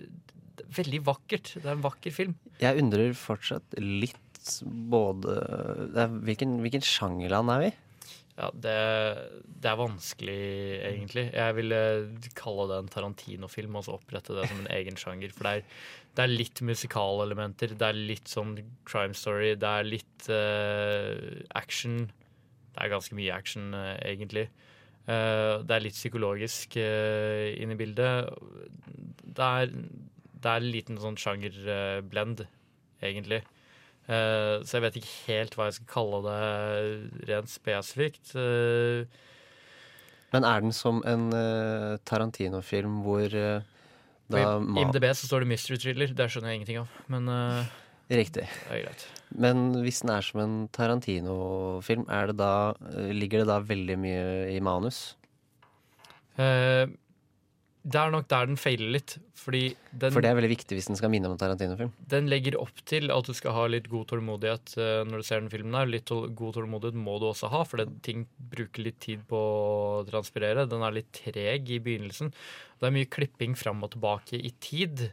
veldig 0.72 1.00
vakkert. 1.04 1.54
Det 1.58 1.66
er 1.66 1.74
en 1.74 1.84
vakker 1.84 2.12
film. 2.14 2.36
Jeg 2.60 2.78
undrer 2.80 3.10
fortsatt 3.18 3.74
litt 3.80 4.18
både 4.92 5.34
er, 5.94 6.14
hvilken, 6.26 6.54
hvilken 6.62 6.84
sjangerland 6.86 7.52
er 7.52 7.64
vi? 7.64 7.70
Ja, 8.42 8.48
det, 8.58 8.78
det 9.62 9.68
er 9.70 9.78
vanskelig, 9.78 10.38
egentlig. 10.82 11.28
Jeg 11.30 11.54
ville 11.54 11.78
kalle 12.34 12.64
det 12.72 12.78
en 12.80 12.88
Tarantino-film, 12.90 13.76
og 13.78 13.84
så 13.86 13.94
opprette 13.94 14.34
det 14.34 14.48
som 14.50 14.64
en 14.64 14.70
egen 14.74 14.98
sjanger. 14.98 15.30
For 15.36 15.46
det 15.46 15.52
er, 15.60 15.76
det 16.18 16.24
er 16.24 16.32
litt 16.32 16.62
musikalelementer, 16.66 17.76
det 17.78 17.86
er 17.86 18.00
litt 18.10 18.32
sånn 18.32 18.56
crime 18.88 19.14
story, 19.14 19.52
det 19.54 19.70
er 19.70 19.86
litt 19.86 20.26
uh, 20.34 21.14
action. 21.54 22.08
Det 22.72 22.82
er 22.82 22.90
ganske 22.96 23.14
mye 23.14 23.36
action, 23.36 23.70
uh, 23.78 23.94
egentlig. 24.02 24.48
Uh, 25.06 25.62
det 25.62 25.78
er 25.78 25.86
litt 25.86 26.00
psykologisk 26.00 26.80
uh, 26.82 27.46
inn 27.62 27.76
i 27.76 27.78
bildet. 27.78 28.26
Det 29.22 29.52
er, 29.62 29.70
det 29.70 30.50
er 30.50 30.66
en 30.66 30.72
liten 30.80 30.98
sånn 30.98 31.20
sjangerblend, 31.20 32.42
egentlig. 33.06 33.44
Eh, 34.12 34.54
så 34.66 34.76
jeg 34.76 34.84
vet 34.86 34.98
ikke 35.00 35.12
helt 35.28 35.54
hva 35.56 35.68
jeg 35.68 35.78
skal 35.78 35.90
kalle 35.92 36.22
det 36.26 37.28
rent 37.30 37.52
spesifikt. 37.52 38.34
Eh, 38.36 39.06
Men 40.32 40.48
er 40.48 40.64
den 40.64 40.74
som 40.76 41.02
en 41.08 41.30
eh, 41.36 42.00
Tarantino-film 42.08 43.00
hvor 43.06 43.28
da 44.32 44.42
I 44.42 44.80
IMDb 44.80 45.08
så 45.12 45.28
står 45.28 45.44
det 45.44 45.52
mystery 45.52 45.78
thriller. 45.80 46.12
Det 46.16 46.28
skjønner 46.32 46.52
jeg 46.52 46.62
ingenting 46.62 46.82
av. 46.84 47.00
Men 47.12 47.28
Riktig. 48.12 48.46
det 48.46 48.76
er 48.76 48.84
greit. 48.86 49.08
Men 49.32 49.64
hvis 49.84 50.00
den 50.04 50.12
er 50.14 50.24
som 50.24 50.40
en 50.40 50.54
Tarantino-film, 50.72 52.06
ligger 52.08 53.42
det 53.42 53.48
da 53.48 53.58
veldig 53.60 53.98
mye 54.00 54.24
i 54.52 54.60
manus? 54.64 55.02
Eh, 56.40 56.88
det 57.82 57.98
er 57.98 58.12
nok 58.14 58.28
der 58.30 58.46
den 58.46 58.58
feiler 58.60 58.92
litt. 58.94 59.16
Fordi 59.42 59.62
den, 59.90 60.12
For 60.14 60.22
det 60.22 60.30
er 60.30 60.36
veldig 60.38 60.52
viktig 60.52 60.76
hvis 60.78 60.86
den 60.86 60.98
skal 60.98 61.10
minne 61.10 61.26
om 61.26 61.34
en 61.34 61.40
Tarantino-film. 61.40 61.90
den 62.12 62.28
legger 62.30 62.54
opp 62.62 62.82
til 62.86 63.10
at 63.10 63.26
du 63.26 63.34
skal 63.34 63.56
ha 63.56 63.64
litt 63.66 63.88
god 63.90 64.06
tålmodighet 64.12 64.74
eh, 64.78 65.00
når 65.08 65.22
du 65.22 65.26
ser 65.26 65.42
den 65.42 65.50
filmen. 65.50 65.74
her. 65.74 65.90
Litt 65.90 66.12
god 66.12 66.54
tålmodighet 66.58 66.98
må 66.98 67.16
du 67.18 67.26
også 67.32 67.50
ha, 67.50 67.64
for 67.66 67.82
det, 67.82 67.88
ting 68.06 68.28
bruker 68.52 68.86
litt 68.86 69.00
tid 69.02 69.24
på 69.26 69.40
å 69.40 70.04
transpirere. 70.06 70.68
Den 70.70 70.86
er 70.86 70.94
litt 70.94 71.10
treg 71.16 71.74
i 71.74 71.80
begynnelsen. 71.82 72.30
Det 72.78 72.86
er 72.86 72.94
mye 72.94 73.10
klipping 73.10 73.58
fram 73.58 73.82
og 73.82 73.96
tilbake 73.96 74.38
i 74.38 74.54
tid. 74.62 75.08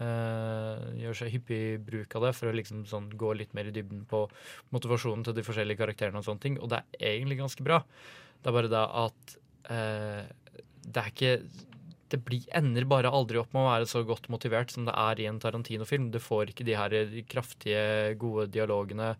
Uh, 0.00 0.80
gjør 0.96 1.18
seg 1.18 1.34
hyppig 1.34 1.62
bruk 1.84 2.14
av 2.16 2.24
det 2.24 2.34
for 2.38 2.48
å 2.48 2.56
liksom 2.56 2.86
sånn 2.88 3.10
gå 3.20 3.34
litt 3.36 3.52
mer 3.54 3.68
i 3.68 3.74
dybden 3.76 4.06
på 4.08 4.24
motivasjonen 4.72 5.26
til 5.26 5.36
de 5.36 5.44
forskjellige 5.46 5.78
karakterene. 5.82 6.22
Og 6.22 6.26
sånne 6.26 6.42
ting, 6.42 6.58
og 6.58 6.72
det 6.72 6.82
er 6.98 7.12
egentlig 7.12 7.38
ganske 7.42 7.66
bra. 7.66 7.82
Det 8.40 8.50
er 8.50 8.56
bare 8.56 8.72
det 8.72 8.86
at 9.04 9.34
uh, 9.70 10.22
det 10.80 11.02
er 11.04 11.12
ikke 11.12 11.34
det 12.10 12.20
blir, 12.26 12.46
ender 12.56 12.86
bare 12.90 13.12
aldri 13.14 13.38
opp 13.40 13.52
med 13.54 13.62
å 13.62 13.68
være 13.70 13.86
så 13.90 14.02
godt 14.06 14.28
motivert 14.32 14.72
som 14.74 14.86
det 14.88 14.94
er 14.98 15.22
i 15.22 15.28
en 15.30 15.38
Tarantino-film. 15.42 16.10
Du 16.10 16.18
får 16.22 16.50
ikke 16.50 16.66
de 16.66 16.76
her 16.78 16.96
kraftige, 17.30 18.16
gode 18.20 18.48
dialogene. 18.54 19.12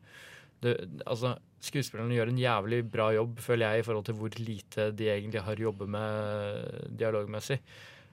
Det, 0.60 0.74
altså, 1.06 1.36
skuespillerne 1.64 2.16
gjør 2.16 2.32
en 2.32 2.42
jævlig 2.42 2.82
bra 2.92 3.10
jobb, 3.16 3.38
føler 3.44 3.66
jeg, 3.66 3.82
i 3.82 3.86
forhold 3.86 4.06
til 4.08 4.18
hvor 4.18 4.36
lite 4.40 4.90
de 4.96 5.08
egentlig 5.12 5.44
har 5.46 5.64
jobbet 5.68 5.94
med 5.96 6.92
dialogmessig. 7.00 7.60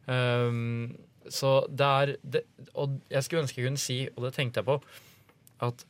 Um, 0.07 0.95
så 1.27 1.59
det 1.67 1.87
er 1.87 2.15
det, 2.23 2.41
Og 2.79 3.01
jeg 3.11 3.23
skulle 3.25 3.43
ønske 3.43 3.59
jeg 3.59 3.67
kunne 3.67 3.81
si, 3.81 3.99
og 4.15 4.23
det 4.23 4.33
tenkte 4.37 4.61
jeg 4.61 4.69
på, 4.69 4.77
at 5.67 5.85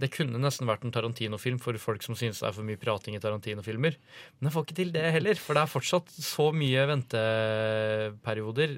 det 0.00 0.08
kunne 0.14 0.40
nesten 0.40 0.68
vært 0.68 0.84
en 0.86 0.92
Tarantino-film 0.94 1.58
for 1.62 1.76
folk 1.80 2.02
som 2.04 2.16
synes 2.18 2.40
det 2.40 2.48
er 2.48 2.54
for 2.56 2.66
mye 2.66 2.80
prating 2.80 3.14
i 3.16 3.20
Tarantino-filmer. 3.22 3.98
Men 4.38 4.48
jeg 4.48 4.54
får 4.54 4.64
ikke 4.66 4.78
til 4.78 4.92
det 4.94 5.04
heller, 5.14 5.38
for 5.38 5.56
det 5.56 5.62
er 5.62 5.72
fortsatt 5.72 6.14
så 6.16 6.48
mye 6.56 6.86
venteperioder 6.90 8.76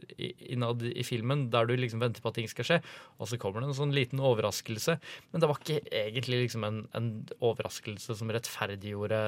innad 0.54 0.84
i 0.90 1.06
filmen 1.06 1.46
der 1.52 1.68
du 1.70 1.76
liksom 1.78 2.02
venter 2.02 2.24
på 2.24 2.32
at 2.32 2.40
ting 2.40 2.50
skal 2.50 2.68
skje, 2.68 2.80
og 3.18 3.30
så 3.30 3.38
kommer 3.40 3.62
det 3.62 3.70
en 3.70 3.78
sånn 3.78 3.94
liten 3.96 4.22
overraskelse. 4.24 4.98
Men 5.32 5.44
det 5.44 5.50
var 5.50 5.62
ikke 5.62 5.80
egentlig 6.04 6.42
liksom 6.44 6.66
en, 6.68 6.82
en 6.98 7.12
overraskelse 7.38 8.18
som 8.18 8.34
rettferdiggjorde 8.34 9.22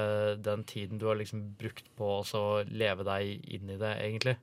den 0.45 0.67
tiden 0.69 1.01
du 1.01 1.07
har 1.09 1.17
liksom 1.19 1.47
brukt 1.57 1.89
på 1.97 2.19
å 2.21 2.45
leve 2.69 3.07
deg 3.07 3.49
inn 3.57 3.73
i 3.73 3.79
det, 3.79 3.95
egentlig. 4.03 4.37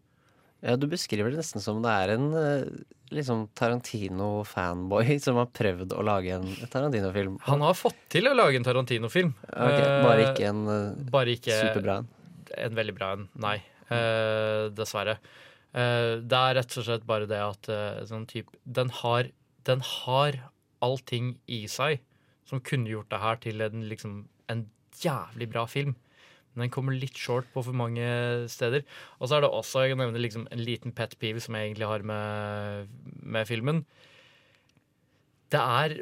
Ja, 0.65 0.77
Du 0.81 0.87
beskriver 0.89 1.33
det 1.33 1.43
nesten 1.43 1.61
som 1.61 1.83
det 1.85 1.93
er 1.93 2.15
en 2.15 2.31
eh, 2.41 2.65
liksom 3.13 3.47
Tarantino-fanboy 3.59 5.19
som 5.25 5.39
har 5.41 5.51
prøvd 5.53 5.93
å 5.93 6.05
lage 6.07 6.35
en 6.39 6.49
Tarantino-film. 6.73 7.37
Han 7.51 7.65
har 7.67 7.77
fått 7.77 7.99
til 8.13 8.31
å 8.31 8.35
lage 8.37 8.59
en 8.61 8.67
Tarantino-film. 8.67 9.35
Okay, 9.51 9.89
bare 10.07 10.31
ikke 10.31 10.49
en 10.49 10.65
eh, 10.73 11.07
Bare 11.13 11.37
ikke 11.37 11.59
superbra 11.61 12.01
en. 12.01 12.11
En 12.65 12.77
veldig 12.79 12.95
bra 12.97 13.15
en, 13.17 13.29
nei. 13.43 13.59
Uh, 13.91 14.71
dessverre. 14.73 15.19
Uh, 15.75 16.23
det 16.23 16.39
er 16.39 16.55
rett 16.61 16.77
og 16.81 16.87
slett 16.87 17.05
bare 17.09 17.27
det 17.29 17.41
at 17.43 17.69
uh, 17.69 18.01
sånn 18.09 18.25
type, 18.31 18.55
den, 18.63 18.93
har, 19.03 19.29
den 19.69 19.83
har 19.85 20.39
allting 20.85 21.35
i 21.51 21.65
seg 21.69 22.01
som 22.49 22.63
kunne 22.65 22.93
gjort 22.93 23.11
det 23.13 23.21
her 23.21 23.41
til 23.43 23.65
en, 23.65 23.85
liksom, 23.91 24.23
en 24.53 24.65
jævlig 25.03 25.51
bra 25.53 25.67
film. 25.69 25.97
Den 26.55 26.71
kommer 26.71 26.95
litt 26.95 27.19
short 27.19 27.49
på 27.55 27.65
for 27.67 27.77
mange 27.77 28.05
steder. 28.53 28.85
Og 29.19 29.29
så 29.29 29.37
er 29.37 29.45
det 29.45 29.51
også 29.51 29.85
jeg 29.85 29.95
kan 29.95 30.05
nevne 30.05 30.23
liksom, 30.23 30.49
en 30.55 30.63
liten 30.63 30.95
pet 30.95 31.17
peeve 31.19 31.43
som 31.43 31.57
jeg 31.57 31.71
egentlig 31.71 31.91
har 31.91 32.07
med, 32.07 32.91
med 33.23 33.49
filmen. 33.51 33.85
Det 35.55 35.61
er 35.61 35.97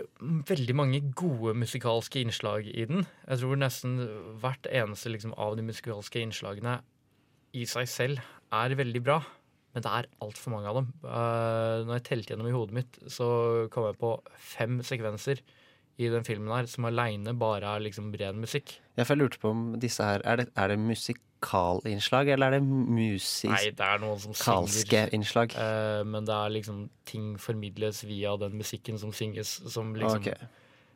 veldig 0.49 0.75
mange 0.77 1.01
gode 1.17 1.55
musikalske 1.59 2.23
innslag 2.23 2.69
i 2.69 2.87
den. 2.89 3.07
Jeg 3.29 3.43
tror 3.43 3.59
nesten 3.61 3.99
hvert 4.41 4.69
eneste 4.71 5.13
liksom, 5.13 5.35
av 5.37 5.59
de 5.59 5.67
musikalske 5.67 6.23
innslagene 6.23 6.79
i 7.53 7.67
seg 7.69 7.89
selv 7.91 8.23
er 8.53 8.77
veldig 8.79 9.03
bra. 9.05 9.19
Men 9.73 9.85
det 9.85 9.93
er 9.93 10.09
altfor 10.25 10.53
mange 10.53 10.69
av 10.69 10.79
dem. 10.81 10.89
Uh, 11.05 11.81
når 11.87 11.97
jeg 11.97 12.07
telte 12.09 12.35
gjennom 12.35 12.49
i 12.49 12.55
hodet 12.55 12.77
mitt, 12.77 12.99
så 13.09 13.29
kom 13.73 13.89
jeg 13.89 14.01
på 14.01 14.15
fem 14.53 14.81
sekvenser 14.85 15.41
i 16.01 16.09
den 16.13 16.25
filmen 16.25 16.53
her 16.55 16.69
som 16.71 16.87
aleine 16.89 17.35
bare 17.39 17.75
er 17.77 17.85
liksom 17.85 18.13
ren 18.19 18.41
musikk. 18.43 18.79
Jeg 18.97 19.09
får 19.09 19.19
lurte 19.19 19.41
på 19.41 19.51
om 19.53 19.61
disse 19.81 20.05
her 20.05 20.21
Er 20.29 20.37
det, 20.41 20.47
er 20.57 20.69
det 20.73 20.79
musikalinnslag, 20.81 22.29
eller 22.29 22.53
er 22.53 22.59
det 22.59 22.63
musisk 22.67 23.53
Nei, 23.53 23.71
det 23.77 23.91
noen 24.03 24.21
som 24.21 24.35
Kalske 24.37 24.87
synger. 24.87 25.13
innslag? 25.17 25.55
Eh, 25.57 26.03
men 26.05 26.29
det 26.29 26.35
er 26.37 26.57
liksom 26.57 26.83
ting 27.09 27.37
formidles 27.41 28.03
via 28.05 28.37
den 28.41 28.57
musikken 28.61 28.99
som 29.01 29.13
synges, 29.17 29.61
som 29.73 29.95
liksom 29.97 30.21
okay. 30.21 30.51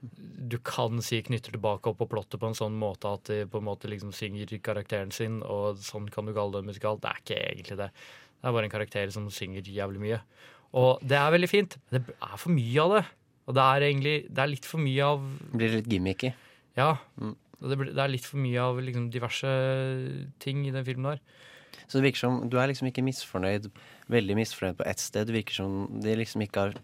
Du 0.06 0.58
kan 0.62 1.00
si 1.02 1.22
knytter 1.24 1.54
tilbake 1.56 1.88
opp 1.88 1.98
på 1.98 2.06
plottet 2.06 2.38
på 2.38 2.50
en 2.50 2.54
sånn 2.54 2.74
måte 2.78 3.08
at 3.16 3.30
de 3.30 3.38
på 3.48 3.58
en 3.58 3.66
måte 3.66 3.88
liksom 3.88 4.12
synger 4.14 4.52
karakteren 4.62 5.10
sin, 5.10 5.40
og 5.42 5.80
sånn 5.82 6.10
kan 6.12 6.28
du 6.28 6.34
kalle 6.36 6.60
det 6.60 6.68
musikal. 6.68 7.00
Det 7.00 7.10
er 7.10 7.22
ikke 7.22 7.38
egentlig 7.40 7.78
det. 7.80 7.88
Det 8.36 8.44
er 8.50 8.54
bare 8.54 8.68
en 8.68 8.74
karakter 8.76 9.10
som 9.10 9.30
synger 9.32 9.66
jævlig 9.66 10.02
mye. 10.04 10.20
Og 10.76 11.00
det 11.00 11.16
er 11.16 11.32
veldig 11.32 11.48
fint, 11.50 11.78
det 11.90 12.02
er 12.12 12.36
for 12.36 12.52
mye 12.52 12.84
av 12.84 12.92
det. 12.98 13.04
Og 13.46 13.54
det 13.54 13.62
er 13.62 13.84
egentlig 13.86 14.14
Det 14.34 14.42
er 14.42 14.50
litt 14.50 14.66
for 14.66 14.82
mye 14.82 15.04
av 15.06 15.26
Blir 15.54 15.76
litt 15.78 15.90
gimmicky. 15.90 16.32
Ja. 16.76 16.96
Og 17.22 17.70
det, 17.70 17.78
det 17.94 18.02
er 18.02 18.10
litt 18.12 18.26
for 18.26 18.40
mye 18.42 18.58
av 18.60 18.80
liksom 18.82 19.06
diverse 19.14 19.52
ting 20.42 20.64
i 20.66 20.72
den 20.74 20.84
filmen 20.84 21.14
her. 21.14 21.22
Så 21.86 21.98
det 22.00 22.08
virker 22.08 22.24
som 22.24 22.40
du 22.50 22.56
er 22.58 22.68
liksom 22.70 22.88
ikke 22.90 23.04
misfornøyd, 23.06 23.70
veldig 24.12 24.36
misfornøyd 24.38 24.76
på 24.80 24.86
ett 24.90 25.00
sted. 25.02 25.28
Det 25.28 25.36
virker 25.36 25.54
som 25.60 26.00
de 26.02 26.16
liksom 26.18 26.42
ikke 26.44 26.66
har 26.66 26.76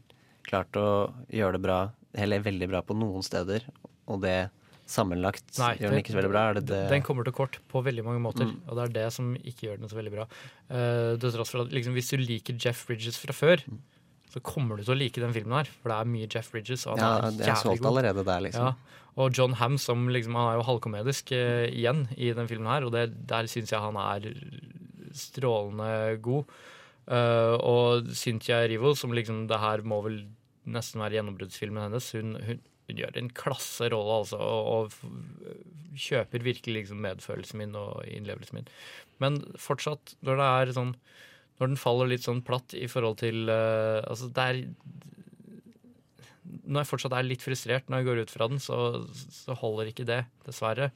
klart 0.47 0.79
å 0.79 0.87
gjøre 1.33 1.59
det 1.59 1.63
bra, 1.65 1.79
eller 2.15 2.45
veldig 2.45 2.69
bra 2.71 2.83
på 2.87 2.97
noen 2.99 3.25
steder, 3.27 3.65
og 4.11 4.23
det 4.25 4.51
sammenlagt 4.93 5.57
Nei, 5.61 5.77
gjør 5.81 5.95
den 5.95 6.01
ikke 6.03 6.13
så 6.13 6.19
veldig 6.19 6.33
bra? 6.33 6.43
Det 6.59 6.65
det 6.69 6.81
Den 6.91 7.05
kommer 7.07 7.25
til 7.25 7.35
kort 7.37 7.59
på 7.71 7.83
veldig 7.87 8.05
mange 8.05 8.21
måter, 8.23 8.45
Mm. 8.51 8.59
og 8.69 8.77
det 8.77 8.83
er 8.85 8.93
det 8.99 9.13
som 9.15 9.31
ikke 9.37 9.69
gjør 9.69 9.79
den 9.81 9.89
så 9.89 9.97
veldig 9.97 10.13
bra. 10.13 10.27
Eh, 10.69 11.17
til 11.23 11.33
tross 11.33 11.51
for 11.55 11.63
at 11.65 11.73
liksom, 11.73 11.95
Hvis 11.95 12.11
du 12.11 12.17
liker 12.19 12.59
Jeff 12.59 12.87
Bridges 12.87 13.19
fra 13.19 13.33
før, 13.33 13.63
så 14.33 14.41
kommer 14.45 14.79
du 14.79 14.87
til 14.87 14.95
å 14.95 14.99
like 14.99 15.21
den 15.21 15.35
filmen 15.37 15.59
her. 15.59 15.71
For 15.83 15.93
det 15.93 15.99
er 15.99 16.11
mye 16.15 16.29
Jeff 16.31 16.51
Bridges. 16.53 16.87
Og 16.89 16.97
han 16.97 17.03
Ja, 17.03 17.13
er 17.29 17.37
det 17.37 17.49
jævlig 17.51 17.63
solgt 17.67 17.89
allerede 17.91 18.25
der, 18.25 18.45
liksom. 18.47 18.71
Ja. 18.71 18.99
Og 19.21 19.37
John 19.37 19.57
Ham 19.61 19.77
som 19.77 20.07
liksom, 20.09 20.37
han 20.39 20.51
er 20.51 20.59
jo 20.59 20.69
halvkomedisk 20.71 21.35
eh, 21.37 21.67
igjen 21.69 22.07
i 22.17 22.31
den 22.33 22.49
filmen 22.49 22.71
her, 22.71 22.87
og 22.87 22.95
det, 22.95 23.11
der 23.29 23.49
syns 23.51 23.75
jeg 23.75 23.83
han 23.83 23.99
er 24.01 24.31
strålende 25.13 26.17
god. 26.25 26.49
Uh, 27.03 27.59
og 27.59 28.13
Cynthia 28.15 28.63
Rivo, 28.71 28.95
som 28.97 29.13
liksom 29.13 29.49
det 29.51 29.59
her 29.59 29.83
må 29.85 29.99
vel 30.05 30.21
nesten 30.71 31.03
være 31.03 31.19
gjennombruddsfilmen 31.19 31.89
hennes, 31.89 32.13
hun, 32.15 32.37
hun, 32.47 32.61
hun 32.89 33.01
gjør 33.01 33.19
en 33.19 33.31
klasse 33.37 33.89
rolle, 33.93 34.21
altså, 34.23 34.39
og, 34.39 34.95
og 34.95 35.99
kjøper 35.99 36.47
virkelig 36.47 36.85
liksom 36.85 37.03
medfølelsen 37.05 37.61
min 37.61 37.75
og 37.77 38.07
innlevelsen 38.07 38.61
min. 38.61 38.71
Men 39.23 39.41
fortsatt, 39.61 40.15
når 40.25 40.41
det 40.41 40.49
er 40.49 40.75
sånn 40.79 40.95
Når 41.63 41.71
den 41.71 41.79
faller 41.79 42.11
litt 42.11 42.27
sånn 42.27 42.43
platt 42.43 42.75
i 42.75 42.89
forhold 42.91 43.21
til 43.23 43.47
uh, 43.47 44.03
Altså, 44.03 44.27
det 44.35 44.47
er 44.51 44.63
når 46.63 46.83
jeg 46.83 46.91
fortsatt 46.91 47.15
er 47.17 47.27
litt 47.27 47.45
frustrert 47.45 47.89
når 47.91 48.01
jeg 48.01 48.09
går 48.09 48.21
ut 48.25 48.33
fra 48.33 48.49
den, 48.51 48.61
så, 48.63 48.77
så 49.31 49.55
holder 49.59 49.91
ikke 49.93 50.07
det, 50.09 50.23
dessverre. 50.47 50.91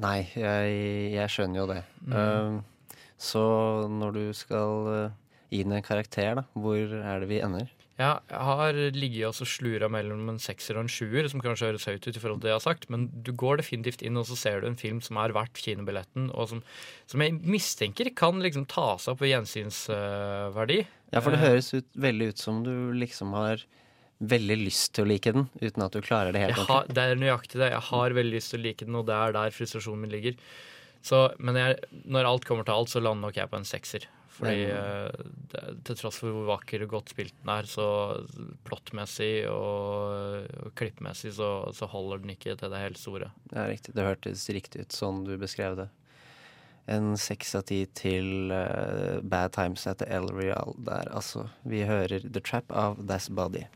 Nei, 0.00 0.18
jeg, 0.38 0.74
jeg 1.14 1.32
skjønner 1.32 1.60
jo 1.62 1.66
det. 1.70 1.80
Mm. 2.06 2.14
Uh, 2.14 2.98
så 3.20 3.44
når 3.90 4.16
du 4.16 4.22
skal 4.36 4.90
uh, 4.90 5.14
gi 5.50 5.62
den 5.66 5.78
en 5.78 5.86
karakter, 5.86 6.40
da, 6.40 6.44
hvor 6.54 6.94
er 7.00 7.22
det 7.22 7.30
vi 7.30 7.40
ender? 7.44 7.70
Ja, 8.00 8.14
jeg 8.30 8.44
har 8.48 8.76
ligget 8.96 9.42
og 9.42 9.48
slura 9.48 9.90
mellom 9.92 10.30
en 10.32 10.38
sekser 10.40 10.78
og 10.78 10.86
en 10.86 10.92
sjuer, 10.92 11.26
som 11.28 11.42
kanskje 11.44 11.68
høres 11.68 11.84
høyt 11.84 12.06
ut 12.06 12.16
i 12.16 12.22
forhold 12.22 12.38
til 12.40 12.48
det 12.48 12.52
jeg 12.54 12.56
har 12.56 12.64
sagt, 12.64 12.86
men 12.92 13.08
du 13.26 13.34
går 13.36 13.60
definitivt 13.60 14.00
inn 14.06 14.16
og 14.16 14.24
så 14.30 14.38
ser 14.40 14.62
du 14.62 14.70
en 14.70 14.78
film 14.80 15.02
som 15.04 15.18
er 15.20 15.34
verdt 15.36 15.60
kinobilletten, 15.60 16.30
og 16.32 16.48
som, 16.48 16.62
som 17.10 17.24
jeg 17.24 17.36
mistenker 17.44 18.08
kan 18.16 18.40
liksom 18.40 18.64
ta 18.72 18.94
seg 19.02 19.12
opp 19.12 19.20
ved 19.20 19.34
gjensynsverdi. 19.34 20.78
Ja, 21.12 21.20
for 21.20 21.34
det 21.34 21.42
Eh, 21.42 21.46
høres 21.50 21.68
ut, 21.74 21.90
veldig 22.06 22.30
ut 22.32 22.40
som 22.40 22.62
du 22.64 22.72
liksom 22.96 23.34
har 23.36 23.66
veldig 24.20 24.56
lyst 24.62 24.94
til 24.96 25.04
å 25.04 25.10
like 25.10 25.32
den, 25.36 25.48
uten 25.60 25.84
at 25.84 25.96
du 25.96 26.00
klarer 26.04 26.32
det 26.32 26.44
helt 26.44 26.62
har, 26.68 26.88
det 26.88 27.04
er 27.04 27.20
nøyaktig 27.20 27.60
det. 27.60 27.70
Jeg 27.72 27.84
har 27.90 28.16
veldig 28.16 28.36
lyst 28.36 28.54
til 28.54 28.60
å 28.60 28.64
like 28.64 28.88
den, 28.88 28.96
og 28.96 29.06
det 29.08 29.16
er 29.16 29.36
der 29.36 29.52
frustrasjonen 29.56 30.06
min 30.06 30.12
ligger. 30.12 30.40
Så, 31.04 31.26
men 31.40 31.56
jeg, 31.56 31.76
når 32.04 32.28
alt 32.28 32.48
kommer 32.48 32.64
til 32.68 32.76
alt, 32.76 32.92
så 32.92 33.00
lander 33.00 33.28
nok 33.28 33.36
jeg 33.40 33.48
på 33.52 33.60
en 33.60 33.68
sekser. 33.68 34.08
Fordi 34.40 34.64
eh, 34.72 35.24
det, 35.52 35.62
til 35.84 35.98
tross 36.00 36.18
for 36.22 36.32
hvor 36.32 36.48
vakker 36.48 36.86
og 36.86 36.94
godt 36.94 37.12
spilt 37.12 37.34
den 37.42 37.52
er, 37.52 37.68
så 37.68 37.86
plottmessig 38.64 39.44
og, 39.52 40.46
og 40.64 40.74
klippmessig 40.80 41.34
så, 41.36 41.50
så 41.76 41.88
holder 41.92 42.22
den 42.22 42.32
ikke 42.34 42.56
til 42.56 42.72
det 42.72 42.80
helt 42.80 43.00
store. 43.00 43.32
Ja, 43.52 43.66
riktig. 43.68 43.94
Det 43.96 44.06
hørtes 44.06 44.46
riktig 44.56 44.86
ut 44.86 44.96
sånn 44.96 45.24
du 45.28 45.34
beskrev 45.40 45.76
det. 45.82 45.90
En 46.90 47.12
seks 47.20 47.52
av 47.54 47.66
ti 47.68 47.82
til 47.94 48.50
uh, 48.50 49.20
Bad 49.22 49.52
Times 49.54 49.84
at 49.86 50.00
the 50.00 50.08
El 50.10 50.30
Real 50.34 50.72
der, 50.88 51.10
altså. 51.12 51.44
Vi 51.68 51.84
hører 51.86 52.24
The 52.24 52.40
Trap 52.40 52.72
of 52.72 53.04
Das 53.06 53.28
Body. 53.28 53.66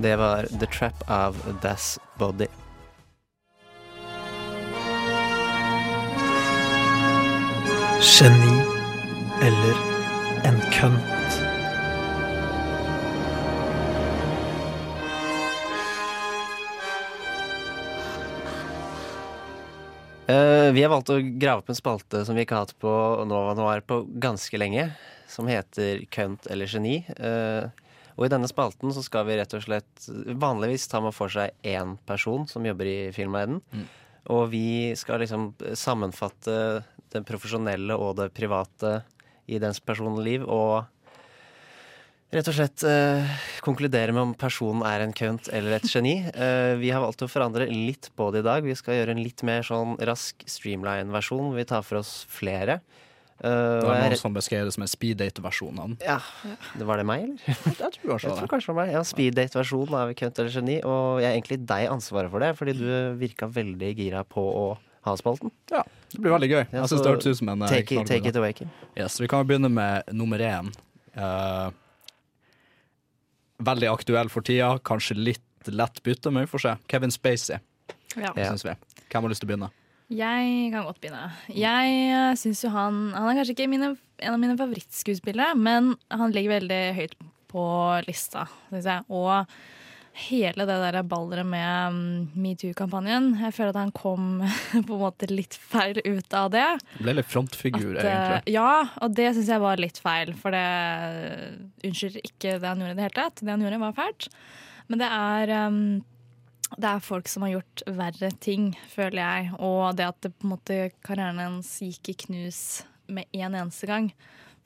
Det 0.00 0.16
var 0.18 0.48
The 0.48 0.66
Trap 0.72 1.04
of 1.12 1.36
Das 1.62 1.98
Body. 2.18 2.48
Geni 8.00 8.77
eller 9.42 9.74
en 10.44 10.60
kønt. 10.72 11.34
Uh, 20.28 20.72
vi 20.74 20.82
har 20.82 20.90
valgt 20.90 21.10
å 21.14 21.20
grave 21.22 21.62
opp 21.62 21.70
en 21.70 21.78
spalte 21.78 22.24
som 22.26 22.34
vi 22.36 22.42
ikke 22.42 22.56
har 22.56 22.66
hatt 22.66 22.74
på 22.82 22.90
Nova 23.30 23.54
Noir 23.56 23.84
på 23.86 24.02
ganske 24.20 24.58
lenge, 24.58 24.88
som 25.30 25.46
heter 25.48 26.02
Kønt 26.10 26.48
eller 26.50 26.66
geni. 26.68 27.00
Uh, 27.16 27.70
og 28.18 28.26
i 28.26 28.32
denne 28.32 28.50
spalten 28.50 28.90
så 28.92 29.04
skal 29.06 29.28
vi 29.28 29.36
rett 29.38 29.54
og 29.54 29.62
slett 29.62 30.08
Vanligvis 30.10 30.88
tar 30.90 31.04
man 31.04 31.14
for 31.14 31.30
seg 31.30 31.54
én 31.62 31.94
person 32.08 32.48
som 32.50 32.66
jobber 32.66 32.90
i 32.90 32.98
filmverdenen. 33.14 33.62
Mm. 33.70 33.86
Og 34.34 34.48
vi 34.50 34.96
skal 34.98 35.22
liksom 35.22 35.52
sammenfatte 35.78 36.82
det 37.14 37.22
profesjonelle 37.24 37.94
og 37.96 38.18
det 38.18 38.32
private 38.36 38.98
i 39.48 39.60
dens 39.62 39.80
personliv, 39.80 40.44
og 40.44 40.86
rett 42.34 42.50
og 42.50 42.56
slett 42.58 42.84
eh, 42.84 43.36
konkludere 43.64 44.12
med 44.12 44.26
om 44.26 44.36
personen 44.38 44.84
er 44.86 45.04
en 45.04 45.14
kønt 45.16 45.48
eller 45.54 45.78
et 45.78 45.88
geni. 45.88 46.18
Eh, 46.28 46.74
vi 46.80 46.92
har 46.92 47.02
valgt 47.04 47.24
å 47.24 47.30
forandre 47.30 47.68
litt 47.70 48.10
på 48.18 48.30
det 48.34 48.44
i 48.44 48.48
dag. 48.48 48.66
Vi 48.68 48.76
skal 48.78 49.00
gjøre 49.00 49.16
en 49.16 49.24
litt 49.24 49.44
mer 49.48 49.64
sånn 49.66 49.96
rask 50.08 50.44
streamline-versjon. 50.44 51.54
Vi 51.56 51.68
tar 51.68 51.86
for 51.86 52.02
oss 52.02 52.20
flere. 52.28 52.82
Uh, 53.38 53.78
Det 53.78 53.86
var 53.86 54.00
noen 54.02 54.18
som 54.18 54.34
beskrev 54.34 54.64
det 54.66 54.72
som 54.74 54.82
en 54.82 54.90
speeddate-versjon 54.90 55.92
ja, 56.02 56.16
det 56.74 56.86
Var 56.88 56.98
det 56.98 57.04
meg, 57.06 57.20
eller? 57.22 57.58
Jeg 57.84 57.92
tror 57.94 58.16
Jeg 58.18 58.34
tror 58.34 58.50
kanskje 58.50 58.66
det 58.66 58.72
var 58.72 58.78
meg. 58.80 58.90
Ja, 58.96 59.02
Speeddate-versjonen 59.06 59.94
av 59.94 60.10
Kønt 60.18 60.40
eller 60.42 60.56
geni. 60.56 60.80
Og 60.82 61.20
jeg 61.22 61.28
er 61.28 61.36
egentlig 61.36 61.60
deg 61.62 61.86
ansvaret 61.92 62.32
for 62.32 62.42
det, 62.42 62.50
fordi 62.58 62.74
du 62.80 62.88
virka 63.20 63.46
veldig 63.46 63.92
gira 63.94 64.24
på 64.26 64.42
å 64.42 64.66
ha 65.10 65.16
spalten. 65.20 65.50
Ja, 65.72 65.82
det 66.12 66.20
blir 66.22 66.32
veldig 66.36 66.48
gøy. 66.50 66.62
Ja, 66.72 66.80
Jeg 66.82 66.88
synes 66.92 67.02
det 67.04 67.10
hørtes 67.12 67.26
ut 67.32 67.38
som 67.42 67.48
en 67.54 67.62
eh, 67.62 67.68
take 67.72 67.92
it- 68.00 68.06
take 68.08 68.28
it 68.28 68.36
away, 68.36 68.52
Kim. 68.52 68.70
Yes, 68.96 69.18
vi 69.20 69.28
kan 69.28 69.42
jo 69.44 69.48
begynne 69.50 69.70
med 69.72 70.02
nummer 70.12 70.38
én. 70.38 70.70
Uh, 71.18 71.70
veldig 73.64 73.88
aktuell 73.90 74.28
for 74.32 74.42
tida. 74.46 74.78
Kanskje 74.86 75.16
litt 75.18 75.44
lett 75.68 76.02
bytte, 76.06 76.30
men 76.32 76.46
vi 76.46 76.50
får 76.52 76.62
se. 76.64 76.76
Kevin 76.88 77.10
Spacey, 77.12 77.58
Ja. 78.16 78.32
syns 78.34 78.64
vi. 78.64 78.74
Hvem 79.10 79.22
har 79.22 79.28
lyst 79.30 79.40
til 79.42 79.48
å 79.48 79.52
begynne? 79.52 79.70
Jeg 80.08 80.70
kan 80.72 80.84
godt 80.86 81.00
begynne. 81.02 81.32
Jeg 81.52 82.36
syns 82.38 82.62
jo 82.64 82.70
han 82.70 83.12
Han 83.12 83.28
er 83.28 83.42
kanskje 83.44 83.54
ikke 83.56 83.68
mine, 83.68 83.96
en 84.20 84.32
av 84.34 84.40
mine 84.40 84.56
favorittskuespillere, 84.56 85.54
men 85.56 85.96
han 86.10 86.32
ligger 86.32 86.60
veldig 86.60 86.94
høyt 86.96 87.14
på 87.48 88.06
lista, 88.06 88.46
syns 88.70 88.84
jeg. 88.84 89.04
Og 89.10 89.46
hele 90.18 90.66
det 90.68 90.76
der 90.82 90.98
balleret 91.06 91.46
med 91.46 91.94
mm, 91.94 92.10
metoo-kampanjen 92.38 93.30
Jeg 93.38 93.54
føler 93.56 93.72
at 93.72 93.80
han 93.80 93.94
kom 93.96 94.42
på 94.88 94.96
en 94.96 95.02
måte 95.02 95.28
litt 95.30 95.56
feil 95.58 96.00
ut 96.04 96.36
av 96.36 96.50
det. 96.54 96.66
Ble 96.98 97.16
litt 97.18 97.30
frontfigur, 97.30 97.96
At, 97.96 98.04
eh, 98.04 98.12
egentlig. 98.12 98.54
ja, 98.58 98.72
og 99.02 99.16
det 99.18 99.30
syns 99.36 99.52
jeg 99.54 99.64
var 99.64 99.82
litt 99.82 100.00
feil. 100.02 100.34
For 100.38 100.54
det 100.54 100.66
unnskylder 101.88 102.30
ikke 102.30 102.58
det 102.58 102.70
han 102.70 102.84
gjorde 102.84 102.94
i 102.94 103.00
det 103.00 103.08
hele 103.08 103.18
tatt. 103.20 103.42
Det 103.42 103.52
han 103.52 103.66
gjorde, 103.66 103.82
var 103.86 103.98
fælt. 103.98 104.30
Men 104.88 105.02
det 105.02 105.10
er 105.18 105.54
um, 105.68 105.82
det 106.76 106.88
er 106.90 107.04
folk 107.04 107.28
som 107.30 107.46
har 107.46 107.54
gjort 107.56 107.82
verre 107.96 108.30
ting, 108.44 108.72
føler 108.92 109.22
jeg. 109.22 109.52
Og 109.56 109.96
det 109.96 110.08
at 110.08 110.20
det, 110.24 110.34
på 110.36 110.48
en 110.48 110.54
måte, 110.56 110.80
karrieren 111.06 111.40
hans 111.40 111.70
gikk 111.84 112.12
i 112.12 112.18
knus 112.26 112.60
med 113.08 113.28
en 113.32 113.54
eneste 113.54 113.88
gang, 113.88 114.10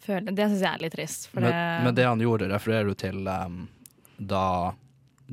føler, 0.03 0.35
det 0.35 0.49
syns 0.51 0.65
jeg 0.65 0.73
er 0.73 0.83
litt 0.83 0.97
trist. 0.97 1.29
Men, 1.37 1.47
det, 1.47 1.59
men 1.87 1.99
det 1.99 2.09
han 2.09 2.25
gjorde, 2.25 2.51
refererer 2.51 2.91
du 2.91 2.99
til 2.99 3.29
um, 3.29 3.67
da 4.19 4.47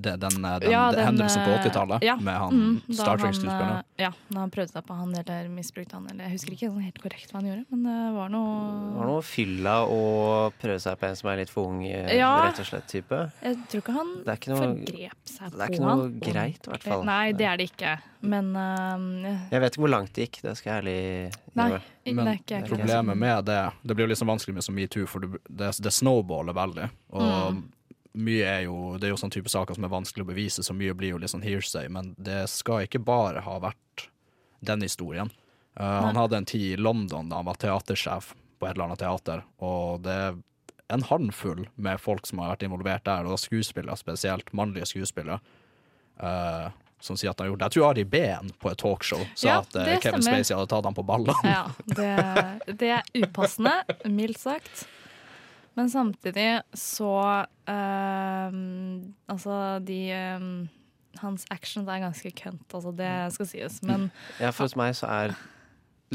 det, 0.01 0.13
den, 0.21 0.45
eh, 0.45 0.59
den, 0.63 0.71
Ja, 0.71 0.83
den, 0.91 1.05
hendelsen 1.05 1.43
på 1.45 1.51
eh, 1.53 1.63
80-tallet 1.65 2.03
ja, 2.07 2.15
med 2.15 2.37
han 2.39 2.53
mm, 2.59 2.93
Star 2.95 3.17
Trek-skuespilleren? 3.21 3.77
eh, 3.77 4.03
Ja, 4.05 4.11
da 4.29 4.39
han 4.45 4.51
prøvde 4.53 4.71
seg 4.71 4.85
på 4.87 4.95
han 4.99 5.13
eller 5.19 5.49
misbrukte 5.53 5.93
han. 5.97 6.07
Eller, 6.11 6.23
jeg 6.29 6.37
husker 6.37 6.55
ikke 6.55 6.69
sånn 6.71 6.85
helt 6.87 7.01
korrekt 7.03 7.31
hva 7.33 7.41
han 7.41 7.49
gjorde, 7.49 7.65
men 7.73 7.83
det 7.89 7.97
var 8.17 8.29
noe 8.33 8.53
Det 8.89 8.97
var 8.99 9.09
noe 9.11 9.21
fylla 9.27 9.75
og 9.91 10.53
prøve 10.61 10.79
seg 10.83 10.99
på 11.01 11.09
en 11.09 11.15
som 11.19 11.29
er 11.33 11.41
litt 11.43 11.49
for 11.53 11.67
ung, 11.71 11.83
eh, 11.85 12.15
Ja. 12.17 12.31
rett 12.47 12.59
og 12.63 12.69
slett, 12.71 12.87
type. 12.87 13.19
Jeg 13.43 13.57
tror 13.69 13.81
ikke 13.83 13.97
han 13.99 14.13
Det 14.23 14.31
er 14.33 14.39
ikke 14.41 14.53
noe- 14.53 14.69
forgrep 14.69 15.19
seg 15.25 15.39
på 15.39 15.43
han. 15.43 15.57
det 15.57 15.61
er 15.65 15.73
ikke 15.73 15.83
han. 15.89 15.97
noe 15.99 16.31
greit, 16.31 16.61
i 16.67 16.69
hvert 16.73 16.83
fall. 16.83 17.03
Nei, 17.05 17.31
det 17.33 17.45
er 17.45 17.57
det 17.57 17.69
ikke. 17.71 17.97
Men 18.21 18.49
uh, 18.55 19.47
Jeg 19.51 19.61
vet 19.63 19.71
ikke 19.73 19.79
hvor 19.85 19.89
langt 19.93 20.13
det 20.13 20.25
gikk, 20.27 20.41
det 20.43 20.57
skal 20.59 20.73
jeg 20.73 20.83
ærlig 20.83 21.33
Nei, 21.55 21.67
innrømme. 22.05 22.25
Men 22.25 22.27
ikke 22.35 22.57
problemet 22.67 23.17
med 23.17 23.45
det 23.45 23.59
Det 23.85 23.95
blir 23.95 24.07
jo 24.07 24.11
liksom 24.13 24.27
vanskelig 24.27 24.53
med 24.57 24.63
så 24.65 24.73
metoo, 24.75 25.05
for 25.07 25.19
det, 25.21 25.69
det 25.79 25.93
snowballer 25.93 26.53
veldig. 26.53 26.89
Og 27.13 27.53
Mm. 27.53 27.63
Mye 28.17 28.45
er 28.47 28.61
jo 28.65 28.97
Det 28.97 29.07
er 29.07 29.13
jo 29.13 29.19
sånn 29.21 29.33
type 29.33 29.51
saker 29.51 29.77
som 29.77 29.85
er 29.85 29.91
vanskelig 29.93 30.25
å 30.25 30.29
bevise, 30.31 30.63
så 30.65 30.73
mye 30.73 30.95
blir 30.97 31.13
jo 31.13 31.19
litt 31.21 31.33
sånn 31.33 31.45
hearsay. 31.45 31.89
Men 31.93 32.15
det 32.17 32.47
skal 32.49 32.87
ikke 32.87 33.01
bare 33.05 33.43
ha 33.45 33.59
vært 33.61 34.09
den 34.65 34.81
historien. 34.81 35.29
Uh, 35.79 36.09
han 36.09 36.17
hadde 36.17 36.37
en 36.41 36.49
tid 36.49 36.73
i 36.73 36.81
London 36.81 37.29
da 37.29 37.39
han 37.39 37.47
var 37.47 37.59
teatersjef 37.61 38.33
på 38.59 38.67
et 38.67 38.73
eller 38.73 38.89
annet 38.89 38.99
teater, 38.99 39.45
og 39.63 40.01
det 40.03 40.15
er 40.15 40.39
en 40.91 41.05
håndfull 41.05 41.67
med 41.77 42.01
folk 42.01 42.25
som 42.27 42.41
har 42.41 42.55
vært 42.55 42.65
involvert 42.65 43.05
der, 43.05 43.29
og 43.29 43.39
skuespillere 43.39 43.95
spesielt, 43.95 44.51
mannlige 44.57 44.89
skuespillere. 44.89 45.39
uh, 46.19 46.67
som 46.99 47.15
sier 47.17 47.31
at 47.31 47.39
han 47.39 47.47
har 47.47 47.53
gjort 47.53 47.59
det. 47.61 47.67
Jeg 47.69 47.75
tror 47.77 47.87
Ari 47.89 48.03
Behn 48.03 48.49
på 48.59 48.71
et 48.71 48.79
talkshow 48.81 49.21
sa 49.33 49.47
Ja, 49.47 49.57
at 49.61 49.75
uh, 49.75 49.85
Kevin 50.03 50.19
stemmer. 50.19 50.41
Spacey 50.41 50.55
hadde 50.57 50.67
tatt 50.73 50.87
ham 50.89 50.97
på 50.97 51.05
ballene. 51.07 51.35
Ja, 51.47 51.61
det, 51.85 52.75
det 52.81 52.89
er 52.97 53.23
upassende, 53.23 53.77
mildt 54.03 54.41
sagt. 54.41 54.83
Men 55.77 55.89
samtidig 55.89 56.61
så 56.77 57.45
ehm, 57.69 59.13
Altså, 59.29 59.55
de 59.85 59.99
ehm, 60.15 60.51
Hans 61.19 61.45
actions 61.51 61.87
er 61.89 61.99
ganske 62.03 62.31
kønt, 62.37 62.67
altså 62.73 62.91
det 62.95 63.09
skal 63.35 63.47
sies. 63.49 63.79
Men 63.83 64.09
Ja, 64.39 64.51
for 64.55 64.63
hos 64.69 64.75
meg 64.79 64.93
så 64.95 65.09
er 65.09 65.33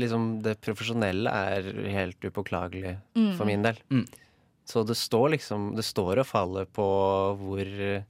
liksom 0.00 0.40
det 0.42 0.56
profesjonelle 0.64 1.28
er 1.30 1.66
helt 1.92 2.20
upåklagelig 2.24 2.96
Mm. 3.14 3.36
for 3.36 3.44
min 3.44 3.62
del. 3.62 3.76
Mm. 3.90 4.06
Så 4.66 4.84
det 4.86 4.96
står 4.96 5.30
liksom 5.36 5.74
Det 5.76 5.84
står 5.84 6.18
og 6.22 6.26
faller 6.26 6.64
på 6.64 6.86
hvor 7.36 8.04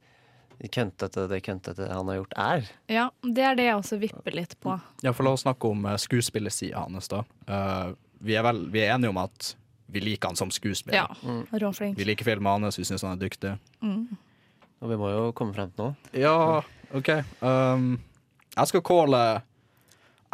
køntete 0.70 1.26
det 1.28 1.42
køntete 1.44 1.88
han 1.90 2.06
har 2.08 2.20
gjort, 2.20 2.32
er. 2.38 2.68
Ja, 2.88 3.08
det 3.22 3.42
er 3.42 3.54
det 3.58 3.64
jeg 3.66 3.76
også 3.76 3.98
vipper 4.00 4.32
litt 4.32 4.54
på. 4.60 4.76
Ja, 5.02 5.12
for 5.12 5.24
La 5.26 5.32
oss 5.34 5.42
snakke 5.42 5.68
om 5.68 5.84
uh, 5.84 5.96
skuespillersida 5.96 6.78
hans. 6.86 7.08
da. 7.08 7.24
Uh, 7.48 7.94
vi, 8.20 8.36
er 8.38 8.42
vel, 8.46 8.62
vi 8.70 8.80
er 8.84 8.94
enige 8.94 9.10
om 9.10 9.18
at 9.18 9.56
vi 9.86 10.01
liker 10.01 10.32
han 10.32 10.36
som 10.36 10.51
skuespiller. 10.51 11.05
Ja, 11.05 11.59
råflink. 11.61 11.98
Vi 11.98 12.06
liker 12.09 12.24
filmene 12.27 12.66
hans, 12.69 12.78
vi 12.78 12.86
syns 12.89 13.05
han 13.05 13.16
er 13.19 13.24
dyktig. 13.24 13.56
Mm. 13.85 14.06
Og 14.85 14.90
vi 14.90 14.97
må 15.01 15.11
jo 15.12 15.27
komme 15.36 15.55
frem 15.56 15.70
til 15.73 15.89
noe. 15.90 16.12
Ja, 16.16 16.62
OK. 16.94 17.11
Um, 17.40 17.98
jeg 18.55 18.70
skal 18.70 18.85
calle 18.86 19.24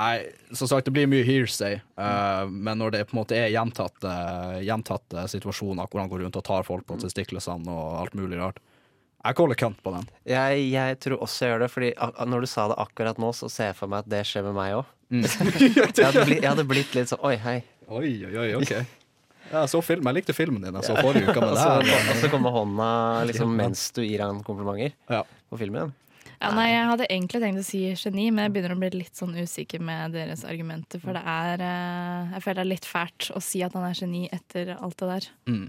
Nei, 0.00 0.30
som 0.56 0.64
sagt, 0.70 0.86
det 0.88 0.94
blir 0.96 1.08
mye 1.12 1.26
hearsay, 1.26 1.74
uh, 2.00 2.46
men 2.48 2.78
når 2.80 2.94
det 2.94 3.00
på 3.10 3.12
en 3.12 3.18
måte 3.18 3.36
er 3.36 3.50
gjentatte, 3.52 4.12
gjentatte 4.64 5.26
situasjoner 5.28 5.90
hvor 5.90 6.00
han 6.00 6.08
går 6.08 6.22
rundt 6.24 6.38
og 6.40 6.44
tar 6.46 6.64
folk 6.64 6.86
på 6.88 6.96
testiklene 7.02 7.58
og 7.68 7.98
alt 8.00 8.16
mulig 8.16 8.38
rart 8.40 8.62
Jeg 9.20 9.36
caller 9.36 9.58
kønt 9.60 9.82
på 9.84 9.92
den. 9.92 10.06
Jeg, 10.24 10.62
jeg 10.72 10.96
tror 11.04 11.20
også 11.26 11.44
jeg 11.44 11.52
gjør 11.52 11.64
det, 11.66 11.68
Fordi 11.74 11.90
a- 12.00 12.24
når 12.24 12.40
du 12.40 12.48
sa 12.48 12.64
det 12.72 12.78
akkurat 12.80 13.20
nå, 13.20 13.34
så 13.36 13.50
ser 13.52 13.74
jeg 13.74 13.76
for 13.82 13.92
meg 13.92 14.06
at 14.06 14.08
det 14.14 14.22
skjer 14.30 14.46
med 14.48 14.56
meg 14.56 14.78
òg. 14.78 14.88
Mm. 15.12 15.26
jeg, 16.00 16.40
jeg 16.40 16.48
hadde 16.48 16.64
blitt 16.70 16.96
litt 16.96 17.12
sånn 17.12 17.20
Oi, 17.28 17.34
hei. 17.44 17.58
Oi, 17.90 18.14
oi, 18.24 18.34
oi, 18.46 18.48
ok. 18.56 18.72
Ja, 19.50 19.64
jeg, 19.64 19.70
så 19.72 19.80
film, 19.82 20.06
jeg 20.06 20.20
likte 20.20 20.34
filmen 20.36 20.62
din. 20.62 20.76
Jeg 20.78 20.86
så 20.86 20.96
forrige 21.00 21.26
uke 21.26 21.40
med 21.40 21.48
og, 21.50 21.56
det 21.56 21.64
så, 21.64 21.72
her. 21.82 22.12
og 22.12 22.20
så 22.20 22.30
kommer 22.32 22.54
hånda 22.54 22.90
liksom 23.30 23.56
mens 23.58 23.88
du 23.96 24.04
gir 24.04 24.22
han 24.22 24.44
komplimenter 24.46 24.94
på 25.50 25.58
filmen. 25.60 25.92
Ja, 26.40 26.54
nei, 26.56 26.70
Jeg 26.70 26.86
hadde 26.88 27.06
egentlig 27.12 27.40
tenkt 27.42 27.60
å 27.60 27.66
si 27.66 27.80
geni, 28.00 28.30
men 28.32 28.46
jeg 28.46 28.52
begynner 28.54 28.72
å 28.72 28.80
bli 28.80 28.88
litt 28.94 29.18
sånn 29.18 29.34
usikker 29.36 29.82
med 29.84 30.14
deres 30.16 30.46
argumenter. 30.48 31.02
For 31.02 31.12
det 31.16 31.20
er 31.28 31.64
eh, 31.66 32.30
Jeg 32.36 32.44
føler 32.46 32.62
det 32.62 32.64
er 32.64 32.70
litt 32.70 32.88
fælt 32.88 33.28
å 33.36 33.42
si 33.44 33.60
at 33.66 33.76
han 33.76 33.84
er 33.90 33.98
geni 33.98 34.22
etter 34.32 34.72
alt 34.78 34.96
det 35.02 35.10
der. 35.10 35.28
Mm. 35.50 35.66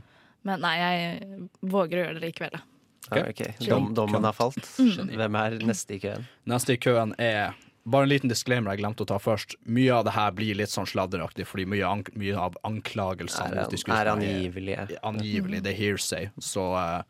Men 0.48 0.64
nei, 0.64 0.76
jeg 0.80 1.42
våger 1.74 1.98
å 1.98 2.06
gjøre 2.06 2.20
det 2.20 2.30
likevel. 2.30 2.56
da. 2.56 2.64
Ja, 3.12 3.26
ok. 3.28 3.44
Dom, 3.66 3.92
dommen 3.98 4.24
har 4.24 4.38
falt. 4.38 4.64
Mm. 4.80 5.12
Hvem 5.20 5.38
er 5.42 5.58
neste 5.68 5.98
i 5.98 6.00
køen? 6.06 6.24
Neste 6.48 6.78
i 6.78 6.80
køen 6.80 7.12
er 7.20 7.52
bare 7.84 8.06
en 8.06 8.12
liten 8.12 8.30
disclaimer 8.30 8.76
jeg 8.76 8.84
glemte 8.84 9.06
å 9.06 9.10
ta 9.10 9.18
først. 9.22 9.56
Mye 9.66 9.94
av 9.96 10.06
det 10.06 10.14
her 10.14 10.34
blir 10.38 10.58
litt 10.60 10.74
sånn 10.74 10.90
sladderaktig, 10.90 11.48
fordi 11.50 11.66
mye, 11.70 11.88
an 11.88 12.04
mye 12.20 12.38
av 12.38 12.58
anklagelsene 12.68 13.58
mot 13.58 13.74
de 13.74 13.80
skuespillerne 13.82 14.28
er 14.28 14.84
er 14.86 15.00
angivelig. 15.08 15.64
Det 15.66 15.74
er 15.74 15.80
hearsay. 15.80 16.30
Så 16.38 16.68
uh, 16.78 17.02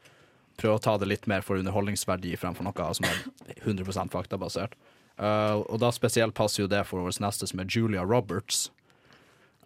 prøv 0.62 0.78
å 0.78 0.84
ta 0.84 0.96
det 1.02 1.10
litt 1.12 1.28
mer 1.28 1.44
for 1.46 1.60
underholdningsverdi 1.60 2.38
fremfor 2.40 2.68
noe 2.68 2.92
som 2.98 3.10
er 3.10 3.24
100 3.66 4.08
faktabasert. 4.14 4.78
Uh, 5.20 5.60
og 5.68 5.82
da 5.84 5.92
spesielt 5.94 6.34
passer 6.38 6.64
jo 6.64 6.72
det 6.72 6.86
for 6.88 7.04
vår 7.04 7.20
neste, 7.22 7.50
som 7.50 7.60
er 7.62 7.68
Julia 7.70 8.06
Roberts. 8.08 8.70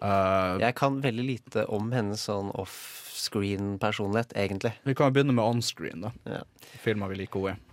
Uh, 0.02 0.58
Jeg 0.60 0.76
kan 0.76 1.00
veldig 1.04 1.24
lite 1.24 1.68
om 1.72 1.94
hennes 1.96 2.26
sånn 2.28 2.50
offscreen-personlighet, 2.58 4.34
egentlig. 4.36 4.74
vi 4.84 4.98
kan 4.98 5.10
jo 5.10 5.20
begynne 5.20 5.38
med 5.38 5.46
onscreen, 5.46 6.04
da. 6.10 6.12
Ja. 6.28 6.42
Filmer 6.84 7.14
vi 7.14 7.22
liker 7.22 7.46
henne 7.46 7.62
i. 7.62 7.65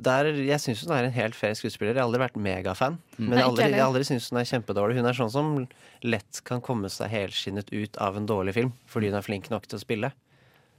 Der, 0.00 0.30
jeg 0.46 0.62
syns 0.62 0.84
hun 0.86 0.94
er 0.96 1.08
en 1.08 1.14
helt 1.14 1.36
fair 1.36 1.52
skuespiller. 1.58 1.92
Jeg 1.92 2.00
har 2.00 2.08
aldri 2.08 2.22
vært 2.22 2.38
megafan. 2.40 2.96
Mm. 3.18 3.18
Men 3.18 3.30
Nei, 3.30 3.36
jeg 3.36 3.44
har 3.44 3.50
aldri, 3.50 3.68
jeg 3.74 3.86
aldri 3.86 4.06
syntes 4.08 4.30
hun 4.32 4.40
er 4.40 4.48
kjempedårlig. 4.48 4.96
Hun 5.00 5.10
er 5.10 5.18
sånn 5.18 5.34
som 5.34 5.52
lett 6.06 6.40
kan 6.48 6.62
komme 6.64 6.88
seg 6.92 7.12
helskinnet 7.12 7.72
ut 7.74 8.00
av 8.00 8.16
en 8.16 8.28
dårlig 8.28 8.56
film 8.56 8.72
fordi 8.88 9.10
hun 9.10 9.18
er 9.20 9.26
flink 9.26 9.50
nok 9.52 9.68
til 9.68 9.80
å 9.80 9.82
spille. 9.82 10.12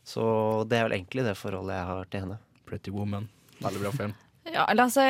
Så 0.08 0.24
det 0.70 0.80
er 0.80 0.88
vel 0.88 0.98
egentlig 0.98 1.28
det 1.28 1.38
forholdet 1.38 1.78
jeg 1.78 1.90
har 1.92 2.12
til 2.12 2.26
henne. 2.26 2.42
Pretty 2.66 2.94
Woman. 2.94 3.30
Veldig 3.62 3.86
bra 3.86 3.96
film. 4.00 4.18
Ja, 4.42 4.64
eller 4.66 4.88
altså, 4.88 5.04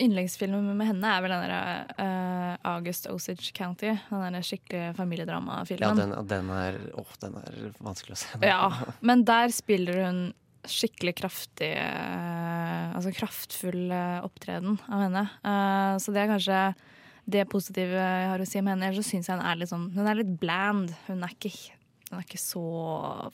Yndlingsfilmen 0.00 0.70
med 0.78 0.86
henne 0.88 1.08
er 1.12 1.20
vel 1.20 1.34
den 1.34 1.42
der 1.44 1.90
uh, 1.98 2.54
August 2.72 3.04
Osage 3.12 3.52
County. 3.52 3.90
Den 4.08 4.38
der 4.38 4.46
skikkelig 4.46 4.80
Ja, 4.80 4.94
familiedramafilmen. 4.96 6.00
den, 6.00 6.14
den, 6.30 6.48
er, 6.56 6.78
å, 6.96 7.04
den 7.20 7.36
er 7.36 7.58
vanskelig 7.84 8.16
å 8.16 8.20
se. 8.22 8.40
Ja, 8.48 8.70
men 9.08 9.26
der 9.28 9.52
spiller 9.52 10.00
hun 10.06 10.22
skikkelig 10.64 11.16
kraftig 11.18 11.72
eh, 11.74 12.31
Altså 13.02 13.18
kraftfull 13.18 13.90
eh, 13.90 14.18
opptreden 14.22 14.76
av 14.86 15.00
henne. 15.02 15.22
Eh, 15.42 15.94
så 15.98 16.14
det 16.14 16.20
er 16.22 16.28
kanskje 16.30 16.58
det 17.34 17.42
positive 17.50 17.98
jeg 17.98 18.28
har 18.30 18.42
å 18.42 18.46
si 18.46 18.60
om 18.60 18.68
henne. 18.70 18.86
Ellers 18.86 19.02
så 19.02 19.16
syns 19.16 19.30
jeg 19.30 19.38
hun 19.40 19.46
er 19.46 19.58
litt 19.58 19.70
sånn 19.72 19.88
Hun 19.96 20.06
er 20.06 20.20
litt 20.20 20.36
bland. 20.38 20.92
Hun 21.08 21.24
er 21.26 21.34
ikke, 21.34 21.50
hun 22.10 22.20
er 22.20 22.28
ikke 22.28 22.42
så 22.42 22.62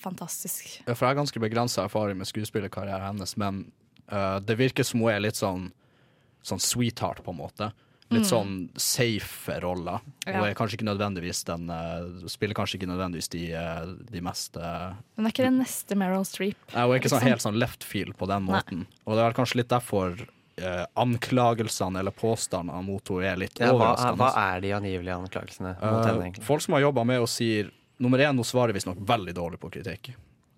fantastisk. 0.00 0.78
Ja, 0.86 0.94
for 0.94 1.04
jeg 1.04 1.10
har 1.12 1.20
ganske 1.20 1.42
begrensa 1.44 1.84
erfaring 1.84 2.16
med 2.20 2.30
skuespillerkarrieren 2.30 3.10
hennes, 3.10 3.36
men 3.40 3.66
uh, 4.08 4.40
det 4.40 4.56
virker 4.56 4.88
som 4.88 5.04
hun 5.04 5.12
er 5.12 5.20
litt 5.20 5.36
sånn, 5.36 5.68
sånn 6.40 6.64
sweetheart, 6.64 7.20
på 7.26 7.36
en 7.36 7.40
måte. 7.42 7.70
Litt 8.10 8.22
Mm. 8.24 8.30
sånn 8.30 8.70
safe 8.80 9.60
roller. 9.60 10.00
Ja. 10.26 10.38
Hun 10.40 10.48
er 10.48 10.54
kanskje 10.54 10.78
ikke 10.78 10.88
nødvendigvis 10.88 11.44
den 11.44 11.68
eh, 11.68 12.26
Spiller 12.28 12.54
kanskje 12.54 12.78
ikke 12.80 12.88
nødvendigvis 12.88 13.28
de, 13.28 13.52
eh, 13.52 13.84
de 14.10 14.20
mest 14.24 14.56
eh, 14.56 14.94
Hun 15.16 15.26
er 15.26 15.30
ikke 15.30 15.44
den 15.44 15.58
neste 15.60 15.94
Meryl 15.94 16.24
Streep. 16.24 16.56
Nei, 16.72 16.82
Hun 16.86 16.94
er 16.94 16.98
ikke 17.02 17.10
sånn 17.12 17.20
helt 17.28 17.42
sånn 17.44 17.58
left 17.58 17.84
field 17.84 18.16
på 18.16 18.26
den 18.26 18.46
Nei. 18.46 18.54
måten. 18.62 18.86
Og 19.06 19.12
det 19.14 19.20
er 19.20 19.28
vel 19.32 19.36
kanskje 19.44 19.56
litt 19.60 19.68
derfor 19.68 20.16
eh, 20.58 20.86
anklagelsene 20.96 21.98
eller 22.00 22.10
påstandene 22.16 22.80
mot 22.82 23.06
henne 23.12 23.28
er 23.32 23.36
litt 23.36 23.60
Ja, 23.60 23.72
hva, 23.72 23.92
overraskende. 23.94 24.16
hva 24.16 24.56
er 24.56 24.60
de 24.64 24.72
angivelige 24.72 25.18
anklagelsene 25.20 25.74
mot 25.76 25.84
Eh, 25.84 26.08
henne, 26.08 26.22
egentlig? 26.24 26.44
folk 26.48 26.60
som 26.64 26.74
har 26.74 26.80
jobba 26.82 27.04
med 27.04 27.16
henne, 27.20 27.28
sier 27.28 27.70
Nummer 28.00 28.18
én, 28.22 28.36
hun 28.36 28.44
svarer 28.46 28.72
visstnok 28.72 28.96
veldig 29.04 29.32
dårlig 29.34 29.58
på 29.58 29.68
kritikk. 29.74 30.12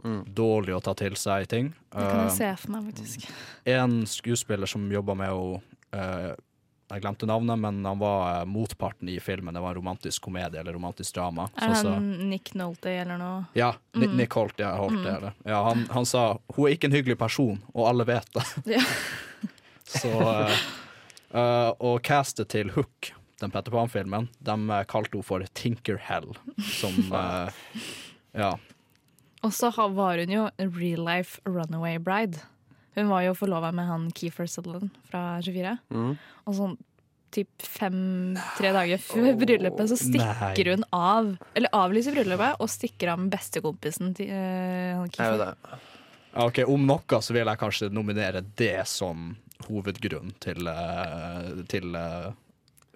Mm. 0.05 0.27
Dårlig 0.35 0.75
å 0.77 0.83
ta 0.83 0.93
til 0.93 1.13
seg 1.17 1.47
ting. 1.49 1.71
Det 1.91 1.97
kan 1.99 2.21
jeg 2.21 2.27
Eh, 2.27 2.37
se 2.37 2.57
for 2.57 2.71
meg, 2.73 2.93
faktisk. 2.95 3.31
en 3.65 4.03
skuespiller 4.05 4.69
som 4.69 4.91
jobba 4.91 5.17
med 5.17 5.27
henne 5.31 5.63
eh, 5.95 6.35
Jeg 6.91 7.03
glemte 7.05 7.27
navnet, 7.31 7.59
men 7.63 7.85
han 7.87 7.99
var 8.01 8.41
eh, 8.41 8.45
motparten 8.51 9.09
i 9.13 9.19
filmen. 9.23 9.55
Det 9.55 9.61
var 9.63 9.71
en 9.75 9.79
romantisk 9.79 10.23
komedie 10.27 10.59
eller 10.61 10.75
romantisk 10.75 11.15
drama. 11.15 11.49
Er 11.55 11.75
Så, 11.75 11.83
så, 11.85 11.93
han 11.95 12.09
Nick 12.31 12.51
Nolte 12.59 12.91
eller 12.91 13.19
noe? 13.21 13.45
ja, 13.55 13.73
Mm. 13.95 14.17
Nick 14.17 14.33
Holt. 14.35 14.59
Ja, 14.59 14.73
Holt 14.79 14.99
Mm. 15.07 15.31
Ja, 15.45 15.63
han, 15.69 15.87
han 15.91 16.07
sa 16.07 16.39
hun 16.57 16.67
er 16.69 16.75
ikke 16.77 16.87
en 16.91 16.95
hyggelig 16.95 17.19
person, 17.19 17.63
og 17.75 17.89
alle 17.89 18.05
vet 18.07 18.29
det. 18.35 18.45
Ja. 18.77 18.83
Så 19.91 20.11
uh, 21.35 21.71
Og 21.81 22.03
castet 22.07 22.49
til 22.53 22.71
Hook, 22.75 23.11
den 23.41 23.51
Petter 23.51 23.73
Pan-filmen, 23.75 24.29
de 24.39 24.57
kalte 24.91 25.17
henne 25.17 25.27
for 25.27 25.43
Tinker 25.55 25.99
Hell. 25.99 26.35
Som 26.79 26.95
uh, 27.15 27.51
Ja. 28.35 28.53
Og 29.43 29.53
så 29.57 29.71
var 29.73 30.19
hun 30.21 30.31
jo 30.31 30.49
real 30.59 31.03
life 31.07 31.41
runaway 31.47 31.99
bride. 31.99 32.39
Hun 32.99 33.11
var 33.11 33.25
jo 33.27 33.35
forlova 33.39 33.71
med 33.75 33.87
han 33.87 34.09
Keefer 34.17 34.49
Sutherland 34.51 34.95
fra 35.11 35.25
24. 35.45 35.77
Mm. 35.95 36.15
Og 36.47 36.57
sånn 36.59 36.79
typ 37.31 37.63
fem-tre 37.63 38.73
dager 38.75 38.99
før 38.99 39.37
bryllupet 39.39 39.93
så 39.93 39.99
stikker 39.99 40.73
nei. 40.73 40.75
hun 40.75 40.87
av. 40.97 41.31
Eller 41.55 41.71
avlyser 41.77 42.17
bryllupet 42.17 42.59
og 42.59 42.73
stikker 42.73 43.13
av 43.13 43.23
med 43.23 43.31
bestekompisen 43.37 44.15
til 44.19 44.33
uh, 44.35 44.99
jo 44.99 45.07
Keefer. 45.15 45.45
det. 45.45 45.81
Ja, 46.31 46.47
ok, 46.47 46.65
Om 46.71 46.87
noe 46.87 47.23
så 47.23 47.35
vil 47.35 47.47
jeg 47.47 47.63
kanskje 47.63 47.91
nominere 47.95 48.43
det 48.59 48.83
som 48.91 49.33
hovedgrunn 49.69 50.35
til, 50.43 50.67
uh, 50.67 51.63
til 51.71 51.95
uh, 51.95 52.31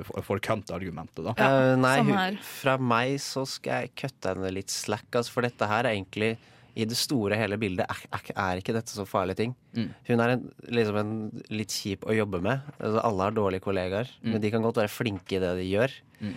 for, 0.03 0.25
for 0.27 0.43
kønt-argumentet, 0.43 1.23
da. 1.23 1.35
Eh, 1.39 1.75
nei, 1.79 2.35
fra 2.43 2.77
meg 2.81 3.19
så 3.23 3.45
skal 3.49 3.85
jeg 3.85 3.95
kutte 4.03 4.33
henne 4.33 4.51
litt 4.55 4.73
slack, 4.73 5.07
altså, 5.13 5.37
for 5.37 5.47
dette 5.47 5.69
her 5.71 5.87
er 5.87 5.95
egentlig 5.95 6.35
i 6.75 6.87
det 6.91 6.97
store 6.99 7.37
hele 7.39 7.57
bildet 7.61 7.87
er, 7.87 8.31
er, 8.35 8.59
ikke 8.59 8.75
dette 8.75 8.91
så 8.91 9.05
farlige 9.07 9.39
ting. 9.43 9.53
Mm. 9.77 9.91
Hun 10.09 10.23
er 10.25 10.33
en, 10.35 10.49
liksom 10.75 10.97
en 10.99 11.13
litt 11.55 11.75
kjip 11.75 12.07
å 12.09 12.17
jobbe 12.17 12.41
med. 12.43 12.65
Altså, 12.81 12.99
alle 13.05 13.29
har 13.29 13.37
dårlige 13.37 13.65
kollegaer, 13.65 14.11
Mm. 14.25 14.33
men 14.33 14.43
de 14.43 14.51
kan 14.51 14.65
godt 14.65 14.81
være 14.83 14.91
flinke 14.91 15.37
i 15.37 15.43
det 15.43 15.53
de 15.61 15.69
gjør. 15.69 15.95
Mm. 16.21 16.35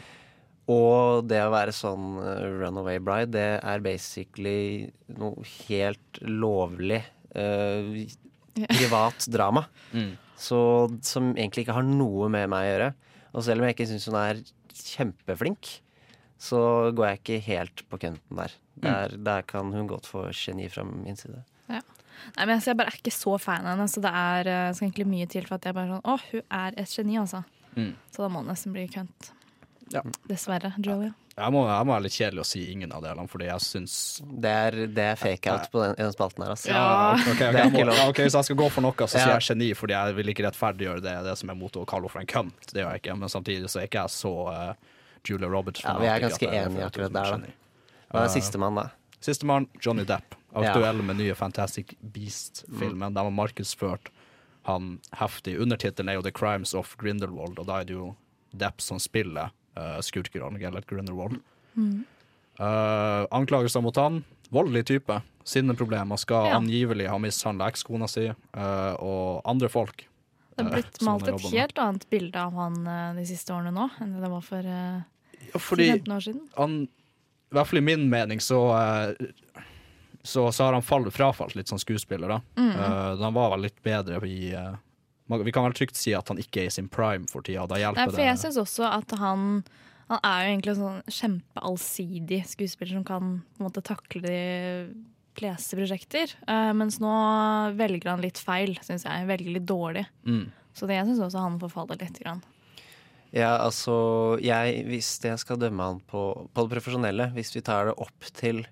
Og 0.67 1.27
det 1.31 1.39
å 1.45 1.51
være 1.53 1.71
sånn 1.73 2.17
eh, 2.19 2.45
runaway 2.59 2.99
bride, 2.99 3.31
det 3.33 3.47
er 3.63 3.83
basically 3.85 4.89
noe 5.15 5.45
helt 5.69 6.19
lovlig 6.21 6.99
uh, 7.39 7.95
privat 8.77 9.27
drama. 9.31 9.63
Mm. 9.95 10.13
Så, 10.37 10.59
som 11.07 11.31
egentlig 11.33 11.65
ikke 11.65 11.77
har 11.79 11.87
noe 11.87 12.27
med 12.29 12.49
meg 12.51 12.65
å 12.65 12.71
gjøre. 12.71 12.89
Og 13.33 13.45
selv 13.47 13.63
om 13.63 13.67
jeg 13.69 13.77
ikke 13.77 13.89
syns 13.89 14.05
hun 14.11 14.19
er 14.19 14.43
kjempeflink, 14.77 15.77
så 16.37 16.61
går 16.95 17.07
jeg 17.07 17.21
ikke 17.21 17.39
helt 17.47 17.83
på 17.89 17.99
kønten 18.01 18.41
der. 18.41 18.55
Der, 18.77 19.15
der 19.17 19.45
kan 19.47 19.71
hun 19.73 19.87
godt 19.89 20.05
få 20.05 20.27
geni 20.37 20.69
fra 20.69 20.83
min 20.85 21.17
side. 21.17 21.41
Ja. 21.67 21.81
Nei, 22.37 22.45
men 22.45 22.61
Jeg 22.65 22.77
bare 22.77 22.93
er 22.93 22.99
ikke 22.99 23.13
så 23.13 23.37
fan 23.41 23.65
av 23.65 23.75
henne, 23.75 23.87
så 23.89 24.01
det 24.01 24.11
er, 24.11 24.49
eh, 24.49 24.73
skal 24.73 24.89
egentlig 24.89 25.07
mye 25.09 25.29
til 25.29 25.45
for 25.47 25.57
at 25.57 25.65
jeg 25.65 25.77
bare 25.77 25.95
sånn 25.95 26.05
Å, 26.05 26.17
hun 26.31 26.43
er 26.59 26.77
et 26.77 26.93
geni, 26.93 27.17
altså. 27.21 27.43
Mm. 27.77 27.93
Så 28.11 28.23
da 28.23 28.29
må 28.29 28.41
hun 28.41 28.51
nesten 28.51 28.73
bli 28.73 28.87
kønt. 28.89 29.31
Ja. 29.93 30.03
Dessverre, 30.27 30.73
Julia. 30.83 31.13
Jeg 31.37 31.53
må, 31.53 31.61
jeg 31.69 31.85
må 31.85 31.93
være 31.93 32.03
litt 32.07 32.15
kjedelig 32.17 32.41
å 32.41 32.47
si 32.49 32.63
ingen 32.73 32.93
av 32.97 33.03
delene, 33.05 33.29
fordi 33.29 33.45
jeg 33.45 33.61
syns 33.61 33.93
Det 34.25 34.49
er, 34.49 34.77
det 34.89 35.03
er 35.11 35.19
fake-out 35.21 35.67
på 35.69 35.83
den, 35.83 35.93
i 35.93 36.01
den 36.01 36.15
spalten 36.15 36.43
her, 36.43 36.53
altså. 36.55 36.71
Ja, 36.73 37.13
ok, 37.13 37.29
okay, 37.35 37.59
jeg 37.61 37.73
må, 37.75 37.83
ok, 38.09 38.21
Hvis 38.25 38.37
jeg 38.39 38.49
skal 38.49 38.59
gå 38.63 38.69
for 38.73 38.85
noe, 38.85 39.05
så 39.05 39.13
sier 39.13 39.35
jeg 39.35 39.45
geni, 39.51 39.69
fordi 39.77 39.93
jeg 39.93 40.17
vil 40.17 40.33
ikke 40.33 40.47
rettferdiggjøre 40.47 41.03
det, 41.05 41.15
det 41.29 41.35
som 41.37 41.53
er 41.53 41.59
mot 41.59 41.77
å 41.77 41.85
kalle 41.85 42.09
henne 42.09 42.15
for 42.15 42.25
en 42.25 42.31
kønt. 42.31 42.71
Det 42.71 42.81
gjør 42.81 42.89
jeg 42.95 43.03
ikke, 43.03 43.17
men 43.21 43.33
samtidig 43.33 43.69
så 43.69 43.83
er 43.83 43.89
ikke 43.89 44.07
jeg 44.07 44.15
så 44.17 44.33
eh, 44.55 44.95
Julia 45.25 45.47
Roberts. 45.49 45.83
Ja, 45.83 45.97
vi 45.99 46.07
er 46.07 46.19
ganske 46.19 46.47
enige 46.49 46.85
akkurat 46.85 47.13
der, 47.13 47.33
er 47.33 47.37
da. 47.37 47.53
Hva 48.11 48.21
er 48.21 48.25
Eh, 48.25 48.33
sistemann, 48.33 48.75
da? 48.75 48.89
Sistemann, 49.21 49.67
Johnny 49.81 50.03
Depp. 50.05 50.35
Ja. 50.53 50.69
Aktuell 50.71 51.01
med 51.03 51.17
nye 51.17 51.35
Fantastic 51.35 51.95
Beast-filmen. 52.01 53.13
De 53.13 53.19
har 53.23 53.31
markedsført 53.31 54.09
han 54.63 54.99
heftig. 55.15 55.57
Undertittelen 55.59 56.09
er 56.09 56.13
jo 56.15 56.21
The 56.21 56.31
Crimes 56.31 56.73
of 56.73 56.95
Grindelwald, 56.97 57.59
og 57.59 57.65
da 57.67 57.79
er 57.81 57.85
det 57.85 57.93
jo 57.97 58.15
Depp 58.55 58.81
som 58.81 58.97
spiller 58.99 59.51
uh, 59.77 59.99
skurkerollen, 60.01 60.59
Gellert 60.59 60.87
Grindelwald. 60.87 61.39
Mm. 61.75 62.05
Uh, 62.59 63.27
anklagelser 63.31 63.81
mot 63.85 63.95
han 63.99 64.23
voldelig 64.51 64.85
type. 64.89 65.21
Sinneproblemer. 65.47 66.17
Skal 66.17 66.45
Ja. 66.49 66.57
angivelig 66.57 67.07
ha 67.09 67.17
mishandla 67.17 67.67
ekskona 67.71 68.07
si 68.09 68.27
uh, 68.29 68.93
og 68.99 69.41
andre 69.45 69.69
folk. 69.69 70.05
Det 70.57 70.65
er 70.65 70.67
eh, 70.67 70.75
blitt 70.79 71.01
malt 71.05 71.29
et 71.29 71.47
helt 71.53 71.81
annet 71.81 72.07
bilde 72.09 72.41
av 72.41 72.55
han 72.57 72.77
eh, 72.89 73.09
de 73.19 73.25
siste 73.29 73.53
årene 73.53 73.73
nå 73.75 73.89
enn 74.01 74.15
det 74.17 74.23
det 74.25 74.31
var 74.33 74.45
for 74.45 74.69
eh, 74.73 75.01
Ja, 75.53 75.61
fordi 75.61 75.91
10-15 75.93 76.15
år 76.15 76.23
siden. 76.25 76.45
han, 76.57 76.77
I 77.51 77.57
hvert 77.57 77.69
fall 77.69 77.81
i 77.83 77.85
min 77.85 78.07
mening, 78.09 78.41
så 78.43 78.61
eh, 78.73 79.29
så, 80.27 80.51
så 80.51 80.63
har 80.63 80.73
han 80.75 80.83
fall, 80.83 81.11
frafalt 81.11 81.55
litt 81.55 81.67
som 81.71 81.79
skuespiller. 81.79 82.27
da. 82.27 82.41
Mm. 82.59 82.71
Uh, 82.75 83.21
han 83.21 83.33
var 83.33 83.53
vel 83.53 83.61
litt 83.69 83.77
bedre 83.83 84.19
i 84.27 84.51
uh, 84.55 84.73
Vi 85.39 85.51
kan 85.55 85.63
vel 85.63 85.75
trygt 85.77 85.95
si 85.95 86.11
at 86.15 86.27
han 86.27 86.41
ikke 86.41 86.65
er 86.65 86.67
i 86.67 86.73
sin 86.73 86.89
prime 86.91 87.29
for 87.31 87.45
tida. 87.47 87.63
Da 87.63 87.77
Nei, 87.77 87.85
hjelper 87.85 88.11
for 88.11 88.23
jeg 88.25 88.33
det. 88.33 88.41
syns 88.41 88.57
også 88.59 88.89
at 88.89 89.15
han 89.21 89.63
Han 90.07 90.19
er 90.23 90.41
jo 90.41 90.49
egentlig 90.51 90.73
en 90.73 90.81
sånn 90.81 91.15
kjempeallsidig 91.19 92.41
skuespiller 92.47 92.99
som 92.99 93.07
kan 93.07 93.31
på 93.55 93.61
en 93.63 93.67
måte 93.69 93.83
takle 93.83 94.21
de 94.23 94.37
fleste 95.37 95.77
prosjekter. 95.79 96.33
Eh, 96.49 96.71
mens 96.77 96.99
nå 97.03 97.13
velger 97.77 98.11
han 98.11 98.23
litt 98.23 98.41
feil, 98.41 98.75
syns 98.85 99.05
jeg. 99.07 99.27
Velger 99.29 99.57
litt 99.57 99.67
dårlig. 99.69 100.05
Mm. 100.27 100.47
Så 100.77 100.89
det, 100.89 100.97
jeg 100.99 101.09
syns 101.09 101.25
også 101.27 101.43
han 101.43 101.59
forfaller 101.61 101.99
litt. 102.01 102.17
Grann. 102.21 102.43
Ja, 103.35 103.57
altså 103.59 104.37
jeg, 104.39 104.85
Hvis 104.87 105.17
jeg 105.23 105.37
skal 105.41 105.59
dømme 105.59 105.83
han 105.83 106.01
på, 106.07 106.23
på 106.53 106.65
det 106.65 106.73
profesjonelle, 106.77 107.29
hvis 107.35 107.53
vi 107.55 107.63
tar 107.65 107.91
det 107.91 107.99
opp 107.99 108.33
til 108.37 108.65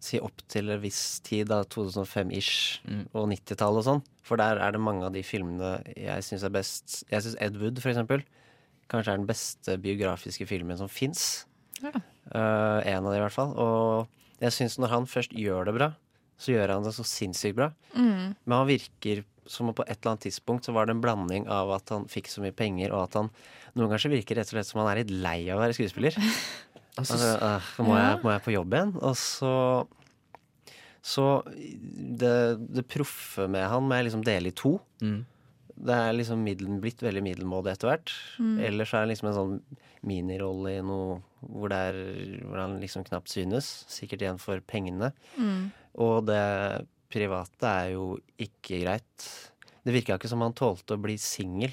Si 0.00 0.16
opp 0.16 0.40
til 0.48 0.70
en 0.72 0.80
viss 0.80 1.20
tid, 1.20 1.50
da 1.50 1.58
2005-ish 1.68 2.86
og 3.12 3.26
90-tallet 3.28 3.82
og 3.82 3.84
sånn. 3.84 3.98
For 4.24 4.40
der 4.40 4.56
er 4.56 4.72
det 4.72 4.80
mange 4.80 5.04
av 5.04 5.12
de 5.12 5.20
filmene 5.20 5.74
jeg 5.92 6.24
syns 6.24 6.46
er 6.48 6.54
best. 6.54 6.94
Jeg 7.12 7.20
syns 7.20 7.36
Ed 7.36 7.58
Wood, 7.60 7.82
for 7.84 7.92
eksempel, 7.92 8.24
kanskje 8.88 9.12
er 9.12 9.20
den 9.20 9.28
beste 9.28 9.76
biografiske 9.84 10.46
filmen 10.48 10.80
som 10.80 10.88
fins. 10.88 11.44
Ja. 11.84 11.92
en 12.32 13.04
av 13.04 13.12
de, 13.12 13.18
i 13.18 13.22
hvert 13.26 13.36
fall. 13.36 13.52
Og 13.60 14.08
jeg 14.40 14.56
syns 14.56 14.78
når 14.80 14.94
han 14.94 15.10
først 15.10 15.34
gjør 15.36 15.68
det 15.68 15.76
bra, 15.76 15.90
så 16.40 16.54
gjør 16.54 16.74
han 16.76 16.86
det 16.86 16.94
så 16.96 17.04
sinnssykt 17.04 17.58
bra. 17.58 17.70
Mm. 17.92 18.32
Men 18.44 18.56
han 18.56 18.70
virker 18.70 19.24
som 19.50 19.70
om 19.70 19.74
på 19.74 19.84
et 19.86 19.96
eller 19.96 20.12
annet 20.12 20.26
tidspunkt 20.28 20.66
så 20.66 20.74
var 20.76 20.86
det 20.86 20.94
en 20.94 21.02
blanding 21.02 21.48
av 21.50 21.72
at 21.74 21.90
han 21.90 22.06
fikk 22.10 22.30
så 22.30 22.42
mye 22.44 22.54
penger, 22.56 22.94
og 22.94 23.08
at 23.08 23.18
han 23.18 23.30
noen 23.74 23.88
ganger 23.88 24.04
så 24.04 24.12
virker 24.12 24.38
rett 24.38 24.50
og 24.50 24.56
slett 24.56 24.68
som 24.68 24.82
han 24.82 24.90
er 24.92 25.02
litt 25.02 25.14
lei 25.24 25.38
av 25.48 25.58
å 25.58 25.64
være 25.64 25.78
skuespiller. 25.78 26.18
Altså, 26.98 27.16
øh, 27.22 27.66
må, 27.86 27.94
ja. 27.94 28.00
jeg, 28.02 28.18
må 28.20 28.32
jeg 28.34 28.42
på 28.44 28.52
jobb 28.52 28.74
igjen? 28.74 28.90
Og 29.06 29.14
så 29.16 29.52
Så 31.06 31.26
det, 31.46 32.32
det 32.74 32.82
proffe 32.90 33.46
med 33.48 33.62
han 33.70 33.86
må 33.86 33.96
jeg 33.96 34.08
liksom 34.08 34.24
dele 34.26 34.50
i 34.50 34.56
to. 34.58 34.74
Mm. 35.00 35.22
Det 35.86 35.96
er 35.96 36.16
liksom 36.18 36.42
middel, 36.44 36.74
blitt 36.82 37.00
veldig 37.00 37.22
middelmådig 37.24 37.72
etter 37.72 37.92
hvert. 37.92 38.12
Mm. 38.42 38.58
Ellers 38.68 38.92
er 38.92 39.06
det 39.06 39.12
liksom 39.14 39.30
en 39.30 39.38
sånn 39.38 39.54
minirolle 40.06 40.78
i 40.78 40.84
noe 40.84 41.18
hvor, 41.40 41.70
det 41.72 41.80
er, 41.90 42.00
hvor 42.44 42.60
han 42.60 42.78
liksom 42.82 43.04
knapt 43.06 43.32
synes. 43.32 43.68
Sikkert 43.90 44.24
igjen 44.24 44.40
for 44.40 44.60
pengene. 44.64 45.12
Mm. 45.36 45.70
Og 46.04 46.26
det 46.28 46.40
private 47.10 47.76
er 47.84 47.94
jo 47.94 48.10
ikke 48.40 48.82
greit. 48.84 49.28
Det 49.80 49.94
virka 49.94 50.18
ikke 50.18 50.30
som 50.30 50.44
han 50.44 50.56
tålte 50.56 50.96
å 50.96 51.00
bli 51.00 51.16
singel. 51.20 51.72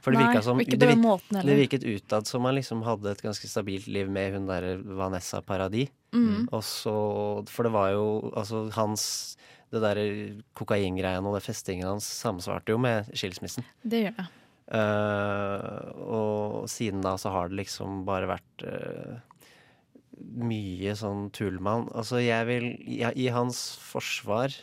For 0.00 0.12
det 0.12 0.20
Nei, 0.20 0.26
virka 0.28 0.42
som 0.44 0.60
det, 0.60 0.96
måten 1.00 1.40
det 1.44 1.56
virket 1.56 1.84
utad 1.84 2.28
som 2.28 2.44
han 2.48 2.56
liksom 2.56 2.82
hadde 2.84 3.14
et 3.14 3.22
ganske 3.24 3.48
stabilt 3.48 3.88
liv 3.88 4.08
med 4.12 4.36
hun 4.36 4.48
derre 4.48 4.76
Vanessa 4.80 5.42
Paradis. 5.44 5.92
Mm. 6.12 6.48
Og 6.50 6.62
så 6.66 6.92
For 7.46 7.68
det 7.68 7.70
var 7.70 7.92
jo 7.94 8.32
altså 8.34 8.64
hans 8.74 9.04
Det 9.70 9.78
derre 9.78 10.02
kokaingreiene 10.58 11.22
og 11.30 11.36
det 11.36 11.44
festingen 11.44 11.86
hans 11.86 12.08
samsvarte 12.18 12.74
jo 12.74 12.80
med 12.82 13.06
skilsmissen. 13.14 13.62
Det 13.86 14.00
gjør 14.02 14.16
det. 14.16 14.24
Eh, 14.70 15.90
og 16.06 16.68
siden 16.70 17.02
da 17.02 17.16
så 17.18 17.32
har 17.34 17.50
det 17.50 17.58
liksom 17.64 18.04
bare 18.06 18.28
vært 18.30 18.64
uh, 18.66 19.18
mye 20.20 20.94
sånn 20.98 21.28
tullmann. 21.34 21.88
Altså 21.90 22.22
jeg 22.22 22.46
vil 22.46 22.68
ja, 23.00 23.10
I 23.10 23.30
hans 23.34 23.64
forsvar 23.82 24.54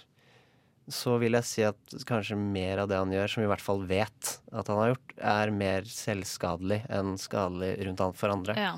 så 0.88 1.18
vil 1.20 1.36
jeg 1.36 1.44
si 1.44 1.64
at 1.68 1.96
kanskje 2.08 2.38
mer 2.40 2.80
av 2.80 2.88
det 2.88 3.00
han 3.02 3.12
gjør, 3.12 3.32
som 3.32 3.44
vi 3.44 3.48
i 3.50 3.52
hvert 3.52 3.64
fall 3.64 3.82
vet 3.90 4.38
at 4.56 4.70
han 4.72 4.80
har 4.80 4.94
gjort, 4.94 5.16
er 5.20 5.52
mer 5.52 5.90
selvskadelig 5.92 6.86
enn 6.88 7.18
skadelig 7.20 7.74
rundt 7.84 8.04
han 8.06 8.16
for 8.16 8.32
andre. 8.32 8.56
Ja. 8.56 8.78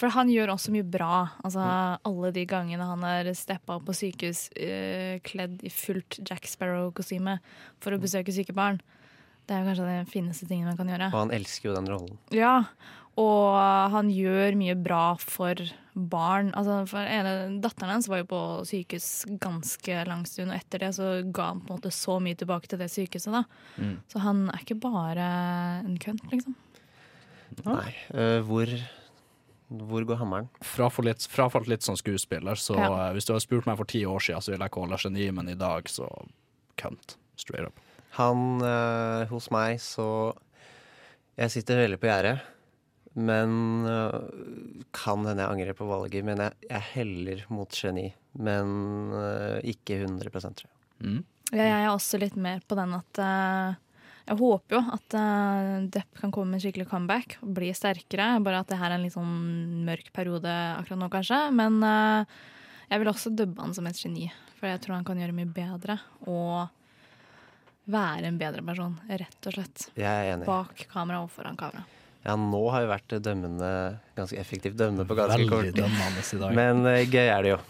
For 0.00 0.10
han 0.10 0.32
gjør 0.32 0.56
også 0.56 0.72
mye 0.74 0.86
bra. 0.88 1.28
Altså, 1.44 1.62
Alle 2.08 2.32
de 2.34 2.42
gangene 2.48 2.86
han 2.88 3.04
har 3.06 3.28
steppa 3.38 3.76
opp 3.76 3.86
på 3.86 3.94
sykehus 4.00 4.48
uh, 4.56 5.20
kledd 5.22 5.60
i 5.62 5.70
fullt 5.70 6.24
Jack 6.24 6.50
Sparrow-kostyme 6.50 7.38
for 7.78 7.94
å 7.94 8.02
besøke 8.02 8.34
syke 8.34 8.56
barn. 8.56 8.80
Det 9.50 9.56
er 9.58 9.66
kanskje 9.66 9.86
den 9.88 10.06
fineste 10.06 10.46
tingen 10.46 10.68
man 10.70 10.76
kan 10.78 10.86
gjøre. 10.92 11.08
Og 11.10 11.22
han 11.24 11.32
elsker 11.34 11.70
jo 11.72 11.74
den 11.74 11.88
rollen. 11.90 12.18
Ja, 12.30 12.52
og 13.18 13.56
han 13.90 14.12
gjør 14.14 14.54
mye 14.56 14.76
bra 14.78 15.16
for 15.18 15.58
barn. 15.98 16.52
Altså, 16.54 16.76
for 16.88 17.02
ene, 17.02 17.32
Datteren 17.60 17.90
hans 17.96 18.06
var 18.08 18.22
jo 18.22 18.28
på 18.30 18.38
sykehus 18.70 19.08
ganske 19.42 19.96
lang 20.06 20.22
stund, 20.30 20.54
og 20.54 20.60
etter 20.60 20.84
det 20.86 20.92
så 20.94 21.08
ga 21.34 21.48
han 21.50 21.64
på 21.66 21.74
en 21.74 21.80
måte 21.80 21.90
så 21.92 22.20
mye 22.22 22.38
tilbake 22.38 22.70
til 22.70 22.78
det 22.80 22.86
sykehuset. 22.94 23.34
da. 23.34 23.42
Mm. 23.82 23.96
Så 24.14 24.22
han 24.22 24.44
er 24.54 24.62
ikke 24.62 24.78
bare 24.86 25.26
en 25.82 25.98
kønt, 25.98 26.22
liksom. 26.30 26.54
Nei. 27.66 27.90
Uh, 28.14 28.38
hvor, 28.46 28.70
hvor 29.90 30.06
går 30.06 30.22
hammeren? 30.22 30.48
Frafalt 30.62 31.10
litt, 31.10 31.26
frafalt 31.28 31.66
litt 31.68 31.82
som 31.82 31.98
skuespiller, 31.98 32.54
så 32.54 32.78
Ja. 32.78 32.86
eh, 33.08 33.12
hvis 33.18 33.26
du 33.26 33.34
hadde 33.34 33.42
spurt 33.42 33.66
meg 33.66 33.76
for 33.82 33.84
ti 33.90 34.06
år 34.06 34.22
siden, 34.22 34.40
så 34.46 34.54
ville 34.54 34.62
jeg 34.70 34.78
kåla 34.78 34.96
geni, 35.02 35.26
men 35.34 35.48
i 35.50 35.58
dag 35.58 35.90
så 35.90 36.06
kønt. 36.78 37.16
Straight 37.36 37.66
up. 37.66 37.80
Han 38.18 38.62
eh, 38.66 39.28
hos 39.30 39.50
meg, 39.54 39.78
så 39.82 40.32
Jeg 41.38 41.54
sitter 41.54 41.84
veldig 41.84 42.00
på 42.00 42.10
gjerdet. 42.10 42.40
Men 43.18 43.84
eh, 43.88 44.16
kan 44.94 45.26
hende 45.26 45.42
jeg 45.42 45.50
angrer 45.50 45.76
på 45.78 45.88
valget. 45.88 46.24
Men 46.26 46.42
jeg, 46.44 46.56
jeg 46.70 46.88
heller 46.94 47.44
mot 47.52 47.74
geni. 47.74 48.08
Men 48.38 49.12
eh, 49.16 49.70
ikke 49.74 50.02
100 50.04 50.30
tror 50.30 50.66
jeg. 50.68 50.76
Mm. 51.00 51.22
Ja, 51.50 51.64
jeg 51.64 51.78
er 51.84 51.90
også 51.90 52.20
litt 52.22 52.36
mer 52.38 52.60
på 52.62 52.76
den 52.78 52.92
at 52.94 53.18
eh, 53.24 53.78
Jeg 54.28 54.36
håper 54.38 54.76
jo 54.76 54.80
at 54.94 55.16
eh, 55.18 55.70
Depp 55.96 56.20
kan 56.20 56.34
komme 56.34 56.52
med 56.52 56.60
en 56.60 56.64
skikkelig 56.66 56.86
comeback 56.90 57.38
og 57.42 57.54
bli 57.56 57.72
sterkere. 57.74 58.32
Bare 58.44 58.62
at 58.62 58.70
det 58.70 58.78
her 58.78 58.92
er 58.92 58.98
en 58.98 59.06
litt 59.06 59.16
sånn 59.16 59.84
mørk 59.88 60.12
periode 60.16 60.52
akkurat 60.76 61.02
nå, 61.02 61.10
kanskje. 61.12 61.40
Men 61.56 61.80
eh, 61.86 62.38
jeg 62.92 63.02
vil 63.02 63.12
også 63.14 63.34
dubbe 63.34 63.62
han 63.64 63.74
som 63.74 63.88
et 63.90 63.98
geni. 63.98 64.28
For 64.60 64.70
jeg 64.70 64.84
tror 64.84 64.98
han 64.98 65.08
kan 65.08 65.18
gjøre 65.18 65.34
mye 65.34 65.50
bedre. 65.50 65.98
Og 66.28 66.68
være 67.92 68.28
en 68.30 68.38
bedre 68.40 68.62
person, 68.66 68.94
rett 69.10 69.46
og 69.50 69.56
slett. 69.56 69.88
Jeg 69.98 70.06
er 70.10 70.34
enig. 70.36 70.46
Bak 70.48 70.86
kamera 70.92 71.22
og 71.24 71.30
foran 71.34 71.56
kamera. 71.60 71.82
Ja, 72.20 72.34
nå 72.36 72.60
har 72.68 72.82
vi 72.84 72.88
vært 72.90 73.14
dømmende, 73.24 73.68
ganske 74.18 74.36
effektivt 74.36 74.76
dømmende 74.76 75.06
på 75.08 75.16
ganske 75.16 75.38
Veldig 75.40 75.52
kort. 75.54 75.70
dømmende 75.78 76.20
i 76.20 76.40
dag. 76.42 76.56
Men 76.58 76.82
uh, 76.84 76.98
gøy 77.08 77.28
er 77.32 77.46
det 77.46 77.54
jo. 77.54 77.60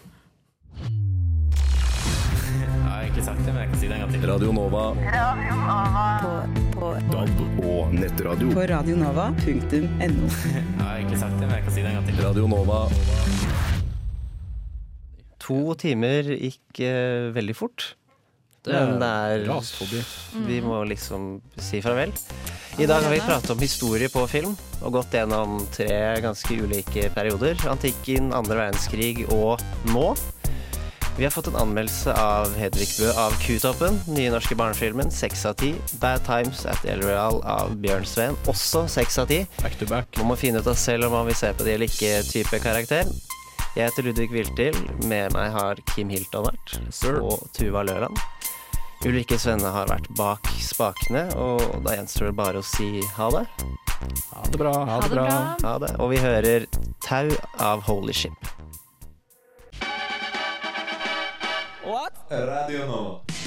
Jeg 2.51 2.67
har 2.83 3.05
egentlig 3.05 3.25
sagt 3.29 3.45
det, 3.47 3.53
men 3.55 3.61
jeg 3.63 3.71
kan 3.71 3.79
si 3.79 3.87
det 3.87 3.95
en 3.95 4.03
gang 4.03 4.13
til. 4.17 4.27
Radio 4.31 4.51
Nova. 4.57 4.83
Radio 5.15 5.55
På, 6.25 6.33
på, 6.75 6.91
DAB 7.13 7.63
og 7.71 7.95
nettradio. 7.95 8.51
på 8.57 8.67
radionova.no. 8.73 10.27
Jeg 10.51 10.67
har 10.83 10.97
egentlig 10.99 11.21
sagt 11.23 11.39
det, 11.39 11.47
men 11.47 11.55
jeg 11.57 11.65
kan 11.69 11.73
si 11.77 11.81
det 11.85 11.93
en 11.93 11.97
gang 12.01 12.11
til. 12.11 12.21
Radio 12.27 12.51
Nova. 12.51 12.81
To 15.47 15.61
timer 15.81 16.35
gikk 16.37 16.83
uh, 16.85 17.31
veldig 17.39 17.57
fort. 17.57 17.93
Men 18.67 18.99
det 19.01 19.07
er 19.09 19.45
ras. 19.49 19.73
Vi 20.47 20.61
må 20.61 20.83
liksom 20.85 21.41
si 21.57 21.81
farvel. 21.85 22.13
I 22.79 22.87
dag 22.87 23.03
har 23.03 23.13
vi 23.13 23.21
pratet 23.21 23.51
om 23.51 23.59
historie 23.61 24.09
på 24.13 24.27
film 24.31 24.53
og 24.81 24.93
gått 24.95 25.17
gjennom 25.17 25.59
tre 25.75 26.21
ganske 26.23 26.59
ulike 26.61 27.09
perioder. 27.15 27.57
Antikken, 27.69 28.31
andre 28.37 28.61
verdenskrig 28.61 29.27
og 29.33 29.61
nå. 29.91 30.13
Vi 31.19 31.27
har 31.27 31.33
fått 31.35 31.51
en 31.51 31.57
anmeldelse 31.61 32.15
av 32.17 32.55
Hedvig 32.57 32.89
Bø 32.97 33.11
av 33.19 33.35
Q-toppen, 33.43 33.99
nye 34.15 34.31
norske 34.33 34.57
barnefilmen, 34.57 35.11
seks 35.13 35.43
av 35.51 35.59
ti. 35.61 35.75
Bad 36.01 36.23
Times 36.25 36.63
at 36.71 36.87
El 36.89 37.03
Real 37.05 37.43
av 37.45 37.75
Bjørn 37.83 38.07
Sveen, 38.09 38.39
også 38.49 38.87
seks 38.89 39.19
av 39.21 39.29
ti. 39.29 39.43
Back 39.61 39.77
to 39.81 39.89
back. 39.91 40.09
Man 40.17 40.31
må 40.31 40.39
finne 40.41 40.63
ut 40.63 40.71
av 40.71 40.79
selv 40.81 41.11
om 41.11 41.19
man 41.19 41.29
vil 41.29 41.37
se 41.37 41.53
på 41.53 41.67
de 41.67 41.75
eller 41.77 41.93
ikke 41.93 42.23
type 42.31 42.63
karakter. 42.65 43.11
Jeg 43.77 43.91
heter 43.91 44.09
Ludvig 44.09 44.31
Viltil. 44.33 44.77
Med 45.11 45.35
meg 45.37 45.53
har 45.55 45.79
Kim 45.93 46.09
Hilton 46.11 46.49
vært, 46.49 46.79
og 47.21 47.45
Tuva 47.59 47.85
Løland. 47.87 48.17
Ulrikke 49.01 49.39
Svenne 49.41 49.71
har 49.73 49.89
vært 49.89 50.11
bak 50.13 50.45
spakene, 50.61 51.23
og 51.41 51.63
da 51.87 51.95
gjenstår 51.97 52.29
det 52.29 52.35
bare 52.37 52.61
å 52.61 52.67
si 52.67 53.01
ha 53.17 53.31
det. 53.33 53.47
Ha 54.29 54.43
det 54.53 54.61
bra. 54.61 54.73
Ha 54.85 54.99
det 55.01 55.09
bra. 55.15 55.25
Ha 55.65 55.73
det. 55.81 55.95
Og 56.05 56.13
vi 56.13 56.19
hører 56.21 56.67
Tau 57.01 57.33
av 57.65 57.81
Holy 57.89 58.13
Ship. 58.13 58.51
What? 61.81 62.21
Radio 62.29 62.85
Nova. 62.93 63.40